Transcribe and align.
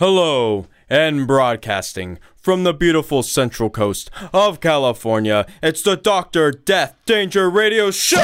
Hello, 0.00 0.66
and 0.88 1.26
broadcasting 1.26 2.18
from 2.34 2.64
the 2.64 2.72
beautiful 2.72 3.22
central 3.22 3.68
coast 3.68 4.10
of 4.32 4.58
California, 4.58 5.44
it's 5.62 5.82
the 5.82 5.94
Doctor 5.94 6.50
Death 6.50 6.96
Danger 7.04 7.50
Radio 7.50 7.90
Show! 7.90 8.16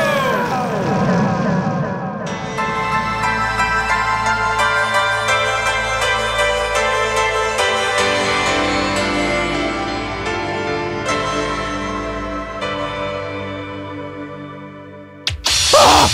Oh, 15.75 16.09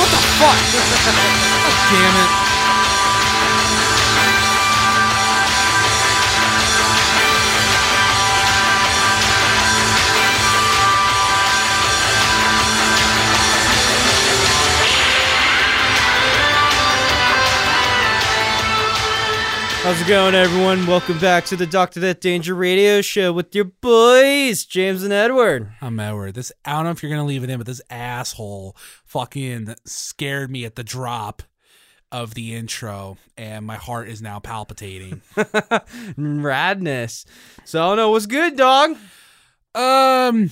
what 0.00 0.10
the 0.10 0.16
fuck? 0.34 0.58
God 0.74 1.74
damn 1.92 2.42
it. 2.42 2.45
How's 19.86 20.00
it 20.00 20.08
going, 20.08 20.34
everyone? 20.34 20.84
Welcome 20.88 21.16
back 21.20 21.44
to 21.44 21.54
the 21.54 21.64
Doctor 21.64 22.00
Death 22.00 22.18
Danger 22.18 22.56
Radio 22.56 23.00
Show 23.02 23.32
with 23.32 23.54
your 23.54 23.66
boys, 23.66 24.64
James 24.64 25.04
and 25.04 25.12
Edward. 25.12 25.70
I'm 25.80 26.00
Edward. 26.00 26.34
This 26.34 26.50
I 26.64 26.72
don't 26.72 26.86
know 26.86 26.90
if 26.90 27.04
you're 27.04 27.10
gonna 27.10 27.24
leave 27.24 27.44
it 27.44 27.50
in, 27.50 27.58
but 27.58 27.68
this 27.68 27.80
asshole 27.88 28.76
fucking 29.04 29.76
scared 29.84 30.50
me 30.50 30.64
at 30.64 30.74
the 30.74 30.82
drop 30.82 31.44
of 32.10 32.34
the 32.34 32.56
intro, 32.56 33.16
and 33.38 33.64
my 33.64 33.76
heart 33.76 34.08
is 34.08 34.20
now 34.20 34.40
palpitating. 34.40 35.22
Radness. 35.36 37.24
So, 37.64 37.80
I 37.80 37.86
don't 37.90 37.96
know 37.96 38.10
what's 38.10 38.26
good, 38.26 38.56
dog. 38.56 38.96
um, 39.76 40.50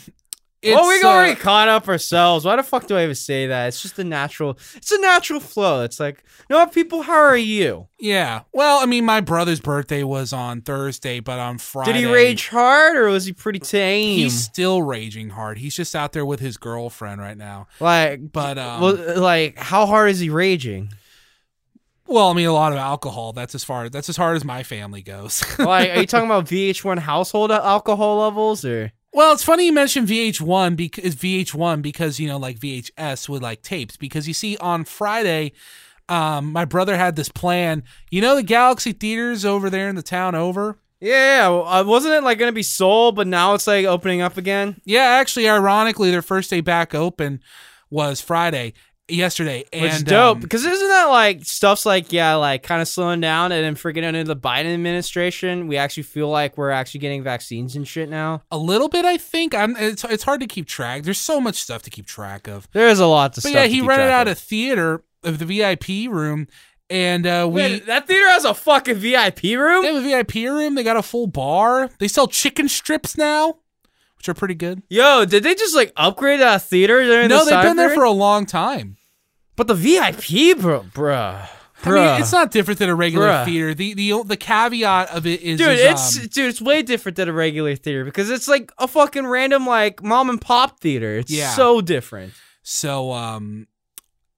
it's, 0.65 0.75
well, 0.75 0.89
we 0.89 1.03
uh, 1.03 1.07
already 1.07 1.35
caught 1.35 1.69
up 1.69 1.89
ourselves. 1.89 2.45
Why 2.45 2.57
the 2.57 2.63
fuck 2.63 2.87
do 2.87 2.97
I 2.97 3.05
even 3.05 3.15
say 3.15 3.47
that? 3.49 3.69
It's 3.69 3.83
just 3.83 3.99
a 3.99 4.05
natural. 4.05 4.59
It's 4.75 4.91
a 4.91 5.01
natural 5.01 5.41
flow. 5.41 5.83
It's 5.85 6.01
like, 6.01 6.25
you 6.49 6.57
know 6.57 6.67
people? 6.67 7.03
How 7.03 7.19
are 7.19 7.37
you? 7.37 7.89
yeah. 7.99 8.43
Well, 8.53 8.81
I 8.83 8.87
mean, 8.87 9.05
my 9.05 9.21
brother's 9.21 9.61
birthday 9.61 10.03
was 10.03 10.33
on 10.33 10.61
Thursday, 10.63 11.21
but 11.21 11.39
on 11.39 11.59
Friday, 11.59 11.93
Did 11.93 11.99
he 12.01 12.07
rage 12.07 12.49
hard 12.49 12.97
or 12.97 13.09
was 13.09 13.25
he 13.25 13.33
pretty 13.33 13.59
tame? 13.59 14.19
He's 14.19 14.39
still 14.39 14.83
raging 14.83 15.31
hard. 15.31 15.59
He's 15.59 15.75
just 15.75 15.95
out 15.95 16.13
there 16.13 16.27
with 16.27 16.41
his 16.41 16.57
girlfriend 16.57 17.21
right 17.21 17.37
now. 17.37 17.67
like, 17.81 18.33
But 18.33 18.59
um, 18.59 18.81
well, 18.81 19.21
like, 19.21 19.59
how 19.59 19.87
hard 19.87 20.11
is 20.11 20.21
he 20.21 20.29
raging? 20.31 20.91
well, 22.07 22.29
I 22.29 22.35
mean, 22.35 22.47
a 22.47 22.53
lot 22.53 22.73
of 22.73 22.79
alcohol. 22.79 23.33
That's 23.33 23.55
as 23.55 23.65
far. 23.65 23.89
That's 23.89 24.09
as 24.09 24.17
hard 24.17 24.37
as 24.37 24.45
my 24.45 24.63
family 24.63 25.03
goes. 25.03 25.43
like, 25.59 25.91
are 25.91 26.01
you 26.01 26.07
talking 26.07 26.27
about 26.27 26.45
VH1 26.47 26.99
household 26.99 27.51
alcohol 27.51 28.19
levels 28.19 28.65
or? 28.65 28.93
Well, 29.15 29.33
it's 29.33 29.45
funny 29.45 29.67
you 29.67 29.73
mentioned 29.73 30.09
VH1 30.09 30.75
because 30.75 31.15
VH1 31.15 31.83
because 31.83 32.19
you 32.19 32.27
know 32.27 32.37
like 32.37 32.59
VHS 32.59 33.29
with 33.29 33.43
like 33.43 33.63
tapes 33.63 33.97
because 33.97 34.27
you 34.27 34.35
see 34.35 34.57
on 34.57 34.85
Friday, 34.85 35.53
um, 36.09 36.51
my 36.51 36.65
brother 36.65 36.97
had 36.97 37.15
this 37.15 37.29
plan. 37.29 37.85
You 38.11 38.21
know 38.21 38.35
the 38.35 38.43
Galaxy 38.43 38.93
theaters 38.93 39.45
over 39.45 39.71
there 39.71 39.89
in 39.89 39.95
the 39.95 40.03
town 40.03 40.35
over. 40.35 40.81
Yeah, 40.99 41.49
uh, 41.49 41.85
wasn't 41.87 42.15
it 42.15 42.25
like 42.25 42.41
gonna 42.41 42.51
be 42.51 42.65
sold, 42.65 43.15
but 43.15 43.29
now 43.29 43.55
it's 43.55 43.69
like 43.69 43.87
opening 43.87 44.21
up 44.21 44.37
again? 44.37 44.81
Yeah, 44.85 45.05
actually, 45.05 45.49
ironically, 45.49 46.11
their 46.11 46.21
first 46.21 46.51
day 46.51 46.61
back 46.61 46.93
open 46.93 47.41
was 47.91 48.21
Friday 48.21 48.75
yesterday, 49.09 49.65
and 49.73 49.83
Which 49.83 49.93
is 49.93 50.03
dope 50.03 50.37
um, 50.37 50.41
because 50.41 50.65
isn't 50.65 50.89
that 50.89 51.07
like 51.07 51.45
stuff's 51.45 51.85
like 51.85 52.13
yeah, 52.13 52.35
like 52.35 52.63
kind 52.63 52.81
of 52.81 52.89
slowing 52.89 53.21
down, 53.21 53.53
and 53.53 53.65
then 53.65 53.75
freaking 53.75 54.07
under 54.07 54.25
the 54.25 54.37
Biden 54.37 54.73
administration, 54.73 55.67
we 55.67 55.77
actually 55.77 56.05
feel 56.05 56.29
like 56.29 56.57
we're 56.57 56.71
actually 56.71 57.01
getting 57.01 57.23
vaccines 57.23 57.77
and 57.77 57.87
shit 57.87 58.09
now. 58.09 58.43
a 58.51 58.59
little 58.59 58.89
bit. 58.89 59.05
I 59.05 59.17
think 59.17 59.55
I'm. 59.55 59.77
It's 59.77 60.05
it's 60.05 60.25
hard 60.25 60.41
to 60.41 60.47
keep 60.47 60.67
track. 60.67 61.03
There's 61.03 61.19
so 61.19 61.41
much 61.41 61.63
stuff 61.63 61.83
to 61.83 61.91
keep 61.91 62.07
track 62.07 62.49
of. 62.49 62.69
There's 62.73 63.01
a 63.01 63.07
lot 63.07 63.35
to. 63.35 63.43
But 63.43 63.53
yeah, 63.53 63.67
he 63.67 63.81
rented 63.81 64.11
out 64.11 64.29
of. 64.29 64.33
a 64.33 64.35
theater 64.35 65.05
of 65.23 65.39
the 65.39 65.47
VIP 65.47 66.11
room, 66.11 66.49
and 66.91 67.27
uh, 67.27 67.49
we. 67.51 67.63
Wait, 67.63 67.87
that 67.87 68.07
theater 68.07 68.29
has 68.29 68.45
a 68.45 68.55
fucking 68.55 68.97
VIP 68.97 69.43
room. 69.43 69.83
They 69.83 69.95
have 69.95 70.05
a 70.05 70.07
VIP 70.07 70.35
room. 70.51 70.75
They 70.75 70.83
got 70.83 70.97
a 70.97 71.03
full 71.03 71.27
bar. 71.27 71.91
They 71.99 72.09
sell 72.09 72.27
chicken 72.27 72.69
strips 72.69 73.17
now, 73.17 73.59
which 74.25 74.29
are 74.31 74.35
pretty 74.39 74.55
good. 74.55 74.83
Yo, 74.89 75.27
did 75.27 75.43
they 75.43 75.55
just 75.55 75.77
like 75.77 75.93
upgrade 75.97 76.41
that 76.41 76.63
theater 76.63 77.05
during 77.05 77.29
no, 77.29 77.45
the 77.45 77.51
they've 77.51 77.63
been 77.63 77.77
there 77.77 77.91
for 77.91 78.05
a 78.05 78.11
long 78.11 78.47
time. 78.47 78.97
But 79.55 79.67
the 79.67 79.75
VIP, 79.75 80.59
bro, 80.59 80.81
bruh. 80.95 81.47
I 81.85 81.91
mean, 81.91 82.21
it's 82.23 82.33
not 82.33 82.51
different 82.51 82.79
than 82.79 82.89
a 82.89 82.95
regular 82.95 83.29
Bruh. 83.29 83.45
theater. 83.45 83.75
The 83.75 83.93
the 83.93 84.23
the 84.25 84.37
caveat 84.39 85.11
of 85.15 85.27
it 85.27 85.43
is, 85.43 85.59
Dude, 85.59 85.69
is, 85.73 85.81
it's 85.83 86.17
um, 86.19 86.27
dude, 86.33 86.49
it's 86.49 86.63
way 86.63 86.81
different 86.83 87.17
than 87.17 87.29
a 87.29 87.33
regular 87.35 87.77
theater 87.77 88.07
because 88.07 88.31
it's 88.31 88.49
like 88.49 88.73
a 88.79 88.89
fucking 88.89 89.27
random 89.27 89.67
like 89.67 90.03
mom 90.03 90.31
and 90.31 90.41
pop 90.41 90.81
theater. 90.81 91.19
It's 91.19 91.31
Yeah. 91.31 91.51
so 91.51 91.83
different. 91.83 92.33
so 92.63 93.13
um 93.13 93.67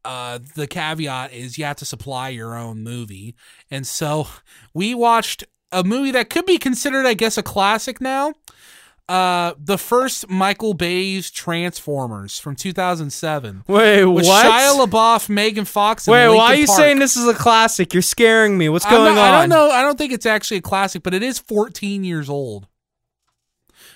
uh 0.05 0.41
the 0.57 0.67
caveat 0.67 1.33
is 1.33 1.57
you 1.57 1.65
have 1.65 1.77
to 1.77 1.85
supply 1.85 2.31
your 2.31 2.57
own 2.57 2.83
movie, 2.83 3.37
and 3.71 3.87
so 3.87 4.27
we 4.75 4.93
watched 4.97 5.45
a 5.71 5.85
movie 5.85 6.11
that 6.13 6.31
could 6.31 6.47
be 6.47 6.59
considered, 6.59 7.07
I 7.07 7.15
guess, 7.15 7.39
a 7.39 7.43
classic 7.45 8.01
now. 8.01 8.35
Uh, 9.09 9.55
the 9.59 9.79
first 9.79 10.29
Michael 10.29 10.75
Bay's 10.75 11.31
Transformers 11.31 12.41
from 12.41 12.57
2007. 12.57 13.63
Wait, 13.69 14.05
With 14.05 14.27
what? 14.27 14.45
Shia 14.47 14.85
LaBeouf, 14.85 15.29
Megan 15.29 15.65
Fox, 15.65 16.09
and 16.09 16.13
Wait, 16.13 16.23
Linkin 16.27 16.37
why 16.39 16.47
are 16.47 16.55
you 16.57 16.67
Park. 16.67 16.77
saying 16.81 16.99
this 16.99 17.17
is 17.17 17.29
a 17.29 17.35
classic? 17.35 17.95
You're 17.95 18.03
scaring 18.03 18.59
me. 18.59 18.69
What's 18.69 18.85
I'm 18.85 18.91
going 18.91 19.15
not- 19.15 19.29
on? 19.29 19.35
I 19.35 19.41
don't 19.43 19.49
know. 19.51 19.71
I 19.71 19.83
don't 19.83 19.97
think 19.97 20.13
it's 20.13 20.27
actually 20.27 20.57
a 20.57 20.63
classic, 20.63 21.05
but 21.05 21.15
it 21.15 21.23
is 21.23 21.39
14 21.39 22.03
years 22.03 22.29
old, 22.29 22.67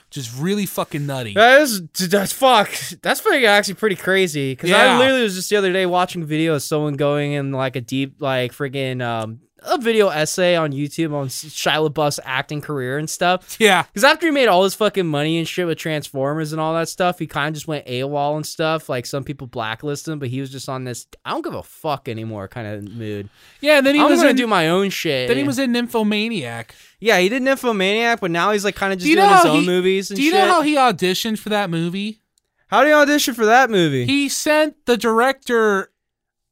which 0.07 0.17
is 0.17 0.33
really 0.33 0.65
fucking 0.65 1.07
nutty. 1.07 1.35
That 1.35 1.61
is 1.63 1.83
that's 2.09 2.33
fuck. 2.33 2.71
That's 3.03 3.21
pretty 3.21 3.47
actually 3.47 3.75
pretty 3.75 3.97
crazy. 3.97 4.53
Because 4.53 4.71
Yeah. 4.71 4.95
I 4.95 4.99
literally 4.99 5.23
was 5.25 5.35
just 5.35 5.51
the 5.51 5.57
other 5.57 5.73
day 5.73 5.87
watching 5.87 6.23
a 6.23 6.27
video 6.27 6.55
of 6.55 6.63
someone 6.63 6.95
going 6.95 7.33
in 7.33 7.51
like 7.51 7.75
a 7.75 7.81
deep 7.81 8.21
like 8.21 8.53
friggin' 8.53 9.03
um 9.03 9.41
a 9.63 9.79
video 9.79 10.09
essay 10.09 10.57
on 10.57 10.73
YouTube 10.73 11.13
on 11.15 11.29
Shia 11.29 11.89
LaBeouf's 11.91 12.21
acting 12.25 12.61
career 12.61 12.99
and 12.99 13.09
stuff. 13.09 13.57
Yeah, 13.61 13.83
Because 13.85 14.05
after 14.05 14.27
he 14.27 14.31
made 14.33 14.49
all 14.49 14.65
his 14.65 14.75
fucking 14.75 15.07
money 15.07 15.39
and 15.39 15.47
shit 15.47 15.67
with 15.67 15.79
Transformers 15.79 16.53
and 16.53 16.61
all 16.61 16.75
that 16.75 16.89
stuff, 16.89 17.19
he 17.19 17.27
kind 17.27 17.49
of 17.49 17.55
just 17.55 17.69
went 17.69 17.87
AWOL 17.87 18.37
and 18.37 18.47
stuff. 18.47 18.89
Like 18.89 19.07
some 19.07 19.25
people 19.25 19.47
blacklist 19.47 20.09
him, 20.09 20.19
but 20.19 20.29
he 20.29 20.41
was 20.41 20.51
just 20.51 20.69
on 20.69 20.85
this 20.85 21.07
I 21.25 21.31
don't 21.31 21.43
give 21.43 21.55
a 21.55 21.63
fuck 21.63 22.09
anymore 22.09 22.49
kind 22.49 22.67
of 22.67 22.93
mood. 22.95 23.29
yeah. 23.61 23.79
And 23.79 23.87
then 23.87 23.95
he 23.95 24.01
I'm 24.01 24.11
was 24.11 24.21
gonna 24.21 24.35
do 24.35 24.47
my 24.47 24.69
own 24.69 24.91
shit. 24.91 25.29
then 25.29 25.37
he 25.37 25.43
was 25.45 25.59
in 25.59 25.73
Nymphomaniac. 25.73 26.75
yeah, 27.01 27.19
he 27.19 27.29
did 27.29 27.43
Nymphomaniac, 27.43 28.21
but 28.21 28.31
now 28.31 28.53
he's 28.53 28.65
like 28.65 28.75
kind 28.77 28.93
of 28.93 28.99
just 28.99 29.07
Do 29.07 29.11
you 29.11 29.17
doing 29.17 29.29
know 29.29 29.37
his 29.37 29.45
own 29.47 29.61
he- 29.61 29.67
movies 29.67 30.11
and 30.11 30.17
Do 30.17 30.23
you 30.23 30.31
shit. 30.33 30.41
know 30.41 30.47
how 30.55 30.63
he 30.63 30.77
auditioned 30.77 31.39
for 31.39 31.51
that 31.51 31.71
movie? 31.71 32.21
how 32.69 32.83
do 32.85 32.89
you 32.89 32.95
audition 32.95 33.35
for 33.35 33.47
that 33.47 33.69
movie? 33.69 34.07
He 34.07 34.29
sent 34.29 34.87
the 34.87 34.97
director. 34.97 35.91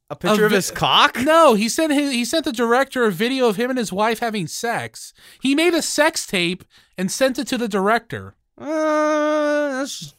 A 0.09 0.15
picture 0.15 0.43
a 0.43 0.45
of 0.45 0.51
vi- 0.51 0.57
his 0.57 0.71
cock? 0.71 1.17
No, 1.19 1.53
he 1.53 1.69
sent 1.69 1.93
his, 1.93 2.11
he 2.11 2.25
sent 2.25 2.45
the 2.45 2.51
director 2.51 3.05
a 3.05 3.11
video 3.11 3.47
of 3.47 3.55
him 3.55 3.69
and 3.69 3.79
his 3.79 3.91
wife 3.93 4.19
having 4.19 4.47
sex. 4.47 5.13
He 5.41 5.55
made 5.55 5.73
a 5.73 5.81
sex 5.81 6.25
tape 6.25 6.63
and 6.97 7.11
sent 7.11 7.37
it 7.39 7.47
to 7.47 7.57
the 7.57 7.67
director. 7.67 8.35
Uh, 8.57 9.79
that's 9.79 10.13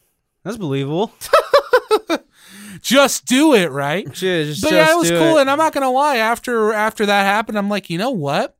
that's 0.45 0.57
believable. 0.57 1.13
Just 2.81 3.27
do 3.27 3.55
it, 3.55 3.71
right? 3.71 4.11
Just, 4.11 4.63
but 4.63 4.73
yeah, 4.73 4.93
it 4.93 4.97
was 4.97 5.11
cool, 5.11 5.37
it. 5.37 5.43
and 5.43 5.51
I'm 5.51 5.59
not 5.59 5.75
gonna 5.75 5.91
lie. 5.91 6.17
After 6.17 6.73
after 6.73 7.05
that 7.07 7.25
happened, 7.25 7.59
I'm 7.59 7.69
like, 7.69 7.91
you 7.91 7.99
know 7.99 8.11
what? 8.11 8.57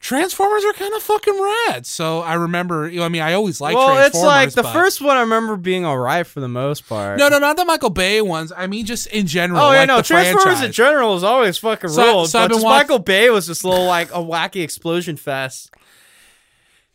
Transformers 0.00 0.64
are 0.64 0.72
kind 0.74 0.94
of 0.94 1.02
fucking 1.02 1.40
rad. 1.68 1.86
So 1.86 2.20
I 2.20 2.34
remember, 2.34 2.88
you 2.88 3.00
know, 3.00 3.06
I 3.06 3.08
mean, 3.08 3.22
I 3.22 3.32
always 3.32 3.60
liked 3.60 3.76
well, 3.76 3.94
Transformers. 3.94 4.06
it's 4.08 4.24
like 4.24 4.50
the 4.52 4.62
but- 4.62 4.72
first 4.72 5.00
one 5.00 5.16
I 5.16 5.20
remember 5.20 5.56
being 5.56 5.84
alright 5.84 6.26
for 6.26 6.40
the 6.40 6.48
most 6.48 6.86
part. 6.88 7.18
No, 7.18 7.28
no, 7.28 7.38
not 7.38 7.56
the 7.56 7.64
Michael 7.64 7.90
Bay 7.90 8.20
ones. 8.20 8.52
I 8.56 8.66
mean, 8.66 8.84
just 8.86 9.06
in 9.08 9.26
general. 9.26 9.60
Oh 9.60 9.72
yeah, 9.72 9.80
like 9.80 9.88
no. 9.88 10.02
Transformers 10.02 10.62
in 10.62 10.72
general 10.72 11.16
is 11.16 11.24
always 11.24 11.58
fucking 11.58 11.90
So 11.90 12.04
ruled. 12.04 12.30
so 12.30 12.38
I've 12.38 12.44
but 12.44 12.48
been 12.48 12.56
just 12.58 12.64
watch- 12.64 12.82
Michael 12.82 12.98
Bay 13.00 13.30
was 13.30 13.46
just 13.46 13.64
a 13.64 13.68
little 13.68 13.86
like 13.86 14.10
a 14.10 14.18
wacky 14.18 14.62
explosion 14.62 15.16
fest. 15.16 15.70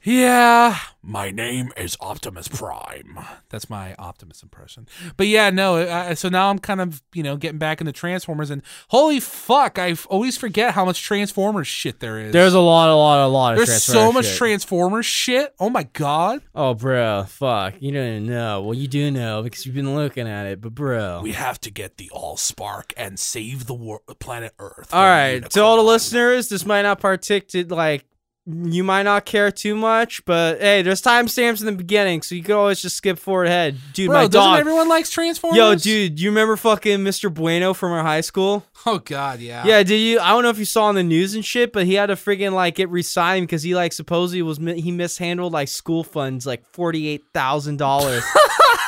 Yeah, 0.03 0.77
my 1.03 1.29
name 1.29 1.71
is 1.77 1.95
Optimus 2.01 2.47
Prime. 2.47 3.19
That's 3.49 3.69
my 3.69 3.93
Optimus 3.99 4.41
impression. 4.41 4.87
But 5.15 5.27
yeah, 5.27 5.51
no. 5.51 5.75
Uh, 5.77 6.15
so 6.15 6.27
now 6.27 6.49
I'm 6.49 6.57
kind 6.57 6.81
of 6.81 7.03
you 7.13 7.21
know 7.21 7.37
getting 7.37 7.59
back 7.59 7.81
into 7.81 7.91
Transformers, 7.93 8.49
and 8.49 8.63
holy 8.87 9.19
fuck, 9.19 9.77
I 9.77 9.95
always 10.09 10.37
forget 10.37 10.73
how 10.73 10.85
much 10.85 11.03
Transformers 11.03 11.67
shit 11.67 11.99
there 11.99 12.19
is. 12.19 12.33
There's 12.33 12.55
a 12.55 12.59
lot, 12.59 12.89
a 12.89 12.95
lot, 12.95 13.23
a 13.23 13.27
lot 13.27 13.53
of 13.53 13.65
There's 13.65 13.83
so 13.83 14.11
much 14.11 14.25
shit. 14.25 14.37
Transformers 14.37 15.05
shit. 15.05 15.53
Oh 15.59 15.69
my 15.69 15.83
god. 15.83 16.41
Oh, 16.55 16.73
bro, 16.73 17.25
fuck. 17.27 17.75
You 17.79 17.91
don't 17.91 18.25
know. 18.25 18.63
Well, 18.63 18.73
you 18.73 18.87
do 18.87 19.11
know 19.11 19.43
because 19.43 19.67
you've 19.67 19.75
been 19.75 19.93
looking 19.93 20.27
at 20.27 20.47
it, 20.47 20.61
but 20.61 20.73
bro. 20.73 21.21
We 21.21 21.33
have 21.33 21.59
to 21.61 21.69
get 21.69 21.97
the 21.97 22.09
All 22.09 22.37
Spark 22.37 22.91
and 22.97 23.19
save 23.19 23.67
the 23.67 23.75
wor- 23.75 24.01
planet 24.19 24.53
Earth. 24.57 24.89
all 24.93 25.03
right, 25.03 25.47
to 25.51 25.61
all 25.61 25.77
the 25.77 25.83
listeners, 25.83 26.49
this 26.49 26.65
might 26.65 26.81
not 26.81 26.99
partake 26.99 27.47
to 27.49 27.65
like 27.71 28.05
you 28.45 28.83
might 28.83 29.03
not 29.03 29.25
care 29.25 29.51
too 29.51 29.75
much, 29.75 30.25
but 30.25 30.59
hey, 30.59 30.81
there's 30.81 31.01
timestamps 31.01 31.59
in 31.59 31.67
the 31.67 31.71
beginning, 31.73 32.21
so 32.23 32.33
you 32.33 32.41
could 32.41 32.55
always 32.55 32.81
just 32.81 32.97
skip 32.97 33.19
forward 33.19 33.47
ahead. 33.47 33.77
Dude, 33.93 34.07
Bro, 34.07 34.15
my 34.15 34.23
doesn't 34.27 34.51
dog. 34.51 34.59
everyone 34.59 34.89
likes 34.89 35.11
Transformers? 35.11 35.57
Yo, 35.57 35.75
dude, 35.75 36.19
you 36.19 36.29
remember 36.29 36.55
fucking 36.57 36.99
Mr. 36.99 37.31
Bueno 37.31 37.73
from 37.73 37.91
our 37.91 38.01
high 38.03 38.21
school? 38.21 38.65
Oh 38.85 38.97
God, 38.97 39.39
yeah. 39.41 39.63
Yeah, 39.65 39.83
did 39.83 39.97
you? 39.99 40.19
I 40.19 40.29
don't 40.29 40.41
know 40.41 40.49
if 40.49 40.57
you 40.57 40.65
saw 40.65 40.85
on 40.85 40.95
the 40.95 41.03
news 41.03 41.35
and 41.35 41.45
shit, 41.45 41.71
but 41.71 41.85
he 41.85 41.93
had 41.93 42.07
to 42.07 42.15
friggin' 42.15 42.51
like 42.51 42.75
get 42.75 42.89
resigned 42.89 43.45
because 43.45 43.61
he 43.61 43.75
like 43.75 43.93
supposedly 43.93 44.41
was 44.41 44.59
mi- 44.59 44.81
he 44.81 44.91
mishandled 44.91 45.53
like 45.53 45.67
school 45.67 46.03
funds 46.03 46.47
like 46.47 46.65
forty 46.73 47.07
eight 47.07 47.23
thousand 47.33 47.77
dollars. 47.77 48.23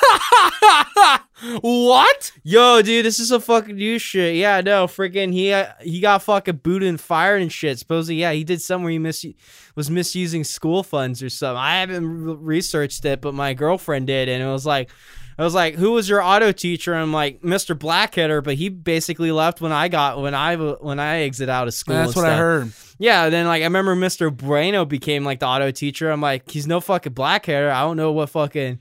what? 1.61 2.31
Yo, 2.43 2.81
dude, 2.81 3.05
this 3.05 3.19
is 3.19 3.31
a 3.31 3.39
fucking 3.39 3.75
new 3.75 3.99
shit. 3.99 4.35
Yeah, 4.35 4.61
no, 4.61 4.87
freaking 4.87 5.33
he 5.33 5.51
uh, 5.51 5.67
he 5.81 5.99
got 5.99 6.23
fucking 6.23 6.57
booted 6.57 6.87
and 6.89 6.99
fired 6.99 7.41
and 7.41 7.51
shit. 7.51 7.79
Supposedly, 7.79 8.15
yeah, 8.15 8.31
he 8.31 8.43
did 8.43 8.61
something 8.61 8.83
where 8.83 8.91
he 8.91 8.99
mis- 8.99 9.25
was 9.75 9.89
misusing 9.89 10.43
school 10.43 10.83
funds 10.83 11.21
or 11.21 11.29
something. 11.29 11.57
I 11.57 11.79
haven't 11.79 12.07
re- 12.07 12.35
researched 12.35 13.03
it, 13.05 13.21
but 13.21 13.33
my 13.33 13.53
girlfriend 13.53 14.07
did, 14.07 14.29
and 14.29 14.41
it 14.43 14.47
was 14.47 14.65
like. 14.65 14.89
I 15.35 15.43
was 15.43 15.55
like, 15.55 15.73
"Who 15.73 15.93
was 15.93 16.07
your 16.07 16.21
auto 16.21 16.51
teacher?" 16.51 16.93
I'm 16.93 17.11
like, 17.11 17.41
"Mr. 17.41 17.77
Blackheader," 17.77 18.41
but 18.41 18.53
he 18.53 18.69
basically 18.69 19.31
left 19.31 19.61
when 19.61 19.71
I 19.71 19.87
got 19.87 20.21
when 20.21 20.35
I 20.35 20.55
when 20.55 20.99
I 20.99 21.21
exit 21.21 21.49
out 21.49 21.67
of 21.67 21.73
school. 21.73 21.95
That's 21.95 22.15
what 22.15 22.25
I 22.25 22.37
heard. 22.37 22.71
Yeah, 22.99 23.29
then 23.29 23.47
like 23.47 23.61
I 23.63 23.65
remember 23.65 23.95
Mr. 23.95 24.31
Bueno 24.31 24.85
became 24.85 25.25
like 25.25 25.39
the 25.39 25.47
auto 25.47 25.71
teacher. 25.71 26.11
I'm 26.11 26.21
like, 26.21 26.51
he's 26.51 26.67
no 26.67 26.79
fucking 26.79 27.13
black 27.13 27.47
hair. 27.47 27.71
I 27.71 27.81
don't 27.81 27.97
know 27.97 28.11
what 28.11 28.29
fucking 28.29 28.77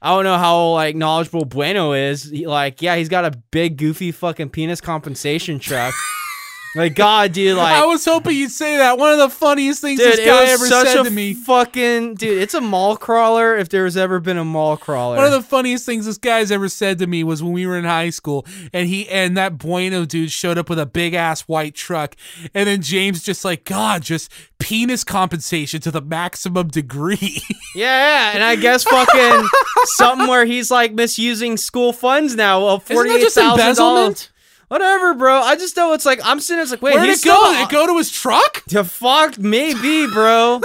I 0.00 0.10
don't 0.14 0.24
know 0.24 0.38
how 0.38 0.70
like 0.70 0.94
knowledgeable 0.96 1.44
Bueno 1.44 1.92
is. 1.92 2.24
He, 2.24 2.46
like, 2.46 2.80
yeah, 2.82 2.96
he's 2.96 3.08
got 3.08 3.24
a 3.24 3.32
big 3.50 3.76
goofy 3.76 4.12
fucking 4.12 4.50
penis 4.50 4.80
compensation 4.80 5.58
truck. 5.58 5.94
like, 6.74 6.94
God, 6.94 7.32
dude, 7.32 7.56
like 7.56 7.74
I 7.74 7.86
was 7.86 8.04
hoping 8.04 8.36
you'd 8.36 8.50
say 8.50 8.76
that. 8.76 8.98
One 8.98 9.12
of 9.12 9.18
the 9.18 9.28
funniest 9.28 9.80
things 9.80 10.00
dude, 10.00 10.12
this 10.12 10.26
guy 10.26 10.44
ever 10.46 10.66
said 10.66 11.02
to 11.02 11.10
me. 11.10 11.34
fucking 11.34 12.14
dude. 12.14 12.42
It's 12.42 12.54
a 12.54 12.60
mall 12.60 12.96
crawler 12.96 13.56
if 13.56 13.68
there's 13.68 13.96
ever 13.96 14.20
been 14.20 14.38
a 14.38 14.44
mall 14.44 14.76
crawler. 14.76 15.16
One 15.16 15.24
of 15.24 15.32
the 15.32 15.42
funniest 15.42 15.86
things 15.86 16.06
this 16.06 16.18
guy's 16.18 16.50
ever 16.50 16.68
said 16.68 16.98
to 16.98 17.06
me 17.06 17.24
was 17.24 17.42
when 17.42 17.52
we 17.52 17.66
were 17.66 17.76
in 17.76 17.84
high 17.84 18.10
school, 18.10 18.46
and 18.72 18.88
he 18.88 19.08
and 19.08 19.36
that 19.36 19.58
Bueno 19.58 20.04
dude 20.04 20.30
showed 20.30 20.58
up 20.58 20.68
with 20.68 20.78
a 20.78 20.86
big 20.86 21.14
ass 21.14 21.42
white 21.42 21.74
truck, 21.74 22.16
and 22.54 22.68
then 22.68 22.82
James 22.82 23.22
just 23.22 23.44
like 23.44 23.64
God, 23.64 24.02
just 24.02 24.30
penis 24.58 25.04
compensation 25.04 25.80
to 25.80 25.90
the 25.90 26.02
maximum 26.02 26.68
degree. 26.68 27.42
yeah, 27.74 27.88
yeah, 27.88 28.30
and 28.34 28.42
I 28.42 28.56
guess 28.56 28.84
fucking 28.84 29.48
something 29.84 30.28
where 30.28 30.44
he's 30.44 30.70
like 30.70 30.92
misusing 30.92 31.56
school 31.56 31.92
funds 31.92 32.34
now 32.34 32.66
of 32.66 32.86
that 32.86 33.20
just 33.20 33.34
thousand 33.36 33.76
dollars. 33.76 34.28
Whatever, 34.68 35.14
bro. 35.14 35.40
I 35.40 35.56
just 35.56 35.76
know 35.76 35.94
it's 35.94 36.04
like 36.04 36.20
I'm 36.22 36.40
sitting 36.40 36.62
it's 36.62 36.70
like, 36.70 36.82
wait, 36.82 36.94
Where'd 36.94 37.08
he's 37.08 37.24
it 37.24 37.28
go? 37.28 37.52
Did 37.52 37.62
it 37.62 37.70
go 37.70 37.86
to 37.86 37.96
his 37.96 38.10
truck? 38.10 38.64
The 38.66 38.84
fuck, 38.84 39.38
maybe, 39.38 40.06
bro. 40.06 40.60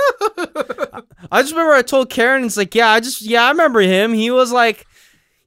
I 1.32 1.42
just 1.42 1.54
remember 1.54 1.74
I 1.74 1.82
told 1.82 2.10
Karen, 2.10 2.44
it's 2.44 2.58
like, 2.58 2.76
yeah, 2.76 2.90
I 2.90 3.00
just, 3.00 3.22
yeah, 3.22 3.44
I 3.44 3.52
remember 3.52 3.80
him. 3.80 4.14
He 4.14 4.30
was 4.30 4.52
like, 4.52 4.86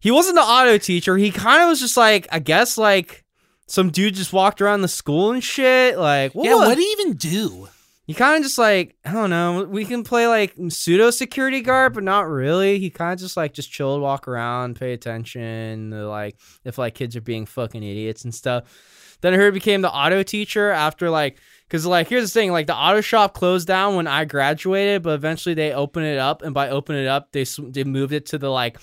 he 0.00 0.10
wasn't 0.10 0.36
the 0.36 0.42
auto 0.42 0.78
teacher. 0.78 1.16
He 1.16 1.30
kind 1.30 1.62
of 1.62 1.68
was 1.68 1.80
just 1.80 1.96
like, 1.96 2.26
I 2.32 2.38
guess, 2.38 2.78
like, 2.78 3.24
some 3.66 3.90
dude 3.90 4.14
just 4.14 4.32
walked 4.32 4.62
around 4.62 4.82
the 4.82 4.88
school 4.88 5.32
and 5.32 5.44
shit. 5.44 5.98
Like, 5.98 6.34
what? 6.34 6.46
Yeah, 6.46 6.54
what 6.54 6.76
did 6.76 6.78
he 6.78 6.92
even 6.98 7.14
do? 7.14 7.68
He 8.06 8.14
kind 8.14 8.36
of 8.36 8.44
just 8.44 8.56
like, 8.56 8.96
I 9.04 9.12
don't 9.12 9.30
know. 9.30 9.64
We 9.64 9.84
can 9.84 10.04
play 10.04 10.28
like 10.28 10.54
pseudo 10.68 11.10
security 11.10 11.60
guard, 11.60 11.94
but 11.94 12.04
not 12.04 12.28
really. 12.28 12.78
He 12.78 12.88
kind 12.88 13.12
of 13.12 13.18
just 13.18 13.36
like 13.36 13.52
just 13.52 13.70
chill, 13.70 13.98
walk 13.98 14.28
around, 14.28 14.76
pay 14.76 14.92
attention. 14.92 15.90
Like 15.90 16.38
if 16.64 16.78
like 16.78 16.94
kids 16.94 17.16
are 17.16 17.20
being 17.20 17.46
fucking 17.46 17.82
idiots 17.82 18.22
and 18.22 18.32
stuff. 18.32 19.16
Then 19.22 19.34
I 19.34 19.36
heard 19.38 19.54
he 19.54 19.58
became 19.58 19.80
the 19.80 19.90
auto 19.90 20.22
teacher 20.22 20.70
after 20.70 21.10
like, 21.10 21.38
cause 21.68 21.84
like 21.84 22.08
here's 22.08 22.32
the 22.32 22.40
thing, 22.40 22.52
like 22.52 22.68
the 22.68 22.76
auto 22.76 23.00
shop 23.00 23.34
closed 23.34 23.66
down 23.66 23.96
when 23.96 24.06
I 24.06 24.24
graduated, 24.24 25.02
but 25.02 25.14
eventually 25.14 25.54
they 25.54 25.72
opened 25.72 26.06
it 26.06 26.18
up, 26.18 26.42
and 26.42 26.54
by 26.54 26.68
opening 26.68 27.04
it 27.04 27.08
up, 27.08 27.32
they 27.32 27.44
they 27.44 27.82
moved 27.82 28.12
it 28.12 28.26
to 28.26 28.38
the 28.38 28.50
like 28.50 28.78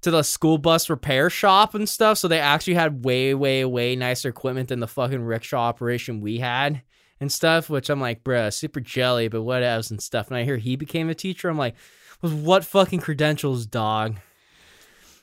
to 0.00 0.10
the 0.10 0.22
school 0.22 0.58
bus 0.58 0.90
repair 0.90 1.30
shop 1.30 1.74
and 1.74 1.88
stuff. 1.88 2.18
So 2.18 2.26
they 2.26 2.40
actually 2.40 2.74
had 2.74 3.04
way, 3.04 3.34
way, 3.34 3.64
way 3.64 3.94
nicer 3.94 4.30
equipment 4.30 4.70
than 4.70 4.80
the 4.80 4.88
fucking 4.88 5.22
rickshaw 5.22 5.68
operation 5.68 6.20
we 6.20 6.38
had 6.38 6.82
and 7.20 7.30
stuff. 7.30 7.70
Which 7.70 7.90
I'm 7.90 8.00
like, 8.00 8.24
bruh, 8.24 8.52
super 8.52 8.80
jelly, 8.80 9.28
but 9.28 9.42
what 9.42 9.62
else 9.62 9.90
and 9.90 10.02
stuff. 10.02 10.28
And 10.28 10.36
I 10.36 10.44
hear 10.44 10.56
he 10.56 10.76
became 10.76 11.08
a 11.08 11.14
teacher. 11.14 11.48
I'm 11.48 11.58
like, 11.58 11.74
with 12.22 12.32
what 12.32 12.64
fucking 12.64 13.00
credentials, 13.00 13.66
dog? 13.66 14.16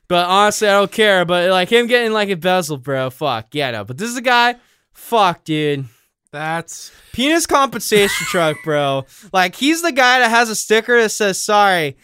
But 0.07 0.27
honestly, 0.27 0.67
I 0.67 0.73
don't 0.73 0.91
care. 0.91 1.25
But 1.25 1.49
like 1.49 1.69
him 1.69 1.87
getting 1.87 2.13
like 2.13 2.29
a 2.29 2.33
embezzled, 2.33 2.83
bro. 2.83 3.09
Fuck 3.09 3.47
yeah, 3.53 3.71
no. 3.71 3.83
But 3.83 3.97
this 3.97 4.09
is 4.09 4.17
a 4.17 4.21
guy. 4.21 4.55
Fuck, 4.93 5.43
dude. 5.43 5.85
That's 6.31 6.91
Penis 7.13 7.45
compensation 7.45 8.27
truck, 8.27 8.57
bro. 8.63 9.05
Like 9.31 9.55
he's 9.55 9.81
the 9.81 9.91
guy 9.91 10.19
that 10.19 10.29
has 10.29 10.49
a 10.49 10.55
sticker 10.55 11.01
that 11.01 11.09
says 11.09 11.41
sorry. 11.41 11.97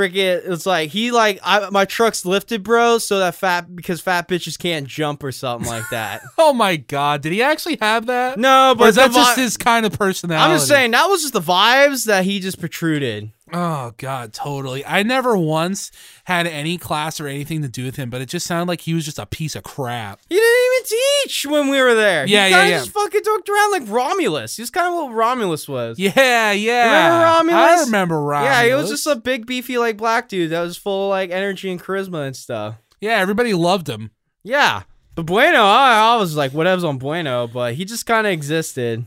Freaking, 0.00 0.40
it's 0.50 0.64
like 0.64 0.90
he 0.90 1.10
like 1.10 1.40
I, 1.42 1.68
my 1.70 1.84
truck's 1.84 2.24
lifted, 2.24 2.62
bro, 2.62 2.96
so 2.98 3.18
that 3.18 3.34
fat 3.34 3.74
because 3.76 4.00
fat 4.00 4.28
bitches 4.28 4.58
can't 4.58 4.86
jump 4.86 5.22
or 5.22 5.30
something 5.30 5.68
like 5.68 5.88
that. 5.90 6.22
oh 6.38 6.54
my 6.54 6.76
god. 6.76 7.20
Did 7.20 7.32
he 7.32 7.42
actually 7.42 7.76
have 7.82 8.06
that? 8.06 8.38
no, 8.38 8.74
but 8.76 8.88
is 8.88 8.94
that 8.94 9.08
the 9.08 9.18
just 9.18 9.36
his 9.36 9.56
kind 9.58 9.84
of 9.84 9.92
personality? 9.98 10.50
I'm 10.50 10.56
just 10.56 10.68
saying 10.68 10.92
that 10.92 11.04
was 11.06 11.20
just 11.20 11.34
the 11.34 11.40
vibes 11.40 12.06
that 12.06 12.24
he 12.24 12.40
just 12.40 12.58
protruded. 12.60 13.30
Oh 13.52 13.92
god, 13.96 14.32
totally. 14.32 14.84
I 14.84 15.02
never 15.02 15.36
once 15.36 15.90
had 16.24 16.46
any 16.46 16.78
class 16.78 17.20
or 17.20 17.26
anything 17.26 17.62
to 17.62 17.68
do 17.68 17.84
with 17.84 17.96
him, 17.96 18.10
but 18.10 18.20
it 18.20 18.28
just 18.28 18.46
sounded 18.46 18.68
like 18.68 18.82
he 18.82 18.94
was 18.94 19.04
just 19.04 19.18
a 19.18 19.26
piece 19.26 19.56
of 19.56 19.62
crap. 19.62 20.20
He 20.28 20.36
didn't 20.36 20.72
even 20.74 20.98
teach 21.24 21.46
when 21.46 21.68
we 21.68 21.80
were 21.80 21.94
there. 21.94 22.26
Yeah, 22.26 22.46
he 22.46 22.52
yeah, 22.52 22.64
yeah. 22.64 22.78
Just 22.78 22.90
fucking 22.90 23.22
talked 23.22 23.48
around 23.48 23.72
like 23.72 23.82
Romulus. 23.88 24.56
He's 24.56 24.70
kind 24.70 24.88
of 24.88 24.94
what 24.94 25.14
Romulus 25.14 25.68
was. 25.68 25.98
Yeah, 25.98 26.52
yeah. 26.52 26.86
Remember 26.86 27.24
Romulus? 27.24 27.80
I 27.80 27.84
remember 27.84 28.22
Romulus. 28.22 28.52
Yeah, 28.52 28.64
he 28.66 28.74
was 28.74 28.90
just 28.90 29.06
a 29.06 29.16
big 29.16 29.46
beefy 29.46 29.78
like 29.78 29.96
black 29.96 30.28
dude 30.28 30.50
that 30.50 30.60
was 30.60 30.76
full 30.76 31.06
of 31.06 31.10
like 31.10 31.30
energy 31.30 31.70
and 31.70 31.82
charisma 31.82 32.26
and 32.26 32.36
stuff. 32.36 32.76
Yeah, 33.00 33.16
everybody 33.16 33.54
loved 33.54 33.88
him. 33.88 34.10
Yeah. 34.42 34.82
But 35.14 35.26
Bueno, 35.26 35.64
I, 35.64 36.14
I 36.14 36.16
was 36.16 36.36
like, 36.36 36.52
whatever's 36.52 36.84
on 36.84 36.98
Bueno, 36.98 37.46
but 37.46 37.74
he 37.74 37.84
just 37.84 38.06
kind 38.06 38.26
of 38.26 38.32
existed. 38.32 39.04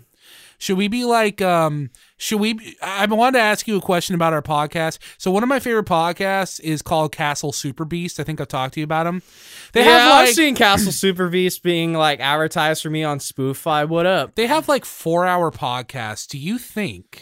Should 0.57 0.78
we 0.78 0.88
be 0.88 1.06
like 1.06 1.42
um 1.42 1.89
should 2.24 2.40
we 2.40 2.78
I 2.81 3.06
wanted 3.06 3.38
to 3.38 3.44
ask 3.44 3.68
you 3.68 3.75
a 3.78 3.81
question 3.81 4.16
about 4.16 4.31
our 4.31 4.42
podcast. 4.42 4.98
So 5.18 5.30
one 5.30 5.44
of 5.44 5.50
my 5.50 5.60
favorite 5.60 5.88
podcasts 5.88 6.60
is 6.62 6.81
called 6.81 7.12
Castle 7.12 7.52
Super 7.52 7.84
Beast. 7.84 8.18
I 8.20 8.24
think 8.24 8.40
I've 8.40 8.48
talked 8.48 8.75
to 8.75 8.80
you 8.80 8.86
about 8.86 9.04
them. 9.04 9.22
They 9.74 9.84
yeah, 9.84 9.98
have 10.00 10.12
like 10.12 10.30
I've 10.30 10.34
seen 10.36 10.56
Castle 10.56 10.94
Super 10.94 11.28
Beast 11.28 11.64
being 11.64 11.94
like 11.94 12.22
advertised 12.22 12.81
for 12.81 12.90
me 12.90 13.04
on 13.04 13.20
Spoofy. 13.20 13.90
What 13.90 14.06
up? 14.06 14.36
they 14.36 14.48
have 14.48 14.70
like 14.70 14.86
4-hour 14.86 15.52
podcasts. 15.52 16.25
Do 16.28 16.38
you 16.38 16.58
think 16.58 17.22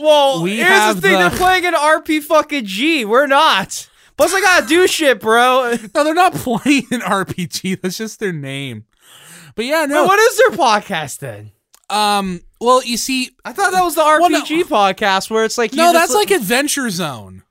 Well, 0.00 0.42
We 0.42 0.58
here's 0.58 0.94
the 0.94 1.00
thing: 1.00 1.12
the- 1.18 1.28
they're 1.30 1.38
playing 1.38 1.66
an 1.66 1.74
RP 1.74 2.22
fucking 2.22 2.66
G. 2.66 3.04
We're 3.04 3.26
not. 3.26 3.88
Plus, 4.16 4.32
I 4.32 4.40
gotta 4.40 4.66
do 4.66 4.86
shit, 4.86 5.20
bro. 5.20 5.74
No, 5.94 6.04
they're 6.04 6.14
not 6.14 6.34
playing 6.34 6.86
an 6.92 7.00
RPG. 7.00 7.80
That's 7.82 7.98
just 7.98 8.20
their 8.20 8.32
name. 8.32 8.84
But 9.56 9.64
yeah, 9.64 9.86
no. 9.86 10.02
Wait, 10.02 10.06
what 10.08 10.18
is 10.20 10.36
their 10.38 10.50
podcast 10.50 11.18
then? 11.18 11.50
um 11.90 12.40
well, 12.60 12.82
you 12.84 12.96
see 12.96 13.30
I 13.44 13.52
thought 13.52 13.72
that 13.72 13.82
was 13.84 13.94
the 13.94 14.02
Well, 14.02 14.30
no. 14.30 14.40
RPG 14.42 14.64
podcast 14.64 15.30
where 15.30 15.44
it's 15.44 15.58
like 15.58 15.72
No, 15.72 15.92
that's 15.92 16.14
like 16.14 16.30
Adventure 16.30 16.90
Zone. 16.90 17.42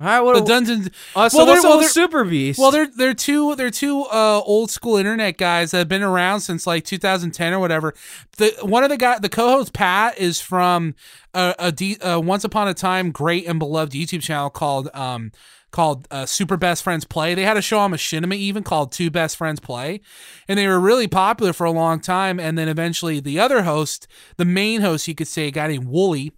all 0.00 0.06
right. 0.06 0.20
What 0.20 0.34
The 0.36 0.44
Dungeons 0.44 0.90
uh, 1.16 1.28
so 1.28 1.38
well, 1.38 1.46
they're- 1.46 1.62
well, 1.62 1.78
they're- 1.80 1.88
Super 1.88 2.24
Beast? 2.24 2.58
Well, 2.58 2.70
they're 2.70 2.86
they're 2.86 3.14
two 3.14 3.54
they're 3.56 3.70
two 3.70 4.02
uh, 4.04 4.40
old 4.44 4.70
school 4.70 4.96
internet 4.96 5.38
guys 5.38 5.72
that 5.72 5.78
have 5.78 5.88
been 5.88 6.02
around 6.04 6.40
since 6.40 6.66
like 6.66 6.84
2010 6.84 7.52
or 7.52 7.58
whatever. 7.58 7.94
The 8.36 8.54
one 8.62 8.84
of 8.84 8.90
the 8.90 8.96
guy 8.96 9.18
the 9.18 9.28
co-host 9.28 9.72
Pat 9.72 10.16
is 10.18 10.40
from 10.40 10.94
a, 11.34 11.54
a, 11.58 11.72
D, 11.72 11.96
a 12.00 12.20
once 12.20 12.44
upon 12.44 12.68
a 12.68 12.74
time 12.74 13.10
great 13.10 13.46
and 13.48 13.58
beloved 13.58 13.92
YouTube 13.92 14.22
channel 14.22 14.50
called 14.50 14.88
um 14.94 15.32
called 15.70 16.08
uh, 16.10 16.26
Super 16.26 16.56
Best 16.56 16.82
Friends 16.82 17.04
Play. 17.04 17.34
They 17.34 17.44
had 17.44 17.56
a 17.56 17.62
show 17.62 17.78
on 17.78 17.92
Machinima 17.92 18.34
even 18.34 18.62
called 18.62 18.92
Two 18.92 19.10
Best 19.10 19.36
Friends 19.36 19.60
Play, 19.60 20.00
and 20.48 20.58
they 20.58 20.66
were 20.66 20.80
really 20.80 21.08
popular 21.08 21.52
for 21.52 21.64
a 21.64 21.70
long 21.70 22.00
time. 22.00 22.40
And 22.40 22.56
then 22.56 22.68
eventually 22.68 23.20
the 23.20 23.38
other 23.38 23.62
host, 23.62 24.06
the 24.36 24.44
main 24.44 24.80
host, 24.80 25.06
you 25.08 25.14
could 25.14 25.28
say, 25.28 25.48
a 25.48 25.50
guy 25.50 25.68
named 25.68 25.86
Woolie, 25.86 26.32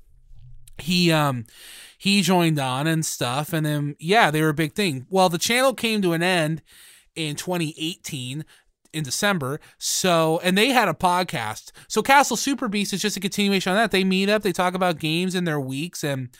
he 0.80 1.12
um 1.12 1.46
he 1.98 2.22
joined 2.22 2.58
on 2.58 2.86
and 2.86 3.04
stuff. 3.04 3.52
And 3.52 3.64
then 3.64 3.96
yeah 3.98 4.30
they 4.30 4.42
were 4.42 4.48
a 4.48 4.54
big 4.54 4.74
thing. 4.74 5.06
Well 5.10 5.28
the 5.28 5.38
channel 5.38 5.74
came 5.74 6.02
to 6.02 6.12
an 6.12 6.22
end 6.22 6.62
in 7.14 7.36
2018 7.36 8.44
in 8.92 9.04
december. 9.04 9.60
So 9.78 10.40
and 10.42 10.56
they 10.56 10.70
had 10.70 10.88
a 10.88 10.94
podcast. 10.94 11.72
So 11.88 12.02
castle 12.02 12.36
super 12.36 12.68
beast 12.68 12.92
is 12.92 13.02
just 13.02 13.16
a 13.16 13.20
continuation 13.20 13.70
on 13.70 13.76
that. 13.76 13.90
They 13.90 14.04
meet 14.04 14.28
up 14.28 14.42
they 14.42 14.52
talk 14.52 14.74
about 14.74 14.98
games 14.98 15.34
in 15.34 15.44
their 15.44 15.60
weeks 15.60 16.02
and 16.02 16.30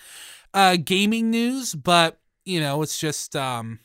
uh 0.54 0.76
gaming 0.82 1.30
news. 1.30 1.74
But 1.74 2.18
you 2.50 2.60
know 2.60 2.82
it's 2.82 2.98
just 2.98 3.34
um 3.36 3.80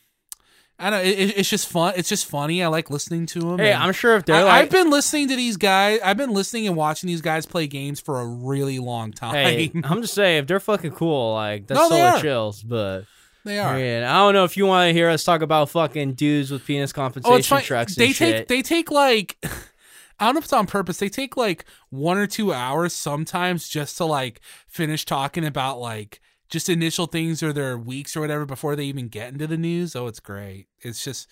I 0.78 0.90
don't 0.90 0.98
know. 1.02 1.08
It, 1.10 1.18
it- 1.18 1.38
it's 1.38 1.48
just 1.48 1.68
fun. 1.68 1.94
It's 1.96 2.08
just 2.10 2.26
funny. 2.26 2.62
I 2.62 2.66
like 2.66 2.90
listening 2.90 3.24
to 3.26 3.40
them. 3.40 3.58
hey, 3.58 3.72
I'm 3.72 3.94
sure 3.94 4.14
if 4.16 4.26
they're 4.26 4.36
I, 4.36 4.42
like, 4.42 4.52
I've 4.64 4.70
been 4.70 4.90
listening 4.90 5.28
to 5.28 5.36
these 5.36 5.56
guys. 5.56 6.00
I've 6.04 6.18
been 6.18 6.32
listening 6.34 6.66
and 6.66 6.76
watching 6.76 7.06
these 7.06 7.22
guys 7.22 7.46
play 7.46 7.66
games 7.66 7.98
for 7.98 8.20
a 8.20 8.26
really 8.26 8.78
long 8.78 9.10
time. 9.12 9.32
hey, 9.34 9.72
I'm 9.84 10.02
just 10.02 10.12
saying 10.12 10.40
if 10.40 10.46
they're 10.46 10.60
fucking 10.60 10.90
cool, 10.90 11.32
like 11.32 11.66
that's 11.66 11.80
No, 11.80 11.88
they 11.88 12.20
chills. 12.20 12.62
But 12.62 13.04
they 13.46 13.58
are. 13.58 13.72
man, 13.74 14.04
I 14.04 14.16
don't 14.18 14.34
know 14.34 14.44
if 14.44 14.58
you 14.58 14.66
want 14.66 14.90
to 14.90 14.92
hear 14.92 15.08
us 15.08 15.24
talk 15.24 15.40
about 15.40 15.70
fucking 15.70 16.12
dudes 16.12 16.50
with 16.50 16.66
penis 16.66 16.92
compensation 16.92 17.56
Oh, 17.56 17.60
trucks. 17.60 17.94
They 17.94 18.08
take 18.08 18.16
shit. 18.16 18.48
they 18.48 18.60
take 18.60 18.90
like 18.90 19.38
I 20.20 20.26
don't 20.26 20.34
know 20.34 20.38
if 20.40 20.44
it's 20.44 20.52
on 20.52 20.66
purpose. 20.66 20.98
They 20.98 21.08
take 21.08 21.38
like 21.38 21.64
one 21.88 22.18
or 22.18 22.26
two 22.26 22.52
hours 22.52 22.92
sometimes 22.92 23.66
just 23.68 23.96
to 23.96 24.04
like 24.04 24.40
finish 24.66 25.06
talking 25.06 25.46
about 25.46 25.78
like 25.78 26.20
just 26.48 26.68
initial 26.68 27.06
things 27.06 27.42
or 27.42 27.52
their 27.52 27.76
weeks 27.76 28.16
or 28.16 28.20
whatever 28.20 28.46
before 28.46 28.76
they 28.76 28.84
even 28.84 29.08
get 29.08 29.32
into 29.32 29.46
the 29.46 29.56
news. 29.56 29.96
Oh, 29.96 30.06
it's 30.06 30.20
great. 30.20 30.66
It's 30.80 31.02
just 31.02 31.28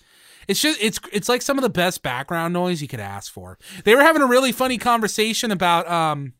it's 0.47 0.61
just 0.61 0.81
it's 0.81 0.99
it's 1.11 1.29
like 1.29 1.41
some 1.41 1.57
of 1.57 1.61
the 1.63 1.69
best 1.69 2.03
background 2.03 2.53
noise 2.53 2.81
you 2.81 2.87
could 2.87 2.99
ask 2.99 3.31
for. 3.31 3.57
They 3.83 3.95
were 3.95 4.01
having 4.01 4.21
a 4.21 4.27
really 4.27 4.51
funny 4.51 4.77
conversation 4.77 5.51
about 5.51 5.89
um 5.89 6.33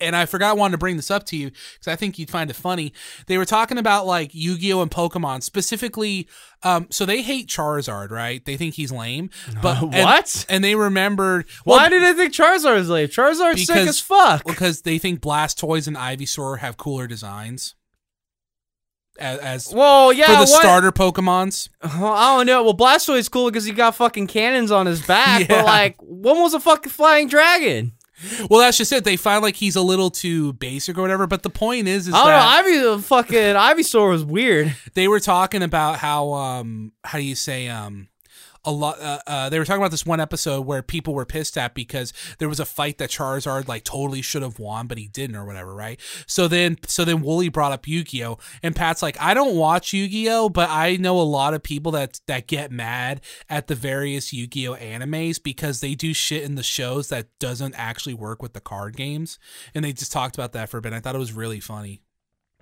and 0.00 0.14
I 0.14 0.26
forgot 0.26 0.50
I 0.50 0.52
wanted 0.54 0.72
to 0.72 0.78
bring 0.78 0.96
this 0.96 1.10
up 1.10 1.24
to 1.26 1.36
you 1.36 1.50
because 1.50 1.88
I 1.88 1.96
think 1.96 2.18
you'd 2.18 2.30
find 2.30 2.50
it 2.50 2.54
funny. 2.54 2.92
They 3.26 3.36
were 3.38 3.44
talking 3.44 3.78
about 3.78 4.06
like 4.06 4.30
Yu-Gi-Oh 4.32 4.80
and 4.82 4.90
Pokemon 4.90 5.42
specifically. 5.42 6.28
Um, 6.62 6.86
so 6.90 7.04
they 7.04 7.22
hate 7.22 7.48
Charizard, 7.48 8.10
right? 8.10 8.44
They 8.44 8.56
think 8.56 8.74
he's 8.74 8.92
lame. 8.92 9.30
But 9.60 9.82
and- 9.82 9.92
What? 10.04 10.46
And, 10.48 10.62
they 10.62 10.74
remembered 10.74 11.46
Why 11.64 11.88
did 11.88 12.02
they 12.02 12.12
think 12.12 12.32
Charizard's 12.34 12.88
lame? 12.88 13.08
Charizard's 13.08 13.66
sick 13.66 13.76
as 13.88 14.00
fuck. 14.00 14.44
because 14.44 14.82
they 14.82 14.98
think 14.98 15.20
Blastoise 15.20 15.86
and 15.88 15.96
Ivysaur 15.96 16.58
have 16.58 16.76
cooler 16.76 17.06
designs 17.06 17.74
as, 19.18 19.38
as 19.38 19.74
Well, 19.74 20.12
yeah, 20.12 20.26
for 20.26 20.32
the 20.32 20.38
what? 20.50 20.60
starter 20.62 20.92
Pokemons. 20.92 21.68
I 21.82 22.36
don't 22.36 22.46
know. 22.46 22.62
Well, 22.64 22.76
Blastoise 22.76 23.18
is 23.18 23.28
cool 23.28 23.46
because 23.50 23.64
he 23.64 23.72
got 23.72 23.94
fucking 23.94 24.26
cannons 24.28 24.70
on 24.70 24.86
his 24.86 25.04
back. 25.06 25.40
Yeah. 25.48 25.62
But 25.62 25.64
like, 25.66 25.96
when 26.00 26.36
was 26.38 26.54
a 26.54 26.60
fucking 26.60 26.90
flying 26.90 27.28
dragon? 27.28 27.92
Well, 28.50 28.58
that's 28.60 28.76
just 28.76 28.90
it. 28.92 29.04
They 29.04 29.16
find 29.16 29.42
like 29.42 29.54
he's 29.54 29.76
a 29.76 29.82
little 29.82 30.10
too 30.10 30.52
basic 30.54 30.98
or 30.98 31.02
whatever. 31.02 31.26
But 31.28 31.42
the 31.44 31.50
point 31.50 31.86
is, 31.86 32.08
is 32.08 32.14
I 32.14 32.18
don't 32.18 32.26
that 32.26 32.66
know. 32.66 32.92
Ivy, 32.94 33.02
fucking 33.02 33.36
Ivysaur 33.36 34.10
was 34.10 34.24
weird. 34.24 34.74
they 34.94 35.06
were 35.06 35.20
talking 35.20 35.62
about 35.62 35.98
how 35.98 36.32
um 36.32 36.92
how 37.04 37.18
do 37.18 37.24
you 37.24 37.36
say 37.36 37.68
um 37.68 38.08
a 38.64 38.72
lot 38.72 39.00
uh, 39.00 39.18
uh 39.26 39.48
they 39.48 39.58
were 39.58 39.64
talking 39.64 39.80
about 39.80 39.90
this 39.90 40.06
one 40.06 40.20
episode 40.20 40.62
where 40.62 40.82
people 40.82 41.14
were 41.14 41.24
pissed 41.24 41.56
at 41.56 41.74
because 41.74 42.12
there 42.38 42.48
was 42.48 42.60
a 42.60 42.64
fight 42.64 42.98
that 42.98 43.10
Charizard 43.10 43.68
like 43.68 43.84
totally 43.84 44.22
should 44.22 44.42
have 44.42 44.58
won 44.58 44.86
but 44.86 44.98
he 44.98 45.08
didn't 45.08 45.36
or 45.36 45.44
whatever 45.44 45.74
right? 45.74 46.00
So 46.26 46.48
then 46.48 46.76
so 46.86 47.04
then 47.04 47.22
Woolie 47.22 47.52
brought 47.52 47.72
up 47.72 47.86
Yu-Gi-Oh! 47.86 48.38
And 48.62 48.74
Pat's 48.74 49.02
like 49.02 49.20
I 49.20 49.34
don't 49.34 49.56
watch 49.56 49.92
Yu-Gi-Oh! 49.92 50.48
but 50.48 50.68
I 50.70 50.96
know 50.96 51.20
a 51.20 51.22
lot 51.22 51.54
of 51.54 51.62
people 51.62 51.92
that 51.92 52.20
that 52.26 52.46
get 52.46 52.70
mad 52.70 53.20
at 53.48 53.66
the 53.66 53.74
various 53.74 54.32
Yu-Gi-Oh! 54.32 54.74
animes 54.74 55.42
because 55.42 55.80
they 55.80 55.94
do 55.94 56.12
shit 56.12 56.42
in 56.42 56.54
the 56.54 56.62
shows 56.62 57.08
that 57.08 57.28
doesn't 57.38 57.74
actually 57.76 58.14
work 58.14 58.42
with 58.42 58.52
the 58.52 58.60
card 58.60 58.96
games. 58.96 59.38
And 59.74 59.84
they 59.84 59.92
just 59.92 60.12
talked 60.12 60.36
about 60.36 60.52
that 60.52 60.68
for 60.68 60.78
a 60.78 60.82
bit. 60.82 60.92
I 60.92 61.00
thought 61.00 61.14
it 61.14 61.18
was 61.18 61.32
really 61.32 61.60
funny. 61.60 62.02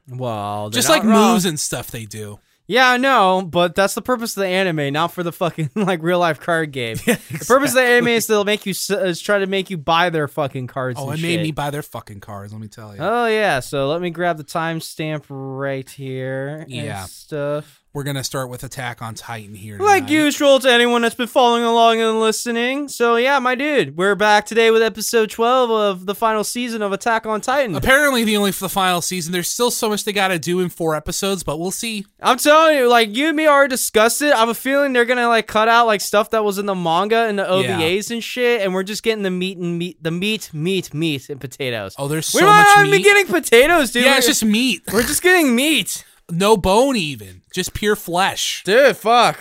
Well, 0.09 0.71
just 0.71 0.89
like 0.89 1.03
wrong. 1.03 1.33
moves 1.33 1.45
and 1.45 1.59
stuff 1.59 1.91
they 1.91 2.05
do 2.05 2.39
Yeah, 2.69 2.89
I 2.91 2.97
know, 2.97 3.43
but 3.49 3.75
that's 3.77 3.95
the 3.95 4.03
purpose 4.03 4.37
of 4.37 4.41
the 4.41 4.49
anime, 4.49 4.93
not 4.93 5.13
for 5.13 5.23
the 5.23 5.31
fucking 5.33 5.71
like 5.77 6.03
real 6.03 6.19
life 6.19 6.41
card 6.41 6.73
game. 6.73 6.97
The 7.07 7.45
purpose 7.47 7.71
of 7.71 7.77
the 7.77 7.83
anime 7.83 8.09
is 8.09 8.27
to 8.27 8.45
make 8.45 8.67
you 8.67 8.73
is 8.73 9.21
try 9.21 9.39
to 9.39 9.47
make 9.47 9.71
you 9.71 9.77
buy 9.79 10.11
their 10.11 10.27
fucking 10.29 10.67
cards. 10.67 10.99
Oh, 11.01 11.11
it 11.11 11.21
made 11.21 11.41
me 11.43 11.53
buy 11.53 11.71
their 11.71 11.83
fucking 11.83 12.21
cards. 12.21 12.53
Let 12.53 12.61
me 12.61 12.69
tell 12.69 12.93
you. 12.95 13.01
Oh 13.01 13.27
yeah, 13.27 13.61
so 13.61 13.89
let 13.89 14.01
me 14.01 14.11
grab 14.11 14.37
the 14.37 14.45
timestamp 14.45 15.25
right 15.29 15.89
here. 15.89 16.59
and 16.63 16.71
Yeah. 16.71 17.05
stuff. 17.05 17.85
We're 17.97 18.03
gonna 18.03 18.25
start 18.25 18.51
with 18.51 18.63
Attack 18.63 19.01
on 19.01 19.15
Titan 19.15 19.55
here. 19.55 19.79
Like 19.79 20.11
usual 20.11 20.61
to 20.61 20.71
anyone 20.71 21.01
that's 21.01 21.15
been 21.15 21.27
following 21.27 21.65
along 21.65 21.99
and 22.03 22.21
listening. 22.21 22.89
So 22.89 23.17
yeah, 23.17 23.39
my 23.39 23.55
dude, 23.55 23.97
we're 23.97 24.15
back 24.15 24.45
today 24.45 24.71
with 24.71 24.83
episode 24.83 25.31
twelve 25.31 25.71
of 25.71 26.05
the 26.05 26.15
final 26.15 26.45
season 26.45 26.83
of 26.83 26.93
Attack 26.93 27.25
on 27.25 27.41
Titan. 27.41 27.75
Apparently, 27.75 28.23
the 28.23 28.37
only 28.37 28.53
for 28.53 28.65
the 28.65 28.69
final 28.69 29.01
season. 29.01 29.33
There's 29.33 29.49
still 29.49 29.71
so 29.71 29.89
much 29.89 30.05
they 30.05 30.13
got 30.13 30.29
to 30.29 30.39
do 30.39 30.61
in 30.61 30.69
four 30.69 30.95
episodes, 30.95 31.43
but 31.43 31.59
we'll 31.59 31.71
see. 31.71 32.05
I'm 32.21 32.37
telling 32.37 32.77
you, 32.77 32.87
like 32.87 33.17
you 33.17 33.29
and 33.29 33.37
me 33.39 33.47
already 33.47 33.71
discussed 33.71 34.21
it. 34.21 34.35
I 34.35 34.41
have 34.41 34.51
a 34.51 34.55
feeling 34.55 34.93
they're 34.93 35.07
gonna 35.07 35.29
like 35.29 35.47
cut 35.47 35.69
out 35.69 35.87
like 35.87 36.03
stuff 36.03 36.29
that 36.33 36.45
was 36.45 36.59
in 36.59 36.67
the 36.67 36.75
manga 36.75 37.21
and 37.27 37.39
the 37.39 37.45
OVAs 37.45 38.11
and 38.11 38.23
shit, 38.23 38.61
and 38.61 38.75
we're 38.75 38.83
just 38.83 39.03
getting 39.05 39.23
the 39.23 39.31
meat 39.31 39.57
and 39.57 39.79
meat, 39.79 40.03
the 40.03 40.11
meat, 40.11 40.51
meat, 40.53 40.93
meat, 40.93 41.31
and 41.31 41.41
potatoes. 41.41 41.95
Oh, 41.99 42.09
there's 42.09 42.27
so 42.27 42.37
we 42.37 42.41
so 42.43 42.47
might 42.47 42.59
much 42.59 42.77
not 42.77 42.87
even 42.89 43.01
getting 43.03 43.27
potatoes, 43.27 43.91
dude. 43.93 44.03
yeah, 44.03 44.11
We're- 44.11 44.19
it's 44.19 44.27
just 44.27 44.45
meat. 44.45 44.83
we're 44.93 45.01
just 45.03 45.23
getting 45.23 45.57
meat, 45.57 46.05
no 46.31 46.57
bone, 46.57 46.97
even 46.97 47.43
just 47.53 47.73
pure 47.75 47.97
flesh. 47.97 48.63
dude. 48.65 48.97
Fuck. 48.97 49.39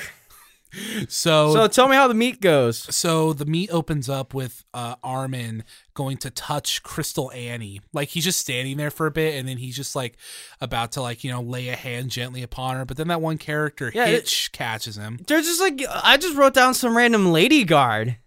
So, 1.08 1.54
So 1.54 1.68
tell 1.70 1.88
me 1.88 1.96
how 1.96 2.10
the 2.10 2.14
meat 2.14 2.42
goes. 2.42 2.94
So 2.94 3.32
the 3.32 3.46
meat 3.46 3.70
opens 3.72 4.10
up 4.10 4.34
with 4.34 4.66
uh, 4.74 4.96
Armin 5.04 5.64
going 5.94 6.18
to 6.18 6.30
touch 6.30 6.84
Crystal 6.84 7.32
Annie. 7.32 7.80
Like 7.94 8.10
he's 8.10 8.26
just 8.26 8.40
standing 8.42 8.76
there 8.76 8.92
for 8.92 9.08
a 9.08 9.12
bit, 9.12 9.36
and 9.36 9.48
then 9.48 9.56
he's 9.58 9.76
just 9.78 9.96
like 9.96 10.18
about 10.60 10.92
to 10.94 11.02
like 11.02 11.24
you 11.24 11.32
know 11.32 11.42
lay 11.42 11.70
a 11.70 11.76
hand 11.78 12.10
gently 12.12 12.44
upon 12.44 12.76
her. 12.76 12.84
But 12.84 12.98
then 12.98 13.08
that 13.08 13.22
one 13.22 13.38
character 13.38 13.90
Yeah, 13.96 14.06
it- 14.08 14.12
Hitch 14.24 14.52
catches 14.52 14.98
him. 14.98 15.20
They're 15.28 15.42
just 15.42 15.62
like 15.62 15.82
I 15.90 16.18
just 16.18 16.36
wrote 16.36 16.54
down 16.54 16.74
some 16.74 16.98
random 16.98 17.32
lady 17.32 17.64
guard. 17.64 18.18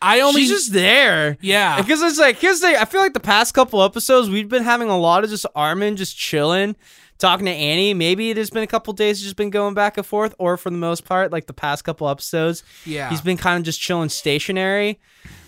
I 0.00 0.20
only 0.20 0.42
She's 0.42 0.50
just 0.50 0.72
there. 0.72 1.36
yeah. 1.42 1.80
Because 1.80 2.00
it's 2.02 2.18
like 2.18 2.36
here's 2.38 2.60
the 2.60 2.80
I 2.80 2.86
feel 2.86 3.00
like 3.02 3.14
the 3.14 3.20
past 3.20 3.52
couple 3.52 3.82
episodes 3.82 4.30
we've 4.30 4.48
been 4.48 4.64
having 4.64 4.88
a 4.88 4.98
lot 4.98 5.22
of 5.24 5.28
just 5.30 5.44
Armin 5.54 5.96
just 5.96 6.16
chilling, 6.16 6.76
talking 7.18 7.46
to 7.46 7.52
Annie. 7.52 7.94
Maybe 7.94 8.32
there's 8.32 8.50
been 8.50 8.62
a 8.62 8.66
couple 8.68 8.92
days 8.92 9.22
just 9.22 9.36
been 9.36 9.50
going 9.50 9.74
back 9.74 9.96
and 9.96 10.06
forth, 10.06 10.34
or 10.38 10.56
for 10.56 10.70
the 10.70 10.76
most 10.76 11.04
part, 11.04 11.32
like 11.32 11.46
the 11.46 11.52
past 11.52 11.84
couple 11.84 12.08
episodes, 12.08 12.62
Yeah. 12.84 13.10
he's 13.10 13.20
been 13.20 13.36
kind 13.36 13.58
of 13.58 13.64
just 13.64 13.80
chilling 13.80 14.08
stationary. 14.08 15.00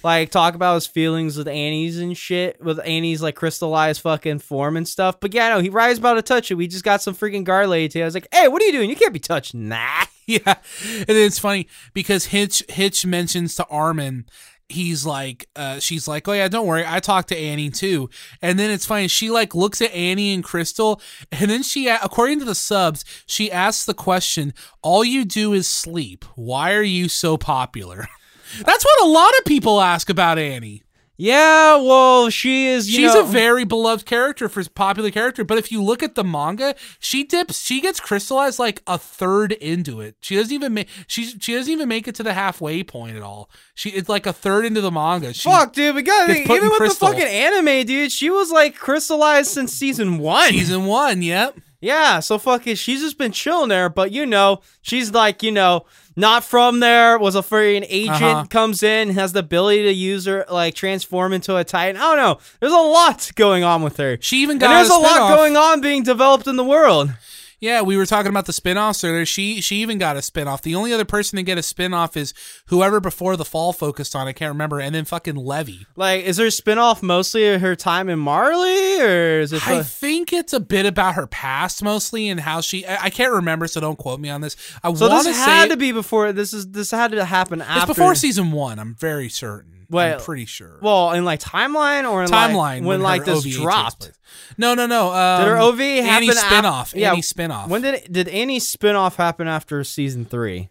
Like 0.03 0.31
talk 0.31 0.55
about 0.55 0.75
his 0.77 0.87
feelings 0.87 1.37
with 1.37 1.49
Annie's 1.49 1.99
and 1.99 2.17
shit, 2.17 2.63
with 2.63 2.79
Annie's 2.87 3.21
like 3.23 3.35
crystallized 3.35 4.01
fucking 4.03 4.39
form 4.39 4.77
and 4.77 4.87
stuff. 4.87 5.19
But 5.21 5.35
yeah, 5.35 5.49
no, 5.51 5.59
he 5.61 5.69
rides 5.69 5.99
about 5.99 6.15
to 6.15 6.23
touch 6.23 6.51
it. 6.51 6.55
We 6.55 6.69
just 6.69 6.85
got 6.85 7.03
some 7.03 7.15
freaking 7.15 7.43
guard 7.45 7.69
lady. 7.69 8.01
I 8.01 8.05
was 8.05 8.15
like, 8.15 8.29
hey, 8.33 8.47
what 8.49 8.63
are 8.63 8.67
you 8.67 8.73
doing? 8.73 8.89
You 8.89 8.97
can't 8.97 9.13
be 9.13 9.19
touching 9.19 9.69
that. 9.71 10.09
Yeah, 10.29 10.41
and 10.89 11.07
then 11.07 11.25
it's 11.25 11.39
funny 11.39 11.69
because 11.95 12.25
Hitch 12.25 12.61
Hitch 12.69 13.07
mentions 13.07 13.55
to 13.55 13.67
Armin, 13.69 14.27
he's 14.69 15.07
like, 15.07 15.49
uh, 15.57 15.79
she's 15.79 16.09
like, 16.09 16.27
oh 16.29 16.33
yeah, 16.33 16.49
don't 16.49 16.67
worry, 16.67 16.85
I 16.87 17.01
talked 17.01 17.29
to 17.29 17.37
Annie 17.37 17.71
too, 17.71 18.11
and 18.43 18.59
then 18.59 18.71
it's 18.71 18.87
funny. 18.87 19.09
She 19.09 19.31
like 19.31 19.55
looks 19.55 19.81
at 19.81 19.93
Annie 19.93 20.35
and 20.35 20.45
Crystal, 20.45 21.01
and 21.33 21.51
then 21.51 21.63
she, 21.63 21.89
according 21.89 22.39
to 22.41 22.45
the 22.45 22.55
subs, 22.55 23.05
she 23.27 23.51
asks 23.51 23.85
the 23.85 23.95
question, 23.95 24.53
"All 24.83 25.05
you 25.05 25.25
do 25.25 25.53
is 25.53 25.67
sleep. 25.67 26.25
Why 26.35 26.73
are 26.73 26.83
you 26.83 27.09
so 27.09 27.37
popular?" 27.37 28.09
That's 28.65 28.85
what 28.85 29.07
a 29.07 29.11
lot 29.11 29.37
of 29.39 29.45
people 29.45 29.81
ask 29.81 30.09
about 30.09 30.39
Annie. 30.39 30.83
Yeah, 31.19 31.77
well, 31.77 32.29
she 32.29 32.67
is. 32.67 32.91
You 32.91 32.97
She's 32.97 33.15
know, 33.15 33.23
a 33.23 33.27
very 33.27 33.65
beloved 33.65 34.05
character 34.05 34.49
for 34.49 34.63
popular 34.69 35.11
character, 35.11 35.45
but 35.45 35.57
if 35.57 35.73
you 35.73 35.83
look 35.83 36.03
at 36.03 36.15
the 36.15 36.25
manga, 36.25 36.75
she 36.99 37.25
dips, 37.25 37.63
she 37.63 37.81
gets 37.81 38.01
crystallized 38.01 38.59
like 38.59 38.83
a 38.87 38.99
third 38.99 39.53
into 39.53 40.01
it. 40.01 40.17
She 40.21 40.37
doesn't 40.37 40.53
even 40.53 40.75
make 40.75 40.89
she 41.07 41.25
she 41.25 41.55
doesn't 41.55 41.73
even 41.73 41.89
make 41.89 42.07
it 42.07 42.15
to 42.17 42.23
the 42.23 42.35
halfway 42.35 42.83
point 42.83 43.17
at 43.17 43.23
all. 43.23 43.49
She 43.75 43.91
it's 43.91 44.09
like 44.09 44.27
a 44.27 44.33
third 44.33 44.67
into 44.67 44.81
the 44.83 44.91
manga. 44.91 45.33
She, 45.33 45.49
Fuck, 45.49 45.73
dude, 45.73 45.95
we 45.95 46.03
think, 46.03 46.51
even 46.51 46.69
with 46.69 46.79
crystal. 46.79 47.09
the 47.09 47.15
fucking 47.15 47.29
anime, 47.29 47.87
dude, 47.87 48.13
she 48.13 48.29
was 48.29 48.51
like 48.51 48.77
crystallized 48.77 49.51
since 49.51 49.73
season 49.73 50.19
one. 50.19 50.51
season 50.51 50.85
one. 50.85 51.23
Yep. 51.23 51.59
Yeah, 51.87 52.21
so 52.21 52.37
fucking, 52.39 52.75
she's 52.75 53.01
just 53.01 53.17
been 53.17 53.33
chilling 53.33 53.69
there, 53.69 53.89
but 53.89 54.11
you 54.13 54.27
know, 54.27 54.61
she's 54.83 55.13
like, 55.13 55.43
you 55.43 55.53
know, 55.53 55.85
not 56.17 56.43
from 56.45 56.81
there, 56.81 57.19
was 57.19 57.35
a 57.37 57.43
freaking 57.43 57.87
agent, 57.89 58.23
Uh-huh. 58.23 58.45
comes 58.49 58.83
in, 58.83 59.11
has 59.11 59.33
the 59.33 59.41
ability 59.41 59.83
to 59.85 59.93
use 59.93 60.25
her, 60.27 60.45
like, 60.51 60.75
transform 60.75 61.33
into 61.33 61.55
a 61.57 61.63
titan. 61.65 61.97
I 62.01 62.05
don't 62.05 62.17
know. 62.17 62.39
There's 62.61 62.73
a 62.73 62.77
lot 62.77 63.31
going 63.35 63.65
on 63.65 63.83
with 63.83 63.99
her. 63.99 64.17
She 64.21 64.43
even 64.43 64.53
And 64.55 64.61
got 64.61 64.75
there's 64.75 64.91
a, 64.91 64.95
a 64.95 64.99
lot 64.99 65.37
going 65.37 65.57
on 65.57 65.81
being 65.83 66.03
developed 66.03 66.47
in 66.47 66.57
the 66.57 66.65
world. 66.65 67.11
Yeah, 67.59 67.81
we 67.81 67.97
were 67.97 68.05
talking 68.05 68.29
about 68.29 68.45
the 68.45 68.53
spin-offs 68.53 69.03
earlier. 69.03 69.25
She 69.25 69.61
she 69.61 69.77
even 69.77 69.97
got 69.99 70.17
a 70.17 70.23
spin-off. 70.23 70.61
The 70.63 70.75
only 70.75 70.93
other 70.93 71.07
person 71.07 71.37
to 71.37 71.43
get 71.43 71.57
a 71.57 71.63
spin-off 71.63 72.17
is 72.17 72.35
whoever 72.67 73.01
before 73.01 73.37
the 73.37 73.47
fall 73.47 73.73
focused 73.73 74.15
on, 74.15 74.29
I 74.29 74.33
can't 74.33 74.51
remember, 74.51 74.79
and 74.79 74.95
then 74.95 75.07
fucking 75.07 75.37
Levi. 75.37 75.85
Like, 75.97 76.25
is 76.25 76.37
her 76.37 76.47
spinoff 76.47 77.03
mostly 77.03 77.47
of 77.47 77.63
her 77.63 77.75
time 77.75 78.11
in 78.11 78.19
Marley, 78.19 79.01
or 79.01 79.41
is 79.41 79.53
it? 79.55 79.67
I 79.67 79.83
think 79.83 80.33
it's 80.33 80.53
a 80.53 80.61
bit 80.61 80.85
about 80.85 81.15
her 81.15 81.27
past 81.27 81.83
mostly 81.83 82.29
and 82.29 82.41
how 82.41 82.61
she 82.61 82.87
I, 82.87 83.05
I 83.05 83.11
can't 83.11 83.33
remember, 83.33 83.67
so 83.67 83.81
don't 83.81 83.99
quote 83.99 84.21
me 84.21 84.29
on 84.29 84.43
this. 84.43 84.57
I 84.83 84.93
so 84.93 85.09
this 85.09 85.37
had 85.37 85.71
to 85.71 85.77
be 85.77 85.93
before. 85.93 86.33
This 86.33 86.53
is 86.53 86.71
this 86.71 86.91
had 86.91 87.13
to 87.13 87.25
happen 87.25 87.63
after. 87.63 87.91
it's 87.91 87.99
before 87.99 88.15
season 88.15 88.53
one, 88.53 88.79
I'm 88.79 88.95
very 88.95 89.29
certain. 89.31 89.76
Well, 89.91 90.19
I'm 90.19 90.25
pretty 90.25 90.47
sure. 90.47 90.79
Well, 90.81 91.13
in 91.13 91.25
like 91.25 91.41
timeline 91.41 92.11
or 92.11 92.23
in 92.23 92.29
Timeline 92.31 92.55
like, 92.55 92.83
when, 92.85 92.99
her 93.01 93.05
like 93.05 93.25
this 93.25 93.47
OVA 93.47 93.51
dropped. 93.51 94.13
No, 94.59 94.75
no, 94.75 94.87
no. 94.87 95.13
Um, 95.13 95.41
Did 95.43 95.49
her 95.49 95.59
OV 95.59 95.79
happen? 95.79 96.07
Annie 96.07 96.29
af- 96.29 96.37
spinoff. 96.37 96.95
yeah. 96.95 97.13
Annie 97.13 97.23
spinoff. 97.23 97.69
When 97.69 97.83
did 97.83 97.95
it, 97.95 98.13
did 98.13 98.29
any 98.29 98.59
spinoff 98.59 99.17
happen 99.17 99.49
after 99.49 99.83
season 99.85 100.25
three? 100.25 100.71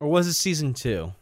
Or 0.00 0.08
was 0.08 0.26
it 0.26 0.34
season 0.34 0.74
two? 0.74 1.12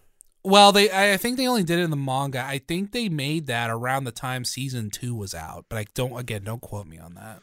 Well, 0.43 0.73
they 0.73 0.91
I 0.91 1.13
I 1.13 1.17
think 1.19 1.37
they 1.37 1.47
only 1.47 1.65
did 1.65 1.79
it 1.79 1.83
in 1.83 1.91
the 1.91 1.97
manga. 1.97 2.43
I 2.43 2.59
think 2.59 2.93
they 2.93 3.09
made 3.09 3.47
that 3.47 3.69
around 3.71 4.05
the 4.05 4.11
time 4.13 4.45
season 4.45 4.89
two 4.91 5.15
was 5.15 5.35
out, 5.35 5.67
but 5.69 5.79
I 5.79 5.85
don't 5.95 6.19
again 6.19 6.45
don't 6.45 6.63
quote 6.63 6.87
me 6.87 6.99
on 6.99 7.15
that. 7.15 7.43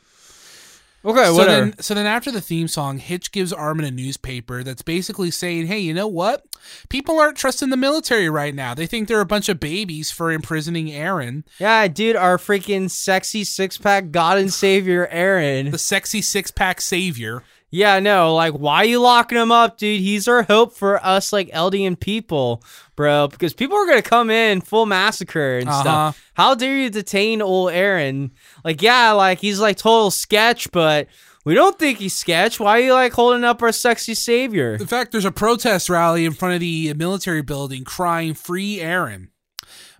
Okay, 1.05 1.25
so 1.25 1.33
whatever. 1.35 1.65
then 1.65 1.79
so 1.79 1.93
then 1.93 2.05
after 2.05 2.31
the 2.31 2.41
theme 2.41 2.67
song, 2.67 2.97
Hitch 2.97 3.31
gives 3.31 3.53
Armin 3.53 3.85
a 3.85 3.91
newspaper 3.91 4.63
that's 4.63 4.81
basically 4.81 5.31
saying, 5.31 5.67
Hey, 5.67 5.79
you 5.79 5.93
know 5.93 6.07
what? 6.07 6.43
People 6.89 7.19
aren't 7.19 7.37
trusting 7.37 7.69
the 7.69 7.77
military 7.77 8.29
right 8.29 8.53
now. 8.53 8.73
They 8.73 8.87
think 8.87 9.07
they're 9.07 9.21
a 9.21 9.25
bunch 9.25 9.47
of 9.47 9.59
babies 9.59 10.11
for 10.11 10.31
imprisoning 10.31 10.87
Eren, 10.87 11.43
yeah, 11.59 11.87
dude, 11.87 12.15
our 12.15 12.37
freaking 12.37 12.89
sexy 12.89 13.43
six 13.43 13.77
pack 13.77 14.11
God 14.11 14.37
and 14.37 14.51
Savior 14.51 15.07
Eren. 15.11 15.71
the 15.71 15.77
sexy 15.77 16.21
six 16.21 16.51
pack 16.51 16.81
savior. 16.81 17.43
Yeah, 17.69 17.99
no, 17.99 18.33
like 18.33 18.53
why 18.53 18.77
are 18.77 18.85
you 18.85 19.01
locking 19.01 19.37
him 19.37 19.51
up, 19.51 19.77
dude? 19.77 19.99
He's 19.99 20.27
our 20.27 20.43
hope 20.43 20.73
for 20.73 21.05
us 21.05 21.33
like 21.33 21.49
Eldian 21.49 21.99
people, 21.99 22.63
bro. 22.95 23.27
Because 23.27 23.53
people 23.53 23.77
are 23.77 23.85
gonna 23.85 24.01
come 24.01 24.29
in 24.29 24.61
full 24.61 24.85
massacre 24.85 25.57
and 25.57 25.67
Uh-huh. 25.67 25.81
stuff. 25.81 26.21
How 26.35 26.55
dare 26.55 26.77
you 26.77 26.89
detain 26.89 27.41
old 27.41 27.71
Eren? 27.73 28.31
Like, 28.63 28.81
yeah, 28.81 29.11
like 29.11 29.39
he's 29.39 29.59
like 29.59 29.75
total 29.77 30.11
sketch, 30.11 30.71
but 30.71 31.07
we 31.43 31.55
don't 31.55 31.77
think 31.77 31.99
he's 31.99 32.15
sketch. 32.15 32.57
Why 32.57 32.79
are 32.79 32.83
you 32.83 32.93
like 32.93 33.11
holding 33.11 33.43
up 33.43 33.61
our 33.61 33.73
sexy 33.73 34.13
savior? 34.15 34.75
In 34.75 34.87
fact, 34.87 35.11
there's 35.11 35.25
a 35.25 35.31
protest 35.31 35.89
rally 35.89 36.23
in 36.23 36.31
front 36.33 36.53
of 36.53 36.61
the 36.61 36.93
military 36.93 37.41
building 37.41 37.83
crying 37.83 38.33
"Free 38.33 38.77
Eren." 38.77 39.27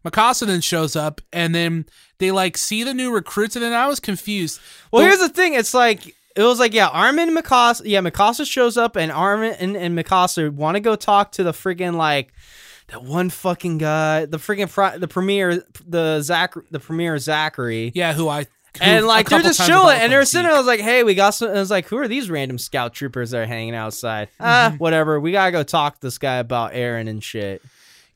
Mikasa 0.06 0.46
then 0.48 0.62
shows 0.62 0.96
up, 0.96 1.20
and 1.34 1.54
then 1.54 1.86
they 2.20 2.32
like 2.32 2.56
see 2.58 2.84
the 2.84 2.94
new 2.94 3.12
recruits, 3.14 3.56
and 3.58 3.64
then 3.66 3.74
I 3.74 3.88
was 3.88 4.00
confused. 4.00 4.62
Well, 4.92 5.02
The- 5.02 5.10
here's 5.10 5.20
the 5.20 5.28
thing. 5.30 5.54
It's 5.54 5.74
like 5.74 6.16
it 6.38 6.44
was 6.44 6.60
like 6.60 6.74
yeah, 6.74 6.88
Armin 6.88 7.30
and 7.30 7.38
Mikasa. 7.38 7.82
Yeah, 7.86 8.02
Mikasa 8.02 8.50
shows 8.50 8.78
up, 8.78 8.96
and 8.96 9.12
Armin 9.12 9.54
and, 9.60 9.76
and 9.76 9.98
Mikasa 9.98 10.50
want 10.52 10.76
to 10.76 10.80
go 10.80 10.96
talk 10.96 11.32
to 11.34 11.44
the 11.44 11.52
friggin' 11.52 11.96
like 11.96 12.34
that 12.88 13.04
one 13.04 13.30
fucking 13.30 13.80
guy, 13.80 14.26
the 14.26 14.38
friggin' 14.38 14.70
fr- 14.70 14.98
the 14.98 15.08
premier, 15.08 15.64
the 15.86 16.22
Zach, 16.22 16.54
the 16.72 16.80
premier 16.80 17.18
Zachary. 17.18 17.92
yeah, 17.96 18.14
who 18.14 18.30
I 18.30 18.44
who 18.44 18.48
And 18.82 19.06
like 19.08 19.28
they're 19.28 19.42
just 19.42 19.66
chilling, 19.66 19.98
and 20.00 20.12
they're 20.12 20.24
sitting. 20.24 20.46
There, 20.48 20.56
I 20.56 20.58
was 20.60 20.68
like, 20.68 20.80
"Hey, 20.82 21.04
we 21.04 21.16
got 21.16 21.32
some." 21.32 21.50
I 21.50 21.54
was 21.54 21.72
like, 21.72 21.88
"Who 21.88 21.98
are 21.98 22.08
these 22.08 22.30
random 22.30 22.58
scout 22.60 22.94
troopers 22.94 23.32
that 23.32 23.40
are 23.42 23.46
hanging 23.48 23.74
outside?" 23.76 24.30
Ah, 24.40 24.68
Mm-hmm. 24.70 24.78
whatever. 24.78 25.20
We 25.20 25.32
gotta 25.32 25.52
go 25.52 25.64
talk 25.64 25.96
to 25.96 26.02
this 26.02 26.18
guy 26.18 26.36
about 26.36 26.74
Eren 26.74 27.10
and 27.10 27.24
shit. 27.24 27.62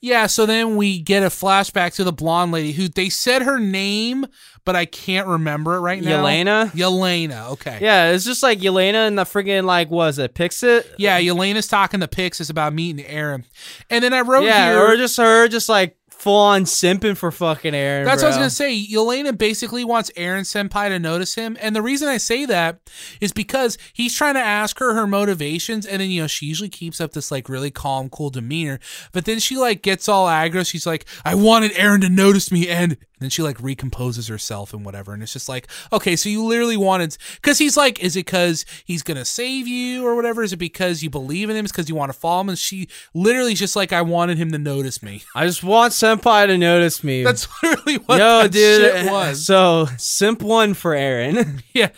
Yeah, 0.01 0.25
so 0.25 0.47
then 0.47 0.77
we 0.77 0.99
get 0.99 1.21
a 1.21 1.27
flashback 1.27 1.93
to 1.95 2.03
the 2.03 2.11
blonde 2.11 2.51
lady 2.51 2.71
who 2.71 2.87
they 2.87 3.09
said 3.09 3.43
her 3.43 3.59
name, 3.59 4.25
but 4.65 4.75
I 4.75 4.85
can't 4.85 5.27
remember 5.27 5.75
it 5.75 5.81
right 5.81 6.01
now. 6.03 6.23
Yelena. 6.23 6.71
Yelena, 6.71 7.51
okay. 7.51 7.77
Yeah, 7.79 8.09
it's 8.09 8.25
just 8.25 8.41
like 8.41 8.59
Yelena 8.59 9.07
and 9.07 9.17
the 9.17 9.23
friggin' 9.23 9.63
like 9.63 9.91
was 9.91 10.17
it 10.17 10.33
Pixit? 10.33 10.91
Yeah, 10.97 11.19
Yelena's 11.21 11.67
talking 11.67 11.99
to 11.99 12.07
Pixis 12.07 12.49
about 12.49 12.73
meeting 12.73 13.05
Eren. 13.05 13.45
And 13.91 14.03
then 14.03 14.11
I 14.11 14.21
wrote 14.21 14.43
Yeah, 14.43 14.71
here 14.71 14.81
or 14.81 14.97
just 14.97 15.17
her, 15.17 15.47
just 15.47 15.69
like 15.69 15.95
full 16.21 16.35
on 16.35 16.65
simping 16.65 17.17
for 17.17 17.31
fucking 17.31 17.73
Eren. 17.73 18.05
That's 18.05 18.21
what 18.21 18.27
I 18.27 18.29
was 18.29 18.37
gonna 18.37 18.49
say. 18.51 18.85
Yelena 18.85 19.35
basically 19.35 19.83
wants 19.83 20.11
Eren 20.11 20.41
Senpai 20.41 20.89
to 20.89 20.99
notice 20.99 21.33
him, 21.33 21.57
and 21.59 21.75
the 21.75 21.81
reason 21.81 22.07
I 22.07 22.17
say 22.17 22.45
that 22.45 22.79
is 23.19 23.31
because 23.31 23.77
he's 23.93 24.15
trying 24.15 24.35
to 24.35 24.39
ask 24.39 24.77
her 24.79 24.93
her 24.93 25.07
motivations, 25.07 25.85
and 25.85 25.99
then 25.99 26.11
you 26.11 26.21
know 26.21 26.27
she 26.27 26.45
usually 26.45 26.69
keeps 26.69 27.01
up 27.01 27.13
this 27.13 27.31
like 27.31 27.49
really 27.49 27.71
calm, 27.71 28.09
cool 28.09 28.29
demeanor, 28.29 28.79
but 29.11 29.25
then 29.25 29.39
she 29.39 29.57
like 29.57 29.81
gets 29.81 30.07
all 30.07 30.27
aggro. 30.27 30.65
She's 30.65 30.85
like, 30.85 31.05
"I 31.25 31.33
wanted 31.33 31.71
Eren 31.71 32.01
to 32.01 32.09
notice 32.09 32.51
me," 32.51 32.69
and 32.69 32.97
then 33.21 33.29
she 33.29 33.43
like 33.43 33.57
recomposes 33.59 34.29
herself 34.29 34.73
and 34.73 34.83
whatever, 34.83 35.13
and 35.13 35.21
it's 35.21 35.33
just 35.33 35.47
like, 35.47 35.67
okay, 35.93 36.15
so 36.15 36.27
you 36.27 36.43
literally 36.43 36.75
wanted 36.75 37.15
because 37.35 37.59
he's 37.59 37.77
like, 37.77 37.99
is 37.99 38.15
it 38.15 38.25
because 38.25 38.65
he's 38.83 39.03
gonna 39.03 39.25
save 39.25 39.67
you 39.67 40.05
or 40.05 40.15
whatever? 40.15 40.41
Is 40.41 40.53
it 40.53 40.57
because 40.57 41.03
you 41.03 41.09
believe 41.09 41.49
in 41.49 41.55
him? 41.55 41.65
Is 41.65 41.71
because 41.71 41.87
you 41.87 41.95
want 41.95 42.11
to 42.11 42.17
follow 42.17 42.41
him? 42.41 42.49
And 42.49 42.57
she 42.57 42.87
literally 43.13 43.53
just 43.53 43.75
like, 43.75 43.93
I 43.93 44.01
wanted 44.01 44.39
him 44.39 44.51
to 44.51 44.57
notice 44.57 45.03
me. 45.03 45.23
I 45.35 45.45
just 45.45 45.63
want 45.63 45.93
Senpai 45.93 46.10
to 46.19 46.57
notice 46.57 47.03
me. 47.03 47.23
That's 47.23 47.47
literally 47.63 47.97
what 47.97 48.17
that 48.17 48.51
dude. 48.51 48.81
shit 48.81 49.11
was. 49.11 49.45
So 49.45 49.87
simp 49.97 50.41
one 50.41 50.73
for 50.73 50.91
Eren. 50.91 51.61
yeah. 51.73 51.89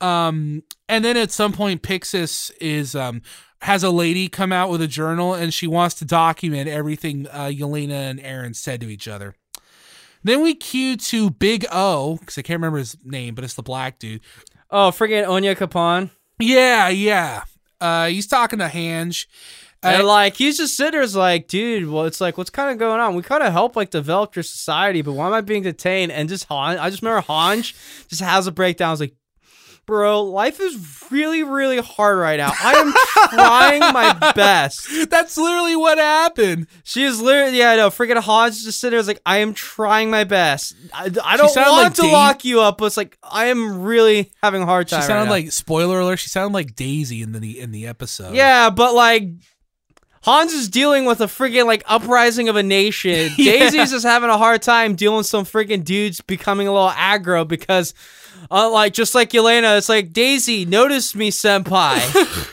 Um, 0.00 0.62
and 0.88 1.04
then 1.04 1.16
at 1.16 1.30
some 1.30 1.52
point, 1.52 1.82
Pixis 1.82 2.50
is 2.60 2.94
um 2.94 3.22
has 3.62 3.82
a 3.82 3.90
lady 3.90 4.28
come 4.28 4.52
out 4.52 4.70
with 4.70 4.82
a 4.82 4.86
journal, 4.86 5.34
and 5.34 5.52
she 5.52 5.66
wants 5.66 5.94
to 5.96 6.04
document 6.04 6.68
everything 6.68 7.26
uh, 7.28 7.46
Yelena 7.46 8.10
and 8.10 8.20
Eren 8.20 8.54
said 8.54 8.80
to 8.82 8.88
each 8.88 9.08
other. 9.08 9.34
Then 10.22 10.42
we 10.42 10.54
cue 10.54 10.96
to 10.96 11.30
Big 11.30 11.64
O 11.70 12.16
because 12.16 12.36
I 12.36 12.42
can't 12.42 12.58
remember 12.58 12.78
his 12.78 12.96
name, 13.04 13.34
but 13.34 13.44
it's 13.44 13.54
the 13.54 13.62
black 13.62 13.98
dude. 13.98 14.20
oh, 14.70 14.90
friggin' 14.90 15.24
Onyankopon. 15.24 16.10
Yeah, 16.38 16.88
yeah. 16.88 17.44
Uh, 17.80 18.06
he's 18.06 18.26
talking 18.26 18.58
to 18.58 18.66
Hange. 18.66 19.26
And 19.82 20.04
like 20.06 20.36
he's 20.36 20.56
just 20.56 20.76
sitting 20.76 21.00
there, 21.00 21.06
like, 21.08 21.46
dude, 21.48 21.88
well, 21.88 22.04
it's 22.06 22.20
like, 22.20 22.36
what's 22.38 22.50
kind 22.50 22.70
of 22.70 22.78
going 22.78 23.00
on? 23.00 23.14
We 23.14 23.22
kind 23.22 23.42
of 23.42 23.52
help 23.52 23.76
like 23.76 23.90
develop 23.90 24.34
your 24.34 24.42
society, 24.42 25.02
but 25.02 25.12
why 25.12 25.26
am 25.26 25.32
I 25.32 25.40
being 25.42 25.62
detained? 25.62 26.10
And 26.12 26.28
just 26.28 26.44
Han, 26.46 26.78
I 26.78 26.90
just 26.90 27.02
remember 27.02 27.26
Hanj 27.26 27.74
just 28.08 28.20
has 28.22 28.46
a 28.46 28.52
breakdown. 28.52 28.88
I 28.88 28.90
was 28.92 29.00
like, 29.00 29.14
bro, 29.86 30.24
life 30.24 30.58
is 30.58 31.04
really, 31.12 31.44
really 31.44 31.78
hard 31.78 32.18
right 32.18 32.38
now. 32.38 32.50
I 32.60 32.72
am 32.72 32.92
trying 33.30 33.80
my 33.92 34.32
best. 34.34 35.08
that's 35.08 35.36
literally 35.36 35.76
what 35.76 35.98
happened. 35.98 36.66
She 36.82 37.04
is 37.04 37.20
literally, 37.22 37.56
yeah, 37.56 37.70
I 37.70 37.76
know. 37.76 37.90
freaking 37.90 38.18
Hodge 38.18 38.60
just 38.64 38.80
sitting 38.80 38.92
there. 38.92 38.98
Is 39.00 39.06
like, 39.06 39.22
I 39.24 39.36
am 39.38 39.54
trying 39.54 40.10
my 40.10 40.24
best. 40.24 40.74
I, 40.92 41.04
I 41.22 41.36
don't 41.36 41.54
want 41.54 41.70
like 41.84 41.94
to 41.94 42.06
lock 42.08 42.44
you 42.44 42.60
up, 42.60 42.78
but 42.78 42.86
it's 42.86 42.96
like 42.96 43.16
I 43.22 43.46
am 43.46 43.82
really 43.82 44.32
having 44.42 44.62
a 44.62 44.66
hard 44.66 44.88
She 44.88 44.96
time. 44.96 45.02
right 45.02 45.06
sounded 45.06 45.24
now. 45.26 45.30
like 45.30 45.52
spoiler 45.52 46.00
alert. 46.00 46.16
She 46.18 46.28
sounded 46.30 46.54
like 46.54 46.74
Daisy 46.74 47.22
in 47.22 47.30
the 47.30 47.60
in 47.60 47.70
the 47.70 47.86
episode. 47.86 48.34
yeah, 48.34 48.70
but 48.70 48.92
like 48.94 49.28
Hans 50.26 50.52
is 50.52 50.68
dealing 50.68 51.04
with 51.04 51.20
a 51.20 51.26
freaking 51.26 51.66
like 51.66 51.84
uprising 51.86 52.48
of 52.48 52.56
a 52.56 52.62
nation. 52.62 53.30
Yeah. 53.38 53.52
Daisy's 53.70 53.92
just 53.92 54.04
having 54.04 54.28
a 54.28 54.36
hard 54.36 54.60
time 54.60 54.96
dealing 54.96 55.18
with 55.18 55.26
some 55.26 55.44
freaking 55.44 55.84
dudes 55.84 56.20
becoming 56.20 56.66
a 56.66 56.72
little 56.72 56.90
aggro 56.90 57.46
because, 57.46 57.94
uh, 58.50 58.68
like 58.70 58.92
just 58.92 59.14
like 59.14 59.30
Yelena, 59.30 59.78
it's 59.78 59.88
like 59.88 60.12
Daisy, 60.12 60.64
notice 60.64 61.14
me, 61.14 61.30
senpai. 61.30 62.52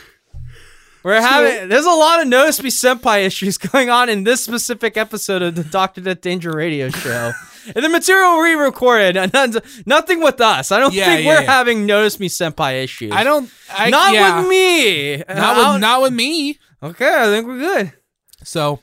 We're 1.02 1.20
having 1.20 1.68
there's 1.68 1.84
a 1.84 1.90
lot 1.90 2.22
of 2.22 2.28
notice 2.28 2.62
me 2.62 2.70
senpai 2.70 3.26
issues 3.26 3.58
going 3.72 3.90
on 3.90 4.08
in 4.08 4.24
this 4.24 4.42
specific 4.42 4.96
episode 4.96 5.42
of 5.42 5.54
the 5.54 5.64
Doctor 5.64 6.00
Death 6.00 6.20
Danger 6.22 6.52
radio 6.52 6.88
show. 6.88 7.32
and 7.74 7.84
the 7.84 7.88
material 7.90 8.40
we 8.40 8.52
recorded, 8.54 9.16
nothing 9.84 10.22
with 10.22 10.40
us. 10.40 10.70
I 10.72 10.78
don't 10.78 10.94
Yeah, 10.94 11.06
think 11.06 11.24
yeah, 11.26 11.40
we're 11.40 11.46
having 11.46 11.84
notice 11.86 12.18
me 12.20 12.28
senpai 12.28 12.82
issues. 12.84 13.12
I 13.12 13.22
don't. 13.24 13.50
I, 13.70 13.90
not 13.90 14.12
with 14.12 14.48
me. 14.48 15.16
Not 15.28 15.72
with 15.74 15.80
not 15.80 16.02
with 16.02 16.12
me. 16.12 16.58
Okay, 16.84 17.08
I 17.08 17.24
think 17.28 17.46
we're 17.46 17.58
good. 17.58 17.94
So 18.42 18.80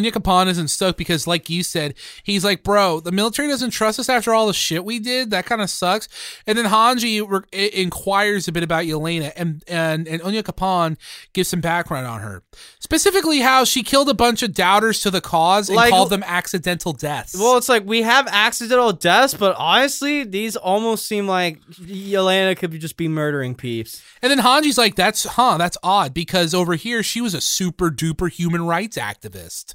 Onyankopon 0.00 0.48
isn't 0.48 0.68
stoked 0.68 0.98
because, 0.98 1.26
like 1.26 1.48
you 1.48 1.62
said, 1.62 1.94
he's 2.22 2.44
like, 2.44 2.62
bro, 2.62 3.00
the 3.00 3.12
military 3.12 3.48
doesn't 3.48 3.70
trust 3.70 3.98
us 4.00 4.08
after 4.08 4.32
all 4.34 4.46
the 4.46 4.52
shit 4.52 4.84
we 4.84 4.98
did. 4.98 5.30
That 5.30 5.46
kind 5.46 5.60
of 5.62 5.70
sucks. 5.70 6.08
And 6.46 6.56
then 6.58 6.66
Hanji 6.66 7.24
re- 7.28 7.70
inquires 7.72 8.48
a 8.48 8.52
bit 8.52 8.62
about 8.62 8.84
Yelena, 8.84 9.32
and, 9.36 9.62
and, 9.68 10.06
and 10.08 10.20
Onyankopon 10.22 10.96
gives 11.32 11.48
some 11.48 11.60
background 11.60 12.06
on 12.06 12.20
her. 12.20 12.42
Specifically, 12.80 13.40
how 13.40 13.64
she 13.64 13.82
killed 13.82 14.08
a 14.08 14.14
bunch 14.14 14.42
of 14.42 14.52
doubters 14.54 15.00
to 15.00 15.10
the 15.10 15.20
cause 15.20 15.68
and 15.68 15.76
Like- 15.76 15.90
called 15.90 16.10
them 16.10 16.22
accidental 16.26 16.92
deaths. 16.92 17.34
Well, 17.38 17.56
it's 17.56 17.68
like 17.68 17.84
we 17.86 18.02
have 18.02 18.26
accidental 18.28 18.92
deaths, 18.92 19.34
but 19.34 19.54
honestly, 19.58 20.24
these 20.24 20.56
almost 20.56 21.06
seem 21.06 21.26
like 21.26 21.60
Yelena 21.70 22.56
could 22.56 22.72
just 22.80 22.96
be 22.96 23.08
murdering 23.08 23.54
peeps. 23.54 24.02
and 24.22 24.30
then 24.30 24.38
Hanji's 24.38 24.78
like, 24.78 24.94
that's, 24.96 25.24
huh, 25.24 25.56
that's 25.58 25.76
odd 25.82 26.12
because 26.14 26.54
over 26.54 26.74
here 26.74 27.02
she 27.02 27.20
was 27.20 27.34
a 27.34 27.40
super 27.40 27.90
duper 27.90 28.30
human 28.30 28.66
rights 28.66 28.96
activist. 28.96 29.74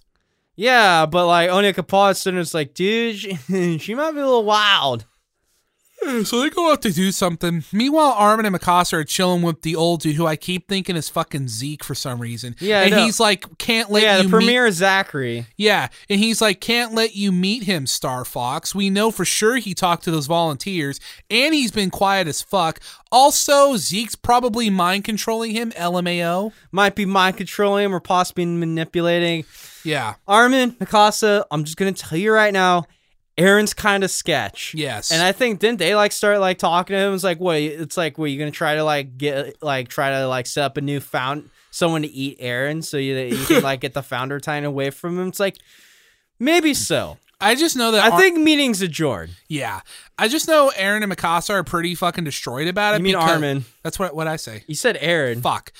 Yeah, 0.59 1.05
but 1.05 1.25
like 1.25 1.49
Kapad 1.73 2.17
sitting 2.17 2.35
there's 2.35 2.53
like, 2.53 2.73
dude, 2.73 3.15
she, 3.47 3.77
she 3.77 3.95
might 3.95 4.11
be 4.11 4.19
a 4.19 4.25
little 4.25 4.43
wild. 4.43 5.05
Hmm, 6.01 6.23
so 6.23 6.41
they 6.41 6.49
go 6.49 6.71
out 6.71 6.81
to 6.83 6.93
do 6.93 7.11
something. 7.11 7.63
Meanwhile, 7.73 8.13
Armin 8.17 8.45
and 8.45 8.55
Mikasa 8.55 8.93
are 8.93 9.03
chilling 9.03 9.41
with 9.41 9.63
the 9.63 9.75
old 9.75 10.01
dude 10.01 10.15
who 10.15 10.25
I 10.25 10.35
keep 10.35 10.67
thinking 10.67 10.95
is 10.95 11.09
fucking 11.09 11.49
Zeke 11.49 11.83
for 11.83 11.93
some 11.93 12.19
reason. 12.19 12.55
Yeah, 12.59 12.81
and 12.83 12.93
he's 12.95 13.19
like, 13.19 13.57
can't 13.57 13.89
let 13.91 14.03
yeah, 14.03 14.17
you 14.17 14.23
the 14.23 14.29
meet. 14.29 14.31
premier 14.31 14.71
Zachary. 14.71 15.47
Yeah, 15.57 15.89
and 16.09 16.19
he's 16.19 16.41
like, 16.41 16.61
can't 16.61 16.93
let 16.93 17.15
you 17.15 17.31
meet 17.31 17.63
him, 17.63 17.85
Star 17.85 18.23
Fox. 18.23 18.73
We 18.73 18.89
know 18.89 19.11
for 19.11 19.25
sure 19.25 19.57
he 19.57 19.73
talked 19.73 20.03
to 20.05 20.11
those 20.11 20.27
volunteers, 20.27 20.99
and 21.29 21.53
he's 21.53 21.71
been 21.71 21.89
quiet 21.89 22.27
as 22.27 22.41
fuck. 22.41 22.79
Also, 23.11 23.75
Zeke's 23.75 24.15
probably 24.15 24.69
mind 24.69 25.03
controlling 25.03 25.51
him. 25.51 25.71
LMAO. 25.71 26.53
Might 26.71 26.95
be 26.95 27.05
mind 27.05 27.37
controlling 27.37 27.85
him 27.85 27.95
or 27.95 27.99
possibly 27.99 28.45
manipulating. 28.45 29.45
Yeah. 29.83 30.15
Armin, 30.27 30.73
Mikasa, 30.73 31.43
I'm 31.51 31.63
just 31.63 31.77
gonna 31.77 31.91
tell 31.91 32.17
you 32.17 32.31
right 32.31 32.53
now, 32.53 32.85
Eren's 33.39 33.73
kind 33.73 34.03
of 34.03 34.11
sketch. 34.11 34.73
Yes. 34.75 35.11
And 35.11 35.21
I 35.21 35.31
think 35.31 35.59
didn't 35.59 35.79
they 35.79 35.95
like 35.95 36.11
start 36.11 36.39
like 36.39 36.57
talking 36.57 36.93
to 36.93 36.99
him? 36.99 37.13
It's 37.13 37.23
like, 37.23 37.39
wait, 37.39 37.67
it's 37.79 37.97
like, 37.97 38.17
wait, 38.17 38.31
you 38.31 38.39
gonna 38.39 38.51
try 38.51 38.75
to 38.75 38.83
like 38.83 39.17
get 39.17 39.61
like 39.63 39.87
try 39.87 40.11
to 40.11 40.27
like 40.27 40.45
set 40.45 40.65
up 40.65 40.77
a 40.77 40.81
new 40.81 40.99
found 40.99 41.49
someone 41.71 42.01
to 42.01 42.07
eat 42.07 42.39
Eren 42.39 42.83
so 42.83 42.97
you, 42.97 43.15
that 43.15 43.35
you 43.35 43.45
can 43.45 43.63
like 43.63 43.81
get 43.81 43.93
the 43.93 44.03
founder 44.03 44.39
time 44.39 44.65
away 44.65 44.89
from 44.89 45.19
him? 45.19 45.29
It's 45.29 45.39
like 45.39 45.57
maybe 46.39 46.73
so. 46.73 47.17
I 47.41 47.55
just 47.55 47.77
know 47.77 47.91
that. 47.91 48.03
I 48.03 48.09
Ar- 48.09 48.19
think 48.19 48.37
meetings 48.37 48.81
adjourned. 48.81 49.31
Yeah. 49.47 49.79
I 50.17 50.27
just 50.27 50.49
know 50.49 50.71
Eren 50.75 51.03
and 51.03 51.11
Mikasa 51.11 51.51
are 51.51 51.63
pretty 51.63 51.95
fucking 51.95 52.25
destroyed 52.25 52.67
about 52.67 52.95
it. 52.95 52.97
You 52.97 53.03
mean 53.05 53.15
Armin? 53.15 53.63
That's 53.81 53.97
what 53.97 54.13
what 54.13 54.27
I 54.27 54.35
say. 54.35 54.63
You 54.67 54.75
said 54.75 54.97
Eren. 54.97 55.41
Fuck. 55.41 55.71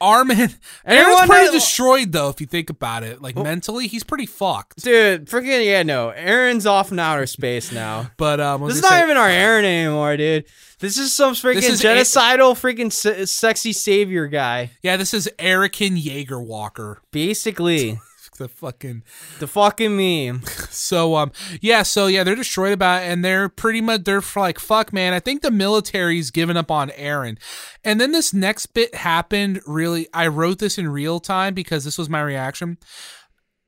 Armin. 0.00 0.36
Eren's 0.86 1.26
pretty 1.26 1.46
that- 1.46 1.52
destroyed 1.52 2.12
though, 2.12 2.28
if 2.28 2.40
you 2.40 2.46
think 2.46 2.70
about 2.70 3.02
it. 3.02 3.20
Like 3.22 3.36
mentally, 3.36 3.86
he's 3.88 4.04
pretty 4.04 4.26
fucked. 4.26 4.82
Dude, 4.82 5.26
freaking 5.26 5.64
yeah, 5.64 5.82
no. 5.82 6.12
Eren's 6.16 6.66
off 6.66 6.92
in 6.92 6.98
outer 6.98 7.26
space 7.26 7.72
now. 7.72 8.10
But 8.16 8.40
um, 8.40 8.66
This 8.66 8.76
is 8.76 8.82
not 8.82 8.90
say? 8.92 9.02
even 9.04 9.16
our 9.16 9.28
Eren 9.28 9.64
anymore, 9.64 10.16
dude. 10.16 10.44
This 10.80 10.98
is 10.98 11.12
some 11.12 11.34
freaking 11.34 11.62
is 11.62 11.82
a- 11.82 11.86
genocidal 11.86 12.54
freaking 12.54 12.92
se- 12.92 13.26
sexy 13.26 13.72
savior 13.72 14.26
guy. 14.28 14.70
yeah, 14.82 14.96
this 14.96 15.12
is 15.14 15.28
Erican 15.38 16.02
Jaeger 16.02 16.40
Walker. 16.40 17.00
Basically. 17.10 18.00
The 18.38 18.48
fucking 18.48 19.02
The 19.40 19.46
fucking 19.46 19.96
meme. 19.96 20.42
so 20.70 21.16
um 21.16 21.32
yeah 21.60 21.82
so 21.82 22.06
yeah 22.06 22.24
they're 22.24 22.34
destroyed 22.34 22.72
about 22.72 23.02
it 23.02 23.06
and 23.06 23.24
they're 23.24 23.48
pretty 23.48 23.80
much 23.80 24.04
they're 24.04 24.22
like 24.36 24.58
fuck 24.58 24.92
man 24.92 25.12
i 25.12 25.20
think 25.20 25.42
the 25.42 25.50
military's 25.50 26.30
given 26.30 26.56
up 26.56 26.70
on 26.70 26.90
eren 26.90 27.36
and 27.84 28.00
then 28.00 28.12
this 28.12 28.32
next 28.32 28.66
bit 28.66 28.94
happened 28.94 29.60
really 29.66 30.06
i 30.14 30.26
wrote 30.26 30.58
this 30.58 30.78
in 30.78 30.88
real 30.88 31.20
time 31.20 31.54
because 31.54 31.84
this 31.84 31.98
was 31.98 32.08
my 32.08 32.20
reaction 32.20 32.78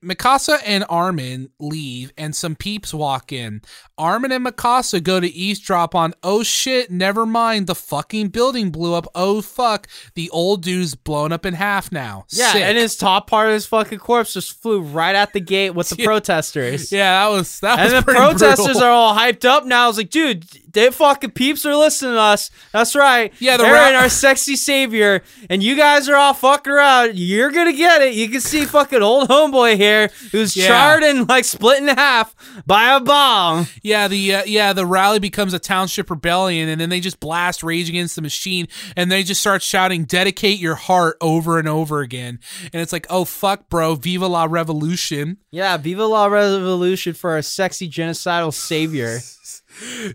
Mikasa 0.05 0.59
and 0.65 0.85
Armin 0.89 1.51
leave, 1.59 2.13
and 2.17 2.35
some 2.35 2.57
peeps 2.57 2.95
walk 2.95 3.33
in. 3.33 3.61
Armin 3.99 4.33
and 4.33 4.47
Mikasa 4.47 5.03
go 5.03 5.21
to 5.21 5.27
eavesdrop 5.29 5.95
on, 5.95 6.15
oh 6.23 6.43
shit, 6.43 6.91
never 6.91 7.27
mind, 7.27 7.67
the 7.67 7.75
fucking 7.75 8.29
building 8.29 8.71
blew 8.71 8.95
up. 8.95 9.07
Oh 9.15 9.43
fuck, 9.43 9.87
the 10.15 10.31
old 10.31 10.63
dude's 10.63 10.95
blown 10.95 11.33
up 11.33 11.45
in 11.45 11.53
half 11.53 11.93
now. 11.93 12.25
Yeah, 12.31 12.53
Sick. 12.53 12.63
and 12.63 12.79
his 12.79 12.97
top 12.97 13.27
part 13.29 13.49
of 13.49 13.53
his 13.55 13.67
fucking 13.67 13.99
corpse 13.99 14.33
just 14.33 14.61
flew 14.63 14.81
right 14.81 15.15
at 15.15 15.35
the 15.35 15.41
gate 15.41 15.75
with 15.75 15.91
the 15.91 15.97
protesters. 16.05 16.91
yeah, 16.91 17.25
that 17.25 17.31
was 17.37 17.61
that 17.61 17.85
was 17.85 17.93
And 17.93 18.07
the 18.07 18.13
protesters 18.13 18.67
brutal. 18.67 18.83
are 18.85 18.91
all 18.91 19.15
hyped 19.15 19.45
up 19.45 19.67
now. 19.67 19.85
I 19.85 19.89
was 19.89 19.99
like, 19.99 20.09
dude, 20.11 20.47
they 20.73 20.91
fucking 20.91 21.31
peeps 21.33 21.65
are 21.67 21.75
listening 21.77 22.15
to 22.15 22.21
us. 22.21 22.51
That's 22.73 22.95
right. 22.95 23.33
Yeah, 23.39 23.57
the 23.57 23.65
Eren, 23.65 23.93
ra- 23.93 23.99
our 24.01 24.09
sexy 24.09 24.57
savior, 24.57 25.23
and 25.49 25.63
you 25.63 25.77
guys 25.77 26.09
are 26.09 26.17
all 26.17 26.35
fucking 26.35 26.73
around. 26.73 27.17
You're 27.19 27.51
gonna 27.51 27.73
get 27.73 28.03
it. 28.03 28.15
You 28.15 28.29
can 28.29 28.41
see 28.41 28.65
fucking 28.65 29.03
old 29.03 29.29
homeboy 29.29 29.77
here 29.77 30.11
who's 30.33 30.57
Yeah. 30.57 30.69
charred 30.69 31.03
and 31.03 31.29
like 31.29 31.45
split 31.45 31.79
in 31.83 31.89
half 31.89 32.35
by 32.67 32.95
a 32.95 33.01
bomb. 33.01 33.67
Yeah, 33.83 34.09
the 34.09 34.35
uh, 34.37 34.43
yeah 34.47 34.73
the 34.73 34.87
rally 34.87 35.19
becomes 35.19 35.55
a 35.55 35.59
township 35.59 36.11
rebellion, 36.11 36.69
and 36.69 36.81
then 36.81 36.89
they 36.91 37.01
just 37.01 37.21
blast 37.21 37.63
Rage 37.63 37.89
Against 37.89 38.17
the 38.17 38.23
Machine, 38.23 38.69
and 38.97 39.11
they 39.11 39.23
just 39.23 39.41
start 39.41 39.63
shouting 39.63 40.05
"Dedicate 40.05 40.59
your 40.59 40.75
heart" 40.77 41.17
over 41.21 41.59
and 41.59 41.69
over 41.69 42.01
again, 42.01 42.39
and 42.73 42.81
it's 42.83 42.93
like, 42.93 43.07
oh 43.11 43.25
fuck, 43.25 43.69
bro, 43.69 43.95
Viva 43.95 44.27
la 44.27 44.45
Revolution. 44.49 45.39
Yeah, 45.51 45.77
Viva 45.77 46.05
la 46.07 46.27
Revolution 46.27 47.15
for 47.15 47.31
our 47.33 47.43
sexy 47.43 47.89
genocidal 47.89 48.53
savior. 48.53 49.19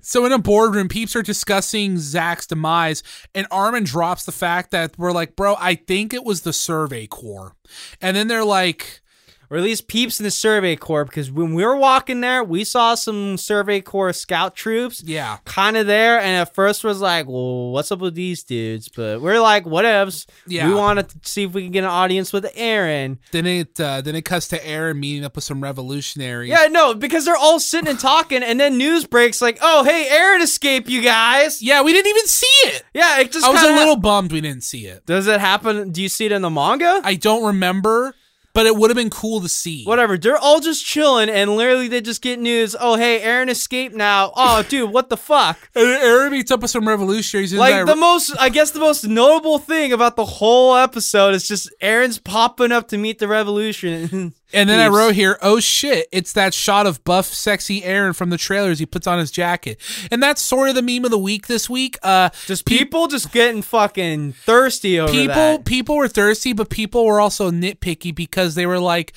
So 0.02 0.26
in 0.26 0.32
a 0.32 0.40
boardroom, 0.40 0.88
peeps 0.88 1.16
are 1.16 1.22
discussing 1.22 1.98
Zach's 1.98 2.48
demise, 2.48 3.04
and 3.34 3.48
Armin 3.52 3.84
drops 3.84 4.26
the 4.26 4.32
fact 4.32 4.72
that 4.72 4.98
we're 4.98 5.12
like, 5.12 5.36
bro, 5.36 5.56
I 5.60 5.76
think 5.76 6.14
it 6.14 6.24
was 6.24 6.42
the 6.42 6.54
Survey 6.54 7.08
Corps, 7.08 7.56
and 8.02 8.16
then 8.16 8.28
they're 8.28 8.46
like. 8.46 9.02
Or 9.50 9.58
at 9.58 9.64
least 9.64 9.88
peeps 9.88 10.20
in 10.20 10.24
the 10.24 10.32
Survey 10.32 10.76
Corps, 10.76 11.06
because 11.06 11.32
when 11.32 11.54
we 11.54 11.64
were 11.66 11.76
walking 11.76 12.22
there, 12.22 12.44
we 12.44 12.64
saw 12.64 12.96
some 12.96 13.38
Survey 13.38 13.82
Corps 13.82 14.14
scout 14.14 14.56
troops. 14.56 15.04
Yeah, 15.06 15.38
kind 15.46 15.78
of 15.78 15.88
there 15.88 16.20
and 16.20 16.32
at 16.42 16.54
first 16.56 16.84
was 16.84 17.02
like 17.02 17.28
well 17.28 17.72
what's 17.72 17.92
up 17.92 18.00
with 18.00 18.16
these 18.16 18.44
dudes 18.44 18.90
but 18.90 19.22
we're 19.22 19.40
like 19.40 19.66
whatevs 19.66 20.26
Yeah. 20.48 20.68
we 20.68 20.74
want 20.74 21.08
to 21.10 21.30
see 21.30 21.44
if 21.44 21.54
we 21.54 21.64
can 21.64 21.72
get 21.72 21.84
an 21.84 21.90
audience 21.90 22.34
with 22.34 22.46
eren 22.56 23.18
then 23.32 23.46
it 23.46 23.80
uh, 23.80 24.02
then 24.02 24.16
it 24.16 24.24
cuts 24.24 24.48
to 24.50 24.60
Eren 24.60 24.98
meeting 24.98 25.24
up 25.24 25.36
with 25.36 25.44
some 25.44 25.62
revolutionaries. 25.62 26.50
yeah 26.50 26.68
no 26.70 26.94
because 26.94 27.26
they're 27.26 27.36
all 27.38 27.60
sitting 27.60 27.88
and 27.90 28.00
talking 28.00 28.44
and 28.44 28.60
then 28.60 28.78
news 28.78 29.06
breaks 29.06 29.42
like 29.42 29.58
oh 29.62 29.84
hey 29.84 30.08
eren 30.12 30.42
escaped 30.42 30.90
you 30.90 31.02
guys 31.02 31.62
yeah, 31.62 31.82
we 31.82 31.94
didn't 31.94 32.10
even 32.10 32.26
see 32.28 32.48
it. 32.70 32.84
yeah 32.94 33.20
it 33.20 33.32
just 33.32 33.46
I 33.46 33.50
was 33.52 33.64
a 33.64 33.76
little 33.76 33.98
bummed 33.98 34.32
we 34.32 34.42
didn't 34.42 34.64
see 34.64 34.86
it. 34.88 35.06
does 35.06 35.28
it 35.28 35.40
happen 35.40 35.92
do 35.92 36.02
you 36.02 36.10
see 36.10 36.26
it 36.26 36.32
in 36.32 36.42
the 36.42 36.50
manga 36.50 37.02
I 37.04 37.16
don't 37.16 37.46
remember, 37.46 38.16
but 38.56 38.66
it 38.66 38.76
would 38.78 38.90
have 38.90 38.96
been 38.96 39.10
cool 39.10 39.42
to 39.42 39.50
see. 39.50 39.84
Whatever, 39.84 40.18
they're 40.18 40.38
all 40.38 40.62
just 40.62 40.86
chilling, 40.86 41.30
and 41.30 41.58
literally 41.58 41.90
they 41.90 42.00
just 42.00 42.22
get 42.22 42.40
news. 42.40 42.74
Oh, 42.80 42.96
hey, 42.96 43.20
Eren 43.20 43.50
escaped 43.50 43.94
now. 43.94 44.32
Oh, 44.36 44.64
dude, 44.70 44.92
what 44.92 45.10
the 45.10 45.18
fuck? 45.18 45.70
And 45.76 45.86
Eren 45.86 46.32
meets 46.32 46.52
up 46.52 46.62
with 46.62 46.72
some 46.72 46.88
revolutionaries. 46.88 47.54
Like 47.54 47.86
the 47.86 47.98
most, 47.98 48.34
I 48.40 48.48
guess 48.48 48.72
the 48.72 48.80
most 48.80 49.04
notable 49.04 49.60
thing 49.60 49.92
about 49.92 50.16
the 50.16 50.26
whole 50.26 50.74
episode 50.74 51.36
is 51.36 51.48
just 51.48 51.70
Eren's 51.84 52.18
popping 52.18 52.72
up 52.72 52.88
to 52.88 52.98
meet 52.98 53.20
the 53.20 53.28
revolution. 53.28 54.34
and 54.54 54.70
then 54.70 54.80
I 54.80 54.88
wrote 54.88 55.16
here, 55.16 55.38
oh 55.42 55.60
shit, 55.60 56.08
it's 56.12 56.34
that 56.34 56.54
shot 56.54 56.86
of 56.86 57.04
buff, 57.04 57.26
sexy 57.26 57.82
Eren 57.82 58.16
from 58.16 58.30
the 58.30 58.38
trailers. 58.38 58.80
He 58.80 58.86
puts 58.86 59.08
on 59.08 59.20
his 59.20 59.32
jacket, 59.32 59.80
and 60.12 60.22
that's 60.22 60.42
sort 60.42 60.70
of 60.70 60.76
the 60.76 60.82
meme 60.82 61.06
of 61.06 61.12
the 61.12 61.18
week 61.18 61.48
this 61.48 61.70
week. 61.70 61.98
Uh, 62.04 62.30
just 62.46 62.66
people 62.66 63.08
just 63.08 63.32
getting 63.32 63.62
fucking 63.62 64.34
thirsty 64.34 65.00
over 65.00 65.12
people, 65.12 65.36
that. 65.36 65.66
people 65.66 65.96
were 65.96 66.08
thirsty, 66.08 66.54
but 66.54 66.70
people 66.70 67.06
were 67.06 67.20
also 67.20 67.52
nitpicky 67.52 68.14
because 68.14 68.56
they 68.56 68.66
were 68.66 68.80
like. 68.80 69.14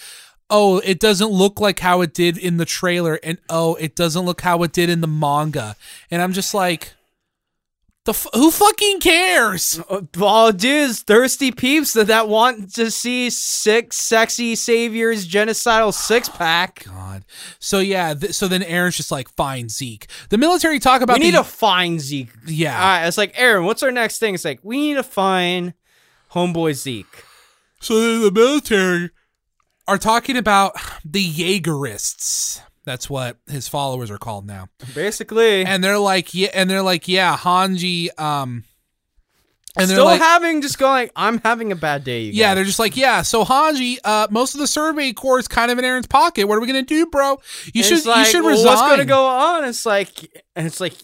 Oh, 0.51 0.79
it 0.79 0.99
doesn't 0.99 1.29
look 1.29 1.61
like 1.61 1.79
how 1.79 2.01
it 2.01 2.15
did 2.15 2.39
in 2.39 2.57
the 2.57 2.65
trailer, 2.65 3.21
and 3.23 3.37
oh, 3.51 3.75
it 3.75 3.95
doesn't 3.95 4.25
look 4.25 4.41
how 4.41 4.63
it 4.63 4.73
did 4.73 4.89
in 4.89 5.03
the 5.03 5.07
manga, 5.07 5.77
and 6.11 6.23
I'm 6.23 6.33
just 6.33 6.55
like, 6.55 6.95
the 8.09 8.13
f- 8.13 8.27
who 8.33 8.51
fucking 8.51 9.01
cares? 9.01 9.79
Uh, 9.91 10.01
All 10.23 10.51
dudes, 10.51 11.03
thirsty 11.03 11.53
peeps 11.53 11.93
that, 11.93 12.07
that 12.07 12.27
want 12.27 12.73
to 12.77 12.91
see 12.91 13.29
six 13.29 13.97
sexy 13.99 14.55
saviors, 14.57 15.29
genocidal 15.29 15.93
six 16.09 16.29
pack. 16.31 16.85
God. 16.87 17.27
So 17.59 17.81
yeah, 17.81 18.15
th- 18.15 18.33
so 18.33 18.49
then 18.49 18.63
Eren's 18.63 18.97
just 18.97 19.13
like, 19.13 19.29
fine, 19.37 19.69
Zeke. 19.69 20.07
The 20.31 20.39
military 20.39 20.79
talk 20.79 21.03
about 21.03 21.19
We 21.19 21.25
need 21.27 21.35
the, 21.35 21.39
to 21.39 21.45
find 21.45 22.01
Zeke. 22.01 22.31
yeah. 22.47 22.75
All 22.81 22.87
right, 22.89 23.07
it's 23.07 23.19
like 23.19 23.35
Eren. 23.35 23.65
What's 23.67 23.83
our 23.83 23.93
next 23.93 24.19
thing? 24.21 24.35
It's 24.35 24.45
like 24.45 24.61
we 24.63 24.79
need 24.79 24.95
to 24.95 25.03
find 25.03 25.75
homeboy 26.33 26.73
Zeke. 26.75 27.25
So 27.81 28.01
then 28.01 28.23
the 28.23 28.31
military 28.33 29.11
are 29.87 29.99
talking 29.99 30.37
about 30.39 30.73
the 31.05 31.23
Jaegerists. 31.31 32.63
That's 32.89 33.11
what 33.11 33.37
his 33.47 33.69
followers 33.69 34.11
are 34.11 34.17
called 34.17 34.47
now. 34.47 34.69
Basically, 34.95 35.63
And 35.67 35.85
they're 35.85 35.99
like, 35.99 36.33
yeah, 36.33 36.49
and 36.55 36.71
they're 36.71 36.83
like, 36.83 37.07
yeah, 37.07 37.37
Hanji, 37.37 38.09
um, 38.19 38.65
and 39.77 39.89
they're 39.89 39.97
still 39.97 40.07
like, 40.07 40.21
having 40.21 40.63
just 40.63 40.79
going. 40.79 41.11
I'm 41.15 41.39
having 41.45 41.71
a 41.71 41.77
bad 41.77 42.03
day. 42.03 42.23
You 42.23 42.33
yeah, 42.33 42.49
guys." 42.49 42.55
they're 42.57 42.65
just 42.65 42.79
like, 42.79 42.97
yeah. 42.97 43.21
So 43.21 43.45
Hanji, 43.45 43.99
uh, 44.03 44.27
most 44.31 44.55
of 44.55 44.61
the 44.61 44.67
survey 44.67 45.13
corps 45.13 45.39
is 45.39 45.47
kind 45.49 45.71
of 45.71 45.79
in 45.79 45.85
Eren's 45.85 46.07
pocket. 46.07 46.49
What 46.49 46.57
are 46.57 46.61
we 46.61 46.67
gonna 46.67 46.83
do, 46.83 47.05
bro? 47.07 47.39
You 47.75 47.83
And 47.83 47.85
should, 47.85 48.07
like, 48.07 48.27
you 48.27 48.33
should 48.33 48.43
well, 48.43 48.53
resign. 48.53 48.67
What's 48.67 48.81
gonna 48.83 49.05
go 49.05 49.27
on? 49.27 49.65
It's 49.67 49.85
like, 49.85 50.43
and 50.57 50.67
it's 50.67 50.81
like, 50.81 50.95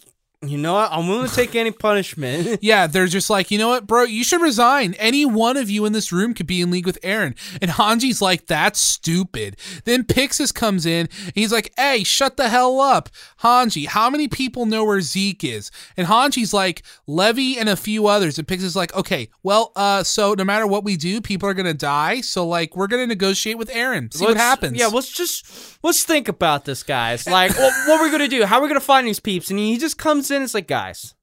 you 0.41 0.57
know 0.57 0.73
what? 0.73 0.91
I'm 0.91 1.07
willing 1.07 1.27
to 1.27 1.33
take 1.35 1.55
any 1.55 1.71
punishment. 1.71 2.59
Yeah, 2.65 2.87
they're 2.87 3.05
just 3.07 3.29
like, 3.29 3.51
you 3.51 3.57
know 3.59 3.69
what, 3.69 3.85
bro, 3.85 4.03
you 4.03 4.23
should 4.23 4.41
resign. 4.41 4.95
Any 4.95 5.25
one 5.25 5.55
of 5.57 5.69
you 5.69 5.85
in 5.85 5.93
this 5.93 6.11
room 6.11 6.33
could 6.33 6.47
be 6.47 6.61
in 6.61 6.71
league 6.71 6.85
with 6.87 6.99
Eren. 7.01 7.35
And 7.61 7.71
Hanji's 7.71 8.21
like, 8.21 8.47
that's 8.47 8.79
stupid. 8.79 9.57
Then 9.83 10.03
Pixis 10.03 10.53
comes 10.53 10.85
in 10.85 11.07
and 11.25 11.31
he's 11.35 11.51
like, 11.51 11.71
hey, 11.77 12.03
shut 12.03 12.37
the 12.37 12.49
hell 12.49 12.79
up. 12.79 13.09
Hanji, 13.43 13.85
how 13.87 14.09
many 14.09 14.27
people 14.27 14.65
know 14.65 14.83
where 14.83 15.01
Zeke 15.01 15.43
is? 15.43 15.69
And 15.95 16.07
Hanji's 16.07 16.53
like, 16.53 16.83
Levi 17.07 17.59
and 17.59 17.69
a 17.69 17.75
few 17.75 18.07
others. 18.07 18.39
And 18.39 18.47
Pixis 18.47 18.63
is 18.63 18.75
like, 18.75 18.93
okay, 18.95 19.29
well, 19.43 19.71
uh, 19.75 20.03
so 20.03 20.33
no 20.33 20.43
matter 20.43 20.65
what 20.65 20.83
we 20.83 20.95
do, 20.97 21.21
people 21.21 21.47
are 21.47 21.53
gonna 21.53 21.73
die. 21.73 22.21
So 22.21 22.47
like 22.47 22.75
we're 22.75 22.87
gonna 22.87 23.07
negotiate 23.07 23.57
with 23.57 23.69
Eren. 23.69 24.11
See 24.13 24.23
what 24.23 24.31
Let's- 24.31 24.41
happens. 24.41 24.79
Yeah, 24.79 24.87
let's 24.87 25.11
just 25.11 25.77
let's 25.83 26.03
think 26.03 26.27
about 26.27 26.65
this, 26.65 26.81
guys. 26.83 27.27
Like, 27.27 27.51
what, 27.57 27.73
what 27.87 28.01
we're 28.01 28.11
gonna 28.11 28.27
do? 28.27 28.45
How 28.45 28.57
are 28.57 28.61
we're 28.61 28.67
gonna 28.69 28.79
find 28.79 29.07
these 29.07 29.19
peeps? 29.19 29.49
And 29.49 29.59
he 29.59 29.77
just 29.77 29.97
comes 29.97 30.31
in. 30.31 30.34
It's 30.43 30.53
like, 30.53 30.67
guys, 30.67 31.13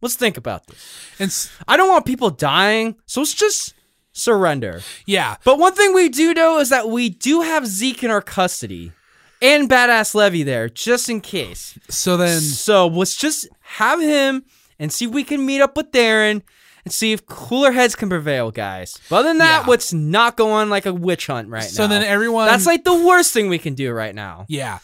let's 0.00 0.16
think 0.16 0.36
about 0.36 0.66
this. 0.66 1.10
and 1.18 1.64
I 1.68 1.76
don't 1.76 1.88
want 1.88 2.06
people 2.06 2.30
dying, 2.30 2.96
so 3.06 3.20
let's 3.20 3.34
just 3.34 3.74
surrender. 4.12 4.80
yeah. 5.06 5.36
But 5.44 5.58
one 5.58 5.74
thing 5.74 5.92
we 5.94 6.08
do 6.08 6.34
know 6.34 6.58
is 6.58 6.68
that 6.70 6.88
we 6.88 7.08
do 7.08 7.40
have 7.42 7.66
Zeke 7.66 8.04
in 8.04 8.10
our 8.10 8.22
custody 8.22 8.92
and 9.42 9.68
Badass 9.68 10.14
Levi 10.14 10.42
there, 10.44 10.68
just 10.68 11.08
in 11.08 11.20
case. 11.20 11.78
So 11.90 12.16
then 12.16 12.40
So 12.40 12.86
let's 12.86 13.16
just 13.16 13.48
have 13.60 14.00
him 14.00 14.44
and 14.78 14.92
see 14.92 15.06
if 15.06 15.10
we 15.10 15.24
can 15.24 15.44
meet 15.44 15.60
up 15.60 15.76
with 15.76 15.90
Darren 15.90 16.42
and 16.84 16.92
see 16.92 17.12
if 17.12 17.24
cooler 17.26 17.72
heads 17.72 17.94
can 17.96 18.08
prevail, 18.08 18.50
guys. 18.50 18.98
But 19.08 19.16
other 19.16 19.28
than 19.30 19.38
that, 19.38 19.62
Yeah. 19.64 19.70
let's 19.70 19.92
not 19.92 20.36
go 20.36 20.52
on 20.52 20.68
like 20.70 20.86
a 20.86 20.92
witch 20.94 21.26
hunt 21.26 21.48
right 21.48 21.62
so 21.64 21.82
now. 21.82 21.88
So 21.88 21.94
then 21.94 22.02
everyone 22.04 22.46
That's 22.46 22.66
like 22.66 22.84
the 22.84 22.94
worst 22.94 23.32
thing 23.32 23.48
we 23.48 23.58
can 23.58 23.74
do 23.74 23.90
right 23.92 24.14
now. 24.14 24.44
Yeah. 24.48 24.78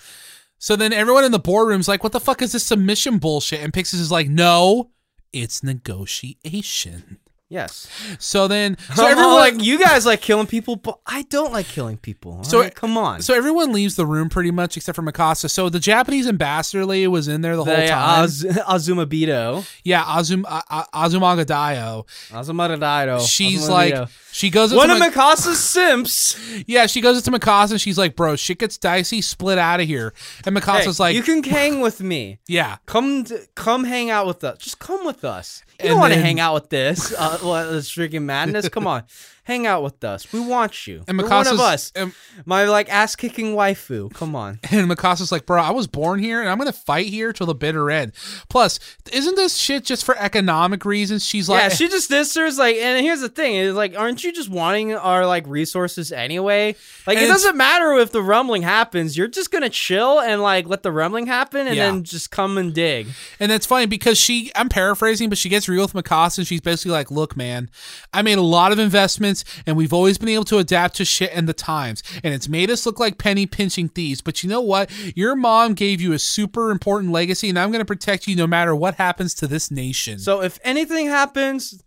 So 0.63 0.77
then 0.77 0.93
everyone 0.93 1.25
in 1.25 1.33
the 1.33 1.39
boardroom's 1.39 1.89
like, 1.89 2.03
what 2.03 2.13
the 2.13 2.21
fuck 2.21 2.43
is 2.43 2.53
this 2.53 2.67
submission 2.67 3.17
bullshit? 3.17 3.61
And 3.61 3.73
Pixis 3.73 3.95
is 3.95 4.13
like, 4.13 4.29
no, 4.29 4.91
it's 5.33 5.63
negotiation. 5.63 7.19
Yes. 7.53 7.89
So 8.21 8.47
then, 8.47 8.79
so 8.95 9.05
everyone 9.07 9.35
like 9.35 9.61
you 9.63 9.77
guys 9.79 10.07
like 10.07 10.21
killing 10.21 10.47
people, 10.47 10.77
but 10.77 11.01
I 11.05 11.23
don't 11.23 11.53
like 11.53 11.67
killing 11.67 11.97
people. 11.99 12.45
So- 12.45 12.63
So 12.63 12.71
come 12.71 12.97
on. 12.97 13.23
so 13.23 13.35
everyone 13.35 13.73
leaves 13.73 13.97
the 13.97 14.07
room 14.07 14.29
pretty 14.29 14.53
much 14.53 14.77
except 14.77 14.95
for 14.95 15.03
Mikasa. 15.03 15.51
So 15.51 15.69
the 15.69 15.81
Japanese 15.81 16.29
ambassador 16.29 16.87
lady 16.87 17.09
was 17.09 17.27
in 17.27 17.41
there 17.41 17.57
the 17.57 17.65
whole 17.65 17.75
time. 17.75 18.23
Az- 18.25 18.45
Azumabito. 18.45 19.67
yeah, 19.85 20.05
Azum 20.05 20.45
uh, 20.47 20.63
uh, 20.71 20.85
Azumanga 20.95 21.45
Daio. 21.45 22.07
Azumadaido. 22.31 23.27
She's 23.29 23.69
like, 23.69 24.09
she 24.33 24.51
goes 24.51 24.73
one 24.73 24.91
of 24.91 24.99
Mi- 25.01 25.09
Mikasa's 25.09 25.59
simps. 25.63 26.39
yeah, 26.67 26.87
she 26.87 27.01
goes 27.01 27.17
into 27.27 27.37
Mikasa 27.37 27.73
and 27.73 27.81
she's 27.81 27.99
like, 27.99 28.15
bro, 28.17 28.37
shit 28.37 28.59
gets 28.59 28.79
dicey, 28.79 29.21
split 29.21 29.59
out 29.59 29.81
of 29.81 29.87
here. 29.87 30.13
And 30.47 30.57
Mikasa's 30.57 30.99
Hey, 30.99 31.03
like, 31.05 31.17
you 31.17 31.23
can 31.23 31.43
hang 31.43 31.81
with 31.81 32.01
me. 32.01 32.39
yeah, 32.47 32.77
Come, 32.87 33.25
to, 33.25 33.41
come 33.55 33.85
hang 33.85 34.11
out 34.11 34.27
with 34.27 34.45
us. 34.45 34.59
Just 34.59 34.79
come 34.79 35.05
with 35.05 35.25
us. 35.25 35.63
You 35.81 35.87
And 35.87 35.89
don't 35.91 35.99
want 36.01 36.13
to 36.15 36.21
hang 36.21 36.39
out 36.41 36.55
with 36.55 36.69
this. 36.69 37.13
Uh, 37.13 37.39
what, 37.43 37.65
this 37.65 37.91
freaking 37.91 38.23
madness. 38.23 38.69
Come 38.69 38.87
on. 38.87 39.05
Hang 39.51 39.67
out 39.67 39.83
with 39.83 40.05
us. 40.05 40.33
We 40.33 40.39
want 40.39 40.87
you. 40.87 41.03
And 41.09 41.19
You're 41.19 41.29
one 41.29 41.49
of 41.49 41.59
us. 41.59 41.91
And, 41.97 42.13
My 42.47 42.67
like 42.67 42.89
ass 42.89 43.17
kicking 43.17 43.57
waifu. 43.57 44.15
Come 44.15 44.37
on. 44.37 44.61
and 44.71 44.89
Mikasa's 44.89 45.33
like, 45.33 45.45
bro, 45.45 45.61
I 45.61 45.73
was 45.73 45.89
born 45.89 46.21
here 46.21 46.41
and 46.41 46.49
I'm 46.49 46.57
gonna 46.57 46.73
fight 46.73 47.07
here 47.07 47.33
till 47.33 47.49
the 47.49 47.55
bitter 47.57 47.91
end. 47.91 48.13
Plus, 48.49 48.79
isn't 49.13 49.35
this 49.35 49.57
shit 49.57 49.85
just 49.85 50.05
for 50.05 50.17
economic 50.17 50.85
reasons? 50.85 51.27
She's 51.27 51.49
like, 51.49 51.63
yeah, 51.63 51.69
she 51.71 51.89
just 51.89 52.09
this 52.09 52.37
is 52.37 52.59
like, 52.59 52.77
and 52.77 53.05
here's 53.05 53.23
the 53.23 53.29
thing: 53.29 53.57
is 53.57 53.75
like, 53.75 53.99
aren't 53.99 54.23
you 54.23 54.33
just 54.33 54.49
wanting 54.49 54.95
our 54.95 55.27
like 55.27 55.49
resources 55.49 56.13
anyway? 56.13 56.77
Like, 57.05 57.19
it 57.19 57.27
doesn't 57.27 57.57
matter 57.57 57.95
if 57.95 58.13
the 58.13 58.23
rumbling 58.23 58.63
happens. 58.63 59.17
You're 59.17 59.27
just 59.27 59.51
gonna 59.51 59.69
chill 59.69 60.21
and 60.21 60.43
like 60.43 60.69
let 60.69 60.85
the 60.85 60.93
rumbling 60.93 61.27
happen, 61.27 61.67
and 61.67 61.75
Yeah. 61.75 61.87
then 61.91 62.05
just 62.05 62.31
come 62.31 62.57
and 62.57 62.73
dig. 62.73 63.09
And 63.41 63.51
that's 63.51 63.67
funny 63.67 63.87
because 63.87 64.17
she, 64.17 64.53
I'm 64.55 64.69
paraphrasing, 64.69 65.29
but 65.29 65.39
she 65.39 65.49
gets 65.49 65.69
real 65.69 65.83
with 65.83 65.95
Mikasa 65.95 66.39
and 66.39 66.47
she's 66.47 66.61
basically 66.61 66.93
like, 66.93 67.11
look, 67.11 67.37
man, 67.37 67.69
I 68.15 68.23
made 68.23 68.39
a 68.39 68.43
lot 68.43 68.71
of 68.71 68.79
investments 68.79 69.40
and 69.67 69.77
we've 69.77 69.93
always 69.93 70.19
been 70.19 70.29
able 70.29 70.45
to 70.45 70.59
adapt 70.59 70.97
to 70.97 71.05
shit 71.05 71.31
and 71.35 71.49
the 71.49 71.53
times. 71.53 72.03
And 72.23 72.35
it's 72.35 72.49
made 72.49 72.71
us 72.71 72.87
look 72.87 72.99
like 72.99 73.19
penny 73.19 73.47
pinching 73.47 73.89
thieves. 73.89 74.21
But 74.21 74.43
you 74.43 74.51
know 74.51 74.61
what? 74.61 74.91
Your 75.17 75.37
mom 75.37 75.75
gave 75.75 76.01
you 76.01 76.13
a 76.13 76.19
super 76.19 76.71
important 76.71 77.13
legacy 77.13 77.49
and 77.49 77.59
I'm 77.59 77.71
going 77.71 77.81
to 77.81 77.85
protect 77.85 78.27
you 78.27 78.37
no 78.37 78.47
matter 78.47 78.75
what 78.75 78.97
happens 78.97 79.35
to 79.37 79.47
this 79.47 79.71
nation. 79.71 80.19
So 80.19 80.43
if 80.43 80.59
anything 80.65 81.07
happens, 81.07 81.83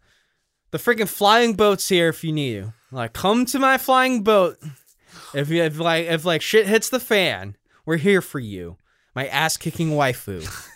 the 0.72 0.78
freaking 0.78 1.08
flying 1.08 1.54
boat's 1.54 1.88
here 1.88 2.10
if 2.10 2.24
you 2.24 2.32
need 2.32 2.62
to. 2.62 2.74
Like, 2.92 3.14
come 3.14 3.46
to 3.48 3.60
my 3.60 3.78
flying 3.78 4.24
boat. 4.24 4.58
If 5.34 5.50
you 5.50 5.64
if 5.64 5.80
like 5.80 6.06
if 6.06 6.26
like 6.26 6.42
shit 6.42 6.68
hits 6.68 6.90
the 6.90 7.00
fan, 7.00 7.56
we're 7.86 7.98
here 7.98 8.22
for 8.22 8.40
you. 8.40 8.78
My 9.16 9.28
ass 9.28 9.58
kicking 9.58 9.90
waifu. 9.92 10.70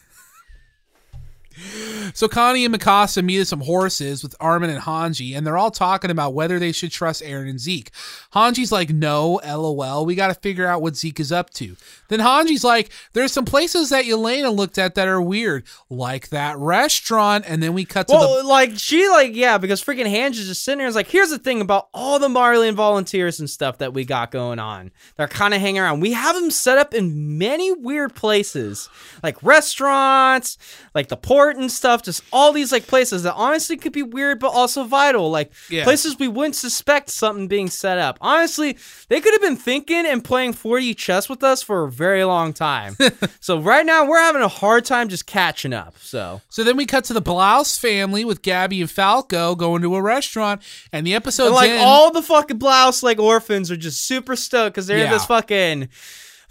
So 2.13 2.27
Connie 2.27 2.65
and 2.65 2.73
Mikasa 2.73 3.23
meet 3.23 3.41
at 3.41 3.47
some 3.47 3.61
horses 3.61 4.23
with 4.23 4.35
Armin 4.39 4.69
and 4.69 4.81
Hanji, 4.81 5.35
and 5.35 5.45
they're 5.45 5.57
all 5.57 5.71
talking 5.71 6.11
about 6.11 6.33
whether 6.33 6.59
they 6.59 6.71
should 6.71 6.91
trust 6.91 7.21
Eren 7.23 7.49
and 7.49 7.59
Zeke. 7.59 7.91
Hanji's 8.33 8.71
like, 8.71 8.89
no, 8.89 9.39
lol, 9.45 10.05
we 10.05 10.15
gotta 10.15 10.33
figure 10.33 10.67
out 10.67 10.81
what 10.81 10.95
Zeke 10.95 11.19
is 11.19 11.31
up 11.31 11.49
to. 11.51 11.75
Then 12.09 12.19
Hanji's 12.19 12.63
like, 12.63 12.89
there's 13.13 13.31
some 13.31 13.45
places 13.45 13.89
that 13.89 14.05
Yelena 14.05 14.55
looked 14.55 14.77
at 14.77 14.95
that 14.95 15.07
are 15.07 15.21
weird, 15.21 15.65
like 15.89 16.29
that 16.29 16.57
restaurant, 16.57 17.45
and 17.47 17.61
then 17.61 17.73
we 17.73 17.85
cut 17.85 18.07
to 18.07 18.13
Well, 18.13 18.37
the 18.41 18.47
like 18.47 18.71
she 18.77 19.07
like 19.09 19.35
yeah, 19.35 19.57
because 19.57 19.83
freaking 19.83 20.05
Hanji's 20.05 20.47
just 20.47 20.63
sitting 20.63 20.79
there. 20.79 20.87
and 20.87 20.91
is 20.91 20.95
like, 20.95 21.07
here's 21.07 21.29
the 21.29 21.39
thing 21.39 21.61
about 21.61 21.89
all 21.93 22.19
the 22.19 22.29
Marleyan 22.29 22.75
volunteers 22.75 23.39
and 23.39 23.49
stuff 23.49 23.79
that 23.79 23.93
we 23.93 24.05
got 24.05 24.31
going 24.31 24.59
on. 24.59 24.91
They're 25.15 25.27
kind 25.27 25.53
of 25.53 25.61
hanging 25.61 25.81
around. 25.81 25.99
We 26.01 26.13
have 26.13 26.35
them 26.35 26.51
set 26.51 26.77
up 26.77 26.93
in 26.93 27.37
many 27.37 27.71
weird 27.71 28.15
places, 28.15 28.89
like 29.23 29.41
restaurants, 29.43 30.57
like 30.93 31.07
the 31.07 31.17
port 31.17 31.46
and 31.55 31.71
stuff. 31.71 32.03
Just 32.03 32.21
all 32.33 32.51
these 32.51 32.73
like 32.73 32.87
places 32.87 33.23
that 33.23 33.35
honestly 33.35 33.77
could 33.77 33.93
be 33.93 34.03
weird, 34.03 34.39
but 34.39 34.49
also 34.49 34.83
vital. 34.83 35.31
Like 35.31 35.51
Yeah. 35.69 35.85
places 35.85 36.19
we 36.19 36.27
wouldn't 36.27 36.55
suspect 36.55 37.09
something 37.09 37.47
being 37.47 37.69
set 37.69 37.97
up. 37.97 38.17
Honestly, 38.19 38.77
they 39.07 39.21
could 39.21 39.33
have 39.33 39.41
been 39.41 39.55
thinking 39.55 40.05
and 40.05 40.23
playing 40.23 40.53
4D 40.53 40.97
chess 40.97 41.29
with 41.29 41.43
us 41.43 41.63
for 41.63 41.85
a 41.85 41.91
very 41.91 42.25
long 42.25 42.51
time. 42.51 42.97
so 43.39 43.59
right 43.59 43.85
now 43.85 44.05
we're 44.05 44.19
having 44.19 44.41
a 44.41 44.47
hard 44.49 44.83
time 44.83 45.07
just 45.07 45.25
catching 45.25 45.71
up. 45.71 45.95
So. 45.99 46.41
So 46.49 46.63
then 46.65 46.75
we 46.75 46.85
cut 46.85 47.05
to 47.05 47.13
the 47.13 47.21
Blouse 47.21 47.77
family 47.77 48.25
with 48.25 48.41
Gabi 48.41 48.81
and 48.81 48.91
Falco 48.91 49.55
going 49.55 49.81
to 49.83 49.95
a 49.95 50.01
restaurant, 50.01 50.61
and 50.91 51.05
the 51.07 51.13
episode 51.13 51.53
like 51.53 51.71
all 51.79 52.11
the 52.11 52.21
fucking 52.21 52.57
blouse 52.57 53.03
like 53.03 53.19
orphans 53.19 53.69
are 53.71 53.77
just 53.77 54.05
super 54.05 54.35
stoked 54.35 54.73
because 54.73 54.87
they're 54.87 54.97
in 55.05 55.11
this 55.11 55.25
fucking 55.25 55.89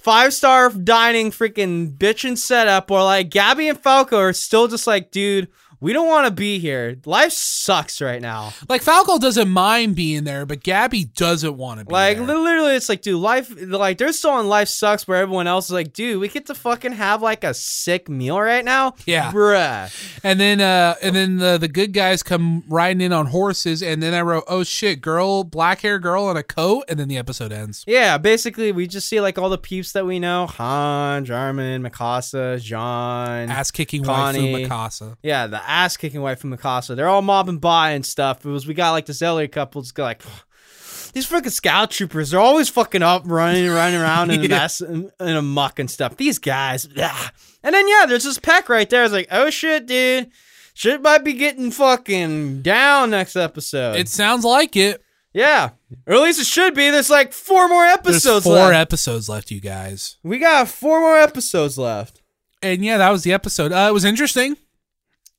five 0.06 0.32
star 0.32 0.70
dining 0.70 1.32
freaking 1.32 1.90
bitchin' 1.98 2.38
setup 2.38 2.88
where 2.92 3.02
like 3.02 3.28
Gabi 3.28 3.68
and 3.68 3.80
Falco 3.80 4.16
are 4.16 4.32
still 4.32 4.68
just 4.68 4.86
like, 4.86 5.10
dude, 5.10 5.48
we 5.80 5.92
don't 5.92 6.06
want 6.08 6.26
to 6.26 6.32
be 6.32 6.58
here. 6.58 6.96
Life 7.04 7.32
sucks 7.32 8.00
right 8.00 8.20
now. 8.22 8.52
like 8.68 8.82
Falco 8.82 9.18
doesn't 9.18 9.48
mind 9.48 9.96
being 9.96 10.24
there, 10.24 10.46
but 10.46 10.60
Gabi 10.60 11.12
doesn't 11.14 11.56
want 11.56 11.80
to 11.80 11.86
be 11.86 11.92
Like 11.92 12.18
there. 12.18 12.26
literally, 12.26 12.74
it's 12.76 12.88
like, 12.88 13.02
dude, 13.02 13.20
life. 13.20 13.52
Like 13.60 13.98
they're 13.98 14.12
still 14.12 14.30
on 14.30 14.48
life 14.48 14.68
sucks 14.68 15.06
where 15.06 15.18
everyone 15.18 15.46
else 15.46 15.66
is 15.66 15.72
like, 15.72 15.92
dude, 15.92 16.20
we 16.20 16.28
get 16.28 16.46
to 16.46 16.54
fucking 16.54 16.92
have 16.92 17.22
like 17.22 17.44
a 17.44 17.54
sick 17.54 18.08
meal 18.08 18.40
right 18.40 18.64
now. 18.64 18.94
Yeah. 19.06 19.30
bruh. 19.32 19.90
And 20.22 20.40
then 20.40 20.60
uh 20.60 20.94
and 21.02 21.14
then 21.14 21.36
the 21.38 21.58
the 21.58 21.68
good 21.68 21.92
guys 21.92 22.22
come 22.22 22.64
riding 22.68 23.00
in 23.00 23.12
on 23.12 23.26
horses 23.26 23.82
and 23.82 24.02
then 24.02 24.14
I 24.14 24.22
wrote, 24.22 24.44
"Oh 24.48 24.62
shit, 24.64 25.00
girl, 25.00 25.44
black 25.44 25.80
hair 25.80 25.98
girl 25.98 26.30
in 26.30 26.36
a 26.36 26.42
coat." 26.42 26.84
And 26.88 26.98
then 26.98 27.08
the 27.08 27.18
episode 27.18 27.52
ends. 27.52 27.84
Yeah, 27.86 28.18
basically, 28.18 28.72
we 28.72 28.86
just 28.86 29.08
see 29.08 29.20
like 29.20 29.38
all 29.38 29.48
the 29.48 29.58
peeps 29.58 29.92
that 29.92 30.06
we 30.06 30.18
know: 30.18 30.46
Han, 30.46 31.24
Jarman, 31.24 31.82
Mikasa, 31.82 32.60
John, 32.60 33.50
Ass 33.50 33.70
kicking 33.70 34.04
Connie. 34.04 34.64
Mikasa. 34.66 35.16
Yeah, 35.22 35.46
the 35.46 35.65
ass 35.68 35.96
kicking 35.96 36.20
away 36.20 36.34
from 36.34 36.56
Mikasa. 36.56 36.94
They're 36.96 37.08
all 37.08 37.22
mobbing 37.22 37.58
by 37.58 37.90
and 37.92 38.04
stuff. 38.04 38.44
It 38.44 38.48
was 38.50 38.66
we 38.66 38.74
got 38.74 38.92
like 38.92 39.06
this 39.06 39.20
LA 39.22 39.46
couple 39.46 39.82
just 39.82 39.94
go 39.94 40.02
like 40.04 40.22
these 41.12 41.26
fucking 41.26 41.50
scout 41.50 41.90
troopers, 41.90 42.30
they're 42.30 42.40
always 42.40 42.68
fucking 42.68 43.02
up 43.02 43.22
running, 43.26 43.68
running 43.70 44.00
around 44.00 44.30
in 44.30 44.44
a 44.44 44.48
mess 44.50 44.80
in, 44.80 45.10
in 45.20 45.36
a 45.36 45.42
muck 45.42 45.78
and 45.78 45.90
stuff. 45.90 46.16
These 46.16 46.38
guys. 46.38 46.86
ugh. 47.00 47.32
And 47.62 47.74
then 47.74 47.88
yeah, 47.88 48.06
there's 48.06 48.22
this 48.22 48.38
peck 48.38 48.68
right 48.68 48.88
there. 48.88 49.02
It's 49.02 49.12
like, 49.12 49.26
oh 49.32 49.50
shit, 49.50 49.86
dude. 49.86 50.30
Shit 50.74 51.02
might 51.02 51.24
be 51.24 51.32
getting 51.32 51.72
fucking 51.72 52.62
down 52.62 53.10
next 53.10 53.34
episode. 53.34 53.96
It 53.96 54.08
sounds 54.08 54.44
like 54.44 54.76
it. 54.76 55.02
yeah. 55.32 55.70
Or 56.06 56.14
at 56.14 56.20
least 56.20 56.38
it 56.40 56.46
should 56.46 56.74
be. 56.74 56.90
There's 56.90 57.10
like 57.10 57.32
four 57.32 57.66
more 57.66 57.82
There's 57.82 57.98
episodes 57.98 58.44
four 58.44 58.54
left. 58.54 58.74
episodes 58.74 59.28
left, 59.28 59.50
you 59.50 59.60
guys. 59.60 60.16
we 60.22 60.38
got 60.38 60.68
four 60.68 61.00
more 61.00 61.18
episodes 61.18 61.76
left. 61.76 62.22
And 62.62 62.84
yeah, 62.84 62.98
that 62.98 63.10
was 63.10 63.24
the 63.24 63.32
episode. 63.32 63.72
Uh, 63.72 63.86
it 63.88 63.92
was 63.92 64.04
interesting. 64.04 64.56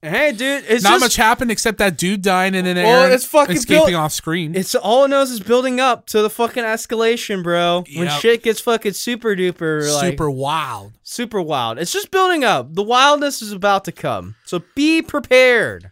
Hey, 0.03 0.31
dude, 0.31 0.63
it's 0.67 0.83
Not 0.83 0.91
just, 0.91 1.01
much 1.01 1.15
happened 1.15 1.49
except 1.49 1.79
that 1.79 1.97
dude 1.97 2.21
dying 2.21 2.53
and 2.53 2.67
then 2.67 2.75
Well, 2.75 3.09
Eren 3.09 3.13
it's 3.15 3.25
fucking 3.25 3.55
escaping 3.55 3.87
built- 3.87 3.95
off 3.95 4.13
screen. 4.13 4.53
It's 4.55 4.75
all 4.75 5.05
it 5.05 5.07
knows 5.07 5.31
is 5.31 5.39
building 5.39 5.79
up 5.79 6.05
to 6.07 6.21
the 6.21 6.29
fucking 6.29 6.63
escalation, 6.63 7.41
bro. 7.41 7.83
When 7.95 8.07
shit 8.09 8.43
gets 8.43 8.59
fucking 8.61 8.93
super 8.93 9.35
duper, 9.35 9.91
like 9.91 10.11
super 10.11 10.29
wild. 10.29 10.93
super 11.01 11.41
wild. 11.41 11.79
It's 11.79 11.91
just 11.91 12.11
building 12.11 12.43
up. 12.43 12.75
The 12.75 12.83
wildness 12.83 13.41
is 13.41 13.51
about 13.51 13.85
to 13.85 13.91
come. 13.91 14.35
So 14.45 14.61
be 14.75 15.01
prepared. 15.01 15.89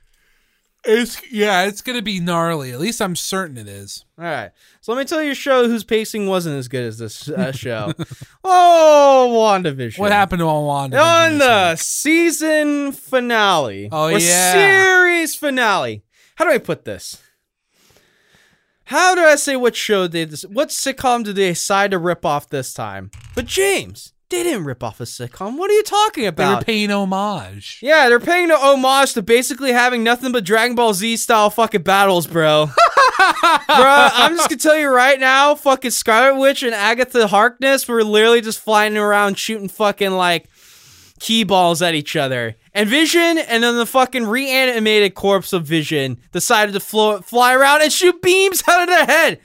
It's 0.87 1.21
yeah, 1.31 1.63
it's 1.65 1.81
gonna 1.81 2.01
be 2.01 2.19
gnarly. 2.19 2.71
At 2.71 2.79
least 2.79 3.01
I'm 3.01 3.15
certain 3.15 3.57
it 3.57 3.67
is. 3.67 4.05
All 4.17 4.25
right. 4.25 4.51
So 4.81 4.93
let 4.93 4.99
me 4.99 5.05
tell 5.05 5.21
you 5.21 5.31
a 5.31 5.35
show 5.35 5.67
whose 5.67 5.83
pacing 5.83 6.27
wasn't 6.27 6.57
as 6.57 6.67
good 6.67 6.83
as 6.83 6.97
this 6.97 7.27
uh, 7.29 7.51
show. 7.53 7.93
oh, 8.43 9.29
WandaVision. 9.35 9.97
What 9.97 10.11
happened 10.11 10.39
to 10.39 10.45
Wanda? 10.45 10.99
On 10.99 11.37
the 11.39 11.75
season 11.75 12.91
finale. 12.91 13.89
Oh, 13.91 14.07
yeah. 14.07 14.53
Series 14.53 15.35
finale. 15.35 16.03
How 16.35 16.45
do 16.45 16.51
I 16.51 16.59
put 16.59 16.85
this? 16.85 17.21
How 18.85 19.15
do 19.15 19.21
I 19.21 19.35
say 19.35 19.55
what 19.55 19.75
show 19.75 20.07
did 20.07 20.29
this? 20.29 20.43
What 20.43 20.69
sitcom 20.69 21.23
did 21.23 21.35
they 21.35 21.49
decide 21.49 21.91
to 21.91 21.97
rip 21.97 22.23
off 22.23 22.49
this 22.49 22.73
time? 22.73 23.09
But 23.33 23.45
James, 23.45 24.13
they 24.13 24.14
didn't 24.43 24.65
rip 24.65 24.83
off 24.83 24.99
a 24.99 25.03
sitcom. 25.03 25.57
What 25.57 25.69
are 25.69 25.73
you 25.73 25.83
talking 25.83 26.25
about? 26.25 26.55
They're 26.59 26.65
paying 26.65 26.91
homage. 26.91 27.79
yeah, 27.81 28.09
they're 28.09 28.19
paying 28.19 28.47
the 28.49 28.57
homage 28.57 29.13
to 29.13 29.21
basically 29.21 29.71
having 29.71 30.03
nothing 30.03 30.31
but 30.31 30.43
Dragon 30.43 30.75
Ball 30.75 30.93
Z 30.93 31.17
style 31.17 31.49
fucking 31.49 31.83
battles, 31.83 32.27
bro. 32.27 32.65
bro, 32.67 33.55
I'm 33.67 34.35
just 34.35 34.49
gonna 34.49 34.59
tell 34.59 34.77
you 34.77 34.89
right 34.89 35.19
now, 35.19 35.55
fucking 35.55 35.91
Scarlet 35.91 36.39
Witch 36.39 36.63
and 36.63 36.73
Agatha 36.75 37.27
Harkness 37.27 37.87
were 37.87 38.03
literally 38.03 38.41
just 38.41 38.59
flying 38.59 38.97
around 38.97 39.37
shooting 39.37 39.69
fucking 39.69 40.11
like 40.11 40.47
ki 41.19 41.43
balls 41.43 41.81
at 41.81 41.95
each 41.95 42.15
other. 42.15 42.55
And 42.73 42.89
Vision 42.89 43.37
and 43.37 43.63
then 43.63 43.77
the 43.77 43.85
fucking 43.85 44.27
reanimated 44.27 45.15
corpse 45.15 45.53
of 45.53 45.63
Vision 45.65 46.19
decided 46.31 46.73
to 46.73 46.79
flo- 46.81 47.21
fly 47.21 47.53
around 47.55 47.81
and 47.81 47.91
shoot 47.91 48.21
beams 48.21 48.63
out 48.67 48.81
of 48.83 48.87
their 48.89 49.05
head. 49.05 49.39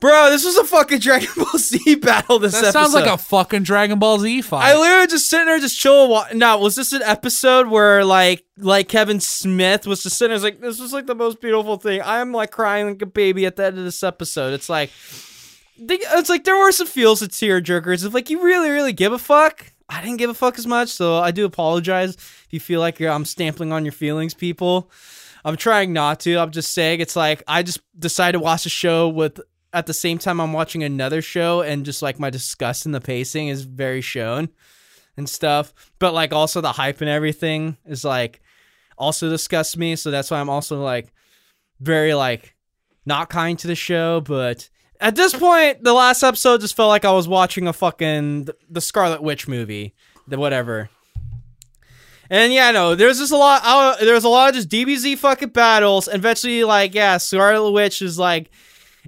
Bro, 0.00 0.30
this 0.30 0.44
was 0.44 0.56
a 0.56 0.64
fucking 0.64 0.98
Dragon 0.98 1.28
Ball 1.36 1.58
Z 1.58 1.94
battle 1.96 2.38
this 2.38 2.52
That 2.60 2.72
sounds 2.72 2.92
like 2.92 3.06
a 3.06 3.16
fucking 3.16 3.62
Dragon 3.62 3.98
Ball 3.98 4.18
Z 4.18 4.42
fight. 4.42 4.66
I 4.66 4.76
literally 4.78 5.06
just 5.06 5.30
sitting 5.30 5.46
there 5.46 5.58
just 5.58 5.78
chill. 5.78 6.08
Wa- 6.08 6.26
now, 6.34 6.58
was 6.58 6.74
this 6.74 6.92
an 6.92 7.02
episode 7.02 7.68
where 7.68 8.04
like 8.04 8.44
like 8.58 8.88
Kevin 8.88 9.20
Smith 9.20 9.86
was 9.86 10.02
just 10.02 10.18
sitting 10.18 10.30
there 10.30 10.34
was 10.36 10.42
like 10.42 10.60
this 10.60 10.80
was 10.80 10.92
like 10.92 11.06
the 11.06 11.14
most 11.14 11.40
beautiful 11.40 11.76
thing. 11.76 12.02
I'm 12.04 12.32
like 12.32 12.50
crying 12.50 12.86
like 12.88 13.02
a 13.02 13.06
baby 13.06 13.46
at 13.46 13.56
the 13.56 13.64
end 13.66 13.78
of 13.78 13.84
this 13.84 14.02
episode. 14.02 14.52
It's 14.52 14.68
like 14.68 14.90
they- 15.78 15.94
it's 16.00 16.28
like 16.28 16.44
there 16.44 16.56
were 16.56 16.72
some 16.72 16.86
feels 16.86 17.22
of 17.22 17.30
tear 17.34 17.62
jerkers 17.62 18.04
of 18.04 18.12
like 18.12 18.28
you 18.30 18.42
really 18.42 18.70
really 18.70 18.92
give 18.92 19.12
a 19.12 19.18
fuck. 19.18 19.72
I 19.88 20.02
didn't 20.02 20.16
give 20.18 20.30
a 20.30 20.34
fuck 20.34 20.58
as 20.58 20.66
much, 20.66 20.88
so 20.90 21.18
I 21.18 21.30
do 21.30 21.44
apologize 21.44 22.14
if 22.14 22.46
you 22.50 22.58
feel 22.60 22.80
like 22.80 22.98
you're, 22.98 23.10
I'm 23.10 23.26
stamping 23.26 23.70
on 23.70 23.84
your 23.84 23.92
feelings, 23.92 24.32
people. 24.34 24.90
I'm 25.44 25.56
trying 25.58 25.92
not 25.92 26.20
to. 26.20 26.36
I'm 26.38 26.50
just 26.52 26.72
saying 26.72 27.00
it's 27.00 27.16
like 27.16 27.42
I 27.46 27.62
just 27.62 27.80
decided 27.98 28.38
to 28.38 28.40
watch 28.42 28.64
a 28.66 28.70
show 28.70 29.08
with 29.08 29.40
at 29.74 29.86
the 29.86 29.92
same 29.92 30.18
time 30.18 30.40
I'm 30.40 30.52
watching 30.52 30.84
another 30.84 31.20
show 31.20 31.60
and 31.60 31.84
just 31.84 32.00
like 32.00 32.20
my 32.20 32.30
disgust 32.30 32.86
in 32.86 32.92
the 32.92 33.00
pacing 33.00 33.48
is 33.48 33.64
very 33.64 34.00
shown 34.00 34.48
and 35.16 35.28
stuff. 35.28 35.74
But 35.98 36.14
like 36.14 36.32
also 36.32 36.60
the 36.60 36.72
hype 36.72 37.00
and 37.00 37.10
everything 37.10 37.76
is 37.84 38.04
like 38.04 38.40
also 38.96 39.28
disgusts 39.28 39.76
me. 39.76 39.96
So 39.96 40.10
that's 40.10 40.30
why 40.30 40.40
I'm 40.40 40.48
also 40.48 40.80
like 40.80 41.12
very 41.80 42.14
like 42.14 42.54
not 43.04 43.28
kind 43.28 43.58
to 43.58 43.66
the 43.66 43.74
show. 43.74 44.20
But 44.20 44.70
at 45.00 45.16
this 45.16 45.34
point, 45.34 45.82
the 45.82 45.92
last 45.92 46.22
episode 46.22 46.60
just 46.60 46.76
felt 46.76 46.88
like 46.88 47.04
I 47.04 47.12
was 47.12 47.26
watching 47.26 47.66
a 47.66 47.72
fucking 47.72 48.48
the 48.70 48.80
Scarlet 48.80 49.22
Witch 49.22 49.48
movie, 49.48 49.94
the 50.28 50.38
whatever. 50.38 50.88
And 52.30 52.52
yeah, 52.52 52.70
no, 52.70 52.94
there's 52.94 53.18
just 53.18 53.32
a 53.32 53.36
lot. 53.36 53.60
Uh, 53.64 53.96
there's 54.04 54.24
a 54.24 54.28
lot 54.28 54.48
of 54.50 54.54
just 54.54 54.70
DBZ 54.70 55.18
fucking 55.18 55.50
battles. 55.50 56.08
And 56.08 56.20
eventually, 56.20 56.64
like, 56.64 56.94
yeah, 56.94 57.18
Scarlet 57.18 57.72
Witch 57.72 58.00
is 58.00 58.18
like 58.18 58.50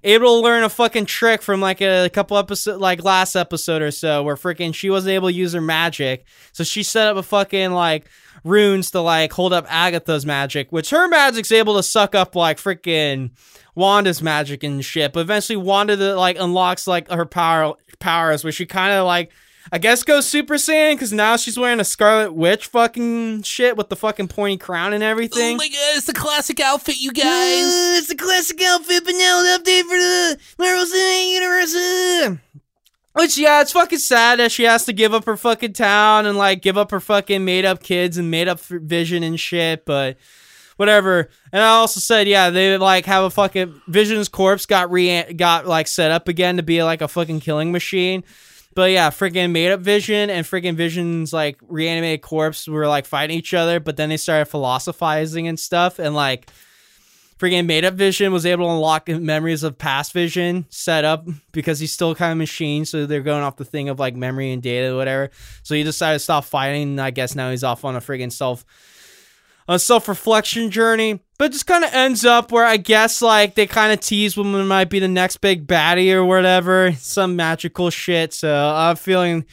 able 0.04 0.38
to 0.38 0.44
learn 0.44 0.62
a 0.62 0.68
fucking 0.68 1.06
trick 1.06 1.42
from 1.42 1.61
like 1.61 1.80
a 1.80 2.09
couple 2.11 2.37
episode 2.37 2.80
like 2.80 3.02
last 3.02 3.35
episode 3.37 3.82
or 3.82 3.90
so 3.90 4.22
where 4.22 4.37
freaking 4.37 4.74
she 4.74 4.90
wasn't 4.90 5.12
able 5.12 5.28
to 5.28 5.35
use 5.35 5.52
her 5.52 5.61
magic. 5.61 6.24
So 6.52 6.64
she 6.64 6.82
set 6.82 7.06
up 7.06 7.16
a 7.16 7.22
fucking 7.22 7.72
like 7.72 8.06
runes 8.44 8.90
to 8.92 9.00
like 9.00 9.32
hold 9.32 9.52
up 9.52 9.66
Agatha's 9.68 10.26
magic, 10.26 10.70
which 10.70 10.90
her 10.90 11.09
magic's 11.09 11.52
able 11.52 11.76
to 11.76 11.82
suck 11.82 12.14
up 12.14 12.37
like 12.37 12.59
freaking 12.59 13.30
Wanda's 13.74 14.22
magic 14.22 14.62
and 14.62 14.85
shit. 14.85 15.12
But 15.12 15.20
eventually 15.20 15.56
Wanda 15.56 15.96
like 16.16 16.38
unlocks 16.38 16.87
like 16.87 17.11
her 17.11 17.26
power 17.26 17.74
powers 17.98 18.44
where 18.44 18.52
she 18.52 18.66
kind 18.66 18.92
of 18.92 19.06
like 19.06 19.30
I 19.72 19.79
guess 19.79 20.02
go 20.02 20.20
Super 20.20 20.55
Saiyan 20.55 20.94
because 20.94 21.12
now 21.12 21.37
she's 21.37 21.59
wearing 21.59 21.81
a 21.81 21.85
Scarlet 21.85 22.33
Witch 22.33 22.66
fucking 22.66 23.42
shit 23.42 23.76
with 23.76 23.88
the 23.88 23.96
fucking 23.96 24.29
pointy 24.29 24.57
crown 24.57 24.92
and 24.92 25.02
everything. 25.02 25.55
Oh 25.55 25.59
my 25.59 25.68
god, 25.68 25.96
it's 25.96 26.07
the 26.07 26.12
classic 26.12 26.61
outfit, 26.61 26.96
you 26.98 27.12
guys. 27.12 27.24
Uh, 27.24 27.98
it's 27.98 28.09
the 28.09 28.14
classic 28.14 28.62
outfit, 28.62 29.05
but 29.05 29.12
now 29.12 29.40
an 29.40 29.61
update 29.61 29.83
for 29.83 29.96
the 29.96 30.38
Marvel 30.59 30.85
Cinematic 30.85 31.33
Universe. 31.33 32.40
Which, 33.14 33.38
yeah, 33.38 33.62
it's 33.62 33.72
fucking 33.72 33.98
sad 33.98 34.40
that 34.40 34.52
she 34.52 34.64
has 34.64 34.85
to 34.85 34.92
give 34.92 35.14
up 35.14 35.24
her 35.24 35.38
fucking 35.38 35.72
town 35.72 36.26
and, 36.26 36.37
like, 36.37 36.61
give 36.61 36.76
up 36.76 36.90
her 36.90 37.00
fucking 37.00 37.44
made 37.46 37.64
up 37.64 37.83
kids 37.83 38.18
and 38.18 38.31
made 38.31 38.46
up 38.46 38.61
vision 38.61 39.22
and 39.22 39.40
shit, 39.40 39.87
but 39.87 40.18
whatever. 40.76 41.31
And 41.50 41.62
I 41.62 41.68
also 41.68 41.98
said, 41.98 42.29
yeah, 42.29 42.50
they, 42.50 42.76
like, 42.76 43.07
have 43.07 43.24
a 43.24 43.31
fucking 43.31 43.81
Vision's 43.88 44.29
corpse 44.29 44.66
got 44.66 44.90
re 44.90 45.33
got, 45.33 45.66
like, 45.66 45.88
set 45.88 46.11
up 46.11 46.29
again 46.29 46.59
to 46.59 46.62
be, 46.62 46.83
like, 46.83 47.00
a 47.00 47.09
fucking 47.09 47.40
killing 47.40 47.72
machine. 47.72 48.22
But 48.76 48.90
yeah, 48.90 49.08
freaking 49.08 49.52
made 49.52 49.72
up 49.72 49.80
Vision 49.80 50.28
and 50.28 50.44
freaking 50.44 50.74
Vision's 50.74 51.32
like 51.32 51.56
reanimated 51.66 52.20
corpse 52.20 52.68
were 52.68 52.86
like 52.86 53.06
fighting 53.06 53.38
each 53.38 53.54
other, 53.54 53.80
but 53.80 53.96
then 53.96 54.10
they 54.10 54.18
started 54.18 54.44
philosophizing 54.44 55.48
and 55.48 55.58
stuff, 55.58 55.98
and 55.98 56.14
like 56.14 56.50
freaking 57.38 57.64
made 57.64 57.86
up 57.86 57.94
Vision 57.94 58.34
was 58.34 58.44
able 58.44 58.66
to 58.66 58.72
unlock 58.72 59.08
memories 59.08 59.62
of 59.62 59.78
past 59.78 60.12
Vision 60.12 60.66
set 60.68 61.06
up 61.06 61.26
because 61.52 61.80
he's 61.80 61.92
still 61.92 62.14
kind 62.14 62.32
of 62.32 62.36
machine, 62.36 62.84
so 62.84 63.06
they're 63.06 63.22
going 63.22 63.42
off 63.42 63.56
the 63.56 63.64
thing 63.64 63.88
of 63.88 63.98
like 63.98 64.14
memory 64.14 64.52
and 64.52 64.62
data, 64.62 64.92
or 64.92 64.96
whatever. 64.96 65.30
So 65.62 65.74
he 65.74 65.82
decided 65.82 66.16
to 66.16 66.24
stop 66.24 66.44
fighting. 66.44 66.98
I 66.98 67.12
guess 67.12 67.34
now 67.34 67.50
he's 67.50 67.64
off 67.64 67.82
on 67.82 67.96
a 67.96 68.00
freaking 68.00 68.30
self 68.30 68.66
a 69.68 69.79
self 69.79 70.09
reflection 70.09 70.70
journey, 70.70 71.20
but 71.38 71.52
just 71.52 71.66
kind 71.66 71.85
of 71.85 71.92
ends 71.92 72.24
up 72.24 72.52
where 72.52 72.64
I 72.64 72.76
guess 72.76 73.20
like 73.20 73.55
they 73.55 73.66
kind 73.66 73.92
of 73.92 74.00
tease 74.00 74.37
woman 74.37 74.66
might 74.66 74.90
be 74.90 74.98
the 74.98 75.09
next 75.09 75.38
big 75.38 75.66
baddie 75.66 76.12
or 76.12 76.24
whatever, 76.24 76.92
some 76.92 77.37
magical 77.37 77.90
shit. 77.90 78.33
So 78.33 78.55
I'm 78.55 78.96
feeling 78.96 79.44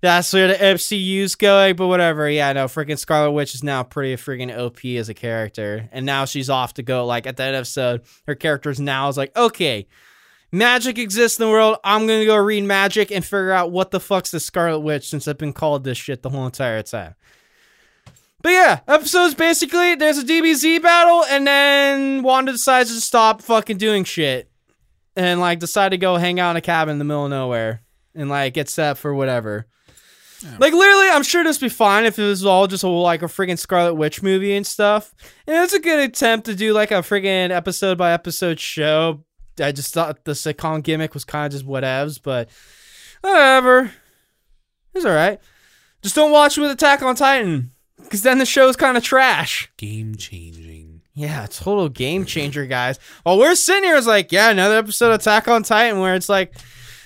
that's 0.00 0.32
where 0.32 0.48
the 0.48 0.54
MCU's 0.54 1.36
going, 1.36 1.76
but 1.76 1.86
whatever. 1.86 2.28
Yeah, 2.28 2.52
no, 2.52 2.66
freaking 2.66 2.98
Scarlet 2.98 3.30
Witch 3.30 3.54
is 3.54 3.62
now 3.62 3.84
pretty 3.84 4.16
freaking 4.16 4.56
OP 4.56 4.84
as 4.84 5.08
a 5.08 5.14
character, 5.14 5.88
and 5.92 6.04
now 6.04 6.24
she's 6.24 6.50
off 6.50 6.74
to 6.74 6.82
go. 6.82 7.06
Like 7.06 7.26
at 7.26 7.36
the 7.36 7.44
end 7.44 7.54
of 7.54 7.60
episode, 7.60 8.02
her 8.26 8.34
character's 8.34 8.80
now 8.80 9.08
is 9.08 9.16
like, 9.16 9.36
okay. 9.36 9.86
Magic 10.54 10.98
exists 10.98 11.38
in 11.38 11.46
the 11.46 11.50
world. 11.50 11.78
I'm 11.82 12.06
gonna 12.06 12.26
go 12.26 12.36
read 12.36 12.64
magic 12.64 13.10
and 13.10 13.24
figure 13.24 13.52
out 13.52 13.70
what 13.72 13.90
the 13.90 13.98
fuck's 13.98 14.32
the 14.32 14.38
Scarlet 14.38 14.80
Witch 14.80 15.08
since 15.08 15.26
I've 15.26 15.38
been 15.38 15.54
called 15.54 15.82
this 15.82 15.96
shit 15.96 16.20
the 16.20 16.28
whole 16.28 16.44
entire 16.44 16.82
time. 16.82 17.14
But 18.42 18.50
yeah, 18.50 18.80
episodes 18.88 19.34
basically 19.34 19.94
there's 19.94 20.18
a 20.18 20.24
DBZ 20.24 20.82
battle, 20.82 21.24
and 21.24 21.46
then 21.46 22.22
Wanda 22.22 22.52
decides 22.52 22.92
to 22.92 23.00
stop 23.00 23.40
fucking 23.40 23.78
doing 23.78 24.04
shit, 24.04 24.50
and 25.16 25.40
like 25.40 25.60
decide 25.60 25.90
to 25.90 25.98
go 25.98 26.16
hang 26.16 26.40
out 26.40 26.50
in 26.50 26.56
a 26.56 26.60
cabin 26.60 26.92
in 26.92 26.98
the 26.98 27.04
middle 27.04 27.24
of 27.24 27.30
nowhere, 27.30 27.82
and 28.14 28.28
like 28.28 28.54
get 28.54 28.68
set 28.68 28.98
for 28.98 29.14
whatever. 29.14 29.66
Like 30.58 30.72
literally, 30.72 31.08
I'm 31.08 31.22
sure 31.22 31.44
this 31.44 31.60
would 31.60 31.66
be 31.66 31.74
fine 31.74 32.04
if 32.04 32.18
it 32.18 32.24
was 32.24 32.44
all 32.44 32.66
just 32.66 32.82
a, 32.82 32.88
like 32.88 33.22
a 33.22 33.26
friggin' 33.26 33.58
Scarlet 33.58 33.94
Witch 33.94 34.22
movie 34.22 34.54
and 34.56 34.66
stuff. 34.66 35.14
And 35.46 35.56
it's 35.62 35.72
a 35.72 35.78
good 35.78 36.00
attempt 36.00 36.46
to 36.46 36.56
do 36.56 36.72
like 36.72 36.90
a 36.90 36.94
friggin' 36.94 37.50
episode 37.50 37.96
by 37.96 38.12
episode 38.12 38.58
show. 38.58 39.24
I 39.60 39.70
just 39.70 39.94
thought 39.94 40.24
the 40.24 40.32
sitcom 40.32 40.82
gimmick 40.82 41.14
was 41.14 41.24
kind 41.24 41.46
of 41.46 41.52
just 41.52 41.64
whatevs, 41.64 42.20
but 42.20 42.48
whatever. 43.20 43.92
It's 44.94 45.04
all 45.04 45.14
right. 45.14 45.38
Just 46.02 46.16
don't 46.16 46.32
watch 46.32 46.56
with 46.56 46.70
Attack 46.70 47.02
on 47.02 47.14
Titan, 47.14 47.70
because 48.02 48.22
then 48.22 48.38
the 48.38 48.46
show's 48.46 48.76
kind 48.76 48.96
of 48.96 49.02
trash. 49.04 49.70
Game 49.76 50.14
changing. 50.16 51.00
Yeah, 51.14 51.46
total 51.46 51.88
game 51.90 52.24
changer, 52.24 52.64
guys. 52.66 52.98
While 53.22 53.38
we're 53.38 53.54
sitting 53.54 53.84
here, 53.84 53.96
it's 53.96 54.06
like, 54.06 54.32
yeah, 54.32 54.48
another 54.50 54.76
episode 54.78 55.08
of 55.12 55.20
Attack 55.20 55.46
on 55.48 55.62
Titan 55.62 56.00
where 56.00 56.14
it's 56.14 56.28
like 56.30 56.54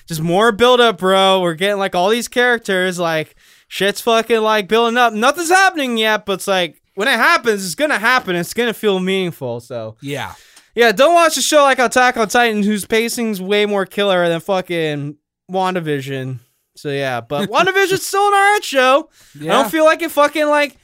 just 0.06 0.20
more 0.20 0.52
build 0.52 0.80
up, 0.80 0.98
bro. 0.98 1.40
We're 1.40 1.54
getting 1.54 1.78
like 1.78 1.94
all 1.96 2.08
these 2.08 2.28
characters, 2.28 2.98
like 3.00 3.34
shit's 3.68 4.00
fucking 4.00 4.40
like 4.42 4.68
building 4.68 4.96
up. 4.96 5.12
Nothing's 5.12 5.48
happening 5.50 5.96
yet, 5.98 6.24
but 6.24 6.34
it's 6.34 6.46
like 6.46 6.80
when 6.94 7.08
it 7.08 7.16
happens, 7.18 7.64
it's 7.64 7.74
gonna 7.74 7.98
happen. 7.98 8.36
It's 8.36 8.54
gonna 8.54 8.72
feel 8.74 9.00
meaningful. 9.00 9.58
So 9.58 9.96
Yeah. 10.00 10.34
yeah, 10.76 10.92
don't 10.92 11.14
watch 11.14 11.36
a 11.36 11.42
show 11.42 11.62
like 11.64 11.80
Attack 11.80 12.16
on 12.16 12.28
Titan 12.28 12.62
whose 12.62 12.84
pacing's 12.84 13.42
way 13.42 13.66
more 13.66 13.86
killer 13.86 14.28
than 14.28 14.38
fucking 14.38 15.16
WandaVision. 15.50 16.38
So 16.76 16.90
yeah, 16.90 17.20
but 17.20 17.48
WandaVision's 17.50 18.06
still 18.06 18.28
an 18.28 18.34
alright 18.34 18.64
show. 18.64 19.10
I 19.40 19.44
don't 19.46 19.70
feel 19.70 19.84
like 19.84 20.02
it 20.02 20.12
fucking 20.12 20.46
like 20.46 20.76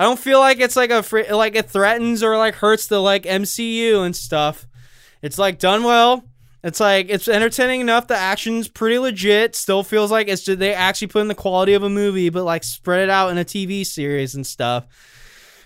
I 0.00 0.04
don't 0.04 0.18
feel 0.18 0.38
like 0.38 0.60
it's 0.60 0.76
like 0.76 0.90
a 0.90 1.02
fr- 1.02 1.30
like 1.30 1.54
it 1.54 1.68
threatens 1.68 2.22
or 2.22 2.38
like 2.38 2.54
hurts 2.54 2.86
the 2.86 3.00
like 3.00 3.24
MCU 3.24 4.02
and 4.02 4.16
stuff. 4.16 4.66
It's 5.20 5.38
like 5.38 5.58
done 5.58 5.84
well. 5.84 6.24
It's 6.64 6.80
like 6.80 7.10
it's 7.10 7.28
entertaining 7.28 7.82
enough. 7.82 8.06
The 8.06 8.16
action's 8.16 8.66
pretty 8.66 8.98
legit. 8.98 9.54
Still 9.54 9.82
feels 9.82 10.10
like 10.10 10.26
it's 10.26 10.46
they 10.46 10.72
actually 10.72 11.08
put 11.08 11.20
in 11.20 11.28
the 11.28 11.34
quality 11.34 11.74
of 11.74 11.82
a 11.82 11.90
movie, 11.90 12.30
but 12.30 12.44
like 12.44 12.64
spread 12.64 13.02
it 13.02 13.10
out 13.10 13.30
in 13.30 13.36
a 13.36 13.44
TV 13.44 13.84
series 13.84 14.34
and 14.34 14.46
stuff. 14.46 14.86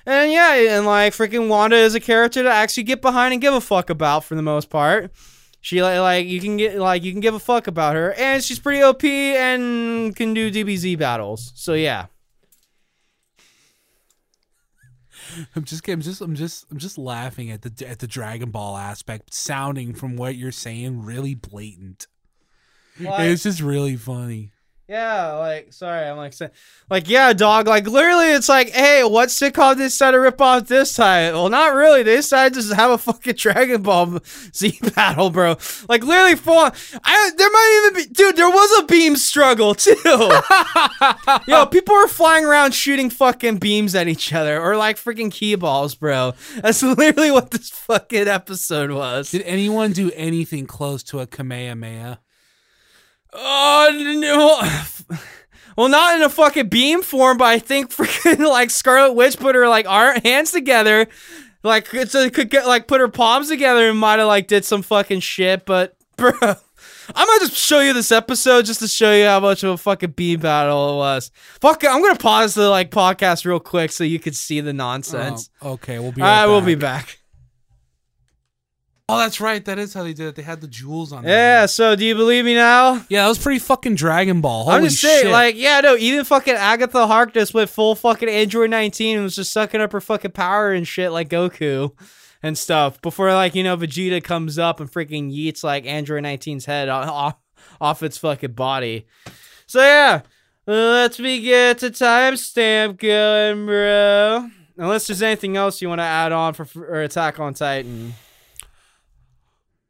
And 0.04 0.32
yeah, 0.32 0.78
and 0.78 0.84
like 0.84 1.12
freaking 1.12 1.46
Wanda 1.48 1.76
is 1.76 1.94
a 1.94 2.00
character 2.00 2.42
to 2.42 2.50
actually 2.50 2.82
get 2.82 3.00
behind 3.00 3.34
and 3.34 3.40
give 3.40 3.54
a 3.54 3.60
fuck 3.60 3.88
about 3.88 4.24
for 4.24 4.34
the 4.34 4.42
most 4.42 4.68
part. 4.68 5.12
She 5.60 5.80
like 5.80 6.00
like 6.00 6.26
you 6.26 6.40
can 6.40 6.56
get 6.56 6.74
like 6.74 7.04
you 7.04 7.12
can 7.12 7.20
give 7.20 7.34
a 7.34 7.38
fuck 7.38 7.68
about 7.68 7.94
her, 7.94 8.12
and 8.14 8.42
she's 8.42 8.58
pretty 8.58 8.82
OP 8.82 9.04
and 9.04 10.16
can 10.16 10.34
do 10.34 10.50
DBZ 10.50 10.98
battles. 10.98 11.52
So 11.54 11.74
yeah. 11.74 12.06
I'm 15.56 15.64
just 15.64 15.86
I'm 15.88 16.00
just 16.00 16.20
I'm 16.20 16.34
just 16.34 16.66
I'm 16.70 16.78
just 16.78 16.98
laughing 16.98 17.50
at 17.50 17.62
the 17.62 17.88
at 17.88 17.98
the 17.98 18.06
Dragon 18.06 18.50
Ball 18.50 18.76
aspect 18.76 19.34
sounding 19.34 19.94
from 19.94 20.16
what 20.16 20.36
you're 20.36 20.52
saying 20.52 21.02
really 21.02 21.34
blatant. 21.34 22.06
It's 23.24 23.42
just 23.42 23.60
really 23.60 23.96
funny. 23.96 24.52
Yeah, 24.86 25.32
like 25.38 25.72
sorry, 25.72 26.06
I'm 26.06 26.18
like 26.18 26.34
saying, 26.34 26.50
like 26.90 27.08
yeah, 27.08 27.32
dog. 27.32 27.66
Like 27.66 27.86
literally, 27.86 28.32
it's 28.32 28.50
like, 28.50 28.68
hey, 28.68 29.02
what 29.02 29.30
sitcom 29.30 29.76
they 29.78 29.84
decided 29.84 30.12
to 30.12 30.20
rip 30.20 30.38
off 30.42 30.66
this 30.66 30.94
time? 30.94 31.32
Well, 31.32 31.48
not 31.48 31.72
really. 31.74 32.02
They 32.02 32.16
decided 32.16 32.52
to 32.52 32.60
just 32.60 32.74
have 32.74 32.90
a 32.90 32.98
fucking 32.98 33.34
Dragon 33.38 33.80
Ball 33.80 34.18
Z 34.54 34.78
battle, 34.94 35.30
bro. 35.30 35.56
Like 35.88 36.04
literally, 36.04 36.34
full. 36.34 36.58
I 37.02 37.30
there 37.34 37.50
might 37.50 37.82
even 37.86 38.02
be, 38.02 38.14
dude. 38.14 38.36
There 38.36 38.50
was 38.50 38.82
a 38.82 38.86
beam 38.86 39.16
struggle 39.16 39.74
too. 39.74 39.94
Yo, 41.48 41.64
people 41.64 41.94
were 41.94 42.06
flying 42.06 42.44
around 42.44 42.74
shooting 42.74 43.08
fucking 43.08 43.56
beams 43.56 43.94
at 43.94 44.06
each 44.06 44.34
other, 44.34 44.60
or 44.60 44.76
like 44.76 44.96
freaking 44.96 45.32
ki 45.32 45.54
balls, 45.54 45.94
bro. 45.94 46.34
That's 46.60 46.82
literally 46.82 47.30
what 47.30 47.52
this 47.52 47.70
fucking 47.70 48.28
episode 48.28 48.90
was. 48.90 49.30
Did 49.30 49.42
anyone 49.42 49.92
do 49.92 50.10
anything 50.14 50.66
close 50.66 51.02
to 51.04 51.20
a 51.20 51.26
Kamehameha? 51.26 52.20
Oh 53.34 54.16
no. 54.20 55.16
Well, 55.76 55.88
not 55.88 56.14
in 56.14 56.22
a 56.22 56.28
fucking 56.28 56.68
beam 56.68 57.02
form, 57.02 57.36
but 57.36 57.46
I 57.46 57.58
think 57.58 57.90
freaking 57.90 58.38
like 58.48 58.70
Scarlet 58.70 59.14
Witch 59.14 59.36
put 59.36 59.56
her 59.56 59.68
like 59.68 59.88
our 59.88 60.14
hands 60.20 60.52
together, 60.52 61.08
like 61.64 61.88
so 61.88 62.30
could 62.30 62.48
get 62.48 62.64
like 62.66 62.86
put 62.86 63.00
her 63.00 63.08
palms 63.08 63.48
together 63.48 63.88
and 63.88 63.98
might 63.98 64.20
have 64.20 64.28
like 64.28 64.46
did 64.46 64.64
some 64.64 64.82
fucking 64.82 65.18
shit. 65.18 65.66
But 65.66 65.96
bro, 66.16 66.30
I 66.40 67.24
might 67.24 67.38
just 67.40 67.56
show 67.56 67.80
you 67.80 67.92
this 67.92 68.12
episode 68.12 68.66
just 68.66 68.78
to 68.80 68.86
show 68.86 69.12
you 69.12 69.24
how 69.24 69.40
much 69.40 69.64
of 69.64 69.70
a 69.70 69.76
fucking 69.76 70.12
beam 70.12 70.38
battle 70.38 70.94
it 70.94 70.96
was. 70.98 71.32
Fuck, 71.60 71.82
it, 71.82 71.90
I'm 71.90 72.00
gonna 72.02 72.14
pause 72.14 72.54
the 72.54 72.70
like 72.70 72.92
podcast 72.92 73.44
real 73.44 73.58
quick 73.58 73.90
so 73.90 74.04
you 74.04 74.20
could 74.20 74.36
see 74.36 74.60
the 74.60 74.72
nonsense. 74.72 75.50
Oh, 75.60 75.72
okay, 75.72 75.98
we'll 75.98 76.12
be. 76.12 76.22
All 76.22 76.28
Right 76.28 76.42
right, 76.42 76.46
we'll 76.46 76.60
be 76.60 76.76
back. 76.76 77.18
Oh, 79.06 79.18
that's 79.18 79.38
right. 79.38 79.62
That 79.62 79.78
is 79.78 79.92
how 79.92 80.02
they 80.02 80.14
did 80.14 80.28
it. 80.28 80.34
They 80.34 80.42
had 80.42 80.62
the 80.62 80.66
jewels 80.66 81.12
on. 81.12 81.24
Yeah. 81.24 81.60
Them. 81.60 81.68
So, 81.68 81.94
do 81.94 82.06
you 82.06 82.14
believe 82.14 82.46
me 82.46 82.54
now? 82.54 83.04
Yeah, 83.10 83.24
that 83.24 83.28
was 83.28 83.38
pretty 83.38 83.58
fucking 83.58 83.96
Dragon 83.96 84.40
Ball. 84.40 84.64
Holy 84.64 84.76
I'm 84.76 84.84
just 84.84 85.00
saying, 85.00 85.24
shit. 85.24 85.30
like, 85.30 85.56
yeah, 85.56 85.80
no, 85.80 85.94
even 85.96 86.24
fucking 86.24 86.54
Agatha 86.54 87.06
Harkness 87.06 87.52
with 87.52 87.68
full 87.68 87.94
fucking 87.96 88.30
Android 88.30 88.70
19 88.70 89.16
and 89.16 89.24
was 89.24 89.34
just 89.34 89.52
sucking 89.52 89.82
up 89.82 89.92
her 89.92 90.00
fucking 90.00 90.30
power 90.30 90.72
and 90.72 90.88
shit 90.88 91.12
like 91.12 91.28
Goku 91.28 91.92
and 92.42 92.56
stuff 92.56 93.02
before, 93.02 93.30
like, 93.34 93.54
you 93.54 93.62
know, 93.62 93.76
Vegeta 93.76 94.24
comes 94.24 94.58
up 94.58 94.80
and 94.80 94.90
freaking 94.90 95.30
yeets, 95.30 95.62
like, 95.62 95.84
Android 95.84 96.24
19's 96.24 96.64
head 96.64 96.88
off, 96.88 97.36
off 97.82 98.02
its 98.02 98.16
fucking 98.16 98.52
body. 98.52 99.06
So, 99.66 99.80
yeah, 99.80 100.22
let's 100.66 101.20
me 101.20 101.42
get 101.42 101.78
to 101.80 101.90
timestamp 101.90 102.98
going, 102.98 103.66
bro. 103.66 104.48
Unless 104.78 105.08
there's 105.08 105.22
anything 105.22 105.58
else 105.58 105.82
you 105.82 105.90
want 105.90 106.00
to 106.00 106.04
add 106.04 106.32
on 106.32 106.54
for, 106.54 106.64
for 106.64 107.02
Attack 107.02 107.38
on 107.38 107.52
Titan. 107.52 108.14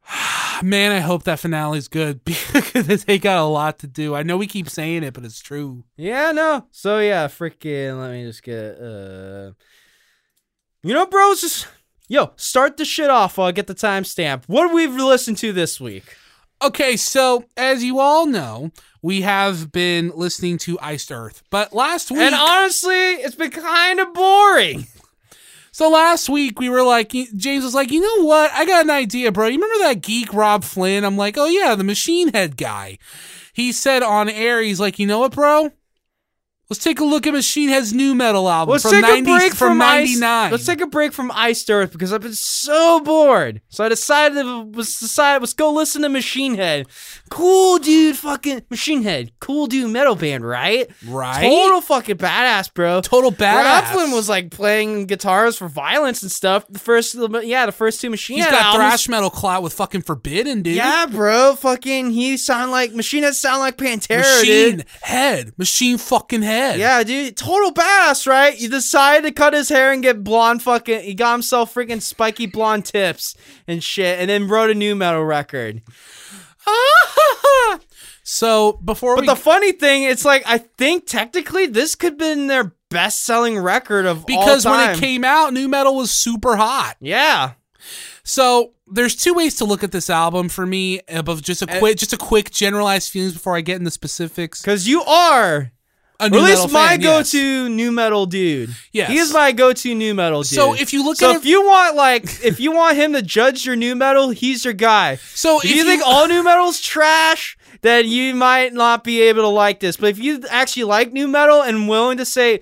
man, 0.62 0.92
I 0.92 1.00
hope 1.00 1.24
that 1.24 1.40
finale's 1.40 1.88
good 1.88 2.24
because 2.24 3.04
they 3.04 3.18
got 3.18 3.38
a 3.38 3.44
lot 3.44 3.78
to 3.80 3.86
do. 3.86 4.14
I 4.14 4.22
know 4.22 4.36
we 4.36 4.46
keep 4.46 4.68
saying 4.68 5.02
it, 5.02 5.14
but 5.14 5.24
it's 5.24 5.40
true. 5.40 5.84
Yeah, 5.96 6.32
no. 6.32 6.66
So 6.70 6.98
yeah, 6.98 7.28
freaking 7.28 8.00
let 8.00 8.12
me 8.12 8.24
just 8.24 8.42
get 8.42 8.80
uh 8.80 9.52
You 10.82 10.94
know, 10.94 11.06
bros, 11.06 11.40
just 11.40 11.68
Yo, 12.06 12.32
start 12.36 12.76
the 12.76 12.84
shit 12.84 13.08
off 13.08 13.38
while 13.38 13.48
I 13.48 13.52
get 13.52 13.66
the 13.66 13.74
timestamp. 13.74 14.44
What 14.46 14.74
we've 14.74 14.94
we 14.94 15.02
listened 15.02 15.38
to 15.38 15.52
this 15.52 15.80
week? 15.80 16.04
Okay, 16.62 16.96
so 16.96 17.44
as 17.56 17.82
you 17.82 17.98
all 17.98 18.26
know, 18.26 18.70
we 19.00 19.22
have 19.22 19.72
been 19.72 20.12
listening 20.14 20.58
to 20.58 20.78
Iced 20.80 21.10
Earth, 21.10 21.42
but 21.50 21.72
last 21.72 22.10
week, 22.10 22.20
And 22.20 22.34
honestly, 22.34 22.94
it's 22.94 23.34
been 23.34 23.50
kind 23.50 24.00
of 24.00 24.12
boring. 24.12 24.86
so 25.74 25.90
last 25.90 26.28
week 26.28 26.60
we 26.60 26.68
were 26.68 26.84
like, 26.84 27.10
James 27.10 27.64
was 27.64 27.74
like, 27.74 27.90
you 27.90 28.00
know 28.00 28.24
what? 28.24 28.48
I 28.52 28.64
got 28.64 28.84
an 28.84 28.90
idea, 28.90 29.32
bro. 29.32 29.48
You 29.48 29.60
remember 29.60 29.88
that 29.88 30.02
geek 30.02 30.32
Robb 30.32 30.62
Flynn? 30.62 31.02
I'm 31.04 31.16
like, 31.16 31.36
oh 31.36 31.48
yeah, 31.48 31.74
the 31.74 31.82
Machine 31.82 32.32
Head 32.32 32.56
guy. 32.56 32.96
He 33.52 33.72
said 33.72 34.04
on 34.04 34.28
air, 34.28 34.62
he's 34.62 34.78
like, 34.78 35.00
you 35.00 35.08
know 35.08 35.18
what, 35.18 35.32
bro? 35.32 35.72
Let's 36.70 36.82
take 36.82 36.98
a 36.98 37.04
look 37.04 37.26
at 37.26 37.34
Machine 37.34 37.68
Head's 37.68 37.92
new 37.92 38.14
metal 38.14 38.48
album 38.48 38.72
Let's 38.72 38.84
from 38.84 38.92
take 38.92 39.02
90, 39.02 39.20
a 39.20 39.24
break 39.24 39.52
from, 39.52 39.78
from, 39.78 39.82
Ice- 39.82 40.18
Let's 40.18 40.64
take 40.64 40.80
a 40.80 40.86
break 40.86 41.12
from 41.12 41.30
Iced 41.34 41.70
Earth 41.70 41.92
because 41.92 42.10
I've 42.10 42.22
been 42.22 42.32
so 42.32 43.00
bored. 43.00 43.60
So 43.68 43.84
I 43.84 43.90
decided 43.90 44.42
to 44.42 44.62
was 44.64 44.96
decided 44.98 45.40
let's 45.42 45.52
go 45.52 45.70
listen 45.70 46.00
to 46.02 46.08
Machine 46.08 46.54
Head. 46.54 46.86
Cool 47.28 47.78
dude, 47.78 48.16
fucking 48.16 48.62
Machine 48.70 49.02
Head. 49.02 49.32
Cool 49.40 49.66
dude, 49.66 49.90
metal 49.90 50.16
band, 50.16 50.46
right? 50.46 50.90
right? 51.06 51.42
Total 51.42 51.82
fucking 51.82 52.16
badass, 52.16 52.72
bro. 52.72 53.02
Total 53.02 53.30
badass. 53.30 53.64
Robb 53.64 53.84
Flynn 53.92 54.10
was 54.12 54.30
like 54.30 54.50
playing 54.50 55.04
guitars 55.04 55.58
for 55.58 55.68
Vio-lence 55.68 56.22
and 56.22 56.32
stuff. 56.32 56.66
The 56.70 56.78
first, 56.78 57.14
yeah, 57.42 57.66
the 57.66 57.72
first 57.72 58.00
two 58.00 58.08
Machine 58.08 58.36
He's 58.36 58.46
Head 58.46 58.52
He's 58.54 58.58
got 58.58 58.66
albums. 58.74 58.88
thrash 58.88 59.08
metal 59.10 59.28
clout 59.28 59.62
with 59.62 59.74
fucking 59.74 60.00
Forbidden, 60.00 60.62
dude. 60.62 60.76
Yeah, 60.76 61.04
bro. 61.10 61.56
Fucking, 61.56 62.12
he 62.12 62.38
sound 62.38 62.70
like 62.70 62.94
Machine 62.94 63.22
Head 63.22 63.34
sound 63.34 63.60
like 63.60 63.76
Pantera, 63.76 64.20
Machine 64.20 64.76
dude. 64.78 64.86
Head. 65.02 65.52
Machine 65.58 65.98
fucking 65.98 66.40
head. 66.40 66.53
Yeah, 66.78 67.02
dude, 67.02 67.36
total 67.36 67.72
badass, 67.72 68.26
right? 68.26 68.58
You 68.58 68.68
decided 68.68 69.26
to 69.26 69.32
cut 69.32 69.54
his 69.54 69.68
hair 69.68 69.92
and 69.92 70.02
get 70.02 70.24
blonde 70.24 70.62
fucking. 70.62 71.02
He 71.02 71.14
got 71.14 71.32
himself 71.32 71.74
freaking 71.74 72.02
spiky 72.02 72.46
blonde 72.46 72.86
tips 72.86 73.36
and 73.66 73.82
shit, 73.82 74.18
and 74.18 74.30
then 74.30 74.48
wrote 74.48 74.70
a 74.70 74.74
new 74.74 74.94
metal 74.94 75.24
record. 75.24 75.82
so 78.22 78.74
before 78.84 79.16
But 79.16 79.22
we 79.22 79.26
the 79.26 79.36
funny 79.36 79.72
thing, 79.72 80.04
it's 80.04 80.24
like 80.24 80.42
I 80.46 80.58
think 80.58 81.06
technically 81.06 81.66
this 81.66 81.94
could 81.94 82.12
have 82.12 82.18
been 82.18 82.46
their 82.46 82.72
best-selling 82.90 83.58
record 83.58 84.06
of 84.06 84.24
because 84.24 84.64
when 84.64 84.90
it 84.90 84.98
came 84.98 85.24
out, 85.24 85.52
new 85.52 85.68
metal 85.68 85.96
was 85.96 86.10
super 86.10 86.56
hot. 86.56 86.94
yeah, 87.00 87.52
So 88.22 88.72
there's 88.86 89.16
two 89.16 89.34
ways 89.34 89.56
to 89.56 89.64
look 89.64 89.82
at 89.82 89.92
this 89.92 90.08
album 90.08 90.48
for 90.48 90.64
me. 90.64 91.00
Above 91.08 91.42
just 91.42 91.62
a 91.62 91.70
eh. 91.70 91.78
quick, 91.78 91.96
just 91.96 92.12
a 92.12 92.16
quick 92.18 92.50
generalized 92.50 93.10
feelings 93.10 93.32
before 93.34 93.56
I 93.56 93.60
get 93.60 93.78
into 93.78 93.90
specifics. 93.90 94.62
because 94.62 94.86
you 94.88 95.02
are. 95.02 95.72
A 96.20 96.24
Or 96.24 96.26
at 96.26 96.32
least 96.32 96.70
my 96.70 96.90
fan, 96.90 97.00
go-to 97.00 97.68
new 97.68 97.90
metal 97.90 98.26
dude. 98.26 98.70
Yes. 98.92 99.10
he 99.10 99.18
is 99.18 99.32
my 99.32 99.50
go-to 99.50 99.94
new 99.94 100.14
metal 100.14 100.42
dude. 100.42 100.52
So 100.52 100.72
if 100.74 100.92
you 100.92 101.04
look 101.04 101.16
so 101.16 101.30
at 101.30 101.36
if 101.36 101.42
it, 101.44 101.48
you 101.48 101.64
want 101.66 101.96
like 101.96 102.24
if 102.44 102.60
you 102.60 102.70
want 102.72 102.96
him 102.96 103.12
to 103.14 103.22
judge 103.22 103.66
your 103.66 103.74
new 103.74 103.96
metal, 103.96 104.30
he's 104.30 104.64
your 104.64 104.74
guy. 104.74 105.16
so 105.16 105.58
If, 105.58 105.74
you, 105.74 105.84
think 105.84 106.02
all 106.06 106.28
new 106.28 106.44
metal's 106.44 106.80
trash, 106.80 107.58
then 107.82 108.06
you 108.06 108.32
might 108.34 108.72
not 108.72 109.02
be 109.02 109.22
able 109.22 109.42
to 109.42 109.48
like 109.48 109.80
this. 109.80 109.96
But 109.96 110.10
if 110.10 110.18
you 110.18 110.44
actually 110.48 110.84
like 110.84 111.12
new 111.12 111.26
metal 111.26 111.62
and 111.62 111.88
willing 111.88 112.18
to 112.18 112.24
say, 112.24 112.60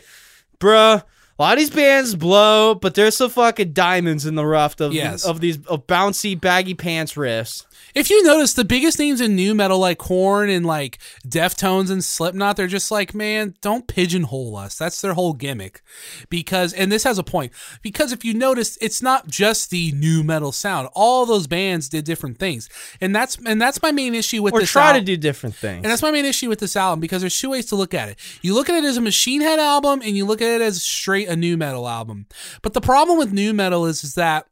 bruh, 0.59 1.03
a 1.39 1.43
lot 1.43 1.53
of 1.55 1.59
these 1.59 1.71
bands 1.71 2.15
blow, 2.15 2.75
but 2.75 2.95
there's 2.95 3.17
some 3.17 3.31
fucking 3.31 3.73
diamonds 3.73 4.27
in 4.27 4.35
the 4.35 4.47
rough 4.47 4.81
of, 4.81 4.93
Yes. 4.95 5.25
of 5.25 5.41
these 5.41 5.59
of 5.67 5.87
bouncy 5.87 6.41
baggy 6.41 6.75
pants 6.75 7.15
riffs. 7.15 7.67
If 7.95 8.11
you 8.11 8.23
notice, 8.25 8.55
the 8.55 8.65
biggest 8.65 8.99
names 8.99 9.21
in 9.21 9.35
new 9.37 9.55
metal, 9.55 9.79
like 9.79 9.99
Korn 9.99 10.49
and 10.49 10.65
like 10.65 10.99
Deftones 11.27 11.91
and 11.91 12.03
Slipknot, 12.03 12.57
they're 12.57 12.67
just 12.67 12.91
like, 12.91 13.15
man, 13.15 13.55
don't 13.61 13.87
pigeonhole 13.87 14.57
us. 14.57 14.77
That's 14.79 15.01
their 15.01 15.15
whole 15.15 15.33
gimmick. 15.35 15.83
Because, 16.31 16.73
and 16.73 16.91
this 16.91 17.05
has 17.05 17.19
a 17.19 17.23
point, 17.23 17.53
because 17.83 18.13
if 18.13 18.25
you 18.25 18.35
notice, 18.35 18.79
it's 18.81 19.03
not 19.03 19.27
just 19.29 19.71
the 19.71 19.93
new 19.93 20.23
metal 20.23 20.53
sound. 20.53 20.89
All 20.95 21.27
those 21.27 21.47
bands 21.47 21.89
did 21.89 22.05
different 22.05 22.39
things, 22.39 22.69
and 23.01 23.15
that's 23.15 23.37
and 23.45 23.61
that's 23.61 23.83
my 23.83 23.93
main 23.93 24.15
issue 24.15 24.43
with 24.43 24.55
Or 24.55 24.61
this. 24.61 24.71
try 24.71 24.89
album. 24.89 25.03
to 25.03 25.05
do 25.05 25.17
different 25.17 25.55
things. 25.55 25.83
And 25.85 25.91
that's 25.91 26.03
my 26.03 26.11
main 26.11 26.25
issue 26.25 26.49
with 26.49 26.61
this 26.61 26.77
album 26.77 27.01
because 27.01 27.21
there's 27.23 27.39
two 27.39 27.51
ways 27.51 27.67
to 27.67 27.77
look 27.77 27.95
at 27.95 28.09
it. 28.09 28.19
You 28.43 28.55
look 28.55 28.69
at 28.69 28.75
it 28.75 28.85
as 28.87 28.97
a 28.97 29.01
Machine 29.03 29.41
Head 29.41 29.59
album, 29.59 30.01
and 30.03 30.17
you 30.17 30.25
look 30.25 30.41
at 30.41 30.49
it 30.49 30.61
as 30.61 30.83
straight 30.83 31.29
a 31.29 31.37
new 31.37 31.57
metal 31.57 31.89
album. 31.89 32.27
But 32.63 32.73
the 32.75 32.81
problem 32.81 33.19
with 33.19 33.33
new 33.33 33.53
metal 33.53 33.87
is, 33.87 34.03
is 34.05 34.15
that 34.15 34.47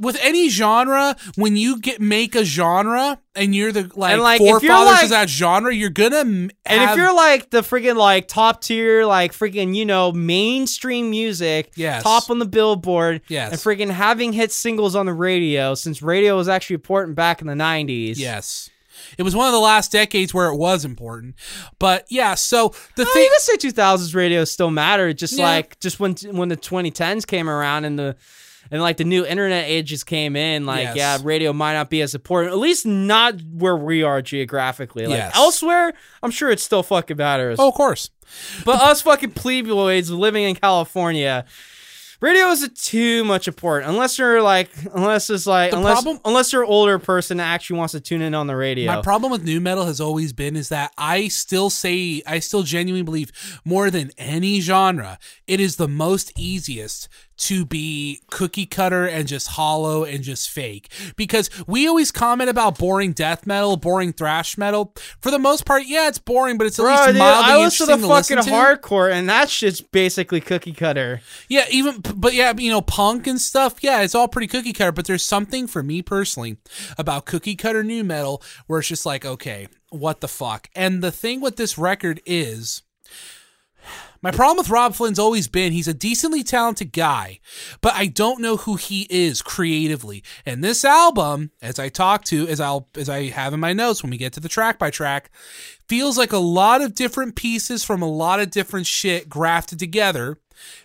with 0.00 0.18
any 0.22 0.48
genre, 0.48 1.14
when 1.36 1.56
you 1.56 1.78
get 1.78 2.00
make 2.00 2.34
a 2.34 2.44
genre 2.44 3.18
and 3.34 3.54
you're 3.54 3.70
the 3.70 3.90
like, 3.94 4.14
And, 4.14 4.22
like, 4.22 4.38
forefathers 4.38 4.68
like- 4.86 5.04
of 5.04 5.10
that 5.10 5.28
genre, 5.30 5.72
you're 5.74 5.90
gonna 5.90 6.20
m- 6.20 6.50
and 6.66 6.90
if 6.90 6.96
you're 6.96 7.14
like 7.14 7.50
the 7.50 7.60
freaking 7.60 7.96
like 7.96 8.26
top 8.26 8.62
tier, 8.62 9.04
like 9.04 9.32
freaking, 9.32 9.74
you 9.76 9.84
know, 9.84 10.10
mainstream 10.12 11.10
music, 11.10 11.70
Yes. 11.76 12.02
top 12.02 12.30
on 12.30 12.38
the 12.38 12.46
billboard, 12.46 13.20
Yes. 13.28 13.52
and 13.52 13.60
freaking 13.60 13.90
having 13.90 14.32
hit 14.32 14.50
singles 14.52 14.96
on 14.96 15.06
the 15.06 15.12
radio, 15.14 15.74
since 15.74 16.02
radio 16.02 16.36
was 16.36 16.48
actually 16.48 16.74
important 16.74 17.14
back 17.14 17.40
in 17.40 17.46
the 17.46 17.54
90s. 17.54 18.18
yes. 18.18 18.70
It 19.18 19.22
was 19.22 19.34
one 19.34 19.46
of 19.46 19.52
the 19.52 19.58
last 19.60 19.90
decades 19.90 20.32
where 20.34 20.48
it 20.48 20.56
was 20.56 20.84
important, 20.84 21.34
but 21.78 22.04
yeah. 22.10 22.34
So 22.34 22.74
the 22.96 23.04
thing, 23.06 23.22
you 23.24 23.30
could 23.30 23.40
say 23.40 23.56
2000s 23.56 24.14
radio 24.14 24.44
still 24.44 24.70
mattered. 24.70 25.16
Just 25.18 25.38
Yeah. 25.38 25.46
like 25.48 25.80
just 25.80 25.98
when 25.98 26.14
when 26.32 26.48
the 26.48 26.56
2010s 26.56 27.24
came 27.26 27.48
around 27.48 27.86
and 27.86 27.98
the 27.98 28.16
and 28.70 28.80
like 28.82 28.96
the 28.96 29.04
new 29.04 29.24
internet 29.26 29.64
ages 29.66 30.04
came 30.04 30.36
in, 30.36 30.66
like 30.66 30.84
Yes. 30.84 30.96
yeah, 30.96 31.18
radio 31.22 31.52
might 31.52 31.74
not 31.74 31.90
be 31.90 32.02
as 32.02 32.14
important. 32.14 32.52
At 32.52 32.58
least 32.58 32.86
not 32.86 33.40
where 33.52 33.76
we 33.76 34.02
are 34.02 34.22
geographically. 34.22 35.06
Like 35.06 35.16
Yes. 35.18 35.32
elsewhere, 35.36 35.92
I'm 36.22 36.30
sure 36.30 36.50
it 36.50 36.60
still 36.60 36.82
fucking 36.82 37.16
matters. 37.16 37.56
oh, 37.58 37.68
of 37.68 37.74
course, 37.74 38.10
but 38.64 38.80
us 38.80 39.02
fucking 39.02 39.32
plebeians 39.32 40.10
living 40.10 40.44
in 40.44 40.54
California. 40.54 41.44
Radio 42.22 42.48
is 42.48 42.68
too 42.74 43.24
much 43.24 43.48
important 43.48 43.90
unless 43.90 44.18
you're 44.18 44.42
like 44.42 44.68
unless 44.92 45.30
it's 45.30 45.46
like 45.46 45.70
The 45.70 45.78
unless 45.78 46.02
problem- 46.02 46.20
unless 46.26 46.52
you're 46.52 46.64
an 46.64 46.68
older 46.68 46.98
person 46.98 47.38
that 47.38 47.44
actually 47.44 47.78
wants 47.78 47.92
to 47.92 48.00
tune 48.00 48.20
in 48.20 48.34
on 48.34 48.46
the 48.46 48.54
radio. 48.56 48.94
My 48.94 49.00
problem 49.00 49.32
with 49.32 49.42
new 49.42 49.58
metal 49.58 49.86
has 49.86 50.02
always 50.02 50.34
been 50.34 50.54
is 50.54 50.68
that 50.68 50.92
I 50.98 51.28
still 51.28 51.70
say 51.70 52.20
I 52.26 52.40
still 52.40 52.62
genuinely 52.62 53.04
believe 53.04 53.32
more 53.64 53.90
than 53.90 54.10
any 54.18 54.60
genre, 54.60 55.18
it 55.46 55.60
is 55.60 55.76
the 55.76 55.88
most 55.88 56.30
easiest 56.38 57.08
to 57.40 57.64
be 57.64 58.20
cookie 58.30 58.66
cutter 58.66 59.06
and 59.06 59.26
just 59.26 59.48
hollow 59.48 60.04
and 60.04 60.22
just 60.22 60.50
fake. 60.50 60.92
Because 61.16 61.48
we 61.66 61.88
always 61.88 62.12
comment 62.12 62.50
about 62.50 62.78
boring 62.78 63.12
death 63.12 63.46
metal, 63.46 63.76
boring 63.76 64.12
thrash 64.12 64.58
metal. 64.58 64.94
For 65.20 65.30
the 65.30 65.38
most 65.38 65.64
part, 65.64 65.84
yeah, 65.86 66.08
it's 66.08 66.18
boring, 66.18 66.58
but 66.58 66.66
it's 66.66 66.78
at 66.78 66.82
Bro, 66.82 66.92
least 66.92 67.06
dude, 67.06 67.16
mildly 67.16 67.52
I 67.52 67.56
listen 67.64 67.86
to 67.86 67.92
interesting 67.94 68.08
the 68.08 68.14
to 68.14 68.22
fucking 68.22 68.36
listen 68.36 68.52
to. 68.52 68.58
hardcore, 68.58 69.10
and 69.12 69.28
that 69.28 69.48
shit's 69.48 69.80
basically 69.80 70.40
cookie 70.40 70.72
cutter. 70.72 71.22
Yeah, 71.48 71.64
even 71.70 72.00
but 72.00 72.34
yeah, 72.34 72.52
you 72.56 72.70
know, 72.70 72.82
punk 72.82 73.26
and 73.26 73.40
stuff. 73.40 73.76
Yeah, 73.80 74.02
it's 74.02 74.14
all 74.14 74.28
pretty 74.28 74.46
cookie 74.46 74.72
cutter. 74.72 74.92
But 74.92 75.06
there's 75.06 75.24
something 75.24 75.66
for 75.66 75.82
me 75.82 76.02
personally 76.02 76.58
about 76.98 77.24
cookie 77.24 77.56
cutter 77.56 77.82
new 77.82 78.04
metal 78.04 78.42
where 78.66 78.80
it's 78.80 78.88
just 78.88 79.06
like, 79.06 79.24
okay, 79.24 79.66
what 79.88 80.20
the 80.20 80.28
fuck? 80.28 80.68
And 80.74 81.02
the 81.02 81.10
thing 81.10 81.40
with 81.40 81.56
this 81.56 81.78
record 81.78 82.20
is. 82.26 82.82
My 84.22 84.30
problem 84.30 84.58
with 84.58 84.68
Robb 84.68 84.94
Flynn's 84.94 85.18
always 85.18 85.48
been 85.48 85.72
he's 85.72 85.88
a 85.88 85.94
decently 85.94 86.42
talented 86.42 86.92
guy, 86.92 87.40
but 87.80 87.94
I 87.94 88.06
don't 88.06 88.42
know 88.42 88.58
who 88.58 88.76
he 88.76 89.06
is 89.08 89.40
creatively. 89.40 90.22
And 90.44 90.62
this 90.62 90.84
album, 90.84 91.52
as 91.62 91.78
I 91.78 91.88
talk 91.88 92.24
to, 92.26 92.46
as 92.46 92.60
I'll 92.60 92.86
as 92.96 93.08
I 93.08 93.30
have 93.30 93.54
in 93.54 93.60
my 93.60 93.72
notes 93.72 94.02
when 94.02 94.10
we 94.10 94.18
get 94.18 94.34
to 94.34 94.40
the 94.40 94.48
track 94.48 94.78
by 94.78 94.90
track, 94.90 95.30
feels 95.88 96.18
like 96.18 96.32
a 96.32 96.38
lot 96.38 96.82
of 96.82 96.94
different 96.94 97.34
pieces 97.34 97.82
from 97.82 98.02
a 98.02 98.10
lot 98.10 98.40
of 98.40 98.50
different 98.50 98.86
shit 98.86 99.30
grafted 99.30 99.78
together 99.78 100.38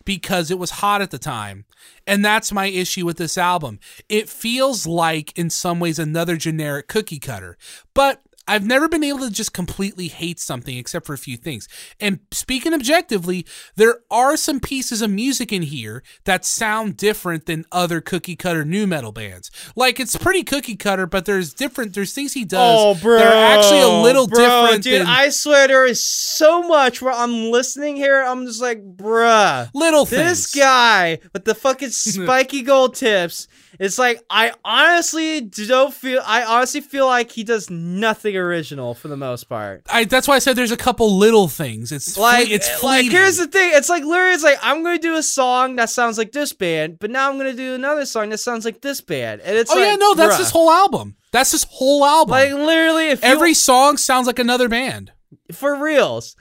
because 0.05 0.49
it 0.49 0.59
was 0.59 0.71
hot 0.71 1.01
at 1.01 1.11
the 1.11 1.19
time. 1.19 1.65
And 2.07 2.23
that's 2.23 2.51
my 2.51 2.67
issue 2.67 3.05
with 3.05 3.17
this 3.17 3.37
album. 3.37 3.79
It 4.09 4.29
feels 4.29 4.87
like, 4.87 5.37
in 5.37 5.49
some 5.49 5.79
ways, 5.79 5.99
another 5.99 6.37
generic 6.37 6.87
cookie 6.87 7.19
cutter. 7.19 7.57
But 7.93 8.21
I've 8.47 8.65
never 8.65 8.87
been 8.87 9.03
able 9.03 9.19
to 9.19 9.31
just 9.31 9.53
completely 9.53 10.07
hate 10.07 10.39
something 10.39 10.77
except 10.77 11.05
for 11.05 11.13
a 11.13 11.17
few 11.17 11.35
things. 11.37 11.67
And 11.99 12.19
speaking 12.31 12.73
objectively, 12.73 13.45
there 13.75 13.99
are 14.11 14.37
some 14.37 14.59
pieces 14.59 15.01
of 15.01 15.09
music 15.09 15.51
in 15.51 15.63
here 15.63 16.03
that 16.25 16.45
sound 16.45 16.95
different 16.97 17.45
than 17.47 17.65
other 17.71 18.01
cookie 18.01 18.35
cutter 18.35 18.63
new 18.63 18.85
metal 18.85 19.11
bands. 19.11 19.49
Like 19.75 19.99
it's 19.99 20.15
pretty 20.15 20.43
cookie 20.43 20.75
cutter, 20.75 21.07
but 21.07 21.25
there's 21.25 21.53
different. 21.53 21.93
There's 21.93 22.13
things 22.13 22.33
he 22.33 22.45
does 22.45 22.79
Oh, 22.81 22.95
bro, 23.01 23.17
that 23.17 23.27
are 23.27 23.57
actually 23.59 23.81
a 23.81 24.01
little 24.01 24.27
bro, 24.27 24.39
different. 24.39 24.83
dude. 24.83 25.01
than 25.01 25.07
I 25.07 25.29
swear 25.29 25.67
there 25.67 25.85
is 25.85 26.05
so 26.05 26.61
much 26.63 27.01
where 27.01 27.13
I'm 27.13 27.51
listening 27.51 27.95
here. 27.95 28.23
I'm 28.23 28.45
just 28.45 28.61
like, 28.61 28.79
bruh. 28.95 29.69
little 29.73 30.05
This 30.05 30.51
things. 30.51 30.63
guy 30.63 31.19
with 31.33 31.45
the 31.45 31.55
fucking 31.55 31.89
spiky 31.91 32.61
gold 32.61 32.95
tips. 32.95 33.47
It's 33.79 33.97
like 33.97 34.21
I 34.29 34.53
honestly 34.63 35.41
don't 35.41 35.93
feel. 35.93 36.21
I 36.25 36.43
honestly 36.43 36.81
feel 36.81 37.05
like 37.07 37.31
he 37.31 37.43
does 37.43 37.69
nothing 37.69 38.35
original 38.37 38.93
for 38.93 39.07
the 39.07 39.17
most 39.17 39.45
part. 39.45 39.83
I, 39.89 40.05
that's 40.05 40.27
why 40.27 40.35
I 40.35 40.39
said 40.39 40.55
there's 40.55 40.71
a 40.71 40.77
couple 40.77 41.17
little 41.17 41.47
things. 41.47 41.91
It's 41.91 42.17
Like, 42.17 42.47
fle- 42.47 42.53
it's 42.53 42.83
like 42.83 43.05
here's 43.11 43.37
the 43.37 43.47
thing. 43.47 43.71
It's 43.73 43.89
like 43.89 44.03
literally, 44.03 44.33
it's 44.33 44.43
like 44.43 44.57
I'm 44.61 44.83
gonna 44.83 44.97
do 44.99 45.15
a 45.15 45.23
song 45.23 45.75
that 45.77 45.89
sounds 45.89 46.17
like 46.17 46.31
this 46.31 46.53
band, 46.53 46.99
but 46.99 47.11
now 47.11 47.29
I'm 47.29 47.37
gonna 47.37 47.53
do 47.53 47.73
another 47.73 48.05
song 48.05 48.29
that 48.29 48.37
sounds 48.39 48.65
like 48.65 48.81
this 48.81 49.01
band, 49.01 49.41
and 49.41 49.55
it's 49.57 49.71
oh 49.71 49.75
like, 49.75 49.85
yeah, 49.85 49.95
no, 49.95 50.13
that's 50.15 50.35
bruh. 50.35 50.39
this 50.39 50.51
whole 50.51 50.69
album. 50.71 51.15
That's 51.31 51.51
this 51.51 51.65
whole 51.69 52.05
album. 52.05 52.31
Like 52.31 52.53
literally, 52.53 53.09
if 53.09 53.21
you- 53.23 53.27
Every 53.29 53.53
song 53.53 53.97
sounds 53.97 54.27
like 54.27 54.39
another 54.39 54.69
band. 54.69 55.11
for 55.51 55.75
reals. 55.75 56.35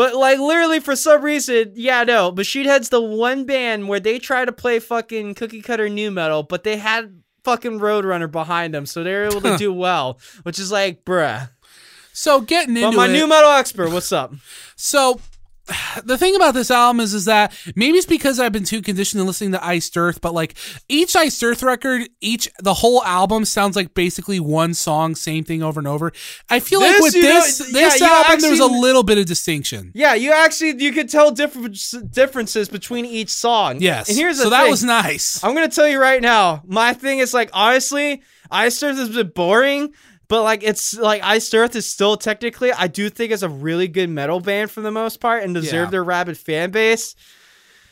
But 0.00 0.14
like 0.16 0.38
literally 0.38 0.80
for 0.80 0.96
some 0.96 1.20
reason, 1.20 1.72
yeah, 1.74 2.04
no. 2.04 2.32
Machine 2.32 2.64
Head's 2.64 2.88
the 2.88 3.02
one 3.02 3.44
band 3.44 3.86
where 3.86 4.00
they 4.00 4.18
try 4.18 4.46
to 4.46 4.50
play 4.50 4.78
fucking 4.78 5.34
cookie 5.34 5.60
cutter 5.60 5.90
new 5.90 6.10
metal, 6.10 6.42
but 6.42 6.64
they 6.64 6.78
had 6.78 7.20
fucking 7.44 7.80
Roadrunner 7.80 8.30
behind 8.30 8.72
them, 8.72 8.86
so 8.86 9.04
they're 9.04 9.26
able 9.26 9.42
to 9.42 9.56
do 9.58 9.70
well. 9.70 10.18
Which 10.44 10.58
is 10.58 10.72
like, 10.72 11.04
bruh. 11.04 11.50
So 12.14 12.40
getting 12.40 12.78
into 12.78 12.92
But 12.92 12.96
my 12.96 13.08
it, 13.08 13.12
new 13.12 13.26
metal 13.26 13.50
expert, 13.50 13.90
what's 13.90 14.10
up? 14.10 14.32
So 14.74 15.20
the 16.04 16.18
thing 16.18 16.36
about 16.36 16.54
this 16.54 16.70
album 16.70 17.00
is 17.00 17.14
is 17.14 17.24
that 17.26 17.52
maybe 17.76 17.98
it's 17.98 18.06
because 18.06 18.38
I've 18.38 18.52
been 18.52 18.64
too 18.64 18.82
conditioned 18.82 19.20
to 19.20 19.24
listening 19.24 19.52
to 19.52 19.64
Iced 19.64 19.96
Earth, 19.96 20.20
but 20.20 20.34
like 20.34 20.54
each 20.88 21.16
Iced 21.16 21.42
Earth 21.42 21.62
record, 21.62 22.08
each 22.20 22.48
the 22.58 22.74
whole 22.74 23.02
album 23.04 23.44
sounds 23.44 23.76
like 23.76 23.94
basically 23.94 24.40
one 24.40 24.74
song, 24.74 25.14
same 25.14 25.44
thing 25.44 25.62
over 25.62 25.80
and 25.80 25.88
over. 25.88 26.12
I 26.48 26.60
feel 26.60 26.80
like 26.80 27.00
with 27.00 27.14
you 27.14 27.22
know, 27.22 27.28
this 27.28 27.60
yeah, 27.60 27.72
this 27.72 28.00
you 28.00 28.06
album, 28.06 28.40
there's 28.40 28.60
a 28.60 28.66
little 28.66 29.02
bit 29.02 29.18
of 29.18 29.26
distinction. 29.26 29.92
Yeah, 29.94 30.14
you 30.14 30.32
actually 30.32 30.82
you 30.82 30.92
could 30.92 31.08
tell 31.08 31.30
different 31.30 31.78
differences 32.10 32.68
between 32.68 33.04
each 33.04 33.30
song. 33.30 33.78
Yes. 33.80 34.08
and 34.08 34.18
here's 34.18 34.38
the 34.38 34.44
so 34.44 34.50
that 34.50 34.68
was 34.68 34.84
nice. 34.84 35.42
I'm 35.42 35.54
gonna 35.54 35.68
tell 35.68 35.88
you 35.88 36.00
right 36.00 36.22
now. 36.22 36.62
My 36.66 36.94
thing 36.94 37.18
is 37.18 37.34
like 37.34 37.50
honestly, 37.52 38.22
Iced 38.50 38.82
Earth 38.82 38.96
has 38.96 39.10
been 39.10 39.28
boring, 39.28 39.94
but 40.30 40.42
like 40.42 40.62
it's 40.62 40.96
like 40.96 41.22
Iced 41.22 41.54
Earth 41.54 41.76
is 41.76 41.86
still 41.86 42.16
technically 42.16 42.72
I 42.72 42.86
do 42.86 43.10
think 43.10 43.32
is 43.32 43.42
a 43.42 43.48
really 43.50 43.88
good 43.88 44.08
metal 44.08 44.40
band 44.40 44.70
for 44.70 44.80
the 44.80 44.90
most 44.90 45.20
part 45.20 45.42
and 45.42 45.52
deserve 45.52 45.88
Yeah. 45.88 45.90
their 45.90 46.04
rabid 46.04 46.38
fan 46.38 46.70
base. 46.70 47.14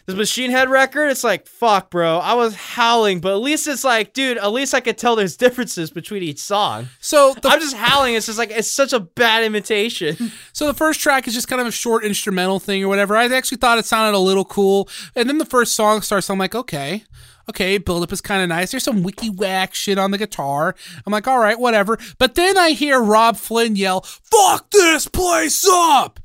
This 0.07 0.16
Machine 0.16 0.51
Head 0.51 0.70
record, 0.70 1.09
it's 1.09 1.22
like 1.22 1.47
fuck, 1.47 1.91
bro. 1.91 2.16
I 2.16 2.32
was 2.32 2.55
howling, 2.55 3.20
but 3.20 3.32
at 3.32 3.41
least 3.43 3.66
it's 3.68 3.84
like, 3.84 4.14
dude. 4.14 4.39
At 4.39 4.53
least 4.53 4.72
I 4.72 4.80
could 4.80 4.97
tell 4.97 5.16
there's 5.16 5.36
differences 5.47 5.91
between 5.91 6.22
each 6.22 6.39
song. 6.39 6.89
So 6.99 7.34
the 7.43 7.49
I'm 7.51 7.61
just 7.61 7.76
howling. 7.76 8.14
It's 8.14 8.24
just 8.24 8.39
like 8.39 8.51
it's 8.51 8.70
such 8.72 8.95
a 8.95 9.01
bad 9.01 9.45
imitation. 9.45 10.16
So 10.55 10.66
the 10.66 10.72
first 10.74 11.01
track 11.01 11.28
is 11.28 11.34
just 11.34 11.47
kind 11.47 11.61
of 11.61 11.66
a 11.66 11.70
short 11.70 12.05
instrumental 12.05 12.59
thing 12.59 12.82
or 12.82 12.89
whatever. 12.89 13.16
I 13.16 13.26
actually 13.26 13.59
thought 13.59 13.76
it 13.78 13.84
sounded 13.84 14.16
a 14.16 14.18
little 14.18 14.47
cool. 14.47 14.89
And 15.14 15.28
then 15.28 15.36
the 15.39 15.45
first 15.45 15.74
song 15.74 16.01
starts, 16.01 16.30
I'm 16.30 16.39
like, 16.39 16.55
okay. 16.55 17.05
Okay, 17.49 17.78
build 17.78 18.03
up 18.03 18.12
is 18.12 18.20
kind 18.20 18.42
of 18.42 18.49
nice. 18.49 18.70
There's 18.70 18.84
some 18.84 19.03
wiki 19.03 19.30
whack 19.30 19.74
shit 19.74 19.99
on 19.99 20.11
the 20.11 20.18
guitar. 20.18 20.74
I'm 21.07 21.12
like, 21.12 21.26
all 21.26 21.38
right, 21.38 21.59
whatever. 21.59 21.99
But 22.18 22.34
then 22.34 22.59
I 22.59 22.70
hear 22.70 23.01
Robb 23.01 23.36
Flynn 23.36 23.76
yell, 23.76 24.03
"Fuck 24.03 24.70
this 24.70 25.09
place 25.09 25.66
up!" 25.68 26.20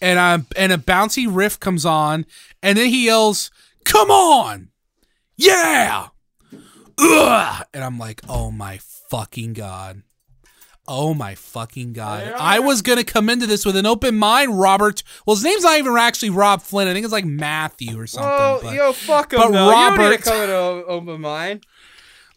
And 0.00 0.18
I'm, 0.18 0.46
and 0.56 0.72
a 0.72 0.78
bouncy 0.78 1.26
riff 1.28 1.58
comes 1.58 1.86
on, 1.86 2.26
and 2.62 2.76
then 2.76 2.88
he 2.88 3.06
yells, 3.06 3.50
"Come 3.84 4.10
on, 4.10 4.68
yeah!" 5.36 6.08
Ugh! 6.98 7.64
And 7.74 7.84
I'm 7.84 7.98
like, 7.98 8.22
oh 8.28 8.50
my 8.50 8.78
fucking 9.10 9.52
god. 9.52 10.02
Oh 10.88 11.14
my 11.14 11.34
fucking 11.34 11.92
god. 11.92 12.32
I 12.38 12.58
was 12.60 12.82
gonna 12.82 13.04
come 13.04 13.28
into 13.28 13.46
this 13.46 13.64
with 13.66 13.76
an 13.76 13.86
open 13.86 14.16
mind, 14.16 14.58
Robert. 14.58 15.02
Well, 15.26 15.36
his 15.36 15.44
name's 15.44 15.62
not 15.64 15.78
even 15.78 15.96
actually 15.96 16.30
Robb 16.30 16.62
Flynn. 16.62 16.88
I 16.88 16.92
think 16.92 17.04
it's 17.04 17.12
like 17.12 17.24
Matthew 17.24 17.98
or 17.98 18.06
something. 18.06 18.30
Oh, 18.30 18.60
but, 18.62 18.74
yo, 18.74 18.92
fuck 18.92 19.32
him. 19.32 19.38
but 19.40 19.50
though. 19.52 19.68
you 19.68 19.96
don't 19.96 20.10
need 20.10 20.16
to 20.18 20.22
come 20.22 20.40
into 20.42 20.54
open 20.86 21.20
mind. 21.20 21.66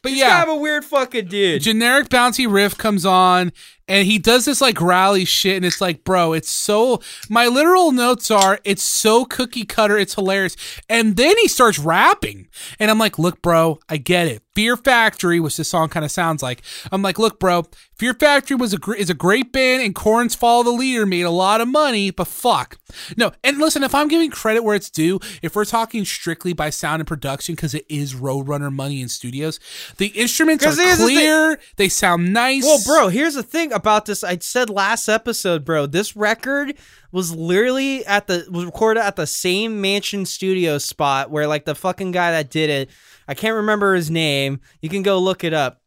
but 0.01 0.11
He's 0.11 0.19
yeah, 0.21 0.29
kind 0.29 0.49
of 0.49 0.55
a 0.55 0.59
weird 0.59 0.85
fucking 0.85 1.25
dude. 1.27 1.61
generic 1.61 2.09
bouncy 2.09 2.51
riff 2.51 2.77
comes 2.77 3.05
on 3.05 3.51
and 3.87 4.05
he 4.07 4.17
does 4.17 4.45
this 4.45 4.61
like 4.61 4.79
rally 4.79 5.25
shit 5.25 5.57
and 5.57 5.65
it's 5.65 5.81
like 5.81 6.03
bro 6.03 6.31
it's 6.33 6.49
so 6.49 7.01
my 7.29 7.47
literal 7.47 7.91
notes 7.91 8.31
are 8.31 8.59
it's 8.63 8.83
so 8.83 9.25
cookie 9.25 9.65
cutter 9.65 9.97
it's 9.97 10.13
hilarious 10.15 10.55
and 10.87 11.17
then 11.17 11.35
he 11.39 11.47
starts 11.47 11.77
rapping 11.79 12.47
and 12.79 12.89
i'm 12.91 12.99
like 12.99 13.17
look 13.19 13.41
bro 13.41 13.77
i 13.89 13.97
get 13.97 14.27
it 14.27 14.41
fear 14.55 14.75
factory 14.75 15.39
which 15.39 15.57
this 15.57 15.69
song 15.69 15.87
kind 15.89 16.03
of 16.03 16.11
sounds 16.11 16.41
like 16.41 16.61
i'm 16.91 17.01
like 17.01 17.19
look 17.19 17.39
bro 17.39 17.63
fear 17.95 18.13
factory 18.13 18.55
was 18.55 18.73
a 18.73 18.77
gr- 18.77 18.95
is 18.95 19.09
a 19.09 19.13
great 19.13 19.51
band 19.51 19.81
and 19.81 19.93
Korn's 19.95 20.35
follow 20.35 20.63
the 20.63 20.71
leader 20.71 21.05
made 21.05 21.21
a 21.21 21.29
lot 21.29 21.61
of 21.61 21.67
money 21.67 22.11
but 22.11 22.27
fuck 22.27 22.77
no 23.15 23.31
and 23.43 23.57
listen 23.57 23.83
if 23.83 23.93
i'm 23.93 24.07
giving 24.07 24.31
credit 24.31 24.63
where 24.63 24.75
it's 24.75 24.89
due 24.89 25.19
if 25.41 25.55
we're 25.55 25.65
talking 25.65 26.03
strictly 26.03 26.53
by 26.53 26.69
sound 26.69 26.99
and 26.99 27.07
production 27.07 27.55
because 27.55 27.73
it 27.73 27.85
is 27.89 28.15
roadrunner 28.15 28.73
money 28.73 29.01
in 29.01 29.07
studios 29.07 29.59
the 29.97 30.07
instruments 30.07 30.65
are 30.65 30.75
here's 30.75 30.97
the 30.97 31.03
clear 31.05 31.59
they 31.77 31.89
sound 31.89 32.33
nice 32.33 32.63
Well, 32.63 32.79
bro, 32.85 33.07
here's 33.09 33.35
the 33.35 33.43
thing 33.43 33.71
about 33.71 34.05
this. 34.05 34.23
I 34.23 34.37
said 34.37 34.69
last 34.69 35.07
episode, 35.07 35.65
bro. 35.65 35.85
This 35.85 36.15
record 36.15 36.75
was 37.11 37.35
literally 37.35 38.05
at 38.05 38.27
the 38.27 38.45
was 38.51 38.65
recorded 38.65 39.01
at 39.01 39.15
the 39.15 39.27
same 39.27 39.81
mansion 39.81 40.25
studio 40.25 40.77
spot 40.77 41.31
where 41.31 41.47
like 41.47 41.65
the 41.65 41.75
fucking 41.75 42.11
guy 42.11 42.31
that 42.31 42.49
did 42.49 42.69
it. 42.69 42.89
I 43.27 43.33
can't 43.33 43.55
remember 43.55 43.95
his 43.95 44.09
name. 44.09 44.59
You 44.81 44.89
can 44.89 45.03
go 45.03 45.19
look 45.19 45.43
it 45.43 45.53
up. 45.53 45.81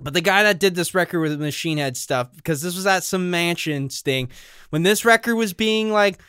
But 0.00 0.12
the 0.12 0.20
guy 0.20 0.42
that 0.42 0.58
did 0.58 0.74
this 0.74 0.92
record 0.94 1.20
with 1.20 1.40
Machine 1.40 1.78
Head 1.78 1.96
stuff, 1.96 2.34
because 2.34 2.62
this 2.62 2.74
was 2.74 2.86
at 2.86 3.04
some 3.04 3.30
mansions 3.30 4.00
thing, 4.00 4.28
when 4.70 4.82
this 4.82 5.04
record 5.04 5.36
was 5.36 5.52
being 5.52 5.92
like 5.92 6.20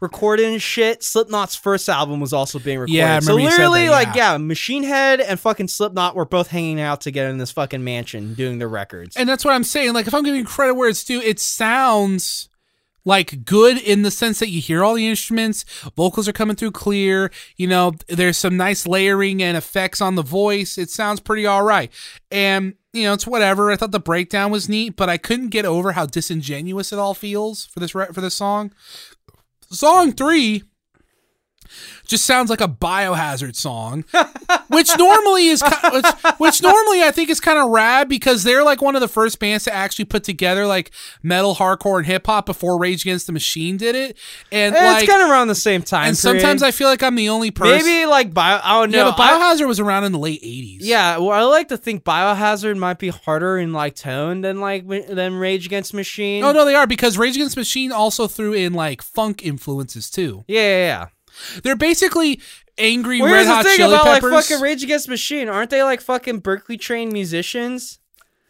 recorded 0.00 0.52
and 0.52 0.60
shit, 0.60 1.02
Slipknot's 1.02 1.56
first 1.56 1.88
album 1.88 2.20
was 2.20 2.34
also 2.34 2.58
being 2.58 2.78
recorded. 2.78 2.96
Yeah, 2.96 3.18
so 3.20 3.32
remember 3.32 3.42
you 3.42 3.50
said 3.50 3.68
literally, 3.68 3.86
that, 3.86 3.92
like, 3.92 4.14
yeah. 4.14 4.32
yeah, 4.32 4.36
Machine 4.38 4.82
Head 4.82 5.20
and 5.20 5.40
fucking 5.40 5.68
Slipknot 5.68 6.14
were 6.14 6.26
both 6.26 6.48
hanging 6.48 6.80
out 6.80 7.00
together 7.00 7.30
in 7.30 7.38
this 7.38 7.50
fucking 7.50 7.82
mansion 7.82 8.34
doing 8.34 8.58
their 8.58 8.68
records. 8.68 9.16
And 9.16 9.26
that's 9.26 9.44
what 9.44 9.54
I'm 9.54 9.64
saying. 9.64 9.94
Like, 9.94 10.06
if 10.06 10.12
I'm 10.12 10.22
giving 10.22 10.44
credit 10.44 10.74
where 10.74 10.90
it's 10.90 11.02
due, 11.02 11.22
it 11.22 11.40
sounds 11.40 12.50
like 13.04 13.44
good 13.44 13.78
in 13.78 14.02
the 14.02 14.10
sense 14.10 14.38
that 14.38 14.48
you 14.48 14.60
hear 14.60 14.82
all 14.82 14.94
the 14.94 15.06
instruments, 15.06 15.64
vocals 15.96 16.28
are 16.28 16.32
coming 16.32 16.56
through 16.56 16.72
clear. 16.72 17.30
You 17.56 17.66
know, 17.66 17.92
there's 18.08 18.38
some 18.38 18.56
nice 18.56 18.86
layering 18.86 19.42
and 19.42 19.56
effects 19.56 20.00
on 20.00 20.14
the 20.14 20.22
voice. 20.22 20.78
It 20.78 20.90
sounds 20.90 21.20
pretty 21.20 21.46
all 21.46 21.62
right. 21.62 21.92
And, 22.30 22.74
you 22.92 23.04
know, 23.04 23.12
it's 23.12 23.26
whatever. 23.26 23.70
I 23.70 23.76
thought 23.76 23.92
the 23.92 24.00
breakdown 24.00 24.50
was 24.50 24.68
neat, 24.68 24.96
but 24.96 25.08
I 25.08 25.18
couldn't 25.18 25.48
get 25.48 25.64
over 25.64 25.92
how 25.92 26.06
disingenuous 26.06 26.92
it 26.92 26.98
all 26.98 27.14
feels 27.14 27.66
for 27.66 27.80
this 27.80 27.94
re- 27.94 28.12
for 28.12 28.20
this 28.20 28.34
song. 28.34 28.72
Song 29.70 30.12
three 30.12 30.62
just 32.06 32.24
sounds 32.24 32.50
like 32.50 32.60
a 32.60 32.68
biohazard 32.68 33.56
song, 33.56 34.04
which 34.68 34.90
normally 34.98 35.46
is 35.48 35.62
which, 35.92 36.04
which 36.38 36.62
normally 36.62 37.02
I 37.02 37.10
think 37.10 37.30
is 37.30 37.40
kind 37.40 37.58
of 37.58 37.70
rad 37.70 38.08
because 38.08 38.42
they're 38.44 38.62
like 38.64 38.82
one 38.82 38.94
of 38.94 39.00
the 39.00 39.08
first 39.08 39.38
bands 39.38 39.64
to 39.64 39.72
actually 39.74 40.04
put 40.04 40.24
together 40.24 40.66
like 40.66 40.90
metal, 41.22 41.54
hardcore, 41.54 41.98
and 41.98 42.06
hip 42.06 42.26
hop 42.26 42.46
before 42.46 42.78
Rage 42.78 43.02
Against 43.02 43.26
the 43.26 43.32
Machine 43.32 43.76
did 43.76 43.94
it. 43.94 44.16
And 44.52 44.74
Eh, 44.74 44.86
like, 44.92 45.02
it's 45.04 45.10
kind 45.12 45.22
of 45.22 45.30
around 45.30 45.48
the 45.48 45.54
same 45.54 45.82
time. 45.82 46.08
and 46.08 46.16
sometimes. 46.16 46.62
I 46.62 46.70
feel 46.70 46.88
like 46.88 47.02
I'm 47.02 47.14
the 47.14 47.28
only 47.28 47.50
person. 47.50 47.76
maybe 47.86 48.06
like 48.06 48.32
bio. 48.34 48.60
I 48.62 48.80
don't 48.80 48.90
know. 48.90 48.98
yeah, 49.06 49.14
but 49.16 49.20
I- 49.20 49.54
Biohazard 49.54 49.66
was 49.66 49.80
around 49.80 50.04
in 50.04 50.12
the 50.12 50.18
late 50.18 50.42
'80s. 50.42 50.78
yeah, 50.80 51.18
well, 51.18 51.30
I 51.30 51.42
like 51.42 51.68
to 51.68 51.76
think 51.76 52.04
Biohazard 52.04 52.76
might 52.76 52.98
be 52.98 53.08
harder 53.08 53.58
in 53.58 53.72
like 53.72 53.94
tone 53.96 54.40
than 54.42 54.60
like 54.60 54.86
than 54.86 55.34
Rage 55.34 55.66
Against 55.66 55.94
Machine. 55.94 56.44
Oh 56.44 56.52
no, 56.52 56.64
they 56.64 56.74
are 56.74 56.86
because 56.86 57.16
Rage 57.18 57.36
Against 57.36 57.56
Machine 57.56 57.92
also 57.92 58.26
threw 58.26 58.52
in 58.52 58.72
like 58.74 59.02
funk 59.02 59.44
influences 59.44 60.10
too. 60.10 60.44
Yeah, 60.48 60.60
yeah, 60.60 60.76
yeah. 60.86 61.06
They're 61.62 61.76
basically 61.76 62.40
angry 62.78 63.20
Well, 63.20 63.32
Red 63.32 63.46
Hot 63.46 63.64
thing 63.64 63.76
Chili 63.76 63.94
about 63.94 64.04
Peppers. 64.06 64.32
like 64.32 64.44
fucking 64.44 64.60
Rage 64.62 64.82
Against 64.82 65.08
Machine. 65.08 65.48
Aren't 65.48 65.70
they 65.70 65.82
like 65.82 66.00
fucking 66.00 66.40
Berkeley 66.40 66.76
trained 66.76 67.12
musicians? 67.12 67.98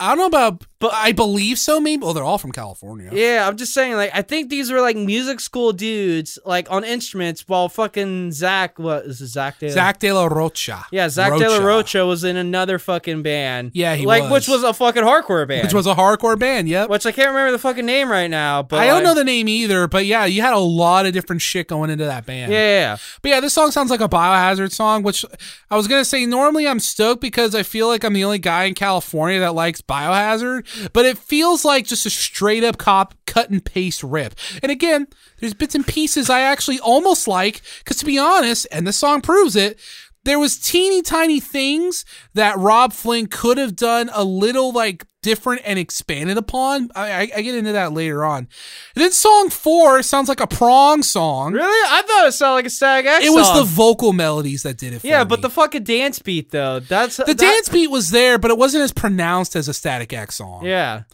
I 0.00 0.08
don't 0.08 0.18
know 0.18 0.26
about, 0.26 0.64
but 0.80 0.92
I 0.92 1.12
believe 1.12 1.56
so. 1.56 1.80
Maybe. 1.80 2.02
Well, 2.02 2.14
they're 2.14 2.24
all 2.24 2.36
from 2.36 2.50
California. 2.50 3.10
Yeah, 3.12 3.46
I'm 3.46 3.56
just 3.56 3.72
saying. 3.72 3.94
Like, 3.94 4.10
I 4.12 4.22
think 4.22 4.50
these 4.50 4.70
were 4.72 4.80
like 4.80 4.96
music 4.96 5.38
school 5.38 5.72
dudes, 5.72 6.36
like 6.44 6.68
on 6.68 6.82
instruments, 6.82 7.44
while 7.46 7.68
fucking 7.68 8.32
Zach, 8.32 8.76
what 8.78 9.04
is 9.04 9.20
it, 9.20 9.28
Zach? 9.28 9.60
De- 9.60 9.70
Zach 9.70 10.00
De 10.00 10.10
La 10.12 10.24
Rocha. 10.26 10.84
Yeah, 10.90 11.08
Zach 11.08 11.38
De 11.38 11.48
La 11.48 11.64
Rocha 11.64 12.04
was 12.04 12.24
in 12.24 12.36
another 12.36 12.80
fucking 12.80 13.22
band. 13.22 13.70
Yeah, 13.72 13.94
he 13.94 14.04
like 14.04 14.24
was. 14.24 14.32
which 14.32 14.48
was 14.48 14.64
a 14.64 14.74
fucking 14.74 15.04
hardcore 15.04 15.46
band. 15.46 15.62
which 15.62 15.74
was 15.74 15.86
a 15.86 15.94
hardcore 15.94 16.36
band. 16.38 16.68
Yep. 16.68 16.90
which 16.90 17.06
I 17.06 17.12
can't 17.12 17.28
remember 17.28 17.52
the 17.52 17.58
fucking 17.60 17.86
name 17.86 18.10
right 18.10 18.28
now. 18.28 18.64
But 18.64 18.80
I 18.80 18.86
don't 18.86 18.96
like- 18.96 19.04
know 19.04 19.14
the 19.14 19.24
name 19.24 19.48
either, 19.48 19.86
but 19.86 20.06
yeah, 20.06 20.24
you 20.24 20.42
had 20.42 20.54
a 20.54 20.58
lot 20.58 21.06
of 21.06 21.12
different 21.12 21.40
shit 21.40 21.68
going 21.68 21.90
into 21.90 22.04
that 22.04 22.26
band. 22.26 22.50
Yeah, 22.52 22.58
yeah, 22.58 22.80
yeah. 22.80 22.96
But 23.22 23.28
yeah, 23.28 23.40
this 23.40 23.52
song 23.52 23.70
sounds 23.70 23.90
like 23.92 24.00
a 24.00 24.08
biohazard 24.08 24.72
song, 24.72 25.04
which 25.04 25.24
I 25.70 25.76
was 25.76 25.86
gonna 25.86 26.04
say 26.04 26.26
normally 26.26 26.66
I'm 26.66 26.80
stoked 26.80 27.20
because 27.20 27.54
I 27.54 27.62
feel 27.62 27.86
like 27.86 28.02
I'm 28.02 28.12
the 28.12 28.24
only 28.24 28.40
guy 28.40 28.64
in 28.64 28.74
California 28.74 29.38
that 29.38 29.54
likes 29.54 29.80
biohazard, 29.86 30.90
but 30.92 31.04
it 31.04 31.18
feels 31.18 31.64
like 31.64 31.86
just 31.86 32.06
a 32.06 32.10
straight 32.10 32.64
up 32.64 32.78
cop 32.78 33.14
cut 33.26 33.50
and 33.50 33.64
paste 33.64 34.02
rip. 34.02 34.34
And 34.62 34.70
again, 34.70 35.06
there's 35.38 35.54
bits 35.54 35.74
and 35.74 35.86
pieces 35.86 36.30
I 36.30 36.40
actually 36.40 36.80
almost 36.80 37.28
like, 37.28 37.62
because 37.78 37.98
to 37.98 38.06
be 38.06 38.18
honest, 38.18 38.66
and 38.70 38.86
the 38.86 38.92
song 38.92 39.20
proves 39.20 39.56
it. 39.56 39.78
There 40.24 40.38
was 40.38 40.58
teeny 40.58 41.02
tiny 41.02 41.38
things 41.38 42.06
that 42.32 42.56
Robb 42.56 42.94
Flynn 42.94 43.26
could 43.26 43.58
have 43.58 43.76
done 43.76 44.08
a 44.14 44.24
little 44.24 44.72
like 44.72 45.04
different 45.24 45.62
and 45.64 45.78
expanded 45.78 46.36
upon. 46.36 46.90
I, 46.94 47.30
I, 47.34 47.40
get 47.40 47.54
into 47.54 47.72
that 47.72 47.94
later 47.94 48.26
on. 48.26 48.46
And 48.94 49.02
then 49.02 49.10
song 49.10 49.48
four 49.48 50.02
sounds 50.02 50.28
like 50.28 50.40
a 50.40 50.46
prong 50.46 51.02
song. 51.02 51.54
Really? 51.54 51.64
I 51.66 52.02
thought 52.02 52.26
it 52.26 52.32
sounded 52.32 52.54
like 52.56 52.66
a 52.66 52.70
Static 52.70 53.06
X 53.06 53.24
song. 53.24 53.34
It 53.34 53.36
was 53.36 53.58
the 53.58 53.64
vocal 53.64 54.12
melodies 54.12 54.62
that 54.64 54.76
did 54.76 54.92
it 54.92 55.00
for 55.00 55.06
yeah, 55.06 55.24
me. 55.24 55.28
but 55.28 55.40
the 55.40 55.48
fucking 55.48 55.84
dance 55.84 56.18
beat 56.18 56.50
though. 56.50 56.78
That's 56.78 57.16
the 57.16 57.34
dance 57.34 57.70
beat 57.70 57.90
was 57.90 58.10
there, 58.10 58.38
but 58.38 58.50
it 58.50 58.58
wasn't 58.58 58.84
as 58.84 58.92
pronounced 58.92 59.56
as 59.56 59.66
a 59.66 59.74
Static 59.74 60.12
X 60.12 60.36
song. 60.36 60.66
Yeah. 60.66 61.04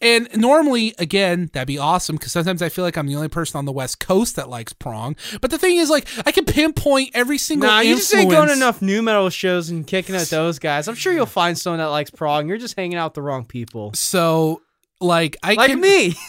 And 0.00 0.28
normally, 0.36 0.94
again, 0.98 1.50
that'd 1.52 1.66
be 1.66 1.78
awesome 1.78 2.16
because 2.16 2.30
sometimes 2.30 2.62
I 2.62 2.68
feel 2.68 2.84
like 2.84 2.96
I'm 2.96 3.08
the 3.08 3.16
only 3.16 3.28
person 3.28 3.58
on 3.58 3.64
the 3.64 3.72
West 3.72 3.98
Coast 3.98 4.36
that 4.36 4.48
likes 4.48 4.72
prong. 4.72 5.16
But 5.40 5.50
the 5.50 5.58
thing 5.58 5.76
is, 5.76 5.90
like, 5.90 6.06
I 6.24 6.30
can 6.30 6.44
pinpoint 6.44 7.10
every 7.14 7.38
single. 7.38 7.68
Nah, 7.68 7.80
you 7.80 7.96
just 7.96 8.14
ain't 8.14 8.30
going 8.30 8.48
to 8.48 8.54
enough 8.54 8.80
new 8.80 9.02
metal 9.02 9.28
shows 9.28 9.70
and 9.70 9.86
kicking 9.86 10.14
at 10.14 10.28
those 10.28 10.60
guys. 10.60 10.86
I'm 10.86 10.94
sure 10.94 11.12
you'll 11.12 11.26
find 11.26 11.58
someone 11.58 11.78
that 11.78 11.86
likes 11.86 12.10
prong. 12.10 12.48
You're 12.48 12.58
just 12.58 12.76
hanging 12.76 12.96
out 12.96 13.10
with 13.10 13.14
the 13.14 13.22
wrong 13.22 13.44
people. 13.44 13.92
So 13.94 14.62
Like 15.00 15.36
I 15.44 15.54
like 15.54 15.70
can, 15.70 15.80
me. 15.80 16.14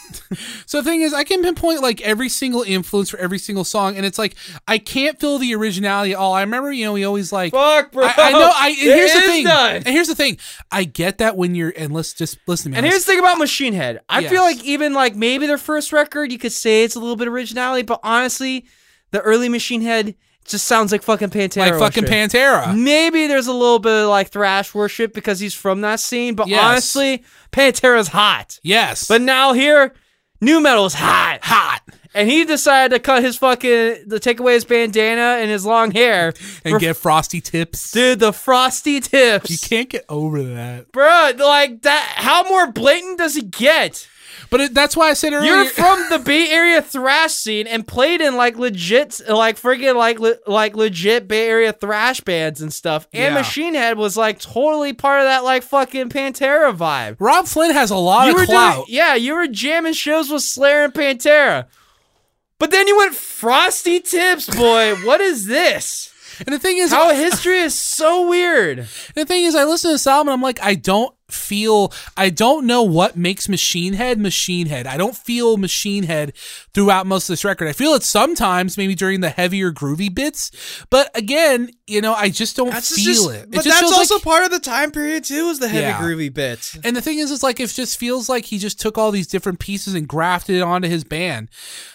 So 0.68 0.78
the 0.78 0.84
thing 0.84 1.02
is, 1.02 1.12
I 1.12 1.24
can 1.24 1.42
pinpoint 1.42 1.82
like 1.82 2.02
every 2.02 2.30
single 2.30 2.62
influence 2.62 3.10
for 3.10 3.18
every 3.18 3.40
single 3.40 3.64
song, 3.64 3.98
and 3.98 4.06
it's 4.06 4.20
like 4.20 4.36
I 4.68 4.78
can't 4.78 5.20
feel 5.20 5.40
the 5.40 5.56
originality 5.56 6.12
at 6.12 6.20
all. 6.20 6.36
I 6.36 6.42
remember, 6.42 6.72
you 6.72 6.86
know, 6.86 6.94
we 6.94 7.04
always 7.04 7.32
like. 7.32 7.52
Fuck, 7.52 7.92
bro. 7.92 8.06
I, 8.06 8.14
I 8.16 8.32
know. 8.32 8.52
I 8.54 8.68
and 8.68 8.78
here's 8.78 9.14
the 9.14 9.22
thing. 9.22 9.44
none. 9.46 9.76
And 9.78 9.88
here's 9.88 10.08
the 10.08 10.14
thing. 10.14 10.38
I 10.72 10.84
get 10.84 11.18
that 11.18 11.36
when 11.36 11.56
you're 11.56 11.74
and 11.76 11.92
let's 11.92 12.14
just 12.14 12.38
listen 12.46 12.66
to 12.66 12.76
me. 12.76 12.78
And 12.78 12.86
here's 12.86 13.06
the 13.06 13.12
thing 13.12 13.20
about 13.20 13.40
Machine 13.40 13.74
Head. 13.74 14.02
I 14.08 14.28
feel 14.28 14.44
like 14.44 14.64
even 14.64 14.94
like 14.94 15.16
maybe 15.16 15.48
their 15.48 15.58
first 15.58 15.92
record, 15.92 16.32
you 16.32 16.38
could 16.38 16.52
say 16.52 16.84
it's 16.84 16.96
a 16.96 17.00
little 17.00 17.16
bit 17.16 17.28
originality, 17.28 17.82
but 17.82 18.00
honestly, 18.04 18.68
the 19.10 19.22
early 19.22 19.50
Machine 19.50 19.82
Head 19.82 20.14
just 20.46 20.66
sounds 20.66 20.92
like 20.92 21.04
fucking 21.04 21.30
Pantera. 21.30 21.72
like 21.72 21.80
fucking 21.80 22.04
worship. 22.06 22.32
Pantera. 22.32 22.76
Maybe 22.76 23.28
there's 23.28 23.48
a 23.48 23.54
little 23.54 23.80
bit 23.80 24.04
of 24.04 24.10
like 24.10 24.30
thrash 24.30 24.74
worship 24.74 25.14
because 25.14 25.40
he's 25.40 25.54
from 25.54 25.82
that 25.82 26.00
scene, 26.00 26.34
but 26.36 26.48
Yes. 26.48 26.64
honestly, 26.64 27.24
Pantera's 27.52 28.08
hot. 28.10 28.60
Yes, 28.64 29.08
But 29.08 29.22
now 29.22 29.54
here, 29.54 29.94
new 30.42 30.60
metal's 30.60 30.94
hot. 30.96 31.40
hot 31.44 31.82
And 32.16 32.28
he 32.28 32.44
decided 32.46 32.96
to 32.96 33.00
cut 33.00 33.22
his 33.24 33.38
fucking 33.38 34.10
to 34.10 34.20
take 34.20 34.40
away 34.40 34.54
his 34.56 34.66
bandana 34.66 35.38
and 35.40 35.52
his 35.52 35.64
long 35.66 35.92
hair. 35.92 36.34
and 36.66 36.80
get 36.80 36.98
frosty 36.98 37.40
tips. 37.42 37.92
dude, 37.92 38.20
the 38.20 38.34
frosty 38.34 39.00
tips. 39.00 39.52
You 39.52 39.58
can't 39.60 39.90
get 39.90 40.06
over 40.10 40.42
that. 40.42 40.92
Bruh, 40.92 41.38
like 41.38 41.84
that 41.84 42.14
how 42.16 42.44
more 42.50 42.72
blatant 42.72 43.20
does 43.20 43.36
he 43.36 43.44
get? 43.44 44.08
But 44.50 44.62
it, 44.62 44.74
that's 44.74 44.96
why 44.98 45.10
I 45.10 45.14
said 45.14 45.34
earlier. 45.34 45.54
You're 45.54 45.66
from 45.66 46.06
the 46.10 46.20
Bay 46.26 46.50
Area 46.50 46.82
thrash 46.82 47.34
scene 47.34 47.68
and 47.68 47.88
played 47.88 48.22
in 48.22 48.36
like 48.36 48.58
legit, 48.58 49.22
like 49.30 49.60
friggin' 49.60 49.96
like 49.96 50.20
le- 50.20 50.38
like 50.48 50.76
legit 50.76 51.28
Bay 51.28 51.48
Area 51.48 51.72
thrash 51.74 52.22
bands 52.22 52.62
and 52.62 52.74
stuff. 52.74 53.08
And 53.14 53.34
Yeah. 53.34 53.40
Machine 53.40 53.74
Head 53.76 53.98
was 53.98 54.18
like 54.18 54.40
totally 54.40 54.94
part 54.94 55.20
of 55.22 55.26
that 55.26 55.44
like 55.44 55.64
fucking 55.64 56.10
Pantera 56.10 56.76
vibe. 56.76 57.18
Robb 57.20 57.46
Flynn 57.46 57.72
has 57.72 57.92
a 57.92 57.96
lot 57.98 58.28
you 58.28 58.38
of 58.40 58.46
clout. 58.48 58.76
doing, 58.76 58.86
yeah, 58.90 59.16
you 59.16 59.34
were 59.36 59.48
jamming 59.48 59.94
shows 59.94 60.30
with 60.30 60.44
Slayer 60.44 60.86
and 60.86 60.94
Pantera. 60.94 61.66
But 62.60 62.72
then 62.72 62.88
you 62.88 62.98
went 62.98 63.16
Frosty 63.16 64.00
Tips, 64.02 64.54
boy. 64.54 64.96
what 65.06 65.22
is 65.22 65.46
this? 65.48 66.14
and 66.46 66.54
the 66.54 66.60
thing 66.60 66.78
is, 66.78 66.92
How 66.92 67.14
history 67.14 67.60
is 67.60 67.74
so 67.74 68.28
weird. 68.30 68.88
The 69.16 69.26
thing 69.26 69.44
is, 69.44 69.56
I 69.56 69.64
listen 69.66 69.90
to 69.90 69.94
this 69.94 70.08
album 70.08 70.30
and 70.30 70.34
I'm 70.36 70.42
like, 70.42 70.62
I 70.62 70.76
don't 70.76 71.14
feel, 71.32 71.92
I 72.18 72.30
don't 72.30 72.66
know 72.66 72.84
what 72.84 73.16
makes 73.18 73.48
Machine 73.50 73.94
Head 73.94 74.20
Machine 74.20 74.68
Head. 74.68 74.88
I 74.88 74.98
don't 74.98 75.16
feel 75.16 75.58
Machine 75.58 76.04
Head 76.04 76.34
throughout 76.74 77.06
most 77.08 77.30
of 77.30 77.34
this 77.34 77.46
record. 77.46 77.68
I 77.68 77.74
feel 77.74 77.94
it 77.94 78.04
sometimes, 78.04 78.78
maybe 78.78 78.96
during 78.96 79.22
the 79.22 79.30
heavier 79.30 79.72
groovy 79.72 80.14
bits, 80.14 80.52
but 80.90 81.10
again, 81.16 81.70
you 81.88 82.02
know, 82.02 82.14
I 82.14 82.30
just 82.30 82.56
don't 82.56 82.70
That's 82.72 82.96
feel 82.96 83.06
just, 83.06 83.30
it. 83.32 83.44
It 83.44 83.52
But 83.52 83.64
just 83.64 83.80
that's 83.82 83.92
also 83.92 84.16
like- 84.16 84.24
part 84.24 84.44
of 84.46 84.52
the 84.52 84.60
time 84.60 84.92
period 84.92 85.24
too. 85.24 85.50
Is 85.50 85.60
the 85.60 85.68
heavy 85.70 85.82
Yeah. 85.88 86.00
groovy 86.00 86.34
bits. 86.34 86.78
and 86.84 86.96
the 86.96 87.02
thing 87.02 87.20
is, 87.20 87.32
it's 87.32 87.44
like 87.44 87.60
it 87.60 87.70
just 87.70 87.98
feels 88.00 88.30
like 88.30 88.46
he 88.46 88.58
just 88.60 88.80
took 88.80 88.98
all 88.98 89.12
these 89.12 89.28
different 89.28 89.60
pieces 89.60 89.94
and 89.96 90.08
grafted 90.08 90.56
it 90.58 90.62
onto 90.62 90.88
his 90.88 91.04
band. 91.04 91.50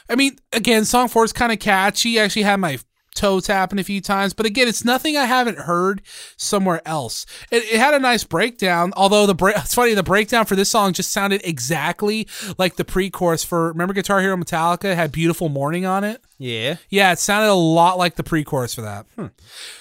I 0.08 0.16
mean, 0.16 0.36
again, 0.52 0.84
song 0.84 1.08
four 1.08 1.24
is 1.24 1.32
kind 1.32 1.52
of 1.52 1.58
catchy. 1.58 2.20
I 2.20 2.24
actually 2.24 2.42
had 2.42 2.56
my 2.60 2.78
toe 3.14 3.40
tapping 3.40 3.78
a 3.78 3.84
few 3.84 4.00
times, 4.00 4.34
but 4.34 4.46
again, 4.46 4.68
it's 4.68 4.84
nothing 4.84 5.16
I 5.16 5.24
haven't 5.24 5.58
heard 5.58 6.02
somewhere 6.36 6.82
else. 6.86 7.26
It, 7.50 7.64
it 7.64 7.78
had 7.78 7.94
a 7.94 7.98
nice 7.98 8.24
breakdown, 8.24 8.92
although 8.96 9.26
the 9.26 9.34
break, 9.34 9.56
it's 9.58 9.74
funny, 9.74 9.94
the 9.94 10.02
breakdown 10.02 10.44
for 10.44 10.56
this 10.56 10.70
song 10.70 10.92
just 10.92 11.12
sounded 11.12 11.40
exactly 11.44 12.26
like 12.58 12.76
the 12.76 12.84
pre-chorus 12.84 13.44
for 13.44 13.68
remember 13.68 13.94
Guitar 13.94 14.20
Hero 14.20 14.36
Metallica 14.36 14.94
had 14.94 15.12
"Beautiful 15.12 15.48
Mourning" 15.48 15.86
on 15.86 16.04
it. 16.04 16.22
Yeah. 16.38 16.76
Yeah, 16.90 17.12
it 17.12 17.18
sounded 17.18 17.50
a 17.50 17.54
lot 17.54 17.96
like 17.96 18.16
the 18.16 18.24
pre-chorus 18.24 18.74
for 18.74 18.82
that. 18.82 19.06
Hmm. 19.16 19.26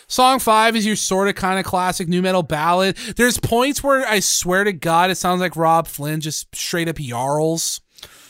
Song 0.08 0.40
five 0.40 0.76
is 0.76 0.86
your 0.86 0.96
sort 0.96 1.28
of 1.28 1.36
kind 1.36 1.60
of 1.60 1.66
classic 1.66 2.08
new 2.08 2.22
metal 2.22 2.44
ballad. 2.44 2.96
There's 3.16 3.40
points 3.40 3.84
where 3.84 4.08
I 4.08 4.20
swear 4.20 4.64
to 4.64 4.74
God, 4.74 5.10
it 5.10 5.16
sounds 5.16 5.42
like 5.42 5.56
Robb 5.56 5.88
Flynn 5.88 6.22
just 6.22 6.56
straight 6.56 6.88
up 6.88 6.98
yarls. 6.98 7.82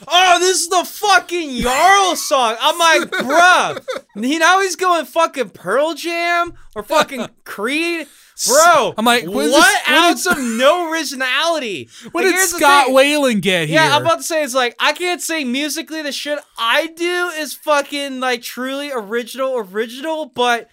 Oh, 0.08 0.40
this 0.40 0.62
is 0.62 0.68
the 0.70 0.84
fucking 0.86 1.62
Jarl 1.62 2.16
song. 2.16 2.56
I'm 2.60 2.78
like, 2.78 3.10
bruh. 3.12 3.86
He 4.24 4.38
now 4.38 4.62
he's 4.62 4.76
going 4.76 5.06
fucking 5.06 5.50
Pearl 5.50 5.94
Jam 5.94 6.54
or 6.76 6.84
fucking 6.84 7.28
Creed. 7.44 8.08
Bro, 8.48 8.96
I'm 8.98 9.06
like, 9.06 9.26
what, 9.26 9.46
this- 9.46 9.90
ounce 9.90 10.26
of 10.26 10.40
no 10.40 10.92
originality? 10.92 11.88
When 12.12 12.26
Like, 12.26 12.34
did 12.34 12.50
Scott. 12.50 12.88
Weiland 12.90 13.42
get 13.42 13.68
here? 13.68 13.76
Yeah, 13.80 13.96
I'm 13.96 14.02
about 14.02 14.18
to 14.18 14.24
say 14.24 14.44
it's 14.44 14.56
like 14.56 14.76
I 14.80 14.94
can't 14.94 15.22
say 15.22 15.44
musically 15.44 16.02
the 16.02 16.12
shit 16.12 16.40
I 16.58 16.88
do 16.88 17.30
is 17.38 17.54
fucking 17.54 18.20
like 18.20 18.42
truly 18.42 18.92
original, 18.92 19.58
original, 19.58 20.26
but 20.26 20.70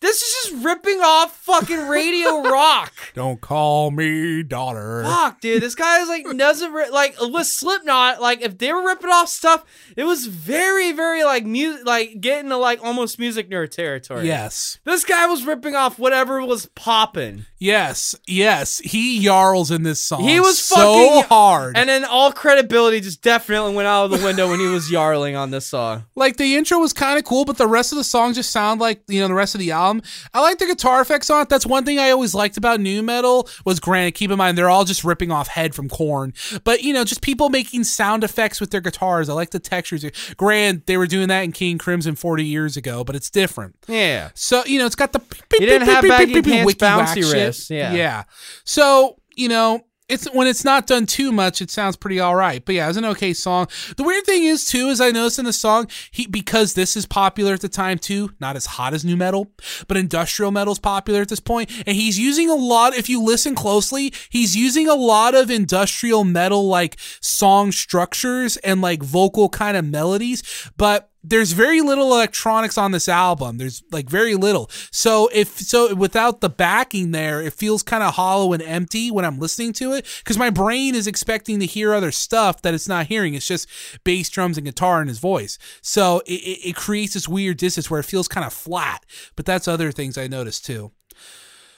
this 0.00 0.20
is 0.20 0.50
just 0.50 0.64
ripping 0.64 1.00
off 1.00 1.34
fucking 1.38 1.88
radio 1.88 2.42
rock. 2.50 2.92
Don't 3.14 3.40
call 3.40 3.90
me 3.90 4.42
daughter. 4.42 5.02
Fuck, 5.04 5.40
dude, 5.40 5.62
this 5.62 5.74
guy 5.74 6.00
is 6.02 6.08
like 6.08 6.26
doesn't 6.36 6.72
ri- 6.72 6.90
like 6.90 7.16
with 7.20 7.46
Slipknot. 7.46 8.20
Like 8.20 8.42
if 8.42 8.58
they 8.58 8.72
were 8.72 8.84
ripping 8.84 9.10
off 9.10 9.28
stuff, 9.28 9.64
it 9.96 10.04
was 10.04 10.26
very, 10.26 10.92
very 10.92 11.24
like 11.24 11.46
music, 11.46 11.86
like 11.86 12.20
getting 12.20 12.50
to 12.50 12.56
like 12.58 12.84
almost 12.84 13.18
music 13.18 13.48
nerd 13.50 13.70
territory. 13.70 14.26
Yes. 14.26 14.78
this 14.84 15.04
guy 15.04 15.26
was 15.26 15.44
ripping 15.46 15.74
off 15.74 15.98
whatever 15.98 16.44
was 16.44 16.66
popping, 16.66 17.46
Yes. 17.58 18.14
Yes. 18.26 18.78
He 18.80 19.24
yarls 19.24 19.70
in 19.74 19.84
this 19.84 19.98
song. 20.00 20.22
He 20.24 20.38
was 20.38 20.58
so 20.58 20.76
fucking- 20.76 21.28
hard. 21.30 21.76
and 21.78 21.88
then 21.88 22.04
all 22.04 22.30
credibility 22.30 23.00
just 23.00 23.22
definitely 23.22 23.74
went 23.74 23.88
out 23.88 24.04
of 24.04 24.10
the 24.10 24.22
window 24.24 24.50
when 24.50 24.60
he 24.60 24.66
was 24.66 24.90
yarling 24.90 25.34
on 25.34 25.50
this 25.50 25.66
song. 25.66 26.04
like 26.14 26.36
the 26.36 26.56
intro 26.56 26.78
was 26.78 26.92
kind 26.92 27.18
of 27.18 27.24
cool, 27.24 27.46
but 27.46 27.56
the 27.56 27.66
rest 27.66 27.90
of 27.90 27.96
the 27.96 28.04
song 28.04 28.34
just 28.34 28.50
sound 28.50 28.80
like 28.82 29.00
you 29.08 29.20
know 29.20 29.28
the 29.28 29.34
rest 29.34 29.54
of 29.54 29.60
the 29.60 29.70
album. 29.70 29.93
I 30.32 30.40
like 30.40 30.58
the 30.58 30.66
guitar 30.66 31.00
effects 31.00 31.30
on 31.30 31.42
it. 31.42 31.48
That's 31.48 31.66
one 31.66 31.84
thing 31.84 31.98
I 31.98 32.10
always 32.10 32.34
liked 32.34 32.56
about 32.56 32.80
new 32.80 33.02
metal. 33.02 33.48
Was 33.64 33.80
granted, 33.80 34.12
keep 34.12 34.30
in 34.30 34.38
mind 34.38 34.56
they're 34.58 34.70
all 34.70 34.84
just 34.84 35.04
ripping 35.04 35.30
off 35.30 35.48
Head 35.48 35.74
from 35.74 35.88
Korn, 35.88 36.32
but 36.64 36.82
you 36.82 36.92
know 36.92 37.04
just 37.04 37.22
people 37.22 37.48
making 37.50 37.84
sound 37.84 38.24
effects 38.24 38.60
with 38.60 38.70
their 38.70 38.80
guitars. 38.80 39.28
I 39.28 39.34
like 39.34 39.50
the 39.50 39.58
textures. 39.58 40.04
Grant 40.36 40.86
they 40.86 40.96
were 40.96 41.06
doing 41.06 41.28
that 41.28 41.42
in 41.42 41.52
King 41.52 41.78
Crimson 41.78 42.14
forty 42.14 42.44
years 42.44 42.76
ago, 42.76 43.04
but 43.04 43.16
it's 43.16 43.30
different. 43.30 43.76
Yeah. 43.88 44.30
So 44.34 44.64
you 44.64 44.78
know 44.78 44.86
it's 44.86 44.96
got 44.96 45.12
the 45.12 45.20
He 45.58 45.66
didn't 45.66 45.88
have 45.88 46.02
baggy 46.02 46.42
pants 46.42 46.74
bouncy 46.74 47.22
riffs, 47.22 47.70
yeah. 47.70 47.92
yeah. 47.92 48.24
So 48.64 49.16
you 49.34 49.48
know 49.48 49.84
it's 50.08 50.26
when 50.32 50.46
it's 50.46 50.64
not 50.64 50.86
done 50.86 51.06
too 51.06 51.32
much, 51.32 51.62
it 51.62 51.70
sounds 51.70 51.96
pretty 51.96 52.20
all 52.20 52.36
right. 52.36 52.62
But 52.64 52.74
yeah, 52.74 52.88
it's 52.88 52.98
an 52.98 53.06
okay 53.06 53.32
song. 53.32 53.68
The 53.96 54.02
weird 54.02 54.24
thing 54.24 54.44
is 54.44 54.66
too, 54.66 54.88
is 54.88 55.00
I 55.00 55.10
noticed 55.10 55.38
in 55.38 55.46
the 55.46 55.52
song, 55.52 55.88
he 56.10 56.26
because 56.26 56.74
this 56.74 56.96
is 56.96 57.06
popular 57.06 57.54
at 57.54 57.62
the 57.62 57.68
time 57.68 57.98
too, 57.98 58.30
not 58.38 58.56
as 58.56 58.66
hot 58.66 58.92
as 58.92 59.04
new 59.04 59.16
metal, 59.16 59.50
but 59.88 59.96
industrial 59.96 60.50
metal's 60.50 60.78
popular 60.78 61.22
at 61.22 61.28
this 61.28 61.40
point, 61.40 61.70
and 61.86 61.96
he's 61.96 62.18
using 62.18 62.50
a 62.50 62.54
lot. 62.54 62.94
If 62.94 63.08
you 63.08 63.22
listen 63.22 63.54
closely, 63.54 64.12
he's 64.28 64.54
using 64.54 64.88
a 64.88 64.94
lot 64.94 65.34
of 65.34 65.50
industrial 65.50 66.24
metal 66.24 66.68
like 66.68 66.96
song 67.20 67.72
structures 67.72 68.58
and 68.58 68.82
like 68.82 69.02
vocal 69.02 69.48
kind 69.48 69.76
of 69.76 69.86
melodies, 69.86 70.42
but 70.76 71.10
there's 71.24 71.52
very 71.52 71.80
little 71.80 72.12
electronics 72.12 72.76
on 72.76 72.92
this 72.92 73.08
album. 73.08 73.56
There's 73.56 73.82
like 73.90 74.08
very 74.08 74.34
little. 74.34 74.70
So 74.92 75.30
if 75.32 75.58
so 75.58 75.94
without 75.94 76.40
the 76.42 76.50
backing 76.50 77.12
there, 77.12 77.40
it 77.40 77.54
feels 77.54 77.82
kind 77.82 78.02
of 78.02 78.14
hollow 78.14 78.52
and 78.52 78.62
empty 78.62 79.10
when 79.10 79.24
I'm 79.24 79.38
listening 79.38 79.72
to 79.74 79.92
it 79.92 80.06
cuz 80.24 80.36
my 80.36 80.50
brain 80.50 80.94
is 80.94 81.06
expecting 81.06 81.58
to 81.60 81.66
hear 81.66 81.94
other 81.94 82.12
stuff 82.12 82.60
that 82.62 82.74
it's 82.74 82.86
not 82.86 83.06
hearing. 83.06 83.34
It's 83.34 83.46
just 83.46 83.66
bass 84.04 84.28
drums 84.28 84.58
and 84.58 84.66
guitar 84.66 85.00
and 85.00 85.08
his 85.08 85.18
voice. 85.18 85.58
So 85.80 86.20
it, 86.26 86.34
it, 86.34 86.68
it 86.68 86.76
creates 86.76 87.14
this 87.14 87.26
weird 87.26 87.56
distance 87.56 87.90
where 87.90 88.00
it 88.00 88.06
feels 88.06 88.28
kind 88.28 88.46
of 88.46 88.52
flat. 88.52 89.04
But 89.34 89.46
that's 89.46 89.66
other 89.66 89.92
things 89.92 90.18
I 90.18 90.26
noticed 90.26 90.66
too. 90.66 90.92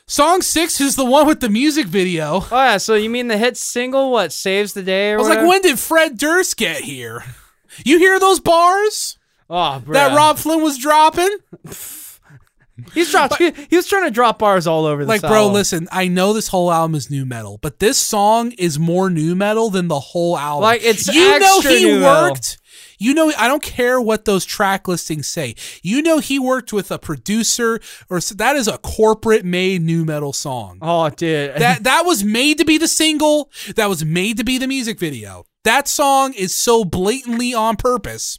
Song 0.08 0.40
6 0.40 0.80
is 0.80 0.94
the 0.94 1.04
one 1.04 1.26
with 1.26 1.40
the 1.40 1.48
music 1.48 1.86
video. 1.86 2.44
Oh 2.50 2.56
yeah. 2.56 2.78
So 2.78 2.94
you 2.94 3.10
mean 3.10 3.28
the 3.28 3.38
hit 3.38 3.56
single? 3.56 4.10
What 4.10 4.32
saves 4.32 4.72
the 4.72 4.82
day? 4.82 5.12
Or 5.12 5.16
I 5.16 5.18
was 5.18 5.28
like, 5.28 5.46
when 5.46 5.62
did 5.62 5.78
Fred 5.78 6.18
Durst 6.18 6.56
get 6.56 6.82
here? 6.82 7.24
You 7.84 7.98
hear 7.98 8.18
those 8.18 8.40
bars 8.40 9.18
Oh, 9.48 9.78
bro. 9.80 9.92
that 9.94 10.16
Robb 10.16 10.38
Flynn 10.38 10.62
was 10.62 10.76
dropping? 10.78 11.28
He's 12.92 13.10
dropped. 13.10 13.36
He, 13.38 13.52
he 13.70 13.76
was 13.76 13.86
trying 13.86 14.04
to 14.04 14.10
drop 14.10 14.38
bars 14.38 14.66
all 14.66 14.84
over. 14.84 15.02
This 15.02 15.08
Like, 15.08 15.20
bro, 15.22 15.42
album. 15.44 15.54
listen, 15.54 15.88
I 15.90 16.08
know 16.08 16.34
this 16.34 16.48
whole 16.48 16.70
album 16.70 16.94
is 16.94 17.10
new 17.10 17.24
metal, 17.24 17.58
but 17.62 17.78
this 17.78 17.96
song 17.96 18.52
is 18.52 18.78
more 18.78 19.08
new 19.08 19.34
metal 19.34 19.70
than 19.70 19.88
the 19.88 19.98
whole 19.98 20.36
album. 20.36 20.62
Like, 20.62 20.82
it's 20.84 21.08
you 21.08 21.38
know 21.38 21.60
he 21.60 21.84
nu 21.84 22.00
metal. 22.00 22.22
worked. 22.30 22.58
You 22.98 23.14
know, 23.14 23.32
I 23.36 23.48
don't 23.48 23.62
care 23.62 23.98
what 24.00 24.24
those 24.26 24.44
track 24.44 24.88
listings 24.88 25.26
say. 25.28 25.54
You 25.82 26.02
know, 26.02 26.18
he 26.18 26.38
worked 26.38 26.72
with 26.72 26.90
a 26.90 26.98
producer, 26.98 27.80
or 28.10 28.20
that 28.20 28.56
is 28.56 28.68
a 28.68 28.78
corporate 28.78 29.44
made 29.44 29.80
new 29.82 30.04
metal 30.04 30.32
song. 30.34 30.78
Oh, 30.82 31.08
dude. 31.10 31.54
That 31.56 31.82
that 31.84 32.02
was 32.04 32.24
made 32.24 32.58
to 32.58 32.64
be 32.66 32.76
the 32.78 32.88
single. 32.88 33.50
That 33.76 33.88
was 33.88 34.04
made 34.04 34.36
to 34.36 34.44
be 34.44 34.58
the 34.58 34.66
music 34.66 34.98
video. 34.98 35.44
That 35.64 35.88
song 35.88 36.34
is 36.34 36.54
so 36.54 36.84
blatantly 36.84 37.52
on 37.54 37.76
purpose, 37.76 38.38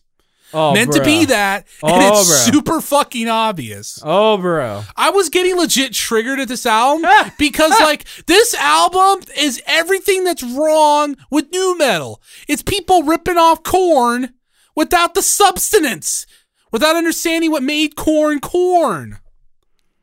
oh, 0.53 0.73
meant 0.73 0.93
to 0.93 1.03
be 1.03 1.25
that, 1.25 1.65
and 1.83 1.91
Oh, 1.93 2.19
it's 2.19 2.27
bro. 2.47 2.53
super 2.53 2.81
fucking 2.81 3.27
obvious. 3.29 3.99
Oh, 4.03 4.37
bro. 4.37 4.83
I 4.95 5.09
was 5.09 5.29
getting 5.29 5.57
legit 5.57 5.93
triggered 5.93 6.39
at 6.39 6.47
this 6.47 6.65
album 6.65 7.09
because 7.37 7.71
like 7.79 8.05
this 8.25 8.53
album 8.55 9.23
is 9.37 9.61
everything 9.67 10.23
that's 10.23 10.43
wrong 10.43 11.17
with 11.29 11.51
new 11.51 11.77
metal. 11.77 12.21
It's 12.47 12.61
people 12.61 13.03
ripping 13.03 13.37
off 13.37 13.63
Korn 13.63 14.33
without 14.75 15.13
the 15.13 15.21
substance, 15.21 16.25
without 16.71 16.95
understanding 16.95 17.51
what 17.51 17.63
made 17.63 17.95
Korn 17.95 18.39
Korn. 18.39 19.19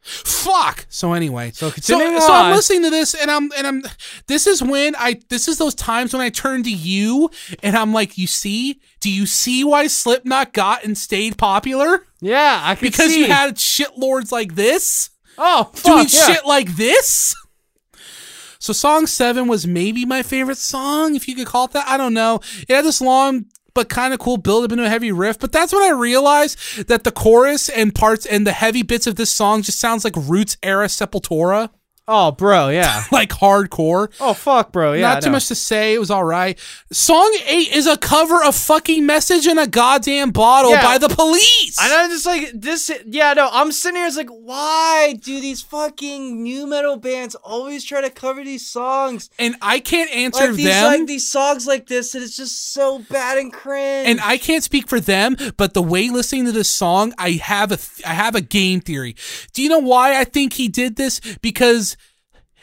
Fuck. 0.05 0.85
So 0.91 1.15
anyway, 1.15 1.51
So 1.53 1.69
so, 1.71 1.75
continuing 1.75 2.21
so 2.21 2.31
I'm 2.33 2.55
listening 2.55 2.83
to 2.83 2.91
this 2.91 3.15
and 3.15 3.31
I'm 3.31 3.51
and 3.57 3.67
I'm 3.67 3.83
this 4.27 4.47
is 4.47 4.63
when 4.63 4.95
I 4.97 5.19
this 5.31 5.49
is 5.49 5.57
those 5.57 5.75
times 5.75 6.13
when 6.13 6.21
I 6.21 6.29
turn 6.29 6.63
to 6.65 6.71
you 6.71 7.31
and 7.63 7.75
I'm 7.75 7.93
like, 7.95 8.19
you 8.19 8.27
see? 8.27 8.81
Do 9.01 9.11
you 9.11 9.25
see 9.25 9.65
why 9.65 9.87
Slipknot 9.87 10.53
got 10.53 10.85
and 10.85 10.97
stayed 10.97 11.39
popular? 11.39 12.07
Yeah, 12.21 12.61
I 12.63 12.75
can 12.75 12.87
Because 12.87 13.13
see. 13.13 13.21
you 13.21 13.33
had 13.33 13.57
shitlords 13.57 14.31
like 14.31 14.55
this 14.55 15.09
oh 15.39 15.71
doing 15.83 16.07
yeah. 16.11 16.27
shit 16.27 16.45
like 16.45 16.77
this. 16.77 17.35
So 18.59 18.73
song 18.75 19.07
seven 19.07 19.47
was 19.49 19.67
maybe 19.67 20.05
my 20.05 20.23
favorite 20.23 20.59
song, 20.59 21.17
if 21.17 21.29
you 21.29 21.35
could 21.35 21.47
call 21.47 21.65
it 21.67 21.73
that. 21.73 21.87
I 21.89 21.97
don't 21.97 22.15
know. 22.15 22.41
It 22.69 22.75
had 22.75 22.85
this 22.85 23.01
long 23.01 23.47
but 23.75 23.89
kind 23.89 24.15
of 24.15 24.21
cool 24.21 24.37
build 24.37 24.65
up 24.65 24.73
into 24.73 24.85
a 24.85 24.89
heavy 24.89 25.13
riff. 25.13 25.39
But 25.39 25.53
that's 25.53 25.73
when 25.73 25.83
I 25.83 25.91
realized 25.91 26.89
that 26.89 27.05
the 27.05 27.13
chorus 27.13 27.69
and 27.69 27.95
parts 27.95 28.25
and 28.25 28.47
the 28.47 28.53
heavy 28.53 28.83
bits 28.83 29.07
of 29.07 29.17
this 29.17 29.31
song 29.31 29.63
just 29.63 29.79
sounds 29.79 30.05
like 30.05 30.15
Roots 30.17 30.57
era 30.63 30.87
Sepultura, 30.87 31.71
Oh, 32.07 32.33
bro, 32.33 32.69
yeah. 32.69 33.05
like 33.13 33.31
hardcore. 33.31 34.13
Oh 34.21 34.35
fuck, 34.35 34.73
bro, 34.73 34.93
yeah. 34.93 35.15
Not 35.15 35.23
too 35.23 35.31
no. 35.31 35.33
much 35.33 35.49
to 35.49 35.55
say. 35.55 35.95
It 35.95 35.99
was 35.99 36.11
all 36.11 36.25
right. 36.25 36.59
Song 36.93 37.35
eight 37.47 37.73
is 37.75 37.87
a 37.87 37.97
cover 37.97 38.43
of 38.45 38.55
fucking 38.55 39.07
"Message 39.07 39.47
in 39.47 39.59
a 39.59 39.67
Goddamn 39.67 40.31
Bottle" 40.31 40.73
Yeah. 40.73 40.83
by 40.83 40.99
the 40.99 41.09
Police. 41.09 41.79
And 41.81 41.93
I'm 41.93 42.11
just 42.11 42.27
like 42.27 42.51
this. 42.55 42.91
Yeah, 43.07 43.33
no, 43.33 43.49
I'm 43.51 43.73
sitting 43.73 43.97
here. 43.97 44.07
It's 44.07 44.17
like, 44.19 44.29
why 44.29 45.19
do 45.23 45.41
these 45.41 45.63
fucking 45.63 46.43
new 46.43 46.67
metal 46.67 46.97
bands 46.97 47.35
always 47.37 47.85
try 47.85 48.03
to 48.03 48.11
cover 48.11 48.45
these 48.45 48.67
songs? 48.69 49.31
and 49.39 49.57
I 49.63 49.81
can't 49.81 50.11
answer 50.11 50.49
Like 50.49 50.57
these, 50.57 50.67
them. 50.67 50.85
like 50.85 51.07
these 51.07 51.27
songs 51.27 51.67
like 51.67 51.87
this, 51.87 52.13
that 52.13 52.23
it's 52.23 52.37
just 52.37 52.73
so 52.75 52.99
bad 53.11 53.39
and 53.39 53.53
cringe. 53.53 54.09
and 54.09 54.21
I 54.21 54.37
can't 54.37 54.63
speak 54.63 54.89
for 54.89 55.01
them, 55.01 55.37
but 55.57 55.73
the 55.75 55.83
way 55.83 56.11
listening 56.11 56.45
to 56.47 56.53
this 56.53 56.69
song, 56.69 57.15
I 57.19 57.31
have 57.33 57.73
a 57.73 57.77
th- 57.79 58.07
I 58.07 58.13
have 58.13 58.35
a 58.35 58.41
game 58.43 58.81
theory. 58.81 59.17
Do 59.55 59.63
you 59.63 59.69
know 59.71 59.79
why 59.79 60.21
I 60.21 60.25
think 60.25 60.53
he 60.53 60.69
did 60.69 60.97
this? 60.97 61.21
Because 61.41 61.94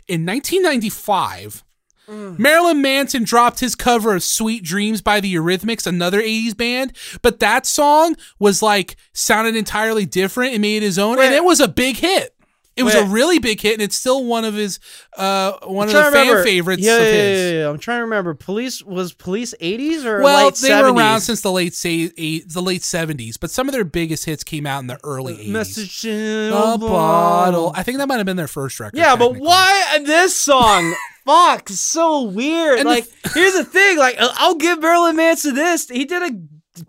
in 0.08 0.26
1995, 0.26 1.64
mm. 2.08 2.40
Marilyn 2.40 2.82
Manson 2.82 3.24
dropped 3.24 3.60
his 3.60 3.76
cover 3.76 4.16
of 4.16 4.24
"Sweet 4.24 4.64
Dreams" 4.64 5.02
by 5.02 5.20
the 5.20 5.34
Eurythmics, 5.34 5.88
another 5.88 6.22
80s 6.22 6.56
band, 6.56 6.94
but 7.22 7.40
that 7.40 7.66
song 7.66 8.16
was 8.40 8.62
like 8.62 8.96
sounded 9.14 9.56
entirely 9.56 10.06
different 10.06 10.54
and 10.54 10.62
made 10.62 10.84
his 10.84 11.00
own, 11.00 11.20
and 11.20 11.34
it 11.34 11.44
was 11.44 11.60
a 11.60 11.68
big 11.68 11.98
hit. 11.98 12.36
It 12.78 12.84
was 12.84 12.96
a 12.96 13.06
really 13.06 13.38
big 13.40 13.60
hit, 13.60 13.74
and 13.74 13.82
it's 13.82 13.96
still 13.98 14.24
one 14.26 14.46
of 14.46 14.54
his 14.54 14.80
uh 15.18 15.54
one 15.64 15.88
of 15.90 15.94
trying 15.94 16.06
the 16.06 16.12
fan 16.36 16.44
favorites 16.44 16.82
Yeah, 16.82 16.96
of 16.98 17.02
yeah, 17.06 17.12
his. 17.12 17.52
yeah, 17.54 17.60
yeah, 17.60 17.70
I'm 17.70 17.78
trying 17.78 17.98
to 18.00 18.04
remember. 18.04 18.34
Police 18.34 18.82
was 18.82 19.14
Police 19.14 19.54
80s 19.62 20.06
or 20.06 20.22
Well, 20.22 20.46
late 20.46 20.56
they 20.56 20.70
70s? 20.70 20.82
were 20.82 20.94
around 20.98 21.22
since 21.22 21.42
the 21.42 21.52
late 21.52 21.74
say 21.74 22.12
eight, 22.18 22.50
the 22.52 22.62
late 22.62 22.82
seventies, 22.84 23.36
but 23.38 23.52
some 23.52 23.68
of 23.68 23.74
their 23.74 23.84
biggest 23.84 24.26
hits 24.26 24.44
came 24.44 24.66
out 24.66 24.80
in 24.80 24.88
the 24.88 25.00
early 25.04 25.34
eighties. 25.34 25.50
Message 25.50 26.06
in 26.06 26.54
A 26.54 26.78
bottle. 26.78 27.72
I 27.76 27.84
think 27.84 27.98
that 27.98 28.08
might 28.08 28.18
have 28.18 28.26
been 28.26 28.38
their 28.38 28.48
first 28.48 28.80
record. 28.80 28.98
Yeah, 28.98 29.16
but 29.16 29.36
why 29.36 30.00
this 30.06 30.36
song? 30.36 30.96
Fuck, 31.26 31.70
so 31.70 32.24
weird. 32.24 32.80
And 32.80 32.88
the- 32.88 32.94
like, 32.94 33.08
here's 33.34 33.54
the 33.54 33.64
thing. 33.64 33.98
Like, 33.98 34.16
I'll 34.20 34.56
give 34.56 34.82
Marilyn 34.82 35.16
Manson 35.18 35.54
this. 35.56 35.88
He 35.88 36.04
did 36.06 36.24
a 36.24 36.36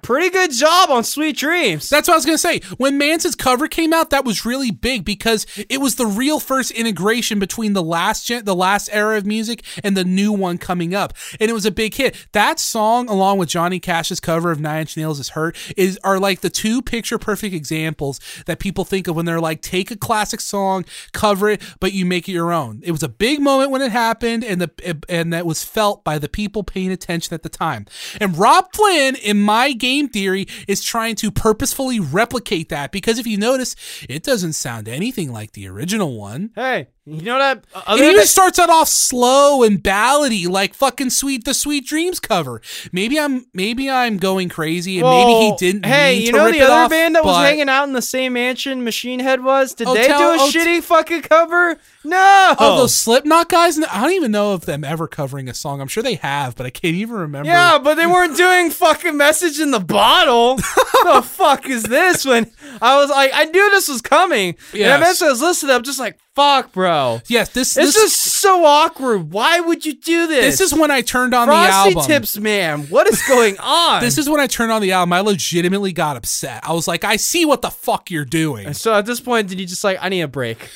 pretty 0.03 0.31
good 0.31 0.53
job 0.53 0.91
on 0.91 1.03
Sweet 1.03 1.37
Dreams. 1.37 1.89
That's 1.89 2.07
what 2.07 2.15
I 2.15 2.17
was 2.17 2.25
gonna 2.25 2.39
say. 2.39 2.61
When 2.77 2.99
Manson's 2.99 3.35
cover 3.35 3.67
came 3.67 3.93
out, 3.93 4.11
that 4.11 4.25
was 4.25 4.45
really 4.45 4.71
big 4.71 5.05
because 5.05 5.45
it 5.69 5.81
was 5.81 5.97
the 5.97 6.07
real 6.07 6.39
first 6.39 6.71
integration 6.71 7.39
between 7.39 7.73
the 7.73 7.83
last 7.83 8.27
gen- 8.27 8.45
the 8.45 8.55
last 8.55 8.89
era 8.93 9.17
of 9.17 9.27
music 9.27 9.65
and 9.83 9.97
the 9.97 10.05
new 10.05 10.33
one 10.33 10.57
coming 10.59 10.95
up, 10.95 11.15
and 11.41 11.51
it 11.51 11.55
was 11.55 11.67
a 11.67 11.71
big 11.71 11.95
hit. 11.95 12.29
That 12.33 12.61
song, 12.61 13.09
along 13.09 13.39
with 13.39 13.49
Johnny 13.49 13.81
Cash's 13.81 14.21
cover 14.21 14.53
of 14.53 14.61
Nine 14.61 14.83
Inch 14.83 14.97
Nails' 14.97 15.19
is 15.19 15.31
"Hurt," 15.31 15.57
is 15.77 15.99
are 16.05 16.21
like 16.21 16.41
the 16.41 16.51
two 16.51 16.81
picture 16.81 17.19
perfect 17.19 17.55
examples 17.55 18.21
that 18.47 18.61
people 18.61 18.85
think 18.85 19.09
of 19.09 19.17
when 19.17 19.25
they're 19.25 19.41
like, 19.41 19.63
take 19.63 19.91
a 19.91 19.97
classic 19.97 20.41
song, 20.41 20.85
cover 21.13 21.49
it, 21.51 21.63
but 21.81 21.93
you 21.93 22.07
make 22.07 22.29
it 22.29 22.33
your 22.33 22.53
own. 22.53 22.81
It 22.85 22.93
was 22.93 23.03
a 23.03 23.09
big 23.09 23.41
moment 23.41 23.71
when 23.71 23.83
it 23.83 23.91
happened, 23.91 24.45
and 24.45 24.61
the 24.61 24.71
and 25.09 25.33
that 25.33 25.45
was 25.45 25.65
felt 25.65 26.05
by 26.05 26.19
the 26.19 26.29
people 26.29 26.63
paying 26.63 26.93
attention 26.93 27.35
at 27.35 27.43
the 27.43 27.49
time. 27.49 27.87
And 28.21 28.39
Robb 28.39 28.73
Flynn, 28.73 29.17
in 29.17 29.41
my 29.41 29.73
game 29.83 30.09
theory, 30.09 30.47
is 30.69 30.83
trying 30.83 31.17
to 31.17 31.31
purposefully 31.33 31.99
replicate 31.99 32.69
that 32.69 32.93
because 32.93 33.19
if 33.19 33.27
you 33.27 33.37
notice, 33.37 33.75
it 34.09 34.23
doesn't 34.23 34.53
sound 34.53 34.89
anything 34.89 35.33
like 35.33 35.53
the 35.53 35.67
original 35.67 36.17
one. 36.17 36.51
Hey, 36.55 36.87
you 37.05 37.23
know 37.23 37.39
that? 37.39 37.65
Uh, 37.75 37.79
it 37.81 37.85
Other 37.89 38.03
even 38.05 38.17
than, 38.17 38.27
starts 38.27 38.59
out 38.59 38.71
off 38.71 38.89
slow 38.89 39.63
and 39.65 39.83
ballady, 39.83 40.49
like 40.49 40.73
fucking 40.75 41.11
sweet 41.11 41.45
the 41.45 41.53
Sweet 41.55 41.85
Dreams 41.87 42.21
cover. 42.21 42.61
Maybe 42.93 43.19
I'm 43.19 43.47
maybe 43.53 43.91
I'm 43.91 44.19
going 44.19 44.49
crazy, 44.49 45.01
and 45.01 45.09
maybe 45.09 45.33
he 45.33 45.55
didn't. 45.59 45.85
Hey, 45.87 46.15
you 46.15 46.33
know 46.33 46.51
the 46.51 46.61
other 46.61 46.73
off, 46.85 46.91
band 46.91 47.15
that 47.17 47.25
was 47.25 47.37
hanging 47.45 47.69
out 47.69 47.85
in 47.85 47.93
the 47.93 48.03
same 48.03 48.35
mansion 48.35 48.85
Machine 48.85 49.19
Head 49.21 49.43
was? 49.43 49.75
Did 49.75 49.89
Oh, 49.89 49.95
they 49.95 50.07
tell- 50.07 50.19
do 50.37 50.41
a 50.41 50.45
oh, 50.45 50.51
t- 50.51 50.59
shitty 50.59 50.83
fucking 50.83 51.23
cover? 51.23 51.77
No. 52.05 52.55
Oh, 52.59 52.77
those 52.79 52.95
Slipknot 52.95 53.49
guys! 53.49 53.79
I 53.79 54.01
don't 54.03 54.13
even 54.13 54.31
know 54.31 54.53
of 54.53 54.65
them 54.67 54.85
ever 54.85 55.09
covering 55.09 55.49
a 55.49 55.55
song. 55.55 55.81
I'm 55.81 55.89
sure 55.89 56.03
they 56.03 56.17
have, 56.17 56.55
but 56.57 56.67
I 56.67 56.71
can't 56.71 56.95
even 56.95 57.17
remember. 57.17 57.49
Yeah, 57.49 57.79
but 57.79 57.95
they 57.95 58.07
weren't 58.07 58.37
doing 58.37 58.71
fucking 58.71 59.17
message 59.17 59.59
in 59.61 59.71
the 59.73 59.81
bottle. 59.81 60.57
the 61.05 61.23
fuck 61.25 61.69
is 61.69 61.83
this? 61.85 62.25
When 62.25 62.51
I 62.81 62.97
was 62.97 63.11
like, 63.11 63.33
I 63.35 63.45
knew 63.47 63.71
this 63.71 63.89
was 63.89 64.03
coming. 64.03 64.51
And 64.51 64.81
Yes. 64.81 65.01
eventually 65.01 65.29
I 65.29 65.33
was 65.33 65.43
listening, 65.43 65.75
I'm 65.75 65.83
just 65.83 65.99
like, 65.99 66.19
fuck, 66.35 66.73
bro. 66.73 66.92
Yes, 67.27 67.51
this 67.51 67.75
This 67.75 67.95
this 67.95 67.97
is 67.97 68.15
so 68.15 68.65
awkward. 68.65 69.31
Why 69.33 69.61
would 69.61 69.85
you 69.87 69.95
do 69.95 70.27
this? 70.27 70.59
this 70.59 70.73
is 70.73 70.79
when 70.79 70.91
I 70.91 71.01
turned 71.01 71.35
on 71.35 71.49
Frosty 71.49 71.95
the 71.95 71.99
album. 71.99 72.05
Tips, 72.05 72.39
man. 72.39 72.83
What 72.85 73.07
is 73.07 73.23
going 73.29 73.59
on? 73.63 74.01
This 74.01 74.19
is 74.19 74.29
when 74.29 74.41
I 74.41 74.47
turned 74.47 74.73
on 74.73 74.83
the 74.83 74.93
album. 74.93 75.13
I 75.13 75.21
legitimately 75.21 75.93
got 75.93 76.17
upset. 76.17 76.67
I 76.67 76.73
was 76.73 76.87
like, 76.89 77.05
I 77.05 77.17
see 77.17 77.45
what 77.45 77.63
the 77.63 77.71
fuck 77.71 78.11
you're 78.11 78.25
doing. 78.25 78.67
And 78.67 78.77
so 78.77 78.95
at 78.95 79.07
this 79.07 79.21
point, 79.21 79.49
did 79.49 79.61
you 79.61 79.67
just 79.67 79.85
like, 79.85 79.99
I 80.01 80.09
need 80.09 80.23
a 80.23 80.29
break? 80.29 80.69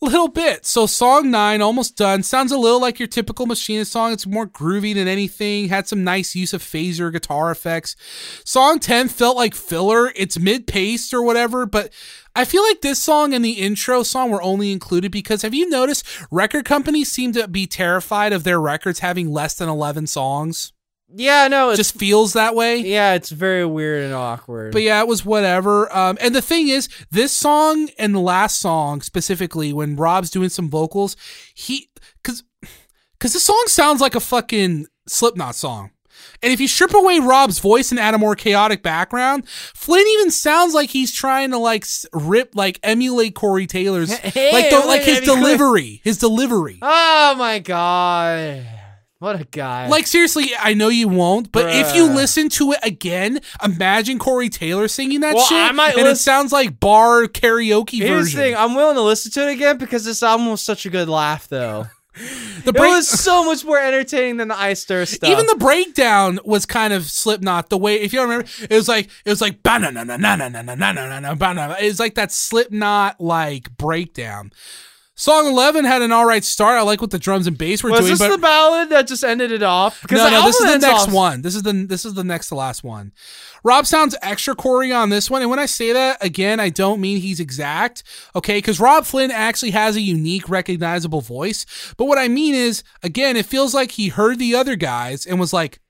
A 0.00 0.04
little 0.04 0.28
bit. 0.28 0.64
So 0.64 0.86
song 0.86 1.28
nine, 1.28 1.60
almost 1.60 1.96
done. 1.96 2.22
Sounds 2.22 2.52
a 2.52 2.56
little 2.56 2.80
like 2.80 3.00
your 3.00 3.08
typical 3.08 3.46
Machinist 3.46 3.90
song. 3.90 4.12
It's 4.12 4.28
more 4.28 4.46
groovy 4.46 4.94
than 4.94 5.08
anything. 5.08 5.66
Had 5.70 5.88
some 5.88 6.04
nice 6.04 6.36
use 6.36 6.52
of 6.52 6.62
phaser 6.62 7.10
guitar 7.10 7.50
effects. 7.50 7.96
Song 8.44 8.78
ten 8.78 9.08
felt 9.08 9.36
like 9.36 9.56
filler. 9.56 10.12
It's 10.14 10.38
mid 10.38 10.68
paced 10.68 11.12
or 11.12 11.20
whatever, 11.24 11.66
but 11.66 11.92
I 12.36 12.44
feel 12.44 12.62
like 12.62 12.80
this 12.82 12.98
song 13.02 13.34
and 13.34 13.44
the 13.44 13.52
intro 13.52 14.02
song 14.02 14.30
were 14.30 14.42
only 14.42 14.70
included 14.72 15.10
because 15.10 15.42
have 15.42 15.54
you 15.54 15.68
noticed 15.68 16.06
record 16.30 16.64
companies 16.64 17.10
seem 17.10 17.32
to 17.32 17.48
be 17.48 17.66
terrified 17.66 18.32
of 18.32 18.44
their 18.44 18.60
records 18.60 19.00
having 19.00 19.30
less 19.32 19.54
than 19.54 19.68
eleven 19.68 20.06
songs? 20.06 20.72
Yeah, 21.12 21.48
no, 21.48 21.70
It 21.70 21.76
just 21.76 21.98
feels 21.98 22.34
that 22.34 22.54
way. 22.54 22.76
yeah, 22.80 23.14
it's 23.14 23.30
very 23.30 23.64
weird 23.64 24.02
and 24.04 24.12
awkward. 24.12 24.72
But 24.72 24.82
yeah, 24.82 25.00
it 25.00 25.08
was 25.08 25.24
whatever. 25.24 25.90
Um, 25.96 26.18
and 26.20 26.34
the 26.34 26.42
thing 26.42 26.68
is, 26.68 26.90
this 27.10 27.32
song 27.32 27.88
and 27.98 28.14
the 28.14 28.20
last 28.20 28.60
song 28.60 29.00
specifically, 29.00 29.72
when 29.72 29.96
Rob's 29.96 30.28
doing 30.30 30.50
some 30.50 30.68
vocals, 30.68 31.16
he 31.54 31.88
because 32.22 32.44
because 33.12 33.32
the 33.32 33.40
song 33.40 33.64
sounds 33.68 34.00
like 34.02 34.14
a 34.14 34.20
fucking 34.20 34.86
Slipknot 35.08 35.54
song. 35.54 35.92
And 36.42 36.52
if 36.52 36.60
you 36.60 36.68
strip 36.68 36.94
away 36.94 37.18
Rob's 37.18 37.58
voice 37.58 37.90
and 37.90 37.98
add 37.98 38.14
a 38.14 38.18
more 38.18 38.36
chaotic 38.36 38.82
background, 38.82 39.48
Flynn 39.48 40.06
even 40.06 40.30
sounds 40.30 40.72
like 40.74 40.90
he's 40.90 41.12
trying 41.12 41.50
to 41.50 41.58
like 41.58 41.84
rip, 42.12 42.54
like 42.54 42.78
emulate 42.82 43.34
Corey 43.34 43.66
Taylor's, 43.66 44.16
Hey, 44.18 44.52
like 44.52 44.70
the, 44.70 44.86
like 44.86 45.02
his 45.02 45.20
delivery, 45.20 46.00
his 46.04 46.18
delivery. 46.18 46.78
oh 46.80 47.34
my 47.36 47.58
god, 47.58 48.66
what 49.18 49.40
a 49.40 49.44
guy! 49.44 49.88
Like 49.88 50.06
seriously, 50.06 50.50
I 50.56 50.74
know 50.74 50.88
you 50.88 51.08
won't, 51.08 51.50
but 51.50 51.74
if 51.74 51.94
you 51.96 52.04
listen 52.06 52.48
to 52.50 52.70
it 52.72 52.78
again, 52.84 53.40
imagine 53.64 54.20
Corey 54.20 54.48
Taylor 54.48 54.86
singing 54.86 55.20
that 55.20 55.34
Well, 55.34 55.44
shit, 55.44 55.58
I 55.58 55.72
might 55.72 55.96
and 55.98 56.06
it 56.06 56.18
sounds 56.18 56.52
like 56.52 56.78
bar 56.78 57.26
karaoke 57.26 57.98
Here's 57.98 58.26
version. 58.26 58.38
the 58.38 58.44
thing: 58.44 58.56
I'm 58.56 58.76
willing 58.76 58.94
to 58.94 59.02
listen 59.02 59.32
to 59.32 59.48
it 59.48 59.52
again 59.54 59.76
because 59.78 60.04
this 60.04 60.22
album 60.22 60.48
was 60.50 60.60
such 60.62 60.86
a 60.86 60.90
good 60.90 61.08
laugh, 61.08 61.48
though 61.48 61.86
the 62.64 62.72
break- 62.72 62.90
it 62.90 62.94
was 62.94 63.08
so 63.08 63.44
much 63.44 63.64
more 63.64 63.78
entertaining 63.78 64.38
than 64.38 64.48
the 64.48 64.58
Iced 64.58 64.90
Earth 64.90 65.08
stuff. 65.10 65.30
Even 65.30 65.46
the 65.46 65.56
breakdown 65.56 66.38
was 66.44 66.66
kind 66.66 66.92
of 66.92 67.04
Slipknot. 67.04 67.70
The 67.70 67.78
way, 67.78 68.00
if 68.00 68.12
you 68.12 68.22
remember, 68.22 68.46
it 68.68 68.74
was 68.74 68.88
like 68.88 69.08
it 69.24 69.30
was 69.30 69.40
like 69.40 69.62
banana, 69.62 70.04
banana, 70.04 70.50
banana, 70.50 71.36
banana. 71.36 71.76
It 71.80 71.86
was 71.86 72.00
like 72.00 72.14
that 72.16 72.32
Slipknot 72.32 73.20
like 73.20 73.76
breakdown. 73.76 74.52
Song 75.18 75.48
eleven 75.48 75.84
had 75.84 76.00
an 76.00 76.12
all 76.12 76.24
right 76.24 76.44
start. 76.44 76.78
I 76.78 76.82
like 76.82 77.00
what 77.00 77.10
the 77.10 77.18
drums 77.18 77.48
and 77.48 77.58
bass 77.58 77.82
were 77.82 77.90
was 77.90 77.98
doing, 77.98 78.10
Was 78.12 78.20
this 78.20 78.28
but 78.28 78.36
the 78.36 78.40
ballad 78.40 78.90
that 78.90 79.08
just 79.08 79.24
ended 79.24 79.50
it 79.50 79.64
off? 79.64 80.00
Because 80.00 80.18
no, 80.18 80.30
no, 80.30 80.46
this 80.46 80.54
is 80.60 80.72
the 80.72 80.78
next 80.78 81.08
off- 81.08 81.12
one. 81.12 81.42
This 81.42 81.56
is 81.56 81.64
the 81.64 81.72
this 81.72 82.04
is 82.04 82.14
the 82.14 82.22
next 82.22 82.50
to 82.50 82.54
last 82.54 82.84
one. 82.84 83.10
Rob 83.64 83.84
sounds 83.84 84.14
extra 84.22 84.54
Corey 84.54 84.92
on 84.92 85.08
this 85.10 85.28
one, 85.28 85.42
and 85.42 85.50
when 85.50 85.58
I 85.58 85.66
say 85.66 85.92
that 85.92 86.24
again, 86.24 86.60
I 86.60 86.68
don't 86.68 87.00
mean 87.00 87.18
he's 87.18 87.40
exact, 87.40 88.04
okay? 88.36 88.58
Because 88.58 88.78
Robb 88.78 89.06
Flynn 89.06 89.32
actually 89.32 89.72
has 89.72 89.96
a 89.96 90.00
unique, 90.00 90.48
recognizable 90.48 91.20
voice. 91.20 91.66
But 91.96 92.04
what 92.04 92.18
I 92.18 92.28
mean 92.28 92.54
is, 92.54 92.84
again, 93.02 93.36
it 93.36 93.44
feels 93.44 93.74
like 93.74 93.90
he 93.90 94.10
heard 94.10 94.38
the 94.38 94.54
other 94.54 94.76
guys 94.76 95.26
and 95.26 95.40
was 95.40 95.52
like, 95.52 95.80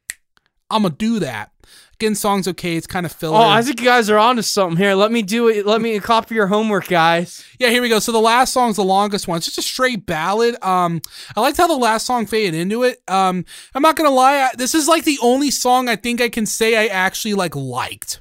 "I'm 0.70 0.84
gonna 0.84 0.94
do 0.94 1.18
that." 1.18 1.52
Again, 2.00 2.14
song's 2.14 2.46
okay. 2.46 2.76
It's 2.76 2.86
kind 2.86 3.04
of 3.04 3.10
filler. 3.10 3.38
Oh, 3.38 3.48
I 3.48 3.60
think 3.60 3.80
you 3.80 3.86
guys 3.86 4.08
are 4.08 4.18
onto 4.18 4.42
something 4.42 4.76
here. 4.76 4.94
Let 4.94 5.10
me 5.10 5.20
do 5.22 5.48
it. 5.48 5.66
Let 5.66 5.80
me 5.80 5.98
copy 5.98 6.36
your 6.36 6.46
homework, 6.46 6.86
guys. 6.86 7.44
Yeah, 7.58 7.70
here 7.70 7.82
we 7.82 7.88
go. 7.88 7.98
So 7.98 8.12
the 8.12 8.20
last 8.20 8.52
song's 8.52 8.76
the 8.76 8.84
longest 8.84 9.26
one. 9.26 9.38
It's 9.38 9.46
just 9.46 9.58
a 9.58 9.62
straight 9.62 10.06
ballad. 10.06 10.54
Um, 10.62 11.02
I 11.34 11.40
liked 11.40 11.56
how 11.56 11.66
the 11.66 11.74
last 11.74 12.06
song 12.06 12.26
faded 12.26 12.54
into 12.54 12.84
it. 12.84 13.02
Um, 13.08 13.44
I'm 13.74 13.82
not 13.82 13.96
gonna 13.96 14.10
lie, 14.10 14.36
I, 14.42 14.50
this 14.56 14.76
is 14.76 14.86
like 14.86 15.02
the 15.02 15.18
only 15.20 15.50
song 15.50 15.88
I 15.88 15.96
think 15.96 16.20
I 16.20 16.28
can 16.28 16.46
say 16.46 16.76
I 16.76 16.86
actually 16.86 17.34
like 17.34 17.56
liked. 17.56 18.20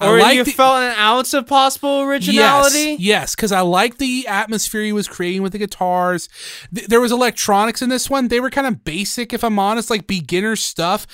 I 0.00 0.08
Or 0.08 0.18
you 0.32 0.42
the- 0.42 0.50
felt 0.50 0.78
an 0.82 0.98
ounce 0.98 1.32
of 1.32 1.46
possible 1.46 2.00
originality? 2.00 2.90
Yes, 2.90 3.00
yes, 3.00 3.34
because 3.36 3.52
I 3.52 3.60
like 3.60 3.98
the 3.98 4.26
atmosphere 4.26 4.82
he 4.82 4.92
was 4.92 5.06
creating 5.08 5.42
with 5.42 5.52
the 5.52 5.58
guitars. 5.58 6.28
Th- 6.74 6.88
there 6.88 7.00
was 7.00 7.12
electronics 7.12 7.80
in 7.82 7.88
this 7.88 8.10
one. 8.10 8.28
They 8.28 8.40
were 8.40 8.50
kind 8.50 8.66
of 8.66 8.82
basic, 8.84 9.32
if 9.32 9.42
I'm 9.44 9.58
honest, 9.60 9.88
like 9.90 10.06
beginner 10.08 10.56
stuff. 10.56 11.06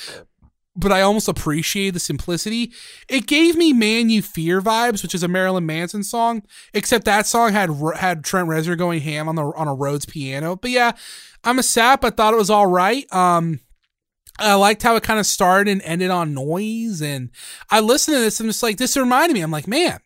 But 0.80 0.92
I 0.92 1.00
almost 1.00 1.26
appreciate 1.26 1.90
the 1.90 2.00
simplicity. 2.00 2.72
It 3.08 3.26
gave 3.26 3.56
me 3.56 3.72
"Man 3.72 4.10
You 4.10 4.22
Fear" 4.22 4.62
vibes, 4.62 5.02
which 5.02 5.14
is 5.14 5.24
a 5.24 5.28
Marilyn 5.28 5.66
Manson 5.66 6.04
song. 6.04 6.42
Except 6.72 7.04
that 7.04 7.26
song 7.26 7.52
had 7.52 7.70
had 7.96 8.24
Trent 8.24 8.48
Reznor 8.48 8.78
going 8.78 9.00
ham 9.00 9.28
on 9.28 9.34
the 9.34 9.42
on 9.42 9.66
a 9.66 9.74
Rhodes 9.74 10.06
piano. 10.06 10.54
But 10.54 10.70
yeah, 10.70 10.92
I'm 11.42 11.58
a 11.58 11.64
sap. 11.64 12.04
I 12.04 12.10
thought 12.10 12.32
it 12.32 12.38
was 12.38 12.50
all 12.50 12.66
right. 12.66 13.12
Um, 13.12 13.60
I 14.38 14.54
liked 14.54 14.82
how 14.82 14.96
it 14.96 15.02
kind 15.02 15.20
of 15.20 15.26
started 15.26 15.70
and 15.70 15.82
ended 15.82 16.10
on 16.10 16.34
noise. 16.34 17.00
And 17.00 17.30
I 17.70 17.80
listened 17.80 18.16
to 18.16 18.20
this 18.20 18.40
and 18.40 18.48
just 18.48 18.62
like, 18.62 18.76
this 18.76 18.96
reminded 18.96 19.34
me, 19.34 19.40
I'm 19.40 19.50
like, 19.50 19.66
man, 19.66 20.00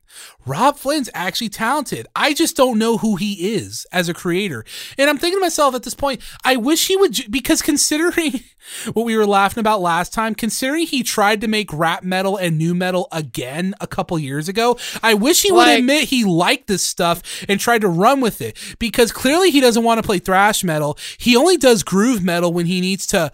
Robb 0.44 0.76
Flynn's 0.76 1.10
actually 1.14 1.48
talented. 1.48 2.06
I 2.16 2.34
just 2.34 2.56
don't 2.56 2.78
know 2.78 2.98
who 2.98 3.16
he 3.16 3.54
is 3.54 3.86
as 3.92 4.08
a 4.08 4.14
creator. 4.14 4.64
And 4.98 5.08
I'm 5.08 5.18
thinking 5.18 5.38
to 5.38 5.44
myself 5.44 5.74
at 5.74 5.84
this 5.84 5.94
point, 5.94 6.20
I 6.44 6.56
wish 6.56 6.88
he 6.88 6.96
would, 6.96 7.30
because 7.30 7.62
considering 7.62 8.40
what 8.92 9.04
we 9.04 9.16
were 9.16 9.26
laughing 9.26 9.60
about 9.60 9.80
last 9.80 10.12
time, 10.12 10.34
considering 10.34 10.86
he 10.86 11.02
tried 11.02 11.40
to 11.42 11.48
make 11.48 11.72
rap 11.72 12.02
metal 12.02 12.36
and 12.36 12.58
new 12.58 12.74
metal 12.74 13.08
again 13.12 13.74
a 13.80 13.86
couple 13.86 14.18
years 14.18 14.48
ago, 14.48 14.78
I 15.02 15.14
wish 15.14 15.42
he 15.42 15.52
would 15.52 15.68
admit 15.68 16.08
he 16.08 16.24
liked 16.24 16.66
this 16.66 16.82
stuff 16.82 17.22
and 17.48 17.60
tried 17.60 17.82
to 17.82 17.88
run 17.88 18.20
with 18.20 18.40
it 18.40 18.58
because 18.78 19.12
clearly 19.12 19.50
he 19.50 19.60
doesn't 19.60 19.84
want 19.84 19.98
to 19.98 20.06
play 20.06 20.18
thrash 20.18 20.64
metal. 20.64 20.98
He 21.18 21.36
only 21.36 21.56
does 21.56 21.82
groove 21.82 22.22
metal 22.22 22.52
when 22.52 22.66
he 22.66 22.80
needs 22.80 23.06
to 23.08 23.30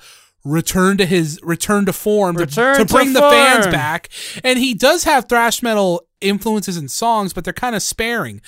return 0.51 0.97
to 0.99 1.07
his 1.07 1.39
return 1.43 1.87
to 1.87 1.93
form 1.93 2.37
to- 2.37 2.41
Return 2.45 2.77
to, 2.79 2.85
to 2.85 2.93
bring 2.95 3.13
the 3.13 3.21
fans 3.21 3.67
back. 3.67 4.09
And 4.43 4.59
he 4.59 4.75
does 4.75 5.05
have 5.05 5.29
thrash 5.29 5.63
metal 5.63 6.07
influences 6.21 6.77
in 6.77 6.89
songs 6.89 7.33
but 7.33 7.45
they're 7.45 7.53
kind 7.53 7.77
of 7.77 7.83
sparing. 7.83 8.41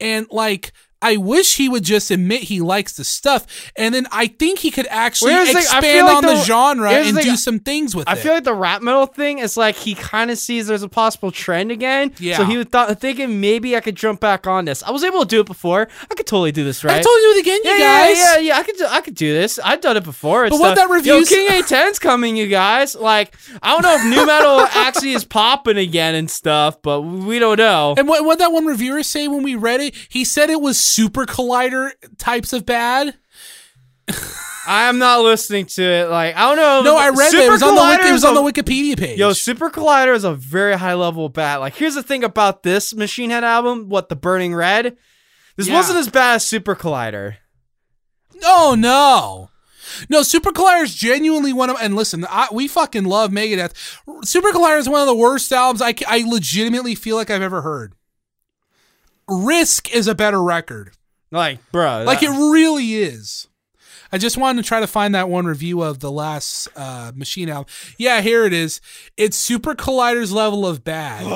And 0.00 0.26
like 0.30 0.72
I 1.00 1.16
wish 1.16 1.56
he 1.56 1.68
would 1.68 1.84
just 1.84 2.10
admit 2.10 2.42
he 2.44 2.60
likes 2.60 2.94
the 2.96 3.04
stuff, 3.04 3.46
and 3.76 3.94
then 3.94 4.06
I 4.10 4.26
think 4.26 4.58
he 4.58 4.70
could 4.70 4.86
actually 4.88 5.32
Well, 5.32 5.44
here's 5.44 5.54
thing, 5.54 5.62
expand 5.78 6.06
like 6.06 6.16
on 6.16 6.22
the, 6.24 6.32
the- 6.34 6.42
genre 6.44 6.90
here's 6.90 7.12
the 7.12 7.18
and 7.20 7.28
do 7.28 7.36
some 7.36 7.60
things 7.60 7.94
with 7.94 8.08
I 8.08 8.12
it. 8.12 8.18
I 8.18 8.20
feel 8.20 8.32
like 8.34 8.44
the 8.44 8.54
rap 8.54 8.82
metal 8.82 9.06
thing 9.06 9.38
is 9.38 9.56
like 9.56 9.76
he 9.76 9.94
kind 9.94 10.30
of 10.30 10.38
sees 10.38 10.66
there's 10.66 10.82
a 10.82 10.88
possible 10.88 11.30
trend 11.30 11.70
again. 11.70 12.12
Yeah. 12.18 12.36
So 12.38 12.44
he 12.44 12.56
was 12.56 12.66
thought, 12.66 13.00
thinking 13.00 13.40
maybe 13.40 13.76
I 13.76 13.80
could 13.80 13.94
jump 13.96 14.20
back 14.20 14.46
on 14.46 14.64
this. 14.64 14.82
I 14.82 14.90
was 14.90 15.04
able 15.04 15.20
to 15.20 15.26
do 15.26 15.40
it 15.40 15.46
before. 15.46 15.88
I 16.10 16.14
could 16.14 16.26
totally 16.26 16.50
do 16.52 16.64
this, 16.64 16.82
right? 16.82 16.96
I 16.98 17.00
told 17.02 17.16
you 17.20 17.34
it 17.36 17.40
again, 17.42 17.60
you 17.64 17.70
yeah, 17.70 17.78
guys. 18.06 18.18
Yeah, 18.18 18.32
yeah, 18.34 18.38
yeah. 18.40 18.58
I 18.58 18.62
could, 18.64 18.76
do, 18.76 18.86
I 18.88 19.00
could 19.00 19.14
do 19.14 19.32
this. 19.32 19.58
I've 19.60 19.80
done 19.80 19.96
it 19.96 20.04
before. 20.04 20.44
and 20.44 20.50
But 20.50 20.58
what 20.60 20.74
that 20.76 20.88
Yo, 20.88 20.94
review's- 20.94 21.28
King 21.28 21.48
A10's 21.48 21.98
coming, 22.00 22.36
you 22.36 22.48
guys. 22.48 22.94
Like, 22.96 23.34
I 23.62 23.72
don't 23.72 23.82
know 23.82 23.94
if 23.94 24.04
new 24.04 24.26
metal 24.26 24.60
actually 24.72 25.12
is 25.12 25.24
popping 25.24 25.76
again 25.76 26.14
and 26.16 26.28
stuff, 26.30 26.82
but 26.82 27.02
we 27.02 27.38
don't 27.38 27.58
know. 27.58 27.94
And 27.96 28.08
what 28.08 28.24
what 28.24 28.38
that 28.40 28.50
one 28.52 28.66
reviewer 28.66 29.02
say 29.04 29.28
when 29.28 29.42
we 29.44 29.54
read 29.54 29.80
it? 29.80 29.94
He 30.08 30.24
said 30.24 30.50
it 30.50 30.60
was 30.60 30.87
super 30.88 31.26
collider 31.26 31.90
types 32.18 32.52
of 32.52 32.64
bad. 32.66 33.14
I'm 34.66 34.98
not 34.98 35.22
listening 35.22 35.66
to 35.66 35.82
it. 35.82 36.10
Like, 36.10 36.36
I 36.36 36.40
don't 36.42 36.56
know. 36.56 36.92
No, 36.92 36.96
I 36.98 37.08
read 37.08 37.30
Super 37.30 37.36
that. 37.42 37.48
It 37.48 37.50
was 37.50 37.62
on 37.62 37.74
the 37.74 37.80
wiki, 37.82 38.08
it 38.08 38.12
was 38.12 38.20
is 38.22 38.24
on 38.24 38.34
the 38.34 38.42
Wikipedia 38.42 38.98
page. 38.98 39.18
Yo, 39.18 39.32
Super 39.32 39.70
Collider 39.70 40.14
is 40.14 40.24
a 40.24 40.34
very 40.34 40.76
high 40.76 40.94
level 40.94 41.28
bat. 41.30 41.60
Like, 41.60 41.74
here's 41.74 41.94
the 41.94 42.02
thing 42.02 42.22
about 42.22 42.62
this 42.62 42.94
Machine 42.94 43.30
Head 43.30 43.44
album. 43.44 43.88
What 43.88 44.08
the 44.10 44.16
Burning 44.16 44.54
Red. 44.54 44.96
This 45.56 45.68
Yeah. 45.68 45.74
wasn't 45.74 45.98
as 45.98 46.08
bad 46.08 46.36
as 46.36 46.46
Super 46.46 46.74
Collider. 46.76 47.36
Oh 48.44 48.76
no. 48.78 49.50
No, 50.10 50.22
Super 50.22 50.52
Collider 50.52 50.84
is 50.84 50.94
genuinely 50.94 51.52
one 51.52 51.70
of, 51.70 51.76
and 51.80 51.96
listen, 51.96 52.26
I, 52.28 52.48
we 52.52 52.68
fucking 52.68 53.04
love 53.04 53.30
Megadeth. 53.30 53.72
Super 54.24 54.50
Collider 54.50 54.78
is 54.78 54.88
one 54.88 55.00
of 55.00 55.06
the 55.06 55.14
worst 55.16 55.50
albums 55.50 55.80
I, 55.80 55.94
I 56.06 56.24
legitimately 56.28 56.94
feel 56.94 57.16
like 57.16 57.30
I've 57.30 57.42
ever 57.42 57.62
heard. 57.62 57.94
Risk 59.28 59.92
is 59.94 60.08
a 60.08 60.14
better 60.14 60.42
record. 60.42 60.92
Like, 61.30 61.58
bro, 61.70 62.04
Like 62.06 62.22
it 62.22 62.30
really 62.30 62.94
is. 62.94 63.48
I 64.10 64.16
just 64.16 64.38
wanted 64.38 64.62
to 64.62 64.68
try 64.68 64.80
to 64.80 64.86
find 64.86 65.14
that 65.14 65.28
one 65.28 65.44
review 65.44 65.82
of 65.82 66.00
the 66.00 66.10
last 66.10 66.68
uh, 66.74 67.12
Machine 67.14 67.50
album. 67.50 67.66
Yeah, 67.98 68.22
here 68.22 68.46
it 68.46 68.54
is. 68.54 68.80
It's 69.18 69.36
Super 69.36 69.74
Collider's 69.74 70.32
level 70.32 70.66
of 70.66 70.82
bad. 70.82 71.26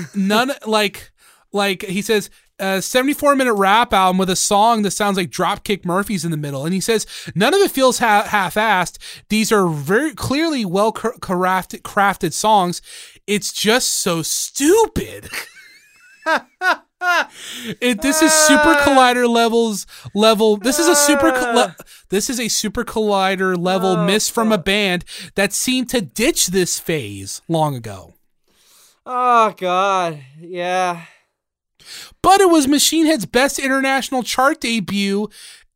None 0.14 0.52
like 0.64 1.10
like 1.52 1.82
he 1.82 2.00
says 2.00 2.30
a 2.60 2.80
74 2.80 3.34
minute 3.34 3.54
rap 3.54 3.92
album 3.92 4.18
with 4.18 4.30
a 4.30 4.36
song 4.36 4.82
that 4.82 4.92
sounds 4.92 5.16
like 5.16 5.30
Dropkick 5.30 5.84
Murphys 5.84 6.24
in 6.24 6.30
the 6.30 6.36
middle, 6.36 6.64
and 6.64 6.72
he 6.72 6.80
says 6.80 7.06
none 7.34 7.52
of 7.52 7.60
it 7.60 7.72
feels 7.72 7.98
ha- 7.98 8.26
half-assed. 8.28 8.98
These 9.28 9.50
are 9.50 9.66
very 9.66 10.14
clearly 10.14 10.64
well 10.64 10.92
crafted 10.92 11.82
crafted 11.82 12.32
songs. 12.32 12.80
It's 13.26 13.52
just 13.52 13.88
so 13.88 14.22
stupid. 14.22 15.28
It, 17.80 18.02
this 18.02 18.22
is 18.22 18.32
super 18.32 18.74
collider 18.74 19.28
levels 19.28 19.86
level. 20.14 20.56
This 20.56 20.78
is 20.78 20.88
a 20.88 20.96
super 20.96 21.74
this 22.08 22.28
is 22.28 22.40
a 22.40 22.48
super 22.48 22.84
collider 22.84 23.56
level 23.56 23.96
miss 23.96 24.28
from 24.28 24.52
a 24.52 24.58
band 24.58 25.04
that 25.34 25.52
seemed 25.52 25.88
to 25.90 26.00
ditch 26.00 26.48
this 26.48 26.78
phase 26.78 27.42
long 27.48 27.74
ago. 27.74 28.14
Oh 29.06 29.54
God, 29.56 30.20
yeah. 30.40 31.04
But 32.22 32.40
it 32.40 32.50
was 32.50 32.68
Machine 32.68 33.06
Head's 33.06 33.26
best 33.26 33.58
international 33.58 34.22
chart 34.22 34.60
debut 34.60 35.28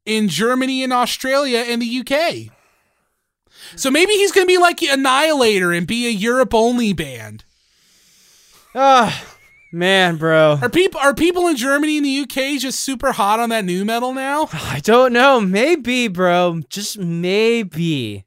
in 0.04 0.28
Germany 0.28 0.82
and 0.84 0.92
Australia 0.92 1.64
and 1.66 1.82
the 1.82 2.00
UK. 2.00 2.52
So 3.74 3.90
maybe 3.90 4.12
he's 4.12 4.32
gonna 4.32 4.46
be 4.46 4.58
like 4.58 4.80
Annihilator 4.82 5.72
and 5.72 5.86
be 5.86 6.06
a 6.06 6.10
Europe 6.10 6.54
only 6.54 6.92
band. 6.92 7.44
Ah, 8.74 9.35
man, 9.76 10.16
bro. 10.16 10.58
Are 10.62 10.68
people 10.70 11.00
are 11.00 11.14
people 11.14 11.46
in 11.48 11.56
Germany 11.56 11.96
and 11.98 12.06
the 12.06 12.20
UK 12.20 12.58
just 12.60 12.80
super 12.80 13.12
hot 13.12 13.38
on 13.40 13.50
that 13.50 13.64
new 13.64 13.84
metal 13.84 14.12
now? 14.12 14.48
I 14.52 14.80
don't 14.82 15.12
know. 15.12 15.40
Maybe, 15.40 16.08
bro. 16.08 16.62
Just 16.68 16.98
maybe. 16.98 18.24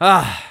Ah, 0.00 0.44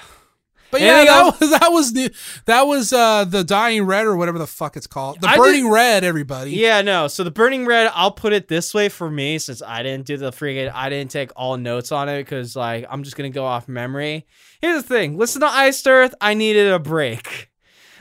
But 0.70 0.82
Yeah, 0.82 1.04
that 1.04 1.22
was 1.40 1.50
that 1.60 1.68
was 1.72 1.92
new. 1.92 2.08
That 2.44 2.62
was 2.62 2.92
uh 2.92 3.24
the 3.24 3.42
Dying 3.44 3.84
Red 3.84 4.04
or 4.06 4.16
whatever 4.16 4.38
the 4.38 4.46
fuck 4.46 4.76
it's 4.76 4.86
called. 4.86 5.20
The 5.22 5.28
I 5.28 5.36
Burning 5.36 5.64
did- 5.64 5.72
Red, 5.72 6.04
everybody. 6.04 6.50
yeah, 6.52 6.82
no. 6.82 7.08
So 7.08 7.24
the 7.24 7.30
Burning 7.30 7.64
Red, 7.64 7.90
I'll 7.94 8.10
put 8.10 8.32
it 8.34 8.48
this 8.48 8.74
way 8.74 8.88
for 8.90 9.10
me, 9.10 9.38
since 9.38 9.62
I 9.62 9.82
didn't 9.82 10.06
do 10.06 10.16
the 10.18 10.30
freaking, 10.30 10.70
I 10.74 10.90
didn't 10.90 11.10
take 11.10 11.30
all 11.36 11.56
notes 11.56 11.90
on 11.92 12.08
it, 12.10 12.18
because 12.22 12.54
like 12.54 12.84
I'm 12.90 13.02
just 13.04 13.16
gonna 13.16 13.30
go 13.30 13.46
off 13.46 13.68
memory. 13.68 14.26
Here's 14.60 14.82
the 14.82 14.88
thing: 14.88 15.16
listen 15.16 15.40
to 15.40 15.46
Iced 15.46 15.86
Earth. 15.88 16.14
I 16.20 16.34
needed 16.34 16.70
a 16.70 16.78
break. 16.78 17.47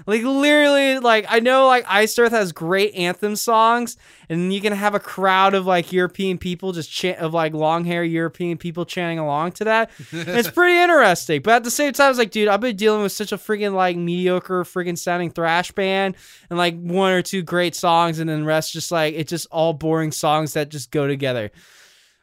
Like 0.08 0.24
literally, 0.24 1.00
like 1.00 1.26
I 1.28 1.42
know 1.42 1.68
like 1.68 1.86
Iced 1.86 2.18
Earth 2.18 2.32
has 2.32 2.54
great 2.54 2.96
anthem 2.96 3.36
songs, 3.36 3.98
and 4.30 4.54
you 4.54 4.62
can 4.62 4.72
have 4.72 4.96
a 4.96 5.02
crowd 5.02 5.54
of 5.54 5.66
like 5.66 5.92
European 5.92 6.38
people 6.38 6.72
just 6.72 6.90
chant 6.90 7.20
of 7.20 7.34
like 7.34 7.54
long 7.54 7.84
hair 7.84 8.06
European 8.06 8.58
people 8.58 8.86
chanting 8.86 9.20
along 9.20 9.52
to 9.54 9.66
that. 9.66 9.92
It's 10.38 10.50
pretty 10.50 10.80
interesting. 10.80 11.42
But 11.42 11.56
at 11.56 11.64
the 11.66 11.72
same 11.72 11.92
time, 11.92 12.10
it's 12.10 12.20
like, 12.20 12.32
dude, 12.32 12.48
I've 12.48 12.62
been 12.62 12.78
dealing 12.78 13.04
with 13.04 13.12
such 13.12 13.34
a 13.34 13.38
freaking 13.38 13.74
like 13.74 13.98
mediocre 13.98 14.64
freaking 14.64 14.98
sounding 14.98 15.30
thrash 15.30 15.74
band 15.74 16.16
and 16.50 16.58
like 16.58 16.80
one 16.80 17.12
or 17.12 17.22
two 17.22 17.42
great 17.42 17.76
songs, 17.76 18.20
and 18.20 18.30
then 18.30 18.40
the 18.40 18.46
rest 18.46 18.72
just 18.72 18.92
like 18.94 19.14
it's 19.14 19.30
just 19.30 19.48
all 19.52 19.74
boring 19.74 20.14
songs 20.14 20.54
that 20.54 20.70
just 20.70 20.90
go 20.90 21.06
together. 21.06 21.52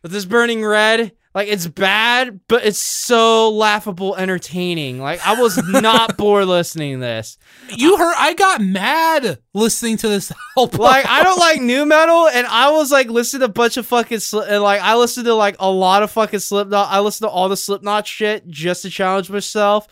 But 0.01 0.11
this 0.11 0.25
Burning 0.25 0.65
Red, 0.65 1.13
like 1.35 1.49
it's 1.49 1.67
bad, 1.67 2.41
but 2.49 2.65
it's 2.65 2.81
so 2.81 3.51
laughable, 3.51 4.15
entertaining. 4.17 5.01
Like 5.01 5.27
I 5.27 5.41
was 5.41 5.57
not 5.69 6.17
bored 6.19 6.47
listening 6.47 6.95
to 6.95 7.01
this. 7.01 7.39
You 7.71 7.97
heard 7.97 8.15
I 8.17 8.35
got 8.35 8.61
mad 8.61 9.39
listening 9.55 9.97
to 9.99 10.09
this. 10.09 10.31
Like 10.57 11.05
I 11.07 11.25
don't 11.25 11.41
like 11.41 11.61
new 11.61 11.85
metal, 11.85 12.29
and 12.29 12.47
I 12.47 12.71
was 12.71 12.93
like 12.93 13.09
listening 13.09 13.41
to 13.41 13.47
a 13.47 13.49
bunch 13.49 13.77
of 13.77 13.89
fucking 13.89 14.19
sli- 14.19 14.47
and 14.49 14.63
like 14.63 14.81
I 14.81 14.95
listened 14.95 15.27
to 15.27 15.35
like 15.35 15.57
a 15.59 15.69
lot 15.69 16.05
of 16.05 16.13
fucking 16.13 16.39
Slipknot. 16.39 16.87
I 16.93 17.01
listened 17.01 17.29
to 17.29 17.33
all 17.33 17.49
the 17.49 17.57
Slipknot 17.57 18.07
shit 18.07 18.47
just 18.47 18.83
to 18.83 18.91
challenge 18.91 19.29
myself. 19.31 19.89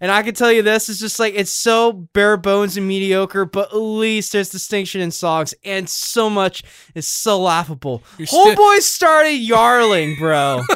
And 0.00 0.10
I 0.10 0.22
can 0.22 0.34
tell 0.34 0.50
you 0.50 0.62
this 0.62 0.88
is 0.88 0.98
just 1.00 1.18
like 1.18 1.34
it's 1.34 1.50
so 1.50 1.92
bare 1.92 2.38
bones 2.38 2.78
and 2.78 2.88
mediocre, 2.88 3.44
but 3.44 3.72
at 3.72 3.76
least 3.76 4.32
there's 4.32 4.48
distinction 4.48 5.02
in 5.02 5.10
songs, 5.10 5.52
and 5.64 5.86
so 5.86 6.30
much 6.30 6.62
is 6.94 7.06
so 7.06 7.38
laughable. 7.38 8.02
You're 8.16 8.28
Whole 8.28 8.46
sti- 8.46 8.54
boy 8.54 8.78
started 8.78 9.32
yarling, 9.34 10.16
bro. 10.18 10.62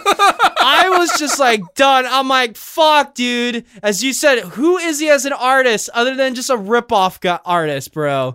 I 0.63 0.95
was 0.99 1.19
just 1.19 1.39
like 1.39 1.63
done. 1.77 2.05
I'm 2.07 2.29
like, 2.29 2.59
fuck, 2.59 3.15
dude. 3.15 3.65
As 3.83 4.05
you 4.05 4.13
said, 4.13 4.41
who 4.41 4.77
is 4.77 5.01
he 5.01 5.09
as 5.09 5.25
an 5.25 5.33
artist 5.33 5.89
other 5.95 6.15
than 6.15 6.35
just 6.35 6.51
a 6.51 6.57
ripoff 6.57 7.21
gu- 7.21 7.43
artist, 7.47 7.95
bro? 7.95 8.30